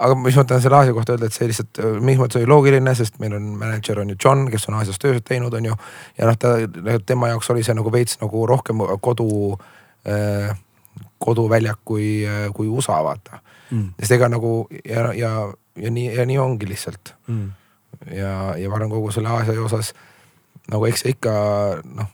[0.00, 2.48] aga mis ma tahan selle Aasia kohta öelda, et see lihtsalt äh, mingis mõttes oli
[2.48, 5.76] loogiline, sest meil on mänedžer on ju John, kes on Aasias tööd teinud, on ju.
[6.16, 6.54] ja noh, ta,
[7.06, 9.28] tema jaoks oli see nagu veits nagu rohkem kodu
[10.08, 10.52] äh,,
[11.20, 12.24] koduväljak kui,
[12.56, 13.90] kui USA vaata mm..
[14.00, 15.32] sest ega nagu ja, ja,
[15.76, 17.52] ja nii ja nii ongi lihtsalt Mm.
[18.16, 19.92] ja, ja ma arvan kogu selle Aasia osas
[20.72, 21.34] nagu eks see ikka
[21.84, 22.08] noh,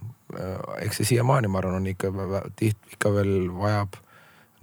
[0.82, 2.10] eks see siiamaani, ma arvan, on ikka
[2.58, 3.96] tihti ikka veel vajab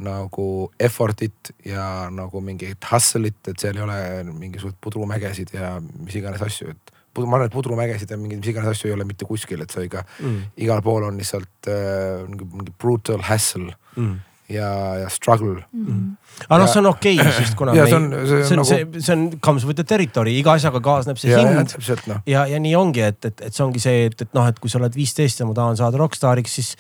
[0.04, 0.48] nagu
[0.80, 4.00] effort'it ja nagu mingit hustle'it, et seal ei ole
[4.32, 8.74] mingisuguseid pudrumägesid ja mis iganes asju, et ma arvan, et pudrumägesid ja mingeid mis iganes
[8.74, 10.54] asju ei ole mitte kuskil, et sa ikka mm.
[10.66, 14.16] igal pool on lihtsalt äh, mingi brutal hassle mm.
[14.56, 14.70] ja,
[15.04, 15.86] ja struggle mm.
[15.86, 16.48] -hmm.
[16.50, 18.62] aga noh, see on okei okay,, sest kuna ja, see on, see on, see on,
[18.64, 18.70] nagu...
[18.72, 21.76] see, see on comes with the territory, iga asjaga kaasneb see ja, hind.
[21.88, 22.20] Ja, no.
[22.26, 24.70] ja, ja nii ongi, et, et, et see ongi see, et, et noh, et kui
[24.70, 26.76] sa oled viisteist ja ma tahan saada rokkstaariks, siis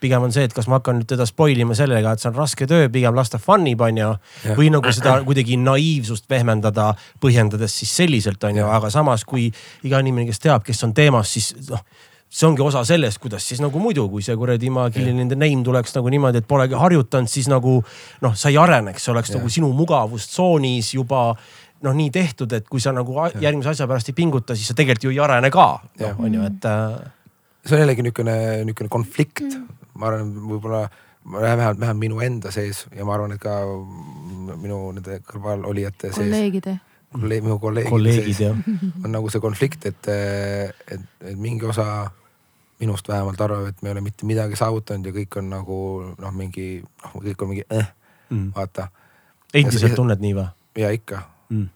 [0.00, 2.36] pigem on see, et kas ma hakkan nüüd teda spoil ima sellega, et see on
[2.38, 4.10] raske töö, pigem las ta fun ib, onju.
[4.58, 6.92] või nagu seda kuidagi naiivsust pehmendada,
[7.22, 9.48] põhjendades siis selliselt, onju, aga samas kui
[9.86, 11.82] iga inimene, kes teab, kes on teemas, siis noh
[12.28, 15.36] see ongi osa sellest, kuidas siis nagu muidu, kui see kuradi ma Killing in the
[15.38, 17.78] name tuleks nagu niimoodi, et polegi harjutanud, siis nagu
[18.20, 19.38] noh, sa ei areneks, see oleks ja.
[19.38, 24.18] nagu sinu mugavustsoonis juba noh, nii tehtud, et kui sa nagu järgmise asja pärast ei
[24.18, 25.70] pinguta, siis sa tegelikult ju ei arene ka,
[26.02, 27.00] noh on ju, et äh....
[27.64, 28.38] see on jällegi niisugune,
[28.68, 30.82] niisugune konflikt mm ma arvan, võib-olla
[31.28, 33.56] vähemalt, vähemalt minu enda sees ja ma arvan, et ka
[34.58, 36.22] minu nende kõrvalolijate sees.
[36.22, 36.76] kolleegide.
[37.12, 40.10] kolleeg, minu kolleegide kolleegid, sees on nagu see konflikt, et,
[40.94, 42.08] et, et mingi osa
[42.78, 45.78] minust vähemalt arvab, et me ei ole mitte midagi saavutanud ja kõik on nagu
[46.14, 47.90] noh, mingi noh, kõik on mingi eh,
[48.30, 48.52] mm.
[48.54, 48.86] vaata.
[49.54, 50.46] endiselt tunned nii või?
[50.78, 51.66] ja ikka mm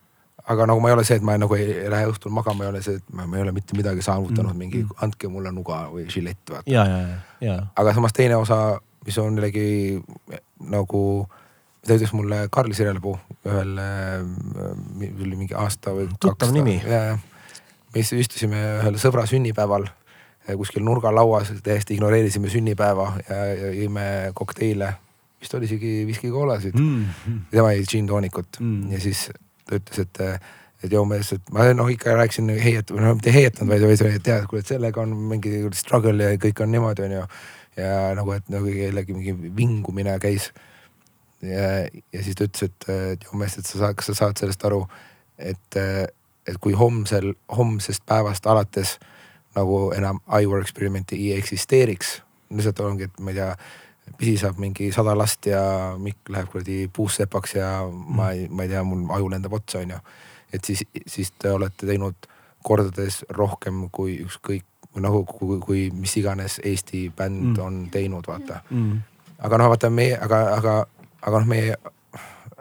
[0.50, 2.82] aga nagu ma ei ole see, et ma nagu ei lähe õhtul magama, ei ole
[2.84, 6.08] see, et ma, ma ei ole mitte midagi saavutanud mm., mingi andke mulle nuga või
[6.12, 6.70] žilett vaata.
[6.70, 8.58] ja, ja, ja, aga samas teine osa,
[9.06, 10.00] mis on jällegi
[10.72, 11.02] nagu,
[11.86, 13.14] ta ütles mulle Karli Sirelpuu
[13.46, 13.78] ühel,
[15.12, 16.80] oli mingi aasta või tuttav nimi.
[16.82, 19.86] me istusime ühel sõbra sünnipäeval
[20.58, 24.96] kuskil nurgalauas, täiesti ignoreerisime sünnipäeva ja, ja jõime kokteile
[25.42, 27.38] vist oli isegi viskikoolasid mm..
[27.50, 28.92] tema jõi džiinntoonikut mm.
[28.94, 29.28] ja siis
[29.72, 30.20] ta ütles, et,
[30.84, 34.46] et joo mees, et ma noh ikka rääkisin heiet-, noh mitte heietanud, vaid, vaid tead,
[34.50, 37.22] kuule, et sellega on mingi struggle ja kõik on niimoodi, onju.
[37.80, 40.50] ja nagu, et nagu kellegi mingi vingumine käis.
[41.42, 41.70] ja,
[42.12, 44.68] ja siis ta ütles, et, et joo mees, et sa saad, kas sa saad sellest
[44.68, 44.84] aru,
[45.38, 48.98] et, et kui homsel, homsest päevast alates
[49.56, 52.20] nagu enam iWork Experimenti ei eksisteeriks,
[52.52, 53.50] lihtsalt ongi, et ma ei tea
[54.18, 55.62] pisi saab mingi sada last ja
[55.98, 59.98] Mikk läheb kuradi puussepaks ja ma ei, ma ei tea, mul aju lendab otsa, onju.
[60.52, 62.28] et siis, siis te olete teinud
[62.62, 64.66] kordades rohkem kui ükskõik
[65.00, 67.62] nagu kui, kui mis iganes Eesti bänd mm.
[67.64, 69.00] on teinud, vaata mm..
[69.46, 70.76] aga noh, vaata meie, aga, aga,
[71.22, 71.76] aga noh, meie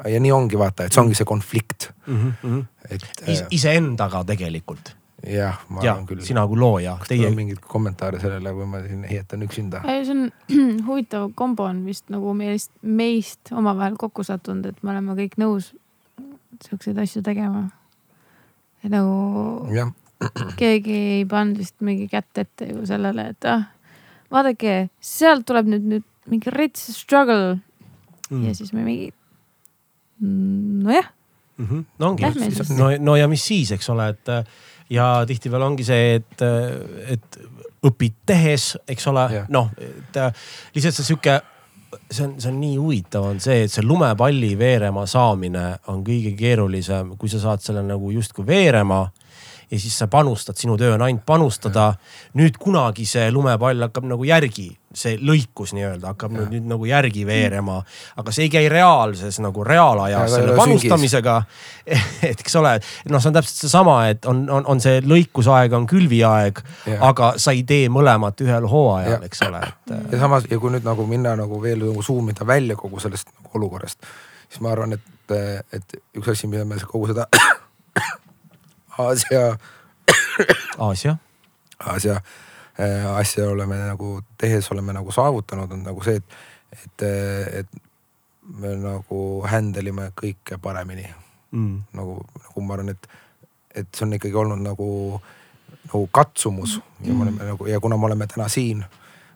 [0.08, 2.34] ja nii ongi vaata, et see ongi see konflikt mm.
[2.44, 2.66] -hmm.
[2.90, 3.44] et Is,.
[3.52, 4.96] iseendaga tegelikult
[5.28, 6.22] jah, ma ja, arvan küll.
[6.26, 6.96] sina kui looja.
[7.02, 9.84] kas teil on mingeid kommentaare sellele või ma siin heietan üksinda?
[9.86, 10.24] see on
[10.88, 15.72] huvitav kombo on vist nagu meist, meist omavahel kokku sattunud, et me oleme kõik nõus
[16.66, 17.68] siukseid asju tegema.
[18.84, 19.88] et nagu ja.
[20.62, 23.70] keegi ei pannud vist mingi kätt ette ju sellele, et ah,
[24.34, 27.60] vaadake, sealt tuleb nüüd, nüüd mingi rets struggle
[28.30, 28.44] mm.
[28.48, 29.12] ja siis me mingi,
[30.20, 31.14] mm, nojah
[31.58, 31.66] mm.
[31.66, 31.86] -hmm.
[32.00, 32.34] no ongi,
[32.78, 34.36] no, no ja mis siis, eks ole, et
[34.92, 36.44] ja tihtipeale ongi see, et,
[37.16, 37.40] et
[37.88, 40.20] õpid tehes, eks ole, noh, et
[40.76, 41.38] lihtsalt see sihuke,
[42.12, 46.36] see on, see on nii huvitav, on see, et see lumepalli veerema saamine on kõige
[46.38, 49.06] keerulisem, kui sa saad selle nagu justkui veerema
[49.72, 51.94] ja siis sa panustad, sinu töö on ainult panustada.
[52.36, 56.46] nüüd kunagi see lumepall hakkab nagu järgi, see lõikus nii-öelda hakkab ja.
[56.52, 57.78] nüüd nagu järgi veerema,
[58.20, 61.38] aga see ei käi reaalses nagu reaalajas selle panustamisega.
[62.30, 62.74] et eks ole,
[63.12, 66.62] noh, see on täpselt seesama, et on, on, on see lõikusaeg, on külviaeg,
[67.08, 69.96] aga sa ei tee mõlemat ühel hooajal, eks ole et....
[70.12, 73.32] ja samas ja kui nüüd nagu minna nagu veel nagu zoom ida välja kogu sellest
[73.32, 74.12] nagu olukorrast,
[74.50, 75.36] siis ma arvan, et,
[75.74, 77.28] et üks asi, mida me kogu seda
[79.02, 79.56] Aasia.
[80.78, 81.16] Aasia.
[81.80, 82.51] Aasia äh,
[83.16, 86.38] asja oleme nagu tehes oleme nagu saavutanud, on nagu see, et,
[86.72, 87.06] et,
[87.62, 87.82] et
[88.62, 91.06] me nagu handle ime kõike paremini
[91.52, 91.78] mm..
[91.98, 93.08] nagu, nagu ma arvan, et,
[93.76, 94.90] et see on ikkagi olnud nagu,
[95.86, 97.08] nagu katsumus mm.
[97.08, 98.84] ja me oleme nagu ja kuna me oleme täna siin,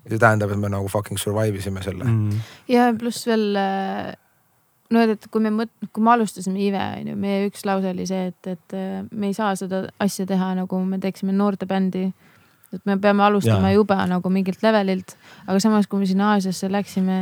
[0.08, 2.46] see tähendab, et me nagu fucking survive isime selle mm..
[2.72, 4.14] ja pluss veel äh,
[4.94, 8.08] no et kui me mõt-, kui me alustasime IVE on ju, meie üks lause oli
[8.10, 12.10] see, et, et äh, me ei saa seda asja teha nagu me teeksime noortebändi.
[12.78, 13.80] Et me peame alustama ja.
[13.80, 15.16] jube nagu mingilt levelilt,
[15.48, 17.20] aga samas, kui me sinna Aasiasse läksime,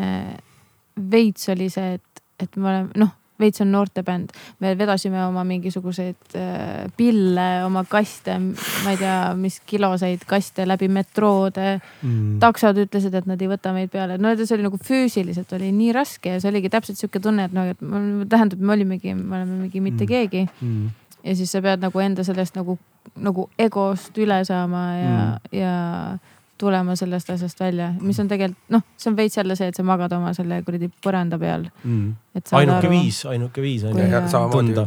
[1.11, 4.29] veits oli see, et, et me oleme noh veits on noortebänd.
[4.59, 10.89] me vedasime oma mingisuguseid äh, pille, oma kaste, ma ei tea, mis kiloseid kaste läbi
[10.93, 12.39] metroode mm..
[12.43, 15.93] taksod ütlesid, et nad ei võta meid peale, no see oli nagu füüsiliselt oli nii
[15.95, 19.63] raske ja see oligi täpselt sihuke tunne, et noh, et tähendab, me olimegi, me oleme
[19.65, 20.13] mingi mitte mm.
[20.13, 22.77] keegi mm ja siis sa pead nagu enda sellest nagu,
[23.15, 25.75] nagu egost üle saama ja mm., ja
[26.63, 29.83] tulema sellest asjast välja, mis on tegelikult noh, see on veits jälle see, et sa
[29.83, 32.11] magad oma selle kuradi põranda peal, mm..
[32.59, 32.91] ainuke aru.
[32.93, 34.85] viis, ainuke viis on Kui- ju samamoodi tunda.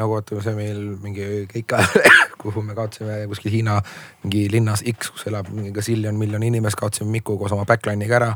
[0.00, 1.82] nagu vaata, see meil mingi keika,
[2.42, 3.78] kuhu me kaotasime kuskil Hiina
[4.24, 8.34] mingi linnas X, kus elab mingi gasiljon miljon inimest, kaotasime Miku koos oma backline'iga ära.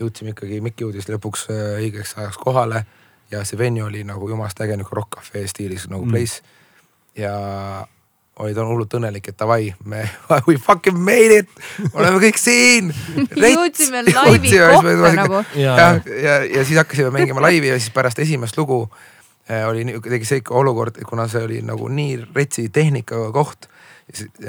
[0.00, 2.84] jõudsime ikkagi, Mikk jõudis lõpuks äh, õigeks ajaks kohale
[3.30, 6.10] ja see venue oli nagu jumalast äge nagu Rock Cafe stiilis nagu mm.
[6.10, 6.42] place.
[7.18, 7.34] Ja
[8.38, 10.04] oli ta hullult õnnelik, et davai, me
[10.48, 11.50] we fucking made it,
[11.92, 12.92] oleme kõik siin.
[13.42, 15.42] jõudsime laivi kohta nagu.
[15.58, 18.84] ja, ja, ja, ja siis hakkasime mängima laivi ja siis pärast esimest lugu
[19.50, 23.68] äh, oli tegi see olukord, kuna see oli nagu nii retsi tehnikaga koht,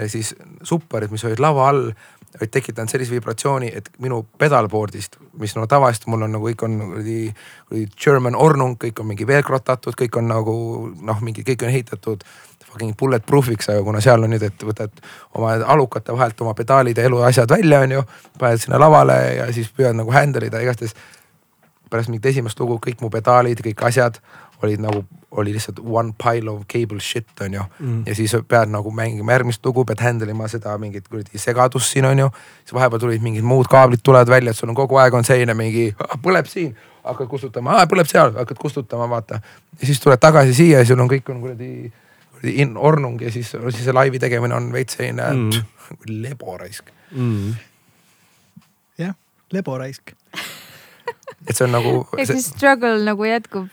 [0.08, 1.90] siis supparid, mis olid lava all,
[2.38, 6.78] olid tekitanud sellise vibratsiooni, et minu pedalboard'ist, mis no tavaliselt mul on nagu kõik on
[6.84, 7.18] kuradi
[7.66, 10.54] kuradi German ornung, kõik on mingi velcrotatud, kõik on nagu
[10.94, 12.24] noh, mingi kõik on ehitatud
[12.72, 15.04] fucking bulletproof'iks, aga kuna seal on nüüd, et võtad
[15.38, 18.04] oma alukate vahelt oma pedaalid ja eluasjad välja, onju,
[18.40, 20.96] paned sinna lavale ja siis püüad nagu handle ida, igastahes
[21.90, 24.20] pärast mingit esimest lugu kõik mu pedaalid, kõik asjad
[24.64, 25.04] olid nagu,
[25.40, 28.04] oli lihtsalt one pile of cable shit on ju Mm.
[28.06, 32.06] ja siis pead nagu mängima järgmist lugu, pead handle ima seda mingit kuradi segadust siin
[32.06, 32.30] on ju.
[32.64, 35.54] siis vahepeal tulid mingid muud kaablid tulevad välja, et sul on kogu aeg on selline
[35.54, 39.40] mingi, põleb siin, hakkad kustutama, põleb seal, hakkad kustutama, vaata.
[39.82, 41.92] ja siis tuled tagasi siia ja sul on kõik on kuradi
[42.44, 45.50] in- ornung ja siis, siis see laivi tegemine on veits selline Mm.
[45.50, 46.22] mm.
[46.24, 46.90] leboraisk.
[47.12, 47.54] mm..
[48.98, 49.16] jah,
[49.52, 50.14] leboraisk.
[51.48, 53.68] et see on nagu, ehk siis struggle nagu jätkub.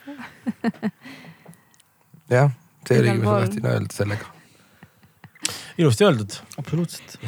[2.36, 2.50] jah,
[2.88, 4.32] see oligi, mis ma tahtsin öelda sellega.
[5.78, 6.40] ilusti öeldud.
[6.58, 7.18] absoluutselt.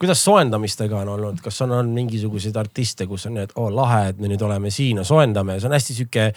[0.00, 3.74] kuidas soojendamistega on olnud, kas on olnud mingisuguseid artiste, kus on nii, et oo oh,
[3.74, 6.30] lahe, et me nüüd oleme siin ja soojendame, see on hästi sihuke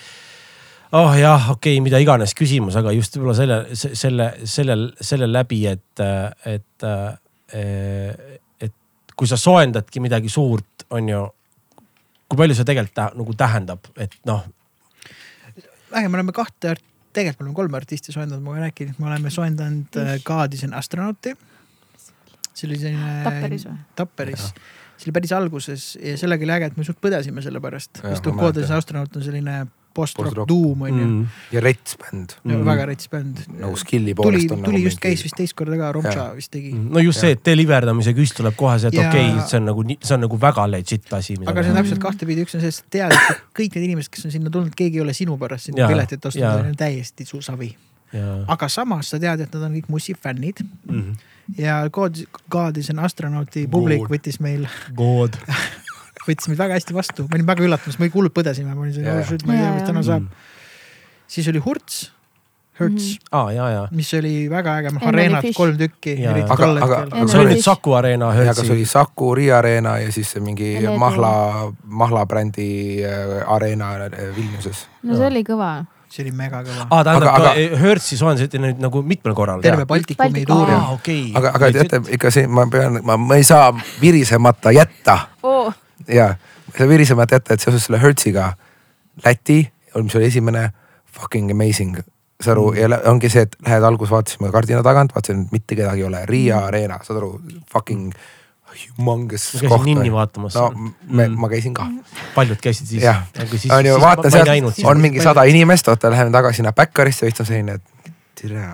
[0.94, 5.64] oh jah, okei okay,, mida iganes küsimus, aga just võib-olla selle, selle, sellel, selle läbi,
[5.72, 6.04] et,
[6.50, 6.88] et,
[8.68, 8.76] et
[9.18, 11.24] kui sa soojendadki midagi suurt, on ju.
[12.30, 14.46] kui palju see tegelikult tä- nagu tähendab, et noh,
[15.94, 16.76] äge, me oleme kahte,
[17.14, 21.36] tegelikult me oleme kolme artisti soojendanud, ma olen rääkinud, me oleme soojendanud äh, Kaadisen astronauti.
[22.54, 23.22] see oli selline.
[23.26, 23.78] Tapperis või?
[23.98, 24.50] Tapperis,
[24.98, 28.30] see oli päris alguses ja sellega oli äge, et me suht põdesime selle pärast, sest
[28.30, 28.78] mäletan.
[28.78, 29.64] astronaut on selline
[29.94, 30.48] post-rock Post-rock.
[30.50, 32.64] tuum on ju mm, ja rets bänd Mm.
[32.66, 33.38] väga rets bänd.
[33.60, 36.52] nagu skill'i tuli, poolest on tuli nagu just, käis vist teist korda ka, Romša vist
[36.52, 36.74] tegi.
[36.74, 39.66] no just see, et deliverdamise küst tuleb kohe see, et Ja- okei okay,, see on
[39.70, 41.38] nagu, see on nagu väga legit asi.
[41.46, 44.12] aga see on täpselt kahtepidi, üks on see, et sa tead, et kõik need inimesed,
[44.14, 47.26] kes on sinna tulnud, keegi ei ole sinu pärast sinna piletit ostnud, see on täiesti
[47.30, 47.76] su savi.
[48.14, 50.60] ja, aga samas sa tead, et nad on kõik Mussi fännid
[50.90, 51.14] mm.
[51.58, 52.16] ja God,
[52.50, 54.12] Godisen astronauti publik God.
[54.18, 55.38] võttis meil, God.
[56.28, 59.14] võttis meid väga hästi vastu, ma olin väga üllatunud, me hullult põdesime, ma olin selline,
[59.48, 60.28] ma ei tea, mis täna saab.
[61.28, 62.12] siis oli Hurts,
[62.80, 63.82] Hurts, aa ja, ja.
[63.94, 65.58] mis oli väga äge, Arenat Fish.
[65.58, 68.86] kolm tükki, Aga- hetkel aga- see oli nüüd Saku Arena ja kas oli.
[68.90, 70.98] Saku Riia Arena ja siis see mingi Leedu.
[70.98, 71.34] Mahla,
[71.86, 74.88] Mahla brändi äh, Arena äh, Vilniuses.
[75.04, 75.86] no see oli kõva.
[76.10, 76.88] see oli mega kõva.
[76.90, 79.62] aa, tähendab Aga- ka aga- Hertzi soojendasite nüüd nagu mitmel korral.
[79.62, 80.66] terve Baltikumi Baltikum.
[80.66, 81.22] tuuri.
[81.36, 83.70] aga, aga teate ikka see, ma pean, ma, ma ei saa
[84.02, 85.70] virisemata jätta oo,
[86.08, 86.36] ja
[86.78, 88.54] saa virisemata jätta, et seoses selle Hertziga
[89.26, 89.72] Läti,
[90.02, 90.70] mis oli esimene
[91.20, 91.98] fucking amazing
[92.44, 95.76] saad aru, ja lä- ongi see, et lähed alguses vaatasime kardina tagant, vaatasin, et mitte
[95.76, 97.40] kedagi ei ole, Riia Arena, saad aru,
[97.72, 98.12] fucking
[98.98, 99.86] humongous ma käisin koht.
[99.86, 100.72] Ninni vaatamas no
[101.08, 101.36] me, Mm.
[101.40, 101.86] ma käisin ka.
[102.36, 103.04] paljud käisid siis.
[103.72, 104.50] on ju, vaata sealt
[104.84, 108.12] on mingi sada inimest, oota läheme tagasi sinna Baccarisse, siis on selline, et
[108.42, 108.66] tere,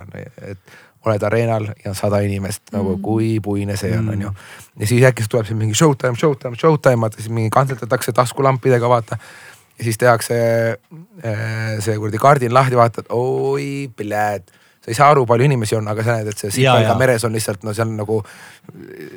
[0.41, 0.57] et
[1.05, 3.01] oled areenal ja on sada inimest nagu Mm.
[3.01, 4.09] kui puine see on, Mm.
[4.09, 4.31] on ju.
[4.79, 9.17] ja siis äkki tuleb siin mingi showtime, showtime, showtime, vaata siis mingi kantseldatakse taskulampidega, vaata.
[9.79, 10.35] ja siis tehakse
[11.25, 14.43] äh, see kuradi kardin lahti, vaatad, oi, pljääd
[14.79, 17.33] sa ei saa aru, palju inimesi on, aga sa näed, et see sipelga meres on
[17.35, 18.21] lihtsalt no seal nagu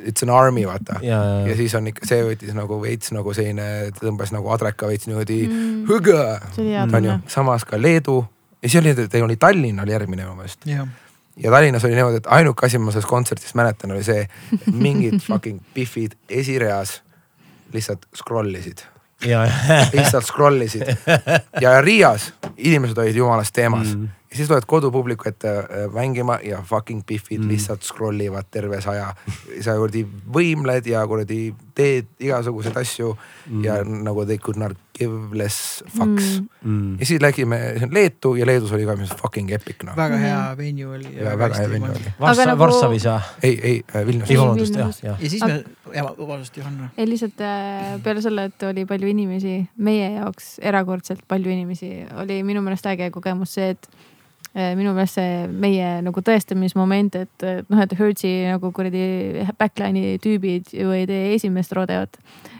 [0.07, 0.99] it's an army vaata.
[1.01, 3.67] ja, ja ja, siis on ikka, see võttis nagu veits nagu selline,
[3.99, 5.85] tõmbas nagu adreka veits niimoodi Mm.
[5.87, 8.25] hõgõ see oli hea on ju tunne., samas ka Leedu
[8.63, 10.67] ja siis oli, ta oli Tallinn oli järgmine minu meelest
[11.37, 15.19] ja Tallinnas oli niimoodi, et ainuke asi, ma sellest kontserdist mäletan, oli see, et mingid
[15.27, 16.99] fucking pihvid esireas
[17.73, 18.83] lihtsalt scroll isid,
[19.93, 20.89] lihtsalt scroll isid
[21.61, 23.95] ja Riias inimesed olid jumalast teemas.
[23.95, 24.09] Mm.
[24.33, 27.45] Ja siis tuled kodupubliku ette äh, mängima ja fucking pihvid Mm.
[27.45, 27.49] mm.
[27.53, 29.13] lihtsalt scroll ivad terve saja.
[29.61, 30.01] sa kuradi
[30.33, 33.11] võimled ja kuradi teed igasuguseid asju
[33.49, 33.63] mm.
[33.65, 36.47] ja nagu they could not give less fucks mm..
[36.69, 36.97] Mm.
[36.99, 37.57] ja siis läksime
[37.91, 39.95] Leetu ja Leedus oli ka mis fucking epic noh.
[39.97, 41.09] väga hea venue oli.
[41.17, 42.13] ja väga hea venue oli.
[42.19, 45.17] Varssa- Aga, nagu- Varssavis ja, ei, ei äh, Vilnius ei vabandust, jah jah.
[45.23, 45.63] ja siis me,
[45.95, 46.89] ja vabandust, Johanna.
[46.97, 51.91] ei lihtsalt äh, peale selle, et oli palju inimesi, meie jaoks erakordselt palju inimesi,
[52.21, 53.89] oli minu meelest äge kogemus see, et
[54.53, 60.73] minu meelest see meie nagu tõestamismoment, et et noh, et Hertzi nagu kuradi backline'i tüübid
[60.77, 62.19] ju ei tee esimest rodeot.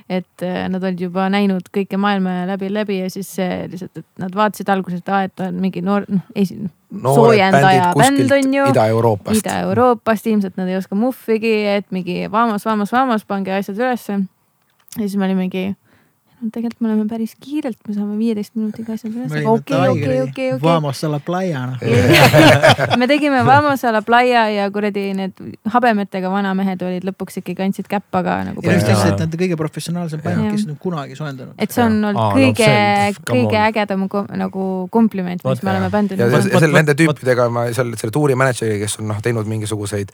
[0.10, 4.07] et eh, nad olid juba näinud kõike maailma läbi, läbi ja siis see lihtsalt, et
[4.20, 6.57] nad vaatasid alguses, et aa, et on mingi noor, noh, esi-,
[7.02, 8.65] soojendaja bänd on ju.
[8.74, 9.40] Ida-Euroopast.
[9.40, 14.20] Ida-Euroopast, ilmselt nad ei oska muhvigi, et mingi vamos, vamos, vamos, pange asjad ülesse.
[14.98, 15.72] ja siis me olimegi,
[16.52, 20.61] tegelikult me oleme päris kiirelt, me saame viieteist minutiga asjad üles, okei, okei, okei, okei.
[20.61, 21.78] Vamos a la playa noh.
[22.99, 25.38] me tegime Vamos a la playa ja kuradi need
[25.74, 28.64] habemetega vanamehed olid lõpuks ikkagi andsid käppa ka nagu.
[28.65, 30.41] ja just ütlesid, et nad on kõige professionaalsem Jah.
[30.56, 31.53] kes on kunagi soojendanud.
[31.57, 32.70] et see on olnud Aa, no kõige
[33.28, 34.07] come kõige ägedam
[34.44, 38.88] nagu kompliment, mis me oleme bändile ja selle nende tüüpidega ma seal selle tuuri mänedžeriga,
[38.88, 40.11] kes on noh teinud mingisuguseid,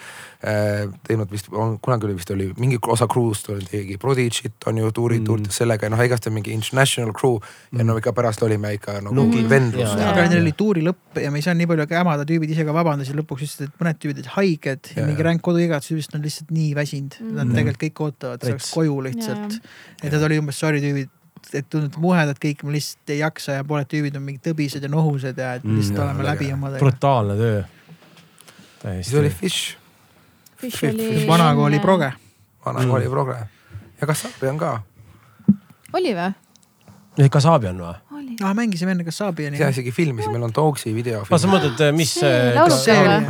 [1.08, 5.20] teinud vist, kunagi oli vist oli mingi osa crew'st oli tegi Prodigy't on ju tuurid
[5.30, 5.52] Mm.
[5.52, 7.40] sellega ja noh, igastahes mingi international crew
[7.74, 10.10] ja no ikka pärast olime ikka nagu no, vendlus Jaa, jaa.
[10.14, 12.74] aga neil oli tuuri lõpp ja me ei saanud nii palju kämada, tüübid ise ka
[12.76, 15.08] vabandasid lõpuks, ütlesid, et mõned tüübid olid haiged ja Jaa.
[15.08, 17.16] mingi ränk koduigatsus, ütlesid, et nad lihtsalt nii väsinud.
[17.30, 17.56] Nad Mm.
[17.56, 19.60] tegelikult kõik ootavad, saaks koju lihtsalt.
[20.04, 21.10] et nad olid umbes sorry tüübid,
[21.54, 24.90] et tundub muhedad kõik, me lihtsalt ei jaksa ja pooled tüübid on mingid tõbised ja
[24.90, 26.80] nohused ja et Mm, lihtsalt jaa, oleme läbi omadega.
[26.80, 27.64] brutaalne töö.
[29.04, 29.78] siis oli Fish,
[30.58, 31.26] Fish oli.
[31.28, 32.12] vanakooli proge.
[32.66, 32.92] vana Mm.
[32.92, 33.10] mm.
[33.10, 33.38] progre
[34.02, 34.82] ja Kassapi on ka,
[35.94, 37.30] oli või?
[37.32, 37.98] Kasaabi on või?
[38.20, 38.38] oli.
[38.44, 39.58] aa, mängisime enne Kassaabiani.
[39.60, 41.24] ise isegi filmisime, meil on Dogsi video.
[41.26, 43.22] aa, sa mõtled, mis See äh, laulab see oli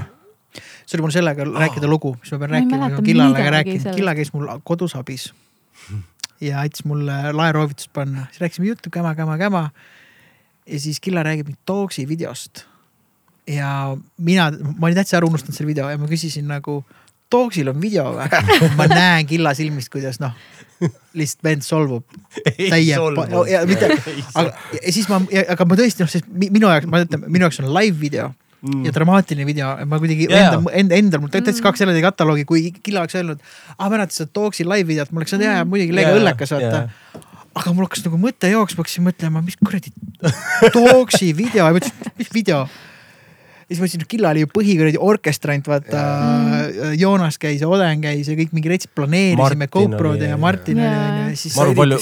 [0.90, 3.92] see oli mul sellega rääkida lugu, mis ma pean Ma rääkima, Killaga rääkinud.
[3.96, 5.30] Killa käis mul kodus abis.
[6.42, 9.70] ja aitas mulle laeroovitust panna, siis rääkisime juttu käma, käma, käma.
[10.66, 12.66] ja siis Killa räägib mind Dogsi videost.
[13.48, 16.84] ja mina, ma olin täitsa ära unustanud selle video ja ma küsisin nagu,
[17.32, 18.28] Dogsil on video või?
[18.80, 20.36] ma näen Killa silmist, kuidas noh,
[21.18, 22.06] lihtsalt vend solvub
[22.56, 22.98] täie,
[23.52, 23.90] ja mitte,
[24.34, 25.22] aga ja siis ma,
[25.56, 28.30] aga ma tõesti noh, sest mi- minu jaoks, ma ütlen, minu jaoks on live video
[28.62, 28.86] mm.
[28.88, 30.52] ja dramaatiline video, ma kuidagi Jaa, yeah.
[30.54, 30.60] jaa.
[30.60, 33.42] enda, enda, endal mul täitsa kaks eraldi kataloogi, kui Killa oleks öelnud,
[33.78, 36.84] ah mäletad seda Dogsi live videot, ma oleks öelnud jaa, muidugi leega õllekas vaata.
[37.60, 39.94] aga mul hakkas nagu mõte jooksma, hakkasin mõtlema, mis kuradi
[40.76, 42.66] Dogsi video mis video.
[43.70, 46.94] Ja siis mõtlesin, et Killa oli ju põhikuradi orkestrant, vaata Mm.
[47.00, 50.80] Joonas käis ja Oden käis ja kõik mingi rets planeerisime Martin GoPro-d oli, ja Martin
[50.82, 51.56] oli onju ja siis.
[51.58, 52.00] maru palju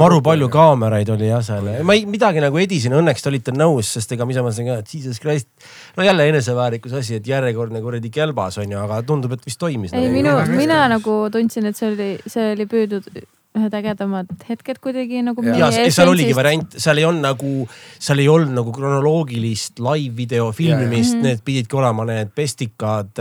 [0.00, 3.92] maru palju kaameraid oli jah seal, ma ei, midagi nagu edisin, õnneks te olite nõus,
[3.96, 5.48] sest ega mis ma mõtlesin ka, et jesus christ.
[5.96, 9.94] no jälle eneseväärikuse asi, et järjekordne kuradi kelbas on ju, aga tundub, et vist toimis.
[9.96, 10.60] ei, minu väga, hästi.
[10.60, 13.10] mina nagu tundsin, et see oli, see oli püüdnud
[13.56, 15.42] ühed ägedamad hetked kuidagi nagu.
[15.56, 16.34] Ja seal oligi.
[16.36, 17.52] variant, seal ei olnud nagu,
[17.98, 23.12] seal ei olnud nagu kronoloogilist live-video filmimist need pididki olema need pestikad,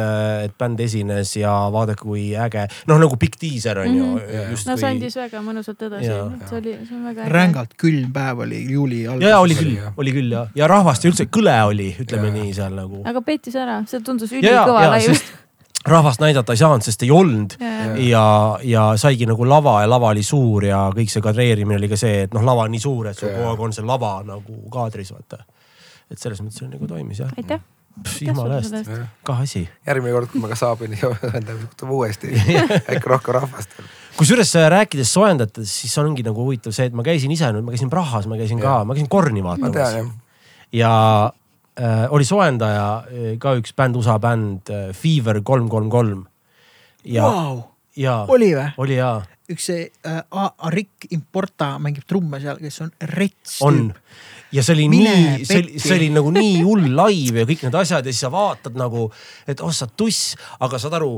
[0.45, 4.19] et bänd esines ja vaadake, kui äge, noh nagu pikk diiser on ju mm.
[4.19, 4.69] -hmm.
[4.69, 7.31] no see andis väga mõnusalt edasi see oli, see on väga äge.
[7.33, 9.29] rängalt külm päev oli juuli alguses.
[9.29, 11.89] ja, ja oli oli, küll jah., oli küll ja, ja rahvast ja üldse kõle oli,
[12.01, 12.37] ütleme Jaa.
[12.37, 13.01] nii seal nagu.
[13.07, 15.25] aga peetis ära, see tundus ja, ja, ülikõva ja laiv.
[15.85, 17.55] Rahvast näidata ei saanud, sest ei olnud
[18.01, 18.25] ja,
[18.63, 22.25] ja saigi nagu lava ja lava oli suur ja kõik see kadreerimine oli ka see,
[22.25, 23.37] et noh, lava on nii suur, et sul Jaa.
[23.37, 25.43] kogu aeg on see lava nagu kaadris, vaata.
[26.11, 27.31] et selles mõttes see nagu toimis jah.
[27.37, 27.61] aitäh.
[28.25, 28.89] jumala eest,
[29.27, 29.65] kah asi.
[29.87, 32.33] järgmine kord, kui me Kassabiini ühendame, tuleb uuesti
[32.95, 33.79] äkki rohkem rahvast.
[34.17, 37.75] kusjuures äh, rääkides soojendajatest, siis ongi nagu huvitav see, et ma käisin ise nüüd, ma
[37.75, 40.23] käisin Prahas, ma käisin ka Jaa., ma käisin Korni ma vaatamas
[40.75, 40.93] ja
[42.09, 46.25] oli soojendaja äh, ka üks bänd, USA bänd äh, Fever kolm, kolm, kolm.
[47.03, 47.63] ja Vau,
[47.99, 48.69] ja oli või?
[48.81, 49.17] oli ja
[49.51, 50.21] üks see äh,
[50.65, 53.89] Arik Importa mängib trumme seal, kes on rets on.
[54.55, 57.65] Ja see oli Mine nii, see oli, see oli nagu nii hull live ja kõik
[57.65, 59.09] need asjad ja siis sa vaatad nagu,
[59.49, 61.17] et oh sa tuss, aga saad aru,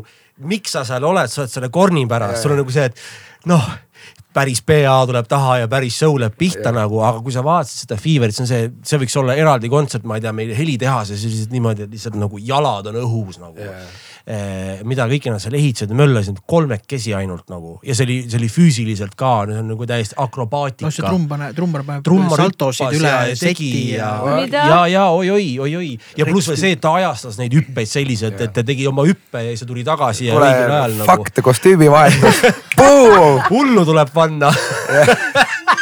[0.49, 3.67] miks sa seal oled, sa oled selle korni pärast, sul on nagu see, et noh
[4.38, 6.75] päris PA tuleb taha ja päris show läheb pihta Jah.
[6.82, 10.06] nagu, aga kui sa vaatasid seda Feverit, see on see, see võiks olla eraldi kontsert,
[10.07, 13.57] ma ei tea, meil helitehases ja siis niimoodi, et lihtsalt nagu jalad on õhus nagu
[13.61, 13.88] Jaa.
[14.27, 18.49] Eh, mida kõike nad seal ehitasid möllasid kolmekesi ainult nagu ja see oli, see oli
[18.51, 23.07] füüsiliselt ka, see on nagu täiesti akrobaatika noh, see trummar, trummar paneb trummar saltosid üle
[23.07, 26.97] ja tegi seti ja ja, ja, ja oi-oi, oi-oi ja pluss veel see, et ta
[26.99, 30.35] ajastas neid hüppeid selliselt, et ta tegi oma hüppe ja siis ta tuli tagasi ja
[30.35, 31.07] kuule õigel ajal, nagu.
[31.14, 32.43] fakt, kostüümivahetus.
[33.53, 34.51] hullu tuleb panna.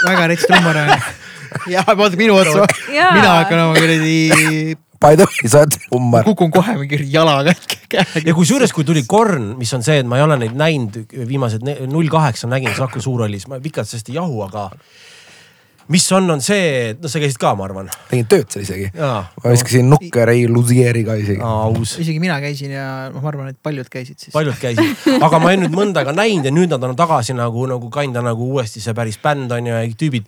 [0.05, 0.93] väga rets trummar on.
[1.73, 6.23] ja vaata minu otsa, mina hakkan oma kuradi, By the way, sa oled hummar.
[6.27, 8.05] kukun kohe mingi jalaga käega.
[8.25, 11.65] ja kusjuures, kui tuli Korn, mis on see, et ma ei ole neid näinud, viimased
[11.67, 14.69] ne- null kaheksa nägin, Saku Suur oli, siis ma pikalt sellest ei jahu, aga
[15.87, 17.89] mis on, on see, et no sa käisid ka, ma arvan.
[18.09, 18.87] tegin tööd seal isegi.
[18.97, 21.37] ma viskasin nukke Ray Luzieriga isegi.
[21.45, 24.33] aus, isegi mina käisin ja noh, ma arvan, et paljud käisid siis.
[24.33, 27.67] paljud käisid, aga ma olen nüüd mõnda aega näinud ja nüüd nad on tagasi nagu,
[27.69, 30.25] nagu kinda nagu uuesti see päris bänd on ju ja tüübid.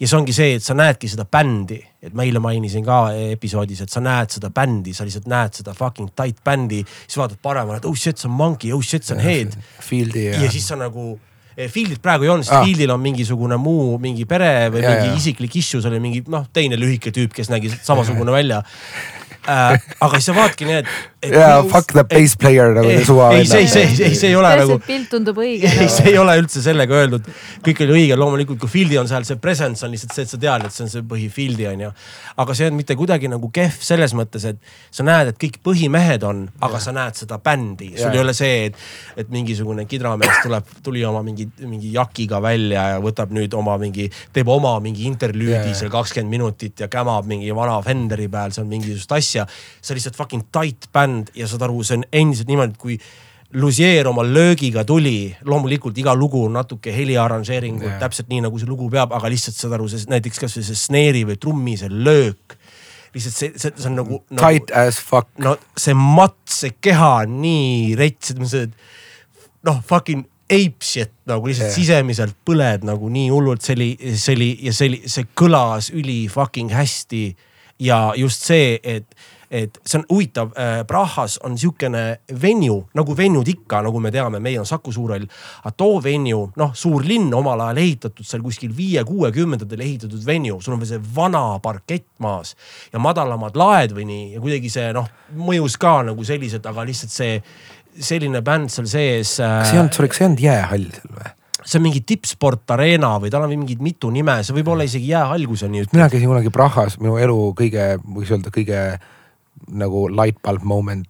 [0.00, 3.02] ja see ongi see, et sa näedki seda bändi, et ma eile mainisin ka
[3.36, 7.40] episoodis, et sa näed seda bändi, sa lihtsalt näed seda fucking tight bändi, siis vaatad
[7.44, 9.54] paremale, et oh shit, see on Monkey, oh shit, see on Head.
[9.84, 11.14] Fieldi ja, siis sa nagu
[11.56, 12.64] Fieldit praegu ei olnud, sest Ah.
[12.66, 15.16] Fieldil on mingisugune muu mingi pere või Ja, mingi ja.
[15.20, 18.62] isiklik issue, seal oli mingi noh, teine lühike tüüp, kes nägi samasugune välja
[19.48, 19.78] äh,.
[20.00, 20.86] aga siis sa vaatadki nii, et,
[21.24, 21.34] et.
[21.38, 23.30] ja fuck the bass player nagu ei see suva.
[23.36, 25.70] ei, see, see, ei, see ei ole nagu see pilt tundub õige.
[25.84, 27.28] ei, see ei ole üldse sellega öeldud,
[27.64, 30.40] kõik oli õige, loomulikult kui Fieldi on seal, see presence on lihtsalt see, et sa
[30.40, 31.92] tead, et see on see põhi Fieldi on ju.
[32.44, 36.26] aga see on mitte kuidagi nagu kehv selles mõttes, et sa näed, et kõik põhimehed
[36.28, 38.12] on, aga sa näed seda bändi, sul Ja.
[38.18, 38.76] ei ole see, et,
[39.16, 44.10] et mingisugune kidramees tuleb, tuli oma mingi, mingi jakiga välja ja võtab nüüd oma mingi,
[44.34, 45.74] teeb oma mingi interlüüdi Ja, ja.
[45.78, 49.46] seal kakskümmend minutit ja kämab mingi vana Fenderi peal seal mingisugust asja.
[49.80, 52.98] see on lihtsalt fucking tight bänd ja saad aru, see on endiselt niimoodi, et kui
[53.54, 58.00] Lusier oma löögiga tuli, loomulikult iga lugu on natuke heliarranžeeringut yeah.
[58.02, 61.22] täpselt nii, nagu see lugu peab, aga lihtsalt saad aru, see näiteks kasvõi see snare'i
[61.28, 62.56] või trummi see löök.
[63.14, 65.30] lihtsalt see, see, see on nagu, nagu Tight as fuck.
[65.38, 68.66] no see mats, see keha on nii rets, et see
[69.70, 71.78] noh, fucking ape shit nagu lihtsalt yeah.
[71.78, 76.24] sisemiselt põled nagu nii hullult, see oli, see oli ja see oli, see kõlas üli
[76.32, 77.28] fucking hästi.
[77.86, 79.06] ja just see, et,
[79.54, 82.02] et see on huvitav äh,, Prahas on sihukene
[82.42, 85.28] venue nagu venue'd ikka, nagu me teame, meil on Saku Suurhall.
[85.62, 90.76] aga too venue, noh, suur linn omal ajal ehitatud seal kuskil viie-kuuekümnendatel ehitatud venue, sul
[90.76, 92.54] on veel see vana parkett maas
[92.92, 95.08] ja madalamad laed või nii ja kuidagi see noh,
[95.38, 97.38] mõjus ka nagu selliselt, aga lihtsalt see
[97.94, 101.32] selline bänd seal sees äh, kas ei olnud, sorry, kas ei olnud jäähall seal või?
[101.64, 105.08] see on mingi tippsport arena või tal on mingid mitu nime, see võib olla isegi
[105.14, 105.96] jäähall, kui sa nii ütled.
[105.96, 108.80] mina käisin kunagi Prahas, minu elu kõige, võiks öelda kõige
[109.74, 111.06] nagu light bulb moment,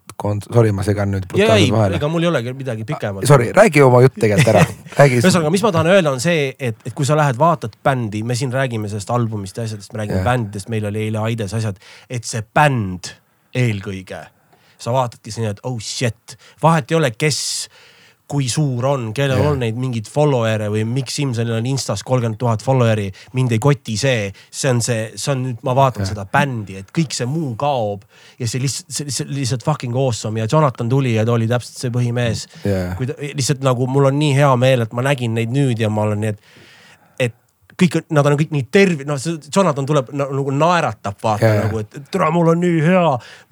[0.47, 1.97] sorry, ma segan nüüd brutaalselt, vahele.
[1.99, 3.27] ega mul ei olegi midagi pikemat.
[3.27, 4.61] Sorry, räägi oma jutt tegelikult ära,
[5.05, 8.37] ühesõnaga, mis ma tahan öelda, on see, et, et kui sa lähed vaatad bändi, me
[8.39, 10.29] siin räägime sellest albumist ja asjadest, me räägime yeah.
[10.29, 13.11] bändidest, meil oli eile Aides asjad, et see bänd
[13.55, 14.21] eelkõige,
[14.81, 17.41] sa vaatadki sinna, et oh shit, vahet ei ole, kes,
[18.27, 19.51] kui suur on, kellel yeah.
[19.53, 23.97] on neid mingeid follower'e või Mikk Simsonil on Instas kolmkümmend tuhat follower'i, mind ei koti
[24.01, 26.11] see, see on see, see on nüüd, ma vaatan yeah.
[26.13, 28.05] seda bändi, et kõik see muu kaob
[28.41, 31.93] ja see lihtsalt, see lihtsalt, fucking awesome ja Jonathan tuli ja ta oli täpselt see
[31.93, 32.95] põhimees Jah.
[32.97, 35.91] kui ta lihtsalt nagu mul on nii hea meel, et ma nägin neid nüüd ja
[35.93, 36.64] ma olen nii, et
[37.81, 39.19] kõik, nad on kõik nii terve, noh,
[39.55, 41.65] Jonathan tuleb na- nagu naeratab, vaata yeah.
[41.65, 43.03] nagu, et tere, mul on nii hea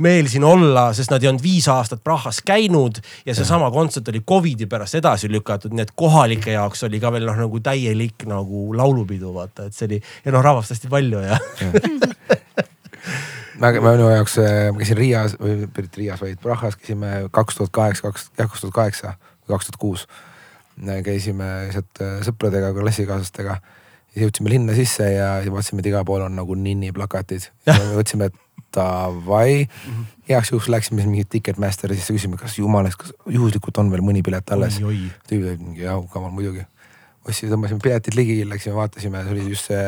[0.05, 4.23] meel siin olla, sest nad ei olnud viis aastat Prahas käinud ja seesama kontsert oli
[4.27, 8.69] Covidi pärast edasi lükatud, nii et kohalike jaoks oli ka veel noh, nagu täielik nagu
[8.77, 11.39] laulupidu, vaata, et see oli ja noh, rahvast hästi palju ja
[13.59, 14.37] ma, ma minu jaoks,
[14.73, 18.65] ma käisin Riias või mitte Riias, vaid Prahas käisime kaks tuhat kaheksa, kaks, jah kaks
[18.65, 20.07] tuhat kaheksa või kaks tuhat kuus.
[21.03, 23.59] käisime sealt äh, sõpradega, klassikaaslastega.
[24.13, 27.49] Siis jõudsime linna sisse ja, ja vaatasime, et igal pool on nagu ninni plakatid.
[27.67, 28.39] ja me mõtlesime, et
[28.73, 29.67] davai.
[30.29, 34.23] heaks juhuks läksime siis mingi Ticketmasteri sisse, küsisime, kas jumalast, kas juhuslikult on veel mõni
[34.25, 34.79] pilet alles.
[34.79, 36.65] tüübid olid mingi jah, kamal muidugi.
[37.27, 39.83] ostsin, tõmbasime piletid ligi, läksime vaatasime, see oli just see,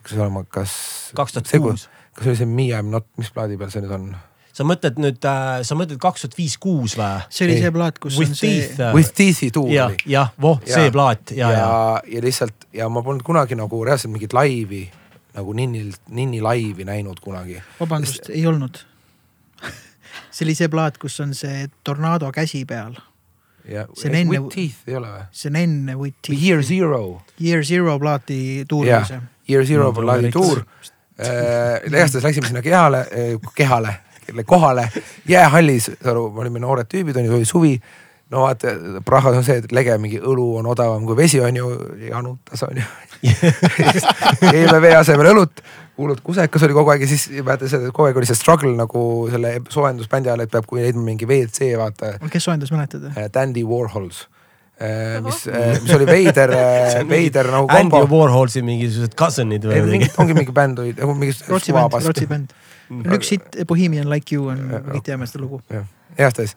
[0.00, 0.74] kas see olema, kas.
[1.18, 1.88] kaks tuhat kuus.
[2.12, 4.12] kas see oli see Me I m not, mis plaadi peal see nüüd on?
[4.52, 7.22] sa mõtled nüüd äh,, sa mõtled kaks tuhat viis, kuus või?
[7.32, 8.82] see oli see plaat, kus With on see teeth.
[8.92, 12.61] With Teeth'i tuur jah oli., jah, voh, see plaat ja, ja, ja, ja, ja lihtsalt
[12.72, 14.90] ja ma polnud kunagi nagu reaalselt mingit laivi
[15.34, 17.60] nagu Ninnilt, Ninni laivi näinud kunagi.
[17.80, 18.78] vabandust, ei olnud.
[20.34, 22.94] see oli see plaat, kus on see tornaado käsi peal,
[23.68, 25.24] ja See on enne- With Teeth ei ole või?
[25.32, 26.42] see on enne With Teeth.
[26.42, 27.22] Year Zero.
[27.40, 29.20] Year Zero plaati tuur see.,
[29.50, 30.32] Year Zero No, plaadi Rolex.
[30.32, 30.64] tuur.
[31.86, 33.06] igastahes läksime sinna kehale,
[33.54, 33.94] kehale,
[34.46, 34.88] kohale
[35.28, 37.72] jäähallis, saad aru, me olime noored tüübid onju, oli suvi
[38.32, 38.72] no vaata,
[39.04, 41.70] Prahas on see, et lege mingi õlu on odavam kui vesi on ju,
[42.08, 42.88] janutas on ju.
[44.52, 45.62] keeme vee asemel õlut,
[46.00, 49.04] hullult kusekas oli kogu aeg ja siis seda, et kogu aeg oli see struggle nagu
[49.32, 52.16] selle soojendusbändi ajal, et peab leidma mingi WC vaata.
[52.32, 53.06] kes soojendas, mäletad?
[53.34, 54.24] Dandy Warhols,
[55.28, 55.44] mis,
[55.84, 56.56] mis oli veider,
[57.14, 58.22] veider nagu Andy kombo.
[58.24, 60.12] Warholsi mingisugused cousin'id või midagi.
[60.24, 62.54] ongi mingi bänd oli, nagu mingi Rootsi bänd, Rootsi bänd.
[63.12, 65.60] üks sitt, Bohemian Like You on, kõik teame seda lugu.
[65.72, 65.84] jah,
[66.16, 66.56] igastahes.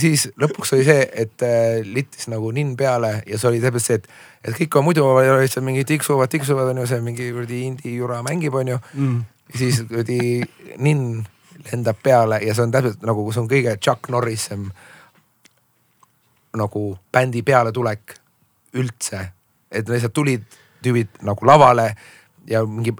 [0.00, 3.98] Siis lõpuks oli see, et äh, littis nagu ninn peale ja see oli täpselt see,
[4.00, 4.06] et,
[4.44, 5.06] et kõik on muidu
[5.46, 8.78] seal mingi tiksuvad, tiksuvad on ju, see mingi kuradi indie jura mängib, on ju.
[8.94, 9.18] Mm.
[9.54, 10.42] siis kuradi
[10.84, 11.24] ninn
[11.70, 14.68] lendab peale ja see on täpselt nagu, see on kõige Chuck Norrisem
[16.58, 18.14] nagu bändi pealetulek
[18.78, 19.28] üldse.
[19.70, 20.44] et lihtsalt tulid
[20.82, 21.90] tüübid nagu lavale,
[22.48, 22.94] ja mingi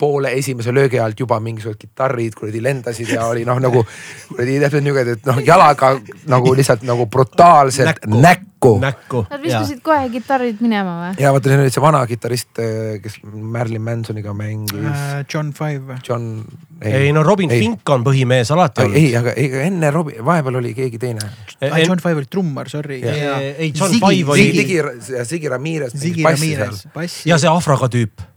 [0.00, 3.82] poole esimese löögi alt juba mingisugused kitarrid kuradi lendasid ja oli noh, nagu
[4.30, 5.92] kuradi täpselt niimoodi, et noh, jalaga
[6.30, 8.72] nagu lihtsalt nagu brutaalselt näkku, näkku.
[8.80, 9.22] näkku.
[9.30, 11.20] Nad viskasid kohe kitarrid minema või?
[11.20, 12.62] ja vaata, siin oli see vana kitarrist,
[13.04, 15.20] kes Marilyn Mansoniga mängis uh,.
[15.34, 16.00] John Five.
[16.08, 16.32] John.
[16.80, 17.60] ei no Robin ei.
[17.66, 18.98] Fink on põhimees alati olnud.
[19.02, 21.28] ei, aga ei, enne Robin, vahepeal oli keegi teine.
[21.60, 23.02] John Five oli trummar, sorry.
[23.04, 24.50] ei, John Five oli.
[24.56, 26.84] Ziggy, Ziggy Ramirez.
[27.28, 28.30] Ja see afroga tüüp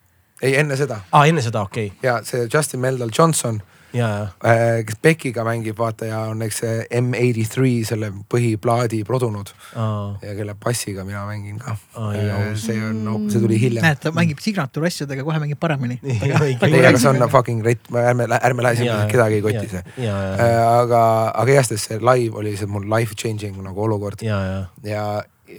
[0.44, 1.02] ei, enne seda.
[1.12, 2.04] aa, enne seda, okei okay..
[2.06, 3.62] ja see Justin Meldal Johnson.
[3.94, 9.52] Äh, kes Beckiga mängib, vaata ja on eks see M83 selle põhiplaadi produnud.
[9.76, 11.76] ja kelle bassiga mina mängin ka.
[12.02, 13.86] Äh, see on no,, see tuli hiljem.
[13.86, 16.00] näed, ta mängib signatuur asjadega, kohe mängib paremini.
[16.10, 20.10] ei, aga see on fucking rett, ärme, ärme lähe sinna, kedagi ei koti see.
[20.10, 24.26] Aga, aga igastahes see live oli see mul life changing nagu olukord.
[24.26, 25.06] ja, ja, ja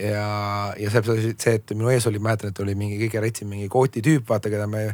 [0.00, 3.68] ja, ja see, see, et minu ees oli, mäletan, et oli mingi kõige retsim mingi
[3.72, 4.86] kooti tüüp, vaata, keda me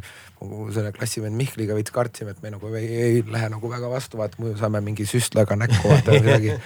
[0.73, 4.41] selle klassivend Mihkliga veits kartsime, et me nagu ei, ei lähe nagu väga vastu, vaata
[4.41, 6.57] muidu saame mingi süstlaga näkku vaata või midagi.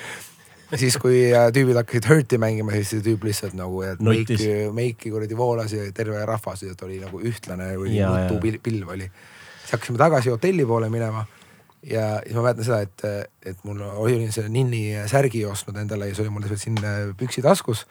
[0.75, 4.38] Siis, kui tüübid hakkasid Hurti mängima, siis see tüüp lihtsalt nagu, et meiki,
[4.73, 9.09] meiki kuradi voolas ja terve rahvas, et oli nagu ühtlane või nutupilv oli.
[9.61, 11.22] siis hakkasime tagasi hotelli poole minema
[11.85, 16.17] ja siis ma mäletan seda, et, et mul olin selle ninni särgi ostnud endale ja
[16.17, 16.81] see oli mul siin
[17.19, 17.85] püksi taskus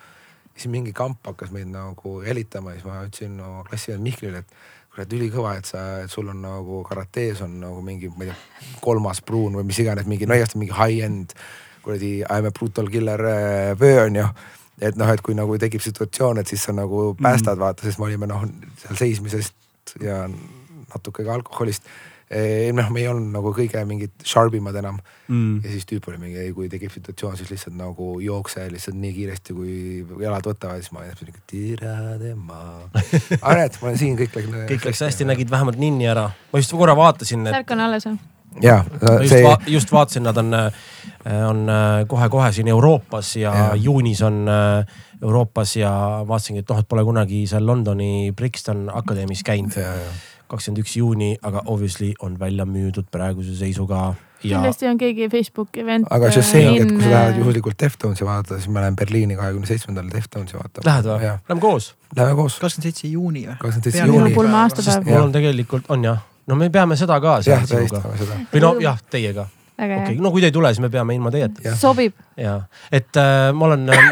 [0.54, 4.44] siis mingi kamp hakkas meid nagu jälitama ja siis ma ütlesin oma no, klassivend Mihklile,
[4.44, 4.56] et
[4.94, 8.74] kurat ülikõva, et sa, et sul on nagu karates on nagu mingi, ma ei tea,
[8.84, 11.34] kolmas pruun või mis iganes, mingi nõiast mingi high-end
[11.84, 13.20] kuradi I m a brutal killer
[13.80, 14.28] vöö äh, on ju
[14.82, 18.00] et noh, et kui nagu tekib situatsioon, et siis sa nagu päästad mm., vaata, sest
[18.00, 18.46] me olime noh,
[18.82, 21.86] seal seismisest ja natuke ka alkoholist
[22.74, 24.96] noh, me ei olnud nagu kõige mingid sharp imad enam
[25.28, 25.60] mm..
[25.64, 29.56] ja siis tüüp oli mingi, kui tekib situatsioon, siis lihtsalt nagu jookse lihtsalt nii kiiresti,
[29.56, 32.60] kui jalad võtavad, siis ma olin nagu tira tema.
[33.40, 34.54] aga näed, ma olen siin, kõik läks.
[34.72, 36.30] kõik läks hästi, nägid vähemalt ninni ära.
[36.52, 37.58] ma just korra vaatasin et....
[37.58, 38.18] särk on alles või?
[38.62, 39.22] ja, see.
[39.28, 40.52] just, va just vaatasin, nad on,
[41.52, 41.64] on
[42.08, 43.72] kohe-kohe siin Euroopas ja, ja.
[43.76, 44.44] juunis on
[45.22, 45.90] Euroopas ja
[46.28, 49.76] vaatasingi, et noh, et pole kunagi seal Londoni Brixton Akadeemis käinud
[50.54, 54.58] kakskümmend üks juuni, aga obviously on välja müüdud praeguse seisuga ja....
[54.58, 56.06] kindlasti on keegi Facebooki event.
[56.14, 59.38] aga just see ongi, et kui sa lähed juhuslikult Deftonsi vaadata, siis ma lähen Berliini
[59.38, 60.86] kahekümne seitsmendal Deftonsi vaatama.
[60.90, 61.32] Lähed või?
[61.48, 61.90] Lähme koos?
[62.16, 62.60] Lähme koos.
[62.62, 63.58] kakskümmend seitse juuni või?
[63.64, 64.32] kakskümmend seitse juuni.
[64.36, 65.10] pulma aastapäev.
[65.10, 66.22] mul on tegelikult, on jah.
[66.50, 67.36] no me peame seda ka.
[67.46, 68.40] jah, tähistame seda.
[68.52, 69.48] või no jah, teiega.
[69.74, 71.76] okei no kui te ei tule, siis me peame ilma teieta.
[71.80, 72.18] sobib.
[72.40, 72.60] ja,
[72.92, 74.10] et äh, ma olen äh,,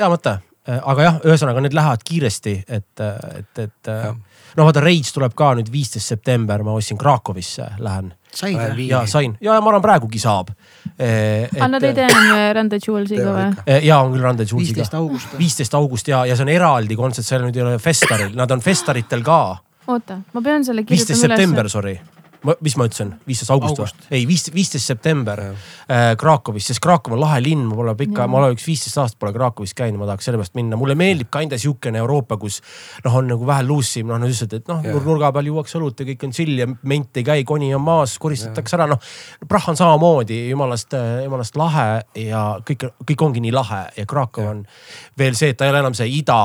[0.00, 0.46] hea mõte äh,,
[0.78, 4.08] aga jah, ühesõnaga need lähevad kiiresti, et, et, et äh,
[4.56, 8.12] no vaata, Rage tuleb ka nüüd viisteist september, ma ostsin Krakowisse, lähen.
[8.34, 8.86] said või?
[8.90, 10.52] ja sain ja, ja ma arvan, praegugi saab
[10.94, 11.48] e,.
[11.50, 13.48] aga nad ei tee enam äh, the Jewelsiga või?
[13.86, 14.76] Ja on küll Run the Jewelsiga.
[14.76, 15.34] viisteist august.
[15.38, 18.62] viisteist august ja, ja see on eraldi kontsert, seal nüüd ei ole Festaril, nad on
[18.62, 19.42] Festaritel ka.
[19.90, 21.10] oota, ma pean selle kirjutama üles.
[21.10, 21.98] viisteist september, sorry
[22.46, 24.04] ma, mis ma ütlesin, viisteist august, august.
[24.06, 24.18] või?
[24.18, 28.40] ei, viisteist, viisteist september äh, Krakowis, sest Krakow on lahe linn, ma pole pikka, ma
[28.40, 30.78] olen üks viisteist aastat pole Krakowis käinud, ma tahaks sellepärast minna.
[30.80, 32.60] mulle meeldib kinda sihukene Euroopa, kus
[33.04, 36.00] noh, on nagu vähe loose im, noh nad ütlesid, et noh nurga peal juuakse õlut
[36.00, 39.00] ja kõik on chill ja ment ei käi, koni on maas, koristatakse ära, noh.
[39.48, 41.88] Prah on samamoodi jumalast, jumalast lahe
[42.24, 44.56] ja kõik, kõik ongi nii lahe ja Krakow yeah.
[44.56, 46.40] on veel see, et ta ei ole enam see ida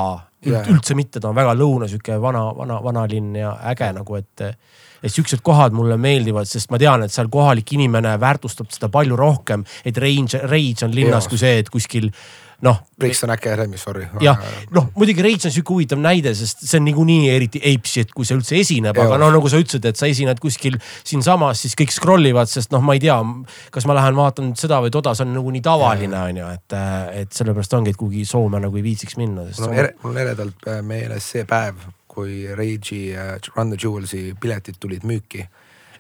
[0.46, 0.68] yeah.
[0.72, 4.50] üldse mitte, ta on väga lõuna sihuke vana, vana, vanalinn ja äge nagu, et
[5.06, 9.20] et siuksed kohad mulle meeldivad, sest ma tean, et seal kohalik inimene väärtustab seda palju
[9.20, 11.32] rohkem, et range, rage on linnas ja.
[11.32, 12.10] kui see, et kuskil
[12.66, 12.80] noh.
[13.00, 14.06] Brixton Academy, sorry.
[14.24, 14.40] jah,
[14.72, 18.38] noh muidugi Rage on sihuke huvitav näide, sest see on niikuinii eriti apeshit, kui see
[18.38, 22.32] üldse esineb, aga no nagu sa ütlesid, et sa esined kuskil siinsamas, siis kõik scroll
[22.32, 23.18] ivad, sest noh, ma ei tea,
[23.76, 26.80] kas ma lähen vaatan seda või toda, see on nagu nii tavaline on ju, et,
[27.26, 29.46] et sellepärast ongi, et kuhugi Soome nagu ei viitsiks minna.
[29.60, 31.84] mul on, mul on eredalt meeles see päev
[32.16, 35.48] kui Rage'i ja Run the Jewels'i piletid tulid müüki.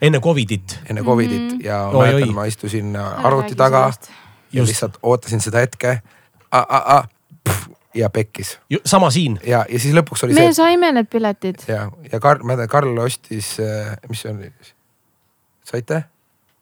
[0.01, 0.79] enne Covidit.
[0.89, 1.65] enne Covidit mm -hmm.
[1.65, 3.91] ja ma mäletan, ma istusin arvuti taga
[4.51, 4.67] ja Just.
[4.67, 6.01] lihtsalt ootasin seda hetke.
[7.95, 8.59] ja pekkis.
[8.85, 9.39] sama siin.
[9.47, 10.47] ja, ja siis lõpuks oli me see.
[10.47, 11.55] me saime need piletid.
[11.67, 14.51] ja, ja Karl, ma tean, Karl ostis, äh, mis see oli,
[15.63, 16.03] saite?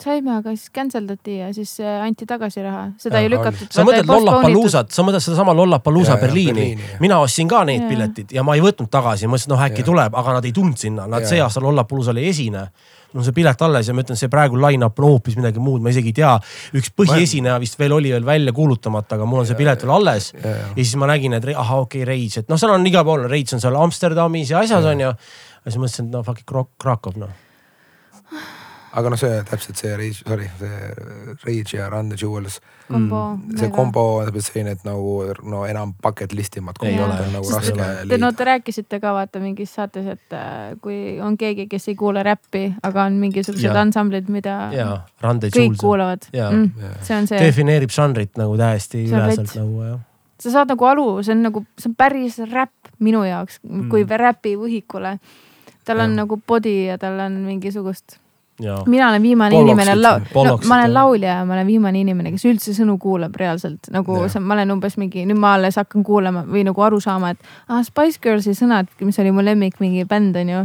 [0.03, 3.69] Saime, aga siis cancel dati ja siis äh, anti tagasi raha, seda ja, ei lükatud.
[3.73, 6.67] sa mõtled Lollapaloozat, sa mõtled sedasama Lollapalooza Berliini,
[7.03, 7.91] mina ostsin ka need ja.
[7.91, 9.89] piletid ja ma ei võtnud tagasi, ma mõtlesin, noh äkki ja.
[9.91, 11.31] tuleb, aga nad ei tulnud sinna, nad ja.
[11.33, 12.67] see aasta Lollapaloozal ei esine
[13.13, 15.83] mul on see pilet alles ja ma ütlen, see praegu line-up on hoopis midagi muud,
[15.85, 16.31] ma isegi ei tea.
[16.79, 20.31] üks põhiesineja vist veel oli veel välja kuulutamata, aga mul on see pilet veel alles.
[20.33, 23.05] Ja, ja siis ma nägin, et ahah, okei okay,, Rage, et noh, seal on igal
[23.05, 25.13] pool, Rage on seal Amsterdamis ja asjas on ju.
[25.13, 26.49] ja siis mõtlesin, et no fuck it,
[26.81, 27.42] Krakow noh
[28.93, 33.21] aga noh, see täpselt see Rage, sorry, see Rage ja Run the Jewels, kombo.
[33.57, 33.69] see.
[33.73, 35.15] kombo on täpselt selline, et nagu
[35.49, 37.17] no enam bucket list kombot ole.
[37.25, 38.31] on nagu raske Te no leida.
[38.37, 42.65] te rääkisite ka vaata mingis saates, et äh, kui on keegi, kes ei kuule räppi,
[42.85, 44.87] aga on mingisugused ansamblid, mida ja
[45.23, 46.97] Rande kõik Jules kuulavad mm,.
[47.01, 50.01] See on see, defineerib žanrit nagu täiesti See on üleselt nagu jah.
[50.43, 54.05] sa saad nagu aru, see on nagu, see on päris räpp minu jaoks mm., kui
[54.05, 55.17] räpi võhikule.
[55.83, 56.19] tal on Jah.
[56.21, 58.22] nagu body ja tal on mingisugust, ja
[58.61, 62.31] mina olen viimane Bollocks inimene üldse., no, ma olen laulja ja ma olen viimane inimene,
[62.35, 64.29] kes üldse sõnu kuulab reaalselt nagu Jah.
[64.31, 67.41] see, ma olen umbes mingi, nüüd ma alles hakkan kuulama või nagu aru saama, et
[67.67, 70.63] ah, Spice Girlsi sõnad, mis oli mu lemmik mingi bänd on ju.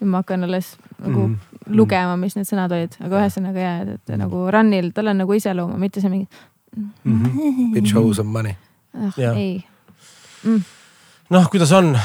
[0.00, 1.62] nüüd ma hakkan alles nagu mm.
[1.76, 5.36] lugema, mis need sõnad olid, aga ühesõnaga jaa, et, et nagu Runil, tal on nagu
[5.36, 6.28] iseloomu, mitte see mingi
[7.72, 8.56] Bitch owes some money.
[8.96, 9.36] ah,, Jah.
[9.36, 9.64] ei.
[11.30, 11.96] noh, kuidas on?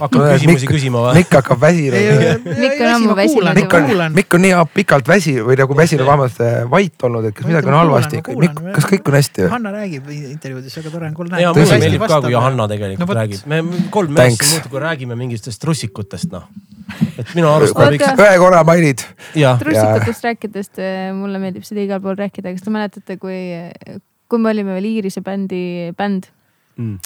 [0.00, 1.14] Hakkab küsimusi Mikk- küsima või?
[1.20, 2.00] Mikk hakkab väsima.
[2.46, 6.40] Mikk on ammu väsinud Mikk on Mikk on nii pikalt väsi või nagu väsinud, vähemalt
[6.44, 8.22] äh, vait olnud, et kas midagi on halvasti.
[8.42, 9.50] Mikk, kas kõik on hästi või?
[9.56, 11.40] Hanna räägib intervjuudes, väga tore on kuulda.
[11.42, 13.44] ja mulle meeldib ka, kui Johanna tegelikult No räägib.
[13.46, 13.62] me
[13.94, 16.46] kolm meest muudkui räägime mingitest russikutest, noh.
[17.18, 19.02] et minu arust ühe korra mainid.
[19.34, 20.82] jah, trussikutest rääkidest,
[21.18, 23.38] mulle meeldib seda igal pool rääkida, kas te mäletate, kui,
[24.30, 26.30] kui me olime veel Iirise bändi, bänd.
[26.76, 26.98] Mm.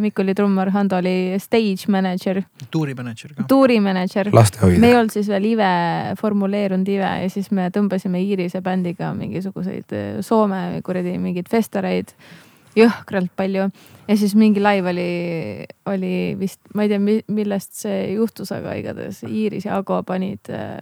[0.00, 2.40] Mikk oli trummar, Hando oli stage manager,
[2.72, 3.44] tuurimänedžer ka.
[3.48, 4.30] tuurimänedžer.
[4.78, 5.72] me ei olnud siis veel Ive,
[6.20, 12.14] formuleerunud Ive ja siis me tõmbasime Iirise bändiga mingisuguseid eh, Soome kuradi mingeid festareid.
[12.78, 13.64] Jõhkralt palju.
[14.06, 19.24] Ja siis mingi laiv oli, oli vist, ma ei tea, millest see juhtus, aga igatahes
[19.26, 20.78] Iiris ja Ago panid äh,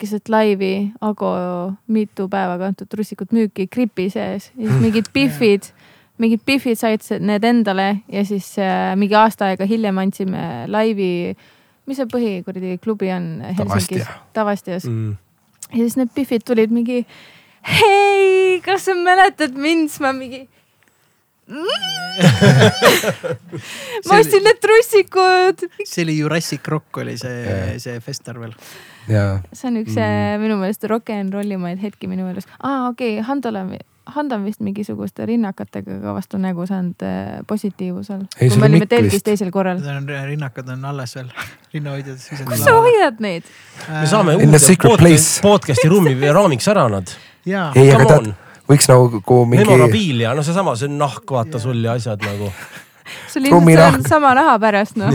[0.00, 0.90] keset laivi.
[1.04, 1.32] Ago
[1.92, 4.50] mitu päeva kantud russikut müüki gripi sees.
[4.56, 5.70] Ja siis mingid Biffid,
[6.20, 11.10] mingid Biffid said need endale ja siis äh, mingi aasta aega hiljem andsime laivi,
[11.88, 15.16] mis see põhikuradi klubi on Helsingis Tavastia., Tavastias Mm.
[15.72, 17.02] ja siis need Biffid tulid mingi,
[17.66, 20.46] hei, kas sa mäletad mind, siis ma mingi
[24.06, 25.64] ma ostsin need trussikud.
[25.82, 28.52] see oli Jurassic Rock oli see Jah., see festival.
[29.10, 30.44] jaa, see on üks mm.
[30.44, 32.48] minu meelest rock n rollimaid hetki minu meelest.
[32.60, 33.64] aa, okei okay,, Handole,
[34.10, 38.24] Hando on vist mingisuguste rinnakatega ka vastu nägu saanud äh, positiivusel.
[38.38, 39.78] Kui see me oli olime telgis teisel korral.
[40.26, 41.28] Rinnakad on alles veel,
[41.74, 42.18] rinnahoidjad.
[42.48, 43.48] kus sa hoiad neid?
[43.88, 45.40] me saame In the uude secret podcast, place.
[45.44, 47.12] podcast'i ruumi raamiks ära nad.
[47.46, 48.32] jaa, ei, aga on.,
[48.70, 52.50] võiks nagu mingi, memorabiilia, no seesama, see on nahk, vaata sul ja asjad nagu.
[53.30, 53.98] sul ilmselt Trumminahk.
[53.98, 55.14] on sama raha pärast noh.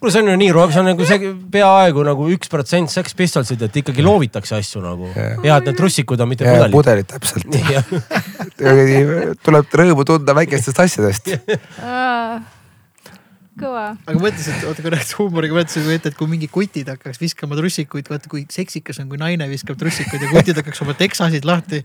[0.00, 3.62] kuule, see on ju nii, see on nagu see peaaegu nagu üks protsent Sex Pistolsid,
[3.68, 5.10] et ikkagi loovitakse asju nagu.
[5.14, 5.38] Jah.
[5.46, 6.74] ja et need trussikud on mitte ja pudelid.
[6.74, 7.46] pudelid täpselt.
[9.46, 11.34] tuleb rõõmu tunda väikestest asjadest.
[13.60, 13.84] kõva.
[14.06, 17.56] aga mõtlesin, et oota korra, et huumoriga mõtlesin ette, et kui mingi kutid hakkaks viskama
[17.58, 21.82] trussikuid, vaata kui seksikas on, kui naine viskab trussikuid ja kutid hakkaks oma teksasid lahti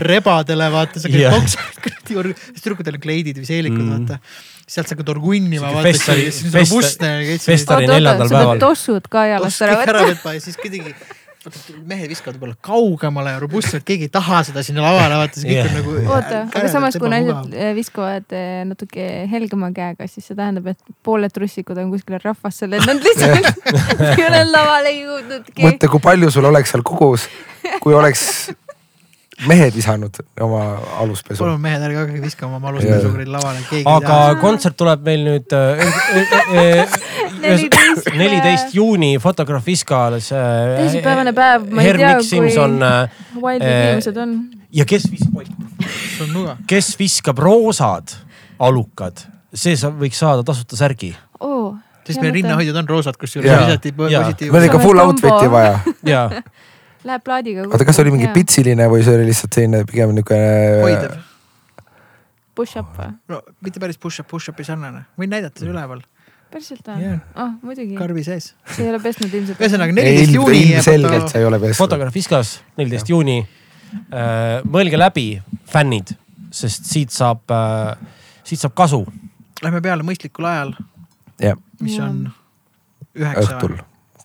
[0.00, 3.90] rebadele vaata, sa käid toksad, siis tüdrukutel on kleidid või seelikud Mm.
[3.98, 4.18] vaata.
[4.66, 6.30] sealt sa hakkad orgunnima vaata, festari-
[7.90, 8.58] neljandal päeval.
[8.62, 10.14] tossud ka jalast ära ära võtma.
[10.14, 10.94] võtma ja siis kuidagi,
[11.84, 15.58] mehed viskavad võib-olla kaugemale ja robustselt, keegi ei taha seda sinna lavale vaata, see kõik
[15.58, 15.70] Jah.
[15.70, 15.94] on nagu.
[16.16, 20.96] oota, aga samas, kui naised eh, viskavad eh, natuke helgema käega, siis see tähendab, et
[21.06, 23.64] pooled trussikud on kuskil rahvasse lennanud lihtsalt.
[24.10, 25.60] ei ole lavale jõudnudki.
[25.66, 27.28] mõtle, kui palju sul oleks seal kogus,
[27.84, 28.28] kui oleks
[29.48, 30.62] mehed visanud oma
[31.02, 31.38] aluspesu.
[31.42, 32.74] palun mehed, ärge hakake viskama oma Jaa.
[32.78, 34.34] aluspesugureid lavale, keegi ei aga taha.
[34.42, 36.88] kontsert tuleb meil nüüd äh,
[37.44, 40.30] Neliteist- neliteist juuni Fotografiskales.
[40.32, 44.34] teisipäevane päev, ma ei tea, Simson kui äh, wildid eh, inimesed on.
[44.72, 45.42] ja kes viskab,
[46.70, 48.14] kes viskab roosad
[48.64, 51.12] alukad, see saab, võiks saada tasuta särgi.
[51.40, 51.74] oo.
[52.04, 53.66] sest meie rinnahoidjad on roosad, kusjuures Jaa.
[53.66, 54.22] visati Jaa.
[54.24, 54.52] positiivselt.
[54.52, 55.78] meil on ikka full outfit'i vaja.
[56.06, 56.24] ja,
[57.04, 57.66] Läheb plaadiga.
[57.68, 58.30] oota, kas oli mingi?
[58.32, 60.38] pitsiline või see oli lihtsalt selline pigem niuke.
[60.80, 61.18] hoidev.
[62.56, 63.10] Push-up või?
[63.32, 66.00] no mitte päris push-up, push-up'i sarnane, võin näidata see üleval,
[66.54, 67.18] päriselt või Jaa.?
[67.44, 67.98] ah, muidugi.
[67.98, 68.52] karbi sees.
[68.70, 69.60] see ei ole pesnud ilmselt.
[69.60, 70.62] ühesõnaga neliteist juuni.
[70.70, 71.80] ilmselgelt sa ei ole pesnud.
[71.82, 73.40] Fotograaf Iskas, neliteist juuni.
[74.74, 75.28] mõelge läbi,
[75.70, 76.14] fännid,
[76.54, 77.52] sest siit saab,
[78.46, 79.04] siit saab kasu.
[79.62, 80.72] Lähme peale mõistlikul ajal,
[81.82, 82.08] mis Jaa.
[82.08, 82.24] on
[83.14, 83.76] üheksa õhtul.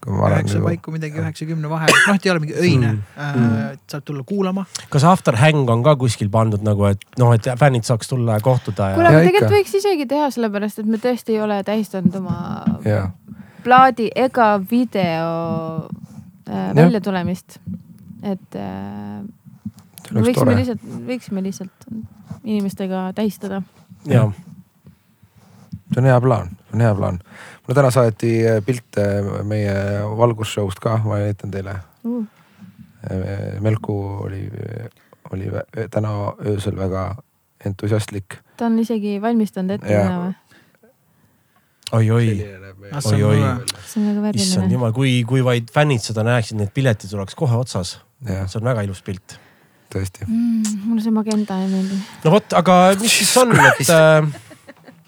[0.08, 3.42] Üheksa nagu, paiku midagi üheksakümne vahel, noh, et ei ole mingi öine Mm.
[3.42, 4.66] mm., saab tulla kuulama.
[4.90, 8.40] kas After Hang on ka kuskil pandud nagu, et noh, et fännid saaks tulla ja
[8.40, 11.60] kohtuda kuule, ja aga Jaa, tegelikult võiks isegi teha, sellepärast et me tõesti ei ole
[11.68, 12.38] tähistanud oma
[12.86, 13.10] jaa,
[13.64, 15.90] plaadi ega video
[16.48, 17.60] äh, väljatulemist.
[18.24, 19.20] et äh,
[20.16, 21.90] võiksime lihtsalt, võiksime lihtsalt
[22.44, 23.62] inimestega tähistada.
[24.08, 24.30] ja
[25.94, 27.20] see on hea plaan, see on hea plaan.
[27.70, 29.04] Mulle täna saati äh, pilte
[29.46, 29.74] meie
[30.18, 31.78] valgusshow'st ka, ma näitan teile.
[32.04, 32.26] uh,.
[33.64, 33.94] Melku
[34.26, 34.42] oli,
[35.32, 35.46] oli
[35.92, 37.16] täna öösel väga
[37.66, 38.36] entusiastlik.
[38.58, 40.34] ta on isegi valmistanud ette täna või?
[41.92, 42.34] oi-oi,
[43.00, 44.34] see on oi-oi.
[44.34, 48.00] issand jumal, kui, kui vaid fännid seda näeksid, need piletid oleks kohe otsas.
[48.26, 49.38] see on väga ilus pilt.
[49.94, 50.28] tõesti.
[50.28, 52.04] Mm, mulle see magenta ei meeldi.
[52.26, 54.49] no vot, aga mis siis on, et äh,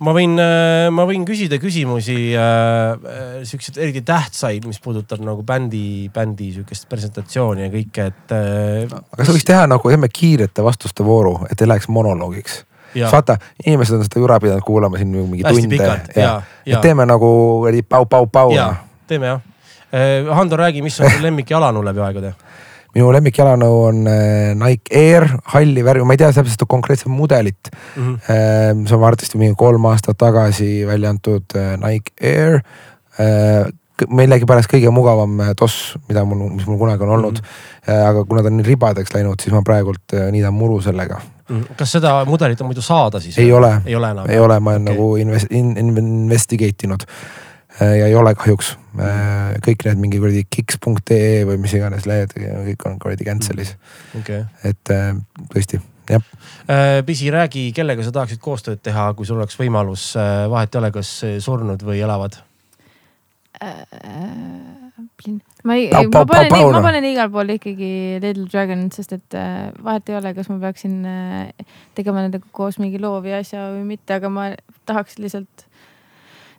[0.01, 5.45] ma võin äh,, ma võin küsida küsimusi äh, äh, siukseid eriti tähtsaid, mis puudutab nagu
[5.47, 10.65] bändi, bändi siukest presentatsiooni ja kõike, et äh, aga sa võiks teha nagu, teeme kiirete
[10.65, 12.63] vastuste vooru, et ei läheks monoloogiks.
[12.97, 16.33] ja vaata, inimesed on seda jura pidanud kuulama siin mingi hästi tunde ja, ja, ja.
[16.73, 17.31] ja, teeme nagu
[17.89, 18.55] pau-pau-pau.
[18.57, 18.73] ja
[19.07, 19.47] teeme jah.
[20.31, 22.30] Hando, räägi, mis on su lemmik jalanõu läbi aegade?
[22.95, 27.72] Minu lemmikjalanõu on äh, Nike Air, halli värvi, ma ei tea täpselt konkreetset mudelit.
[27.95, 28.16] Mhm.
[28.88, 32.61] see on arvatavasti mingi kolm aastat tagasi välja antud äh, Nike Air.
[34.02, 37.50] millegipärast kõige mugavam toss, mida mul, mis mul kunagi on olnud mm.
[37.86, 38.08] -hmm.
[38.08, 41.20] aga kuna ta on ribadeks läinud, siis ma praegult niidan muru sellega.
[41.78, 43.38] kas seda mudelit on muidu saada siis?
[43.38, 44.95] ei ole, ei ole ei ole, ma olen okay.
[44.95, 47.06] nagu invest- in,, investigate inud
[47.80, 48.75] ja ei ole kahjuks.
[49.66, 53.75] kõik need mingi kuradi kiks.ee või mis iganes lehed, kõik on kuradi cancel'is,
[54.19, 54.43] okei.
[54.67, 55.14] et äh,
[55.53, 55.80] tõesti
[56.11, 56.25] jah,
[57.08, 60.11] Pisi, räägi, kellega sa tahaksid koostööd teha, kui sul oleks võimalus,
[60.51, 61.14] vahet ei ole, kas
[61.45, 62.41] surnud või elavad?
[65.64, 67.91] ma ei, ma panen ma panen igal pool ikkagi
[68.22, 72.80] Little Dragon, sest et äh, vahet ei ole, kas ma peaksin äh, tegema nendega koos
[72.82, 74.48] mingi loo või asja või mitte, aga ma
[74.90, 75.67] tahaks lihtsalt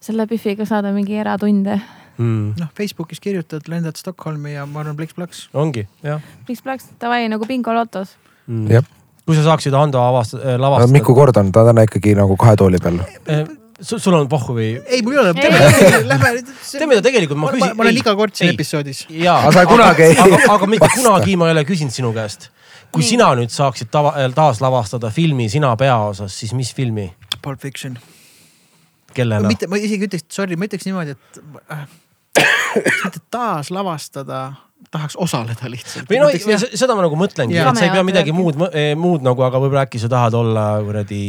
[0.02, 1.78] selle Biffiga saada mingi eratunde.
[2.18, 2.52] Mm.
[2.60, 5.47] noh, Facebookis kirjutad, lendad Stockholmi ja ma arvan, pliks-plaks.
[5.56, 8.18] ongi, jah Pliks-plaks, davai nagu bingolotos.
[8.47, 8.66] mm.
[8.68, 8.84] Jah..
[9.24, 10.92] kui sa saaksid Hando avastada, lavastada.
[10.92, 13.00] Miku Gordon, ta on ikkagi nagu kahe tooli peal.
[13.81, 14.68] sul, sul on pohhu või?
[14.86, 16.32] ei, mul ei ole, teeme, lähme.
[16.68, 17.76] teeme ta tegelikult, ma küsin.
[17.78, 19.06] ma olen iga kord siin episoodis.
[19.24, 22.50] Aga sa kunagi ei- aga, aga mitte kunagi ma ei ole küsinud sinu käest.
[22.92, 27.08] kui sina nüüd saaksid tava, taaslavastada filmi sina peaosas, siis mis filmi,
[27.40, 27.97] Pulp Fiction.
[29.16, 29.50] kellena?
[29.50, 31.42] mitte, ma isegi ütleks, sorry, ma ütleks niimoodi, et
[31.73, 31.86] äh,
[33.05, 34.42] mitte taaslavastada,
[34.91, 36.10] tahaks osaleda lihtsalt.
[36.10, 38.58] või noh, seda ma nagu mõtlengi, et sa ei pea midagi muud,
[38.99, 41.23] muud nagu, aga võib-olla äkki sa tahad olla kuradi.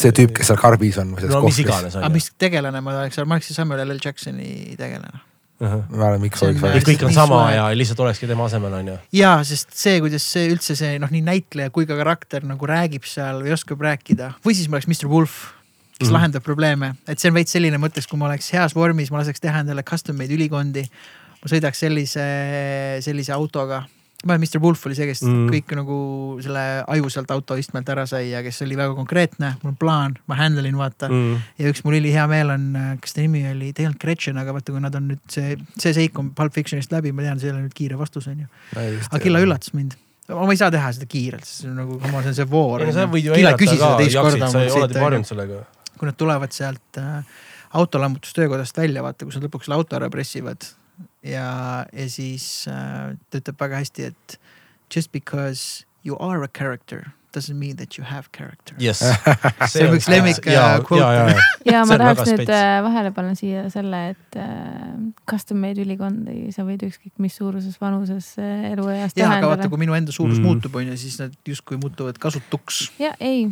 [0.00, 1.62] see tüüp, kes seal karbis on või selles no mis kohvris.
[1.66, 4.02] iganes aga mis tegelane ma oleks seal, ma oleksin Samuel L.
[4.04, 5.24] Jacksoni tegelane.
[5.64, 6.84] ma olen Mikk Soolik ja väga.
[6.90, 8.96] kõik on sama ja lihtsalt olekski tema asemel on ju.
[9.16, 13.06] ja sest see, kuidas see üldse see noh, nii näitleja kui ka karakter nagu räägib
[13.08, 15.53] seal või oskab rääkida või siis ma oleks Mr Wolf,
[15.94, 16.10] kes mm.
[16.10, 16.18] -hmm.
[16.18, 19.42] lahendab probleeme, et see on veits selline mõtteks, kui ma oleks heas vormis, ma laseks
[19.42, 20.88] teha endale custom made ülikondi.
[21.44, 22.24] ma sõidaks sellise,
[23.04, 23.84] sellise autoga.
[24.24, 25.50] ma olen, Mr Wolf oli see, kes Mm.
[25.52, 25.96] kõik nagu
[26.40, 30.34] selle aju sealt autoistmelt ära sai ja kes oli väga konkreetne, mul on plaan, ma
[30.34, 31.42] handle in vaata mm..
[31.58, 32.64] Ja üks mul ülihea meel on,
[33.00, 36.18] kas ta nimi oli, olnud Gretchen, aga vaata, kui nad on nüüd see, see seik
[36.18, 38.48] on Pulp Fictionist läbi, ma tean, see ei ole nüüd kiire vastus on ju.
[38.74, 39.44] aga Killa.
[39.44, 39.94] üllatas mind.
[40.28, 42.80] ma ei saa teha seda kiirelt, sest see on nagu, see on see voor.
[42.80, 43.70] ei no sa võid ju eirata ka,
[44.08, 45.00] jaksid, sa ei onju.
[45.04, 45.64] harjunud sellega.
[45.98, 47.24] Kui nad tulevad sealt äh,
[47.74, 50.66] autolammutustöökodast välja, vaata, kus nad lõpuks selle auto ära pressivad.
[51.22, 51.48] ja,
[51.92, 54.38] ja siis äh, ta ütleb väga hästi, et
[54.94, 58.74] just because you are a character doesn't mean that you have character.
[58.78, 59.02] jess.
[59.72, 61.34] See on üks lemmik, äh, quote.
[61.66, 62.54] ja ma tahaks nüüd spets.
[62.54, 64.94] äh, vahele panna siia selle, et äh,
[65.30, 69.82] custom made ülikondi sa võid ükskõik mis suuruses, vanuses äh, elueas teha aga vaata, kui
[69.82, 70.46] minu enda suurus mm.
[70.46, 73.48] muutub, on ju, siis nad justkui muutuvad kasutuks ja ei,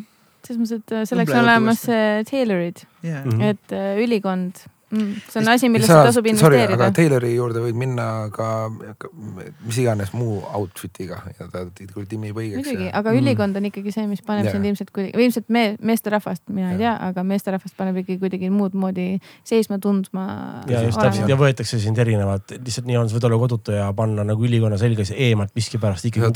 [0.47, 1.85] selles mõttes, et äh, selleks on olemas
[2.29, 3.27] tailorid, yeah..
[3.53, 6.91] Et äh, ülikond mm,, see on asi, millesse tasub sorry, aga investeerida.
[6.99, 12.62] Taylori juurde võid minna ka mis iganes muu outfit'iga ja ta kuradi timib õigeks.
[12.62, 13.21] muidugi, aga Mm.
[13.23, 14.57] ülikond on ikkagi see, mis paneb Jaa.
[14.57, 18.51] sind ilmselt kuidagi, või ilmselt me, meesterahvast, mina ei tea, aga meesterahvast paneb ikkagi kuidagi
[18.53, 19.07] muud moodi
[19.49, 20.27] seisma, tundma.
[20.71, 23.89] ja just täpselt ja võetakse sind erinevad, lihtsalt nii on, sa võid olla kodutu ja
[23.97, 26.33] panna nagu ülikonna selga, siis eemalt miskipärast ikkagi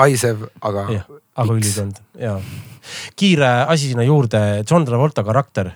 [0.00, 0.88] haisev, aga
[1.36, 2.36] aga ülikond ja.
[3.16, 5.72] kiire asi sinna juurde, John Travolta karakter.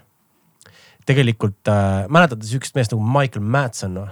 [1.06, 4.08] Tegelikult äh, mäletate siukest meest nagu Michael Madsen või?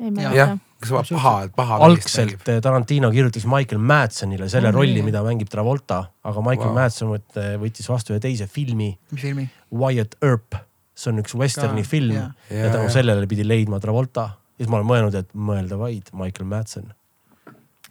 [0.00, 1.76] ei mäleta., kas va- paha, paha.
[1.86, 6.78] algselt äh, Tarantino kirjutas Michael Madsenile selle Oh, rolli, mida mängib Travolta, aga Michael Wow.
[6.80, 9.46] Madsen võt- võttis vastu ühe teise filmi, mis filmi?
[9.72, 10.58] Wyatt Earp.
[10.96, 12.30] see on üks westerni Ka, film jah.
[12.50, 14.30] ja, ja tänu sellele pidi leidma Travolta.
[14.56, 16.92] ja siis ma olen mõelnud, et mõelda vaid Michael Madsen.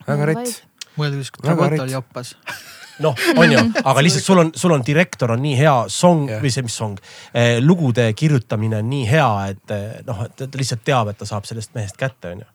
[0.07, 0.61] väga rets.
[0.97, 2.35] mõelda, kuidas Travolta oli joppas.
[3.03, 3.59] noh, on ju,
[3.89, 6.41] aga lihtsalt sul on, sul on direktor on nii hea, song Jah.
[6.43, 6.99] või see, mis song
[7.33, 11.25] eh,, lugude kirjutamine on nii hea, et eh, noh, et ta lihtsalt teab, et ta
[11.29, 12.49] saab sellest mehest kätte, on ju.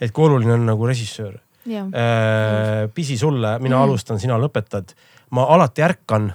[0.00, 2.88] et kui oluline on nagu režissöör jah, eh,.
[2.94, 3.82] pisi sulle, mina Mm.
[3.82, 4.94] alustan, sina lõpetad.
[5.30, 6.32] ma alati ärkan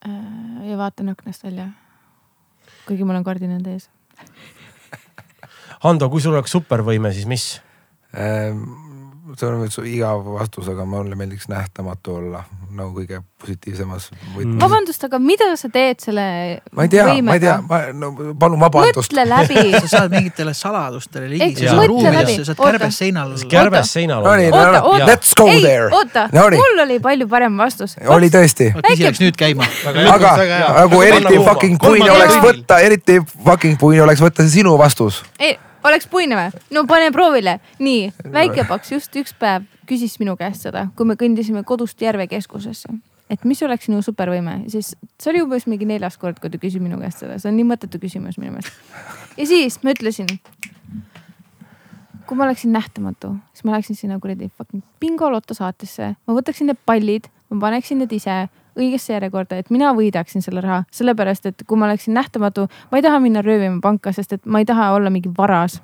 [0.00, 1.66] Äh, ja vaatan aknast välja.
[2.86, 3.90] kuigi mul on kardinad ees.
[5.84, 7.44] Hando, kui sul oleks supervõime, siis mis?
[8.16, 8.62] Ehm,
[9.38, 14.58] see on nüüd su igav vastus, aga mulle meeldiks nähtamatu olla nagu kõige positiivsemas võtmes.
[14.62, 16.24] vabandust, aga mida sa teed selle
[16.76, 18.10] ma ei tea, ma ei tea, ma no,
[18.40, 19.12] palun vabandust.
[19.12, 19.64] mõtle läbi.
[19.84, 22.36] sa saad mingitele saladustele ligi, Ei, sa saad ruumidesse, läbi.
[22.38, 23.32] sa saad kärbes seinal.
[23.54, 24.34] kärbes seinal no.
[24.34, 25.08] Oota, oota.
[25.08, 26.60] let's go ei there., oota, Nonii.
[26.60, 27.96] mul oli palju parem vastus.
[28.18, 29.66] oli tõesti, küsi läks nüüd käima.
[30.14, 30.36] aga
[30.82, 35.24] nagu eriti fucking puine oleks võtta, eriti fucking puine oleks võtta see sinu vastus.
[35.38, 36.62] ei, oleks puine või?
[36.74, 37.58] no pane proovile.
[37.78, 42.92] nii, väikepaks just üks päev küsis minu käest seda, kui me kõndisime kodust Järve keskusesse,
[43.30, 46.82] et mis oleks sinu supervõime, siis see oli umbes mingi neljas kord, kui ta küsis
[46.82, 48.76] minu käest seda, see on nii mõttetu küsimus minu meelest.
[49.38, 50.30] ja siis ma ütlesin,
[52.26, 56.78] kui ma oleksin nähtamatu, siis ma läheksin sinna kuradi fucking bingoloto saatesse, ma võtaksin need
[56.86, 58.44] pallid, ma paneksin need ise
[58.78, 63.06] õigesse järjekorda, et mina võidaksin selle raha, sellepärast et kui ma oleksin nähtamatu, ma ei
[63.06, 65.80] taha minna röövima panka, sest et ma ei taha olla mingi varas.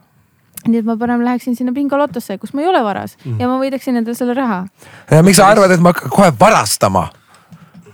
[0.66, 3.58] nii et ma parem läheksin sinna bingolotosse, kus ma ei ole varas mm ja ma
[3.60, 4.66] võidaksin endale selle raha.
[5.22, 7.08] miks sa arvad, et ma hakkan kohe varastama?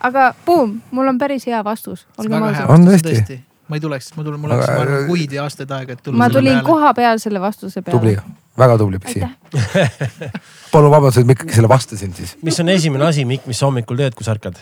[0.01, 2.07] aga boom, mul on päris hea vastus.
[2.19, 3.41] On tõesti?
[3.73, 6.19] ma ei tuleks, ma tulen, mul oleks Aga- arvan kuid ja aastaid aega, et tulla.
[6.21, 7.97] ma tulin koha peal selle vastuse peale.
[7.97, 8.17] tubli,
[8.59, 9.31] väga tubli aitäh.
[10.75, 12.37] palun vabandust, et ma ikkagi selle vastasin siis.
[12.45, 14.61] mis on esimene asi, Mikk, mis sa hommikul teed, kui sa ärkad?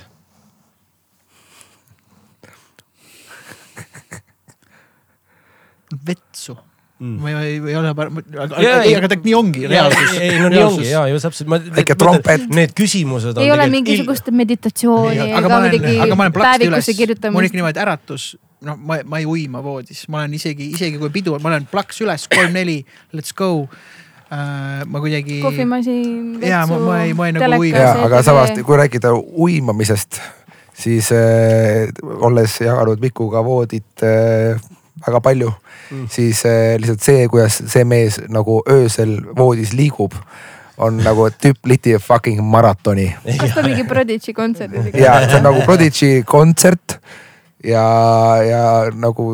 [6.07, 6.57] Vetsu
[7.01, 7.15] Mm.
[7.17, 10.11] ma ei, ei ole, aga, Jaa, ei, aga ta nii ongi, reaalsus.
[10.21, 11.49] ei, no nii ongi ja, ju täpselt.
[11.73, 12.43] Väike trompet.
[12.53, 15.95] Need küsimused on ei ole tegelikult mingisugust meditatsiooni aga ega midagi
[16.37, 17.57] päevikusse mul kirjutamist ikka.
[17.57, 18.27] niimoodi äratus,
[18.69, 22.03] noh, ma, ma ei uima voodis, ma olen isegi, isegi kui pidu, ma olen plaks
[22.05, 22.77] üles, kolm-neli,
[23.17, 24.85] let's go uh,.
[24.85, 25.41] ma kuidagi.
[25.41, 30.21] kohvimasin, Jaa, ma- ma ei- ma ei nagu ui- ja, aga samas, kui rääkida uimamisest,
[30.77, 31.89] siis äh,
[32.21, 34.61] olles jaganud Mikuga voodit äh,
[35.07, 35.49] väga palju
[35.91, 40.17] mm., siis äh, lihtsalt see, kuidas see mees nagu öösel voodis liigub,
[40.81, 43.11] on nagu tüüp liti fucking maratoni
[43.41, 44.93] kas ta mingi Prodigy kontserdil?
[44.97, 47.01] ja see on nagu Prodigy kontsert
[47.65, 47.85] ja,
[48.45, 48.63] ja
[48.97, 49.27] nagu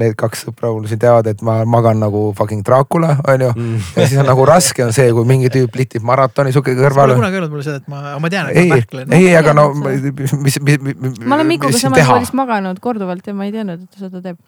[0.00, 3.88] need kaks sõpra mul siin teavad, et ma magan nagu fucking Dracula, onju mm..
[3.96, 6.88] ja siis on nagu raske on see, kui mingi tüüp litib maratoni sihuke sa pole
[6.88, 7.16] kõrval.
[7.16, 9.16] kunagi öelnud mulle seda, et ma, ma tean, et ei ma pähklen.
[9.16, 11.20] ei, aga no mis, mis, mis.
[11.24, 14.40] ma olen Mikuga samas voodis maganud korduvalt ja ma ei teadnud, et ta seda teeb.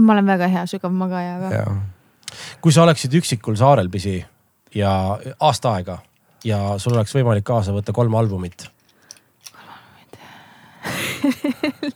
[0.00, 1.64] Ma olen väga hea sügav magaja, aga
[2.60, 4.18] kui sa oleksid üksikul saarel pisi
[4.76, 4.90] ja
[5.40, 5.98] aasta aega
[6.44, 8.68] ja sul oleks võimalik kaasa võtta kolm albumit,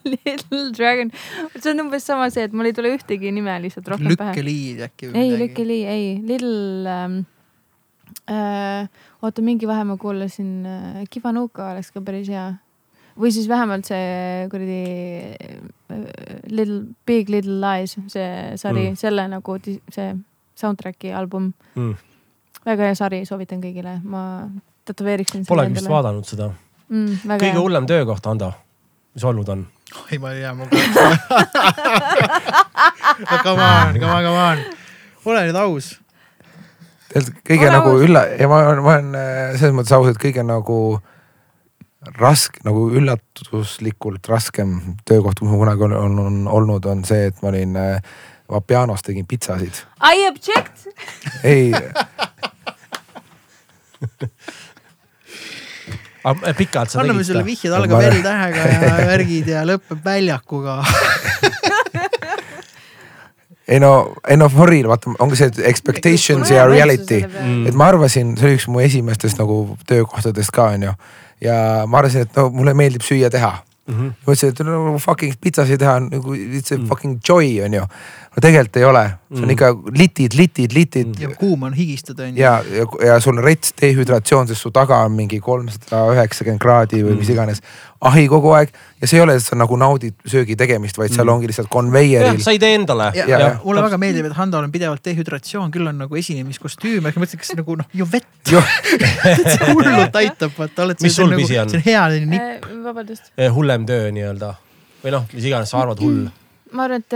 [0.05, 1.13] Little Dragon,
[1.57, 4.33] see on umbes sama see, et mul ei tule ühtegi nime lihtsalt rohkem pähe.
[4.33, 5.13] lükkeliid äkki.
[5.15, 7.23] ei, Lükeli, ei, Little ähm,.
[8.31, 8.87] Äh,
[9.25, 12.53] oota, mingi vahe ma kuulasin äh, Kivanuka oleks ka päris hea.
[13.19, 14.79] Või siis vähemalt see kuradi
[15.37, 15.61] äh,
[16.49, 18.97] Little, Big Little Lies, see sari Mm.
[18.97, 20.09] selle nagu see
[20.57, 21.95] soundtrack'i album mm..
[22.67, 24.49] väga hea sari, soovitan kõigile, ma
[24.89, 25.45] tätoveeriksin.
[25.49, 26.51] Polegi vist vaadanud seda.
[26.89, 27.23] mm,.
[27.27, 27.61] väga kõige hea.
[27.61, 28.53] hullem töökoht, Ando,
[29.15, 29.67] mis olnud on?
[30.11, 30.65] ei, ma ei tea, ma.
[33.43, 34.59] Come on, come on, come on.
[35.25, 35.93] ole nüüd aus.
[37.13, 38.05] tegelikult kõige Ole nagu aus.
[38.07, 40.79] ülla- ja ma olen, ma olen äh, selles mõttes aus, et kõige nagu
[42.19, 47.43] raske, nagu üllatuslikult raskem töökoht, mis mul kunagi on, on, on olnud, on see, et
[47.43, 48.03] ma olin äh,
[48.51, 49.75] Vapianos tegin pitsasid.
[50.03, 50.77] I object.
[51.45, 51.73] ei,
[56.59, 57.43] pikalt sa anname seda?
[57.47, 60.83] vihjed, algab Ma- eritähega ja värgid ja lõpeb väljakuga.
[63.73, 63.93] ei no,
[64.29, 67.23] ei no for real, vaata ongi see expectations ja reality.
[67.67, 70.95] Et ma arvasin, see oli üks mu esimestest nagu töökohtadest ka onju.
[71.43, 73.53] Ja ma arvasin, et no mulle meeldib süüa teha.
[73.91, 74.11] Mhm.
[74.25, 76.87] mõtlesin, et no fucking pitsasid teha on nagu it's a Mm.
[76.87, 77.83] fucking joy onju.
[78.33, 79.03] No tegelikult ei ole,
[79.33, 79.51] see on Mm.
[79.55, 82.41] ikka litid, litid, litid ja kuum on higistada onju.
[82.41, 87.03] ja, ja, ja sul on rets dehüdratsioon, sest su taga on mingi kolmsada üheksakümmend kraadi
[87.05, 87.33] või mis Mm.
[87.35, 87.61] iganes.
[88.03, 88.69] ahi kogu aeg
[89.01, 91.33] ja see ei ole, et sa nagu naudid söögi tegemist, vaid seal Mm.
[91.35, 92.41] ongi lihtsalt konveieril.
[92.43, 93.13] sa ei tee endale.
[93.65, 97.39] mulle väga meeldib, et Handol on pidevalt dehüdratsioon, küll on nagu esinemiskostüüm, aga ma mõtlesin,
[97.39, 100.97] kas nagu noh, ju vett, see hullult aitab, vaata oled.
[101.03, 101.69] Mis sul pisi on?
[101.71, 102.65] see on hea nipp.
[102.65, 103.31] Äh, vabandust.
[103.55, 104.55] hullem töö nii-öelda
[105.05, 106.27] või noh, mis iganes sa arvad, hull.
[106.73, 107.13] Ma arvan, et,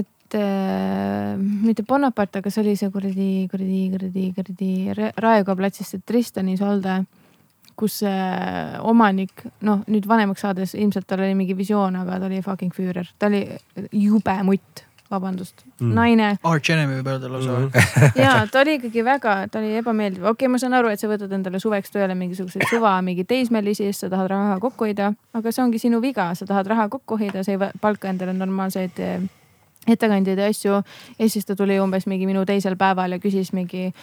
[0.00, 4.72] et äh, mitte Bonaparte, aga see oli see kuradi, kuradi, kuradi, kuradi
[5.16, 7.00] Raekoja platsist, see Tristani solde,
[7.80, 12.42] kus äh, omanik, noh nüüd vanemaks saades ilmselt tal oli mingi visioon, aga ta oli
[12.44, 13.46] fucking füürer, ta oli
[13.96, 15.94] jube mutt, vabandust Mm.
[15.96, 18.18] naine Arch enemy võib öelda lausa mm.
[18.20, 21.08] ja ta oli ikkagi väga, ta oli ebameeldiv, okei okay,, ma saan aru, et sa
[21.08, 25.52] võtad endale suveks tööle mingisuguseid suva, mingi teismelisi, siis sa tahad raha kokku hoida, aga
[25.54, 29.22] see ongi sinu viga, sa tahad raha kokku hoida, sa ei palka endale normaalseid eh,
[29.88, 30.82] ettekandjaid ja asju.
[31.18, 33.94] ja siis ta tuli umbes mingi minu teisel päeval ja küsis mingi,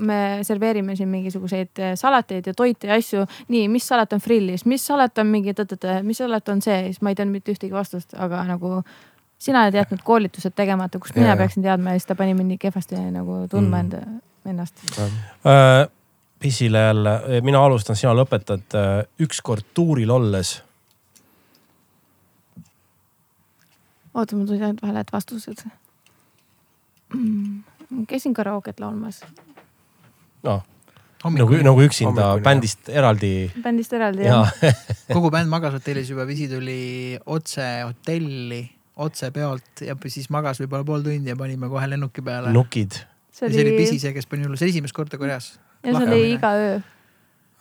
[0.00, 3.26] me serveerime siin mingisuguseid eh, salateid ja toite ja asju.
[3.48, 7.04] nii, mis salat on frillis, mis salat on mingi tõtõtõ, mis salat on see, siis
[7.04, 8.80] ma ei teadnud mitte ühtegi vastust, aga nagu
[9.38, 11.36] sina oled jätnud koolitused tegemata, kust mina Jaa.
[11.36, 13.80] peaksin teadma ja siis ta pani mind nii kehvasti nagu tundma Mm.
[13.84, 14.74] enda, ennast.
[15.00, 15.88] Äh,
[16.38, 18.78] pissile jälle, mina alustan, sina lõpetad.
[19.20, 20.62] ükskord tuuril olles,
[24.14, 25.66] oota, mul tulid ainult vahele et vastused
[27.14, 27.60] mm..
[28.08, 29.20] käisin karauket laulmas,
[30.46, 30.62] noh
[31.24, 34.80] nagu, hommikul nagu üksinda bändist eraldi bändist eraldi ja jah.
[35.16, 38.62] kogu bänd magas hotellis juba, visi tuli otse hotelli,
[38.96, 42.52] otse peolt ja siis magas võib-olla pool tundi ja panime kohe lennuki peale.
[42.54, 42.96] nukid.
[43.30, 45.52] see ja see oli oli, Pisi see, kes pani hullu, see oli esimest korda Koreas.
[45.84, 46.74] ja see oli iga öö,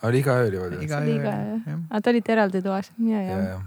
[0.07, 0.83] oli iga öö niimoodi?
[0.85, 1.55] iga see oli öö iga öö.
[1.67, 1.80] jah.
[1.89, 3.57] aga te olite eraldi toas, ja, ja.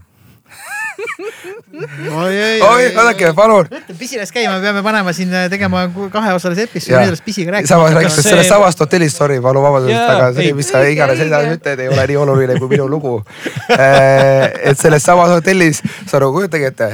[2.16, 3.68] oi, oi, oi, oodake, palun.
[3.98, 7.68] Pisi läks käima, peame panema siin tegema kaheosalise episoodi, alles Pisiga rääkima.
[7.68, 11.20] sama rääkis See- sellest samast hotellist, sorry, palun vabandust aga see ei., mis sa iganes
[11.26, 13.14] edasi ütled, ei ole nii oluline kui minu lugu.
[13.68, 16.90] et selles samas hotellis, sa nagu kujutage ette,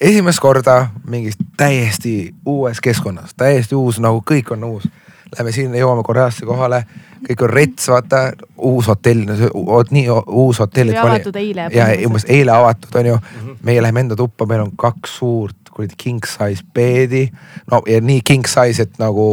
[0.00, 4.88] esimest korda mingis täiesti uues keskkonnas, täiesti uus, nagu kõik on uus.
[5.36, 6.84] Lähme sinna, jõuame Koreasse kohale,
[7.26, 8.20] kõik on rets, vaata,
[8.64, 10.88] uus hotell, vot nii uus hotell.
[10.88, 11.66] oli avatud eile.
[11.74, 13.18] ja umbes eile avatud on ju,
[13.62, 17.28] meie läheme enda tuppa, meil on kaks suurt kuradi king size beedi.
[17.70, 19.28] no ja nii king size, et nagu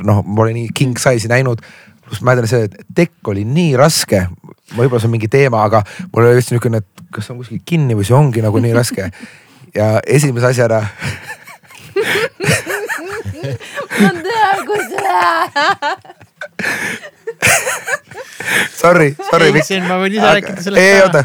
[0.00, 1.60] noh, ma pole nii king size'i näinud.
[2.06, 4.28] pluss ma mäletan see, et tekk oli nii raske,
[4.72, 5.82] võib-olla see on mingi teema, aga
[6.14, 8.72] mul oli just niisugune, et kas see on kuskil kinni või see ongi nagu nii
[8.72, 9.10] raske.
[9.76, 10.80] ja esimese asjana
[14.00, 16.00] ma tean, kus see läheb.
[18.76, 19.50] sorry, sorry.
[19.52, 21.22] ei, see on, ma võin ise rääkida ei, sellest oota,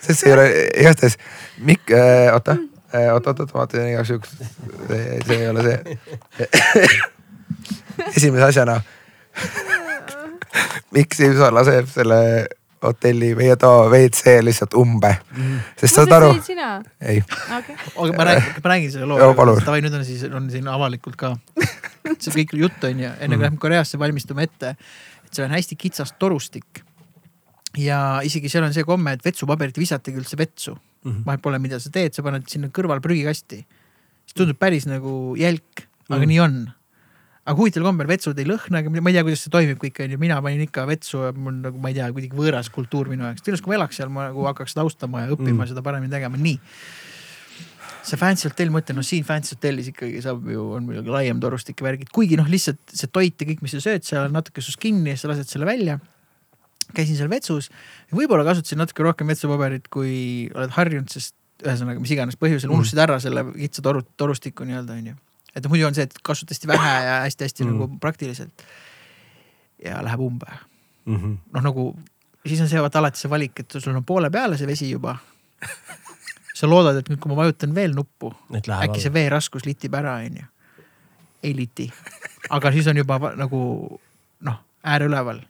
[0.00, 0.46] sest see ei ole,
[0.84, 1.18] igatahes
[1.60, 2.56] Mikk äh,, oota,
[3.12, 4.30] oota, oota, vaatan igaks juhuks,
[4.88, 5.78] see ei ole see.
[8.16, 8.80] esimese asjana,
[10.96, 12.20] Mikk Simson laseb selle
[12.84, 15.10] hotelli meie toa WC lihtsalt umbe,
[15.80, 16.70] sest saad aru, sina,
[17.04, 17.20] ei,
[17.58, 17.76] okei.
[17.92, 19.32] aga ma räägin, ma räägin selle loo.
[19.64, 21.34] davai, nüüd on siis, on siin avalikult ka.
[22.16, 24.74] see kõik jutt on ju, enne kui lähme Koreasse, valmistume ette.
[25.26, 26.82] et seal on hästi kitsas torustik.
[27.78, 30.76] ja isegi seal on see komme, et vetsupaberit ei visatagi üldse vetsu.
[31.04, 33.64] vahet pole, mida sa teed, sa paned sinna kõrval prügikasti.
[34.24, 36.28] siis tundub päris nagu jälk, aga Mm.
[36.28, 36.60] nii on
[37.50, 40.18] aga huvitaval kombel vetsud ei lõhna, aga ma ei tea, kuidas see toimib kõik onju,
[40.22, 43.42] mina panin ikka vetsu ja mul nagu ma ei tea, kuidagi võõras kultuur minu jaoks.
[43.42, 45.70] tõenäoliselt kui ma elaks seal, ma nagu hakkaks seda austama ja õppima Mm.
[45.72, 46.60] seda paremini tegema, nii.
[48.06, 51.40] see fancy hotell, ma ütlen, no siin fancy hotellis ikkagi saab ju, on muidugi laiem
[51.42, 54.32] torustik ja värgid, kuigi noh, lihtsalt see toit ja kõik, mis sa sööd seal on
[54.38, 55.98] natuke sus kinni ja sa lased selle välja.
[56.94, 57.68] käisin seal vetsus,
[58.10, 62.80] võib-olla kasutasin natuke rohkem vetsupaberit, kui oled harjunud, sest ühesõnaga, mis iganes põhjusel Mm.
[62.80, 65.14] unustasid ära selle kitsa toru, torustiku nii-öelda onju
[65.54, 67.70] et muidu on see, et kasutati vähe ja hästi-hästi Mm.
[67.70, 67.78] mm.
[67.78, 68.64] nagu praktiliselt.
[69.84, 70.46] ja läheb umbe,
[71.06, 71.34] Mhm.
[71.52, 71.84] noh nagu
[72.46, 75.16] siis on see vaata alati see valik, et sul on poole peale see vesi juba.
[76.60, 80.44] sa loodad, et nüüd, kui ma vajutan veel nuppu, äkki see veeraskus litib ära, onju.
[81.42, 81.86] ei liti,
[82.52, 83.60] aga siis on juba nagu
[84.44, 85.40] noh, ääre üleval.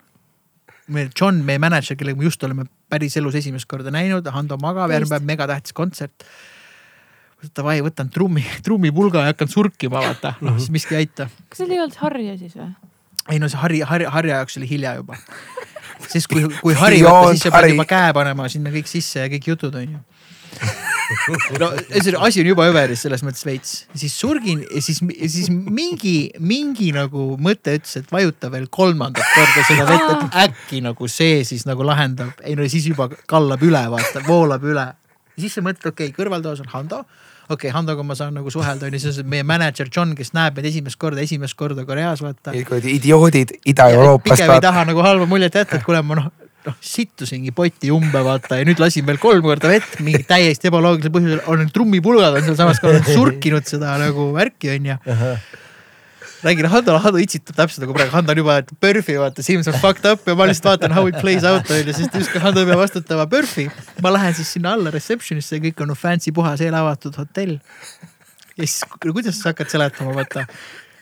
[0.87, 5.19] meil John, meie mänedžer, kellega me just oleme päriselus esimest korda näinud, Hando magab, järgmine
[5.19, 6.25] päev megatähtis kontsert.
[7.57, 11.31] Davai, võtan trummi, trummipulga ja hakkan surkima, vaata, noh siis miski ei aita.
[11.49, 12.71] kas seal ei olnud harja siis või?
[13.31, 15.19] ei no see harja, harja, harja jaoks oli hilja juba.
[16.13, 19.31] siis kui, kui hari võtta, siis sa pead juba käe panema sinna kõik sisse ja
[19.33, 20.01] kõik jutud onju.
[21.59, 25.01] no see asi on juba överis selles mõttes veits, siis surgin ja siis,
[25.33, 30.85] siis mingi, mingi nagu mõte ütles, et vajuta veel kolmandat korda seda vett, et äkki
[30.85, 32.37] nagu see siis nagu lahendab.
[32.45, 34.87] ei no siis juba kallab üle, vaata, voolab üle.
[35.41, 37.05] siis sa mõtled, okei okay,, kõrvaltoas on Hando
[37.51, 40.59] okei okay,, Handoga ma saan nagu suhelda, onju, see on meie mänedžer John, kes näeb
[40.59, 42.55] meid esimest korda, esimest korda Koreas, vaata.
[42.55, 46.29] idioodid Ida-Euroopast pigem ei taha nagu halba muljet jätta, et kuule, ma noh,
[46.67, 51.15] noh sittusingi poti umbe vaata ja nüüd lasin veel kolm korda vett mingi täiesti ebaloogilisel
[51.17, 52.83] põhjusel, on trummipulgad on sealsamas
[53.17, 55.01] surkinud seda nagu värki onju.
[56.43, 60.07] Räägin Hando, Hando itsitab täpselt nagu praegu, Hando on juba Perfy vaata, silms on fucked
[60.09, 62.81] up ja ma lihtsalt vaatan how it plays out onju, sest just kui Hando peab
[62.81, 63.69] vastutama Perfy.
[64.03, 67.59] ma lähen siis sinna alla reception'isse, kõik on fancy puhas eelavatud hotell.
[68.57, 70.47] ja siis kuidas sa hakkad seletama, vaata.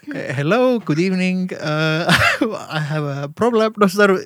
[0.08, 2.08] Hello, good evening uh,
[2.78, 4.20] I have a problem, noh saad aru.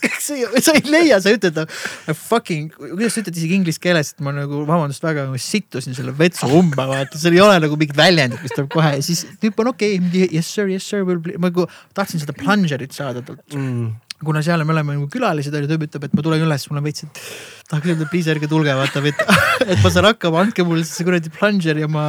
[0.26, 4.14] sa ei, sa ei leia, sa ütled I fucking, kuidas sa ütled isegi inglise keeles,
[4.14, 7.78] et ma nagu vabandust väga nagu sittusin selle vetsu umbe, vaata, seal ei ole nagu
[7.80, 11.06] mingit väljendit, mis tuleb kohe ja siis tüüp on okei okay,, yes sir, yes sir,
[11.06, 13.94] ma nagu tahtsin seda plunger'it saada talt mm..
[14.24, 16.80] Kuna seal me oleme nagu külalised on ju, tüüp ütleb, et ma tulen üles, mul
[16.80, 17.20] on veits, et
[17.68, 19.22] tahaks öelda, please ärge tulge, vaata, et,
[19.74, 22.04] et ma saan hakkama, andke mulle siis see kuradi plunger ja ma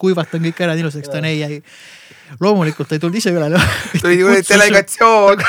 [0.00, 1.58] kuivatan kõik ära ilusaks, ta on ei, ei.
[2.40, 3.50] loomulikult ta ei tulnud ise üle.
[3.98, 5.42] tuli kuradi delegatsioon.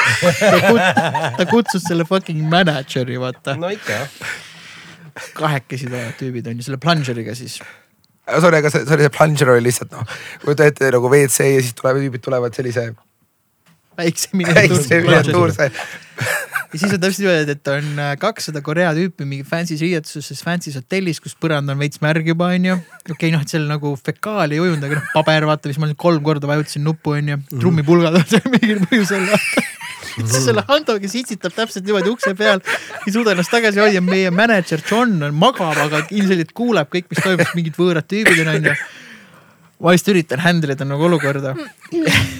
[1.40, 4.17] ta kutsus selle fucking manager'i, vaata, no ikka jah.
[5.38, 7.61] kahekesi tulevad tüübid on ju selle plungeriga siis.
[8.27, 11.80] sorry, aga see, sorry, see plunger oli lihtsalt noh, kujuta ette nagu WC ja siis
[11.80, 12.90] tulevad tüübid tulevad sellise
[13.98, 15.02] väikse väikse miniatuurse.
[15.02, 15.72] miniatuurse.
[16.74, 20.78] ja siis on täpselt niimoodi, et on äh, kakssada Korea tüüpi mingi fancy's riietuses, fancy's
[20.80, 22.78] hotellis, kus põrand on veits märg juba onju.
[22.78, 25.92] okei okay,, noh, et seal nagu fekaali ei ujunud, aga noh, paber vaata, mis ma
[25.92, 29.28] nüüd kolm korda vajutasin nuppu onju, trummipulgad on seal mingil põhjusel.
[30.16, 32.64] siis selle Hando, kes itsitab täpselt niimoodi ukse peal,
[33.03, 37.24] ei suuda ennast tagasi hoida, meie mänedžer John on magab, aga ilmselgelt kuuleb kõik, mis
[37.24, 38.76] toimub, mingid võõrad tüübid on onju
[39.82, 41.56] ma lihtsalt üritan handle ida nagu olukorda.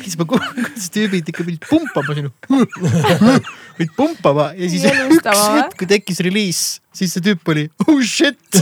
[0.03, 2.32] siis ma kuulen, kuidas tüübid ikka pidid pumpama sinna.
[3.78, 6.61] pidid pumpama ja siis Jelustama üks hetk, kui tekkis reliis,
[6.94, 8.61] siis see tüüp oli oh shit.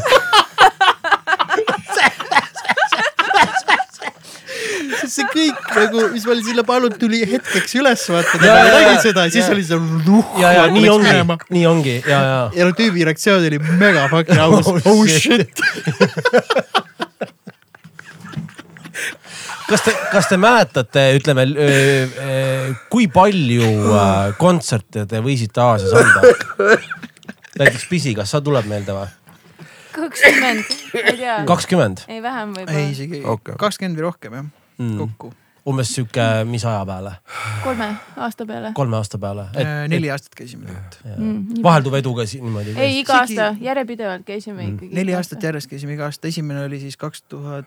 [4.99, 8.39] sest see kõik nagu, mis ma olin sinna pannud, tuli hetkeks üles vaata.
[8.43, 9.53] Ja, ja, nägin ja, seda ja siis ja.
[9.55, 10.35] oli see nuh.
[10.39, 11.15] ja, ja nii ongi,
[11.55, 12.41] nii ongi ja, ja.
[12.55, 15.51] ja no tüübi reaktsioon oli mega fucking aus Oh, oh shit.
[19.69, 21.45] kas te, kas te mäletate, ütleme,
[22.91, 26.77] kui palju äh, kontserte te võisite Aasias anda?
[27.59, 29.09] näiteks Pisi, kas sa tuleb meelde või?
[29.99, 31.35] kakskümmend, ma ei tea.
[31.49, 33.55] kakskümmend, ei vähem ei võib-olla, isegi Okei.
[33.59, 34.49] kakskümmend või rohkem jah,
[34.79, 34.93] Mm.
[35.01, 35.33] kokku.
[35.69, 37.11] umbes sihuke, mis aja peale,
[37.65, 37.89] kolme
[38.23, 38.69] aasta peale.
[38.77, 39.43] kolme aasta peale?
[39.59, 41.17] Äh, neli aastat käisime tegelikult.
[41.17, 42.77] Mm, vahelduv edu ka si- niimoodi.
[42.79, 44.75] ei, iga Isegi- aasta järjepidevalt käisime Mm.
[44.77, 44.93] ikkagi.
[44.95, 45.43] neli aastat.
[45.43, 47.65] järjest käisime iga aasta, esimene oli siis kaks tuhat,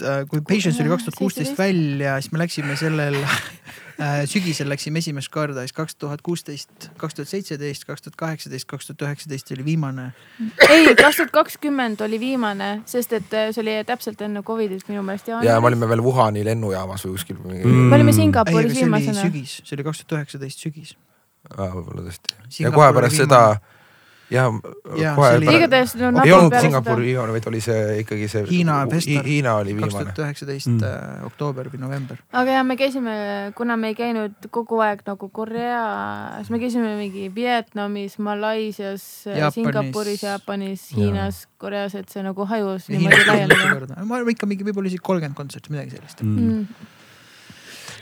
[0.00, 3.18] kui Patience oli kaks tuhat kuusteist välja, siis me läksime sellel
[4.02, 8.68] äh, sügisel läksime esimest korda, siis kaks tuhat kuusteist, kaks tuhat seitseteist, kaks tuhat kaheksateist,
[8.70, 10.12] kaks tuhat üheksateist oli viimane.
[10.68, 15.04] ei, kaks tuhat kakskümmend oli viimane, sest et äh, see oli täpselt enne Covidit minu
[15.06, 15.28] meelest.
[15.28, 17.88] ja me olime veel Wuhani lennujaamas või kuskil mingi Mm.
[17.92, 19.22] me olime aga Singapuris see oli viimasena.
[19.22, 20.96] sügis, see oli kaks tuhat üheksateist sügis.
[21.52, 22.34] võib-olla tõesti.
[22.64, 23.28] ja kohe pärast viimane.
[23.28, 23.71] seda
[24.32, 24.44] ja
[24.96, 28.42] Jaa, kohe see oli- igatahes no ei olnud Singapuri viimane, vaid oli see ikkagi see
[28.48, 29.26] Hiina Vestar.
[29.28, 30.22] Hiina oli kaks viimane tuhat.
[30.26, 30.82] üheksateist Mm.
[30.88, 32.16] äh, oktoober või november.
[32.32, 33.16] aga ja me käisime,
[33.58, 39.04] kuna me ei käinud kogu aeg nagu Koreas, me käisime mingi Vietnamis, Malaisias.
[39.52, 44.04] Singapuris, Jaapanis, Hiinas, Koreas, et see nagu hajus Ja niimoodi laiali.
[44.06, 46.22] ma arvan ikka mingi võib-olla isegi kolmkümmend kontserti, midagi sellist.
[46.22, 46.66] Mm.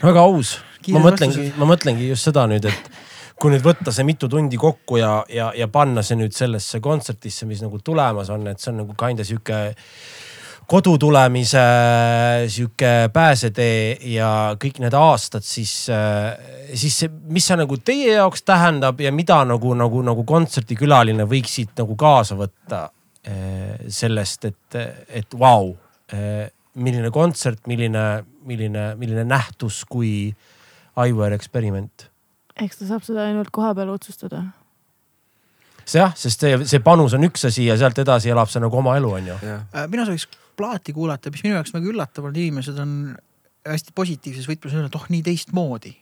[0.01, 0.55] väga aus,
[0.89, 2.91] ma mõtlengi ma mõtlengi just seda nüüd, et
[3.41, 7.47] kui nüüd võtta see mitu tundi kokku ja, ja, ja panna see nüüd sellesse kontsertisse,
[7.49, 9.63] mis nagu tulemas on, et see on nagu kinda sihuke
[10.71, 11.61] kodu tulemise
[12.47, 14.29] sihuke pääsetee ja
[14.61, 15.73] kõik need aastad, siis,
[16.73, 21.57] siis see, mis see nagu teie jaoks tähendab ja mida nagu, nagu, nagu kontsertikülaline võiks
[21.57, 22.85] siit nagu kaasa võtta
[23.25, 24.79] eh, sellest, et,
[25.09, 25.73] et vau,
[26.73, 28.05] milline kontsert, milline,
[28.47, 30.31] milline, milline nähtus, kui
[30.99, 32.10] Aivar eksperiment.
[32.65, 34.43] Eks ta saab seda ainult kohapeal otsustada.
[35.85, 38.77] see jah, sest see, see panus on üks asi ja sealt edasi elab see nagu
[38.77, 39.39] oma elu, on ju.
[39.49, 40.27] Äh, mina sooviks
[40.59, 42.95] plaati kuulata, mis minu jaoks nagu üllatav on, inimesed on
[43.67, 45.93] hästi positiivses võtmes öelnud, et oh nii teistmoodi.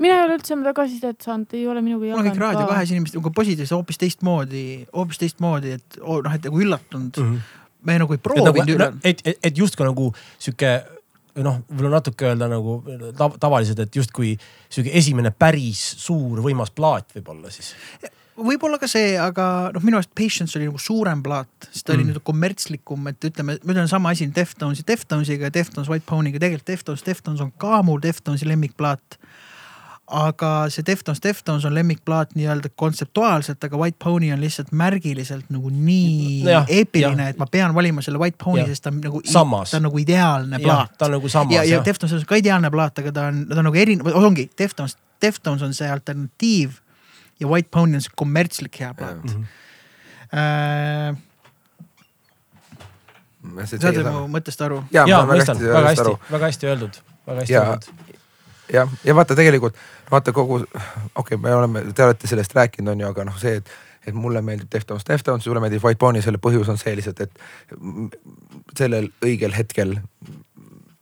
[0.00, 2.74] mina ei ole üldse tagasisidet saanud, ei ole minuga mul on kõik jaganud Raadio ka.
[2.74, 7.34] kahes inimesed nagu positiivselt hoopis teistmoodi, hoopis teistmoodi, et oh, noh, et nagu üllatunud mm.
[7.34, 7.58] -hmm.
[7.82, 8.88] me nagu ei et nagu proovinud, üle.
[9.04, 10.72] et, et, et justkui nagu sihuke
[11.38, 12.78] noh, võib-olla natuke öelda nagu
[13.18, 14.34] tav, tavaliselt, et justkui
[14.68, 17.74] sihuke esimene päris suur võimas plaat võib-olla siis.
[18.40, 21.96] võib-olla ka see, aga noh, minu arust Patience oli nagu suurem plaat, sest ta mm.
[21.96, 22.14] oli Mm.
[22.14, 26.72] nüüd kommertslikum, et ütleme, ma ütlen sama asi Deftonsi, Deftonsiga ja Deftones White Pony'ga, tegelikult
[26.72, 29.20] Deftones, Deftones on ka mul Deftonsi lemmikplaat.
[30.10, 35.70] Aga see Deftones, Deftones on lemmikplaat nii-öelda kontseptuaalselt, aga White Pony on lihtsalt märgiliselt nagu
[35.70, 39.42] nii Jah, eepiline, et ma pean valima selle White Pony, sest ta on nagu, ta
[39.78, 41.84] on nagu ideaalne plaat ta on nagu samas ja, ja jah.
[41.86, 45.62] Deftones on ka ideaalne plaat, aga ta on, ta on nagu erinev, ongi Deftones, Deftones
[45.62, 46.80] on see alternatiiv
[47.40, 49.44] ja White Pony on see kommertslik hea plaat Mhm.
[50.34, 51.16] äh,.
[53.80, 54.82] saate mu mõttest aru?
[54.92, 58.09] ja, ma ja väga mõistan, hästi väga hästi väga hästi öeldud, väga hästi Ja- öeldud.
[58.72, 59.78] jah, ja vaata tegelikult,
[60.10, 63.60] vaata kogu, okei okay,, me oleme, te olete sellest rääkinud, on ju, aga noh, see,
[63.60, 63.72] et,
[64.06, 68.78] et mulle meeldib Deftones, Deftones, sulle meeldib White Pony, selle põhjus on see lihtsalt, et
[68.78, 69.98] sellel õigel hetkel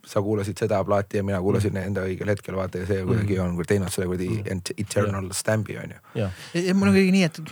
[0.09, 1.91] sa kuulasid seda plaati ja mina kuulasin mm.
[1.91, 3.59] enda õigel hetkel vaata ja see kuidagi mm.
[3.59, 4.63] on teinud selle kuradi mm.
[4.81, 6.01] eternal stamp'i on ju.
[6.23, 7.43] jah, ja mul on kuidagi nii, et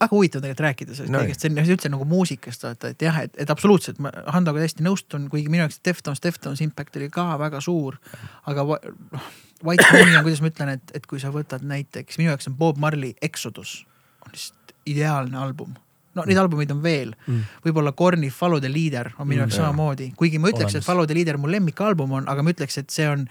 [0.00, 3.20] väga huvitav tegelikult rääkida sellest No kõigest, see on üldse nagu muusikast vaata, et jah,
[3.26, 7.26] et, et absoluutselt ma Handoga täiesti nõustun, kuigi minu jaoks Deftones, Deftones impact oli ka
[7.40, 8.00] väga suur.
[8.48, 9.30] aga noh,
[9.64, 12.56] White Pony on, kuidas ma ütlen, et, et kui sa võtad näiteks minu jaoks on
[12.60, 13.80] Bob Marley Exodus
[14.24, 15.74] on lihtsalt ideaalne album
[16.16, 19.62] no neid albumeid on veel mm., võib-olla Korni Follow the Leader on minu jaoks mm,
[19.62, 22.90] samamoodi, kuigi ma ütleks, et Follow the Leader mu lemmikalbum on, aga ma ütleks, et
[22.94, 23.26] see on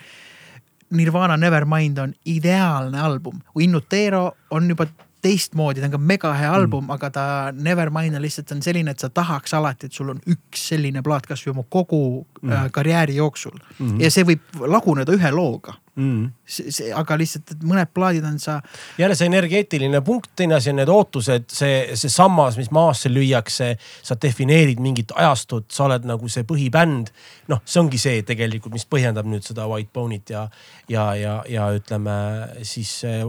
[0.96, 4.88] Nirvana Nevermind on ideaalne album, Innutero on juba
[5.22, 7.26] teistmoodi, ta on ka mega hea album mm., aga ta
[7.56, 11.28] Nevermind on lihtsalt on selline, et sa tahaks alati, et sul on üks selline plaat
[11.28, 12.02] kasvõi oma kogu
[12.42, 12.54] mm.
[12.56, 13.76] äh, karjääri jooksul mm.
[13.78, 14.02] -hmm.
[14.06, 15.76] ja see võib laguneda ühe looga.
[16.00, 16.30] Mm.
[16.50, 18.58] see, aga lihtsalt, et mõned plaadid on sa,
[19.00, 23.72] jälle see energeetiline punkt, asi on need ootused, see, see sammas, mis maasse lüüakse,
[24.06, 27.14] sa defineerid mingit ajastut, sa oled nagu see põhibänd.
[27.50, 30.46] noh, see ongi see tegelikult, mis põhjendab nüüd seda White Bone'it ja,
[30.92, 32.18] ja, ja, ja ütleme
[32.68, 33.24] siis äh,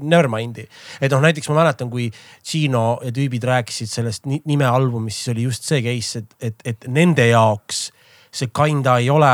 [0.00, 0.66] Nevermindi.
[1.00, 2.10] et noh, näiteks ma mäletan, kui
[2.46, 6.88] Gino ja tüübid rääkisid sellest ni- nimealbumist, siis oli just see case, et, et, et
[6.88, 7.90] nende jaoks
[8.32, 9.32] see kinda ei ole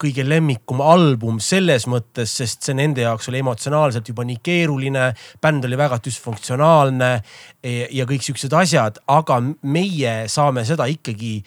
[0.00, 5.10] kõige lemmikum album selles mõttes, sest see nende jaoks oli emotsionaalselt juba nii keeruline,
[5.42, 7.10] bänd oli väga düsfunktsionaalne
[7.62, 11.40] e- ja kõik siuksed asjad, aga meie saame seda ikkagi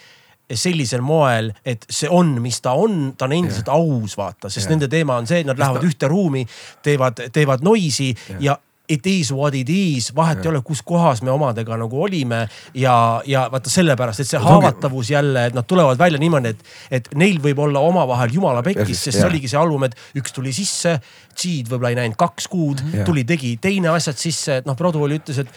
[0.53, 3.79] sellisel moel, et see on, mis ta on, ta on endiselt yeah.
[3.79, 4.75] aus, vaata, sest yeah.
[4.75, 6.43] nende teema on see, et nad lähevad ta- ühte ruumi,
[6.85, 8.43] teevad, teevad noisi yeah.
[8.51, 8.57] ja
[8.89, 10.45] it is what it is, vahet Jah.
[10.45, 12.41] ei ole, kus kohas me omadega nagu olime.
[12.75, 16.63] Ja, ja vaata sellepärast, et see haavatavus jälle, et nad tulevad välja niimoodi, et,
[16.99, 19.95] et neil võib olla omavahel jumala Ja pekkis, siis- sest see oligi see album, et
[20.19, 20.97] üks tuli sisse,
[21.33, 24.75] G-d võib-olla ei näinud kaks kuud tuli, tegi teine asjad sisse, et noh,
[25.07, 25.47] oli, ütles, et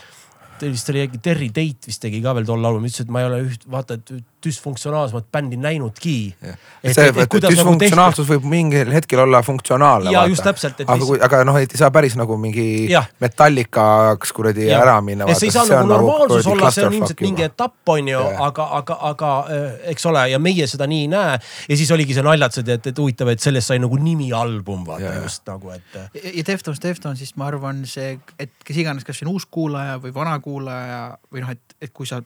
[0.62, 3.42] vist oli Terry Tate vist tegi ka veel tol albumil, ütles, et ma ei ole
[3.46, 4.12] üht, vaata, et
[4.46, 6.34] düsfunktsionaalsemat bändi näinudki.
[6.84, 6.96] et
[7.48, 10.12] düsfunktsionaalsus võib mingil hetkel olla funktsionaalne.
[10.14, 13.08] Jaa, just täpselt, aga kui, aga noh, et ei saa päris nagu mingi Jah.
[13.22, 15.28] metallikaks kuradi ära minna.
[15.30, 18.22] ja see ei saa nagu normaalsus kuradi olla, see on ilmselt mingi etapp, on ju
[18.48, 21.38] aga, aga, aga äh, eks ole, ja meie seda nii ei näe.
[21.68, 25.22] ja siis oligi see naljatsed, et, et huvitav, et sellest sai nagu nimialbum, vaata Jah.
[25.26, 26.00] just nagu, et.
[26.14, 29.98] ja ja Deftones, Deftonesist ma arvan see, et kes iganes, kas see on uus kuulaja
[30.02, 31.00] või vana kuulaja
[31.32, 32.20] või noh, et, et kui sa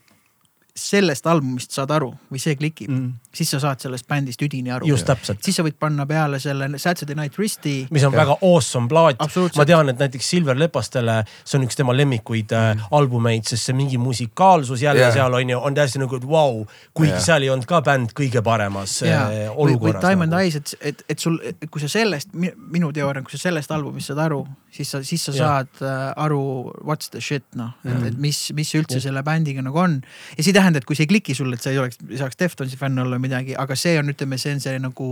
[0.76, 4.89] sellest albumist saad aru või see klikib mm., siis sa saad sellest bändist üdini aru.
[4.89, 5.39] just täpselt.
[5.44, 7.86] siis sa võid panna peale selle Saturday Night Wristi.
[7.90, 8.24] mis on Jah.
[8.24, 9.20] väga awesome plaat.
[9.57, 12.89] Ma tean, et näiteks Silver Lepastele, see on üks tema lemmikuid mm.
[12.97, 15.15] albumeid, sest see mingi musikaalsus jälle yeah.
[15.15, 17.16] seal on ju, on täiesti nagu, et vau, kuigi Jah.
[17.16, 17.26] yeah.
[17.26, 20.02] seal ei olnud ka bänd kõige paremas ja, äh, või, või olukorras.
[20.07, 21.39] Diamond Eyes, et, et, et sul,
[21.70, 24.42] kui sa sellest, minu teooria on, kui sa sellest albumist saad aru,
[24.74, 25.40] siis sa, siis sa Jah.
[25.40, 26.42] saad äh, aru
[26.82, 28.07] what's the shit noh, et, Mhm.
[28.07, 30.00] et mis, mis üldse selle bändiga nagu on.
[30.36, 32.20] ja see ei tähenda, et kui see ei kliki sulle, et sa ei oleks, ei
[32.20, 35.08] saaks Deftonsi fänn olla või midagi, aga see on, ütleme, see on see nagu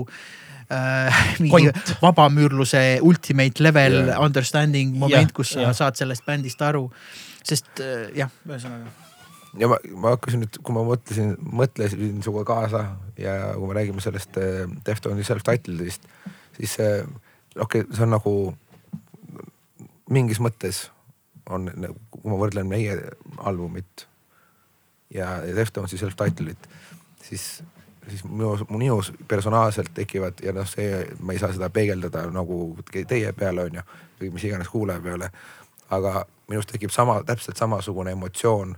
[0.73, 1.73] äh, mingi
[2.03, 4.23] vabamüürluse ultimate level yeah.
[4.23, 5.77] understanding moment kus sa yeah.
[5.77, 6.89] saad sellest bändist aru.
[7.45, 8.93] sest äh, jah, ühesõnaga.
[9.59, 12.85] ja ma, ma hakkasin nüüd, kui ma mõtlesin, mõtlesin sinuga kaasa
[13.21, 16.07] ja kui me räägime sellest äh, Deftoni self-titled'ist,
[16.61, 17.03] siis äh,
[17.57, 18.37] okei okay,, see on nagu
[20.13, 20.87] mingis mõttes
[21.49, 21.69] on,
[22.13, 22.97] kui ma võrdlen meie
[23.49, 24.08] albumit
[25.15, 26.69] ja Deftonsi self-title'it,
[27.23, 27.63] siis,
[28.09, 33.33] siis minus, minus personaalselt tekivad ja noh, see, ma ei saa seda peegeldada nagu teie
[33.33, 33.87] peale on ju,
[34.21, 35.31] või mis iganes kuulaja peale.
[35.91, 38.77] aga minus tekib sama, täpselt samasugune emotsioon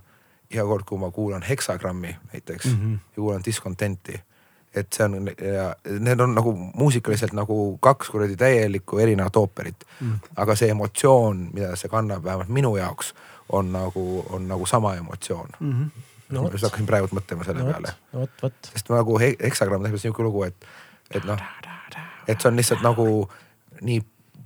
[0.51, 2.99] iga kord, kui ma kuulan heksagrammi näiteks mm -hmm.
[3.15, 4.21] ja kuulan discontent'i
[4.75, 10.13] et see on ja need on nagu muusikaliselt nagu kaks kuradi täielikku erinevat ooperit mm..
[10.35, 13.13] aga see emotsioon, mida see kannab, vähemalt minu jaoks
[13.51, 15.71] on nagu, on nagu sama emotsioon mm.
[15.71, 16.01] -hmm.
[16.31, 19.83] No ma just, hakkasin praegu mõtlema selle no peale vot, vot, sest nagu he- heksagramm
[19.83, 20.69] tähendab siuke lugu, et,
[21.11, 21.39] et noh,
[22.27, 23.07] et see on lihtsalt nagu
[23.81, 24.01] nii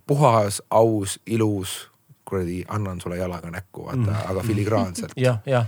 [0.07, 1.75] puhas, aus, ilus,
[2.25, 5.13] kuradi annan sulle jalaga näkku, vaata mm., aga filigraanselt.
[5.27, 5.67] jah, jah,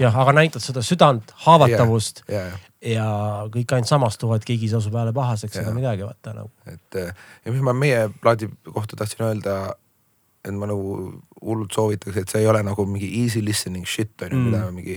[0.00, 2.60] jah, aga näitad seda südant, haavatavust ja, ja,
[2.94, 3.08] ja
[3.52, 6.52] kõik ainult samastuvad, keegi ei saa su peale pahaseks ega midagi, vaata nagu.
[6.68, 7.12] et eh,
[7.44, 9.58] ja mis ma meie plaadi kohta tahtsin öelda,
[10.44, 10.94] et ma nagu
[11.42, 14.70] hullult soovitaks, et see ei ole nagu mingi easy listening shit on ju mm., mida
[14.72, 14.96] mingi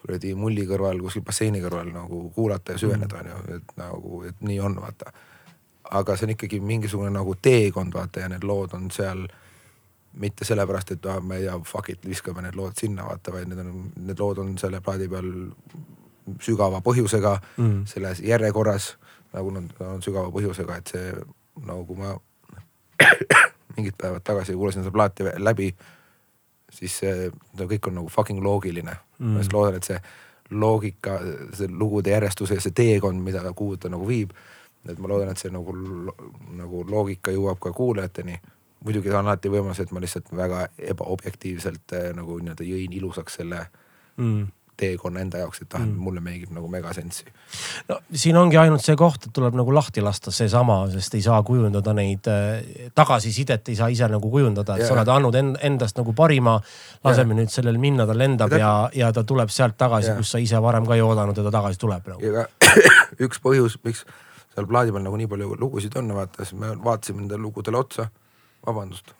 [0.00, 4.40] kuradi mulli kõrval kuskil basseini kõrval nagu kuulata ja süveneda on ju, et nagu, et
[4.40, 5.12] nii on, vaata.
[5.90, 9.26] aga see on ikkagi mingisugune nagu teekond, vaata ja need lood on seal
[10.20, 13.48] mitte sellepärast, et ah, ma ei tea, fuck it, viskame need lood sinna, vaata, vaid
[13.50, 15.30] need on, need lood on selle plaadi peal
[16.40, 17.84] sügava põhjusega Mm.
[17.86, 18.96] selles järjekorras
[19.32, 21.12] nagu nad on sügava põhjusega, et see
[21.66, 22.16] nagu ma
[23.76, 25.70] mingid päevad tagasi kuulasin seda plaati läbi,
[26.70, 29.34] siis see, see kõik on nagu fucking loogiline mm..
[29.34, 30.00] ma just loodan, et see
[30.50, 31.18] loogika,
[31.54, 34.32] see lugude järjestus ja see teekond, mida, kuhu ta nagu viib,
[34.88, 35.74] et ma loodan, et see nagu,
[36.58, 38.40] nagu loogika jõuab ka kuulajateni.
[38.84, 43.66] muidugi on alati võimalus, et ma lihtsalt väga ebaobjektiivselt äh, nagu nii-öelda jõin ilusaks selle
[44.16, 44.46] mm.
[44.80, 45.96] Teekonna enda jaoks, et ah Mm.
[46.00, 47.24] mulle meeldib nagu megasensi.
[47.88, 51.42] no siin ongi ainult see koht, et tuleb nagu lahti lasta seesama, sest ei saa
[51.46, 54.96] kujundada neid äh, tagasisidet ei saa ise nagu kujundada, et sa Jaa.
[55.02, 56.56] oled andnud en- endast nagu parima.
[57.04, 60.58] laseme nüüd sellel minna, ta lendab ja, ja ta tuleb sealt tagasi, kus sa ise
[60.62, 62.20] varem ka ei oodanud, et ta tagasi tuleb nagu.
[62.26, 62.80] ja ka
[63.26, 64.04] üks põhjus, miks
[64.54, 68.08] seal plaadi peal nagu nii palju lugusid on, vaata siis me vaatasime nendele lugudele otsa,
[68.66, 69.12] vabandust.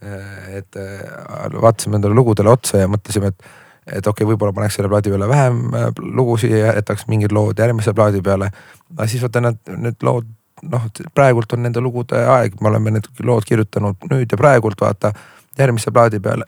[0.00, 3.46] et äh, vaatasime nendele lugudele otsa ja mõtlesime, et,
[3.86, 7.58] et okei okay,, võib-olla paneks selle plaadi peale vähem äh, lugusid ja jätaks mingid lood
[7.58, 8.50] järgmise plaadi peale.
[8.96, 10.26] aga siis vaata need, need lood,
[10.62, 15.12] noh, praegult on nende lugude aeg, me oleme need lood kirjutanud nüüd ja praegult vaata
[15.58, 16.44] järgmise plaadi peale.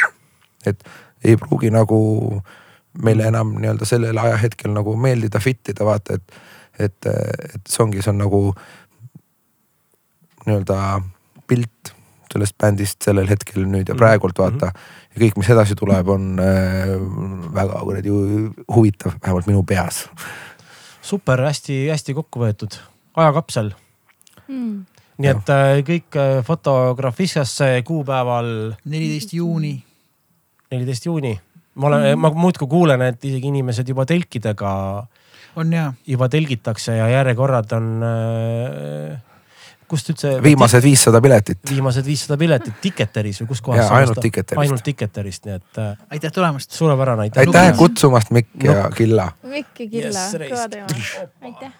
[0.68, 0.84] et
[1.24, 1.98] ei pruugi nagu
[3.02, 6.38] meile enam nii-öelda sellel ajahetkel nagu meeldida, fit ida, vaata, et,
[6.78, 7.08] et,
[7.54, 8.40] et see ongi, see on nagu
[10.46, 10.78] nii-öelda
[11.48, 11.92] pilt
[12.32, 14.00] sellest bändist sellel hetkel nüüd ja Mhm.
[14.00, 14.72] praegult vaata.
[15.16, 16.92] Ja kõik, mis edasi tuleb, on äh,
[17.56, 20.04] väga kuradi huvitav, vähemalt minu peas.
[21.06, 22.76] super hästi-hästi kokku võetud,
[23.16, 23.72] ajakapsel.
[24.48, 24.84] mm.
[25.18, 29.78] nii et äh, kõik äh, Fotografiskasse kuupäeval neliteist juuni.
[30.70, 31.38] neliteist juuni.
[31.74, 34.72] ma olen mm., ma muudkui kuulen, et isegi inimesed juba telkidega,
[35.56, 39.22] on ja, juba telgitakse ja järjekorrad on äh,
[39.88, 40.34] kust üldse?
[40.42, 41.62] viimased viissada piletit.
[41.70, 43.90] viimased viissada piletit Ticketeris või kus kohas?
[43.90, 44.60] Ainult Ticketerist.
[44.64, 46.70] ainult Ticketerist, nii et äh, aitäh tulemast.
[46.76, 47.46] suurepärane, aitäh.
[47.46, 49.32] aitäh kutsumast, Mikk ja Killa.
[49.42, 51.28] Mikk ja Killa Yes, kõva teema.
[51.42, 51.74] aitäh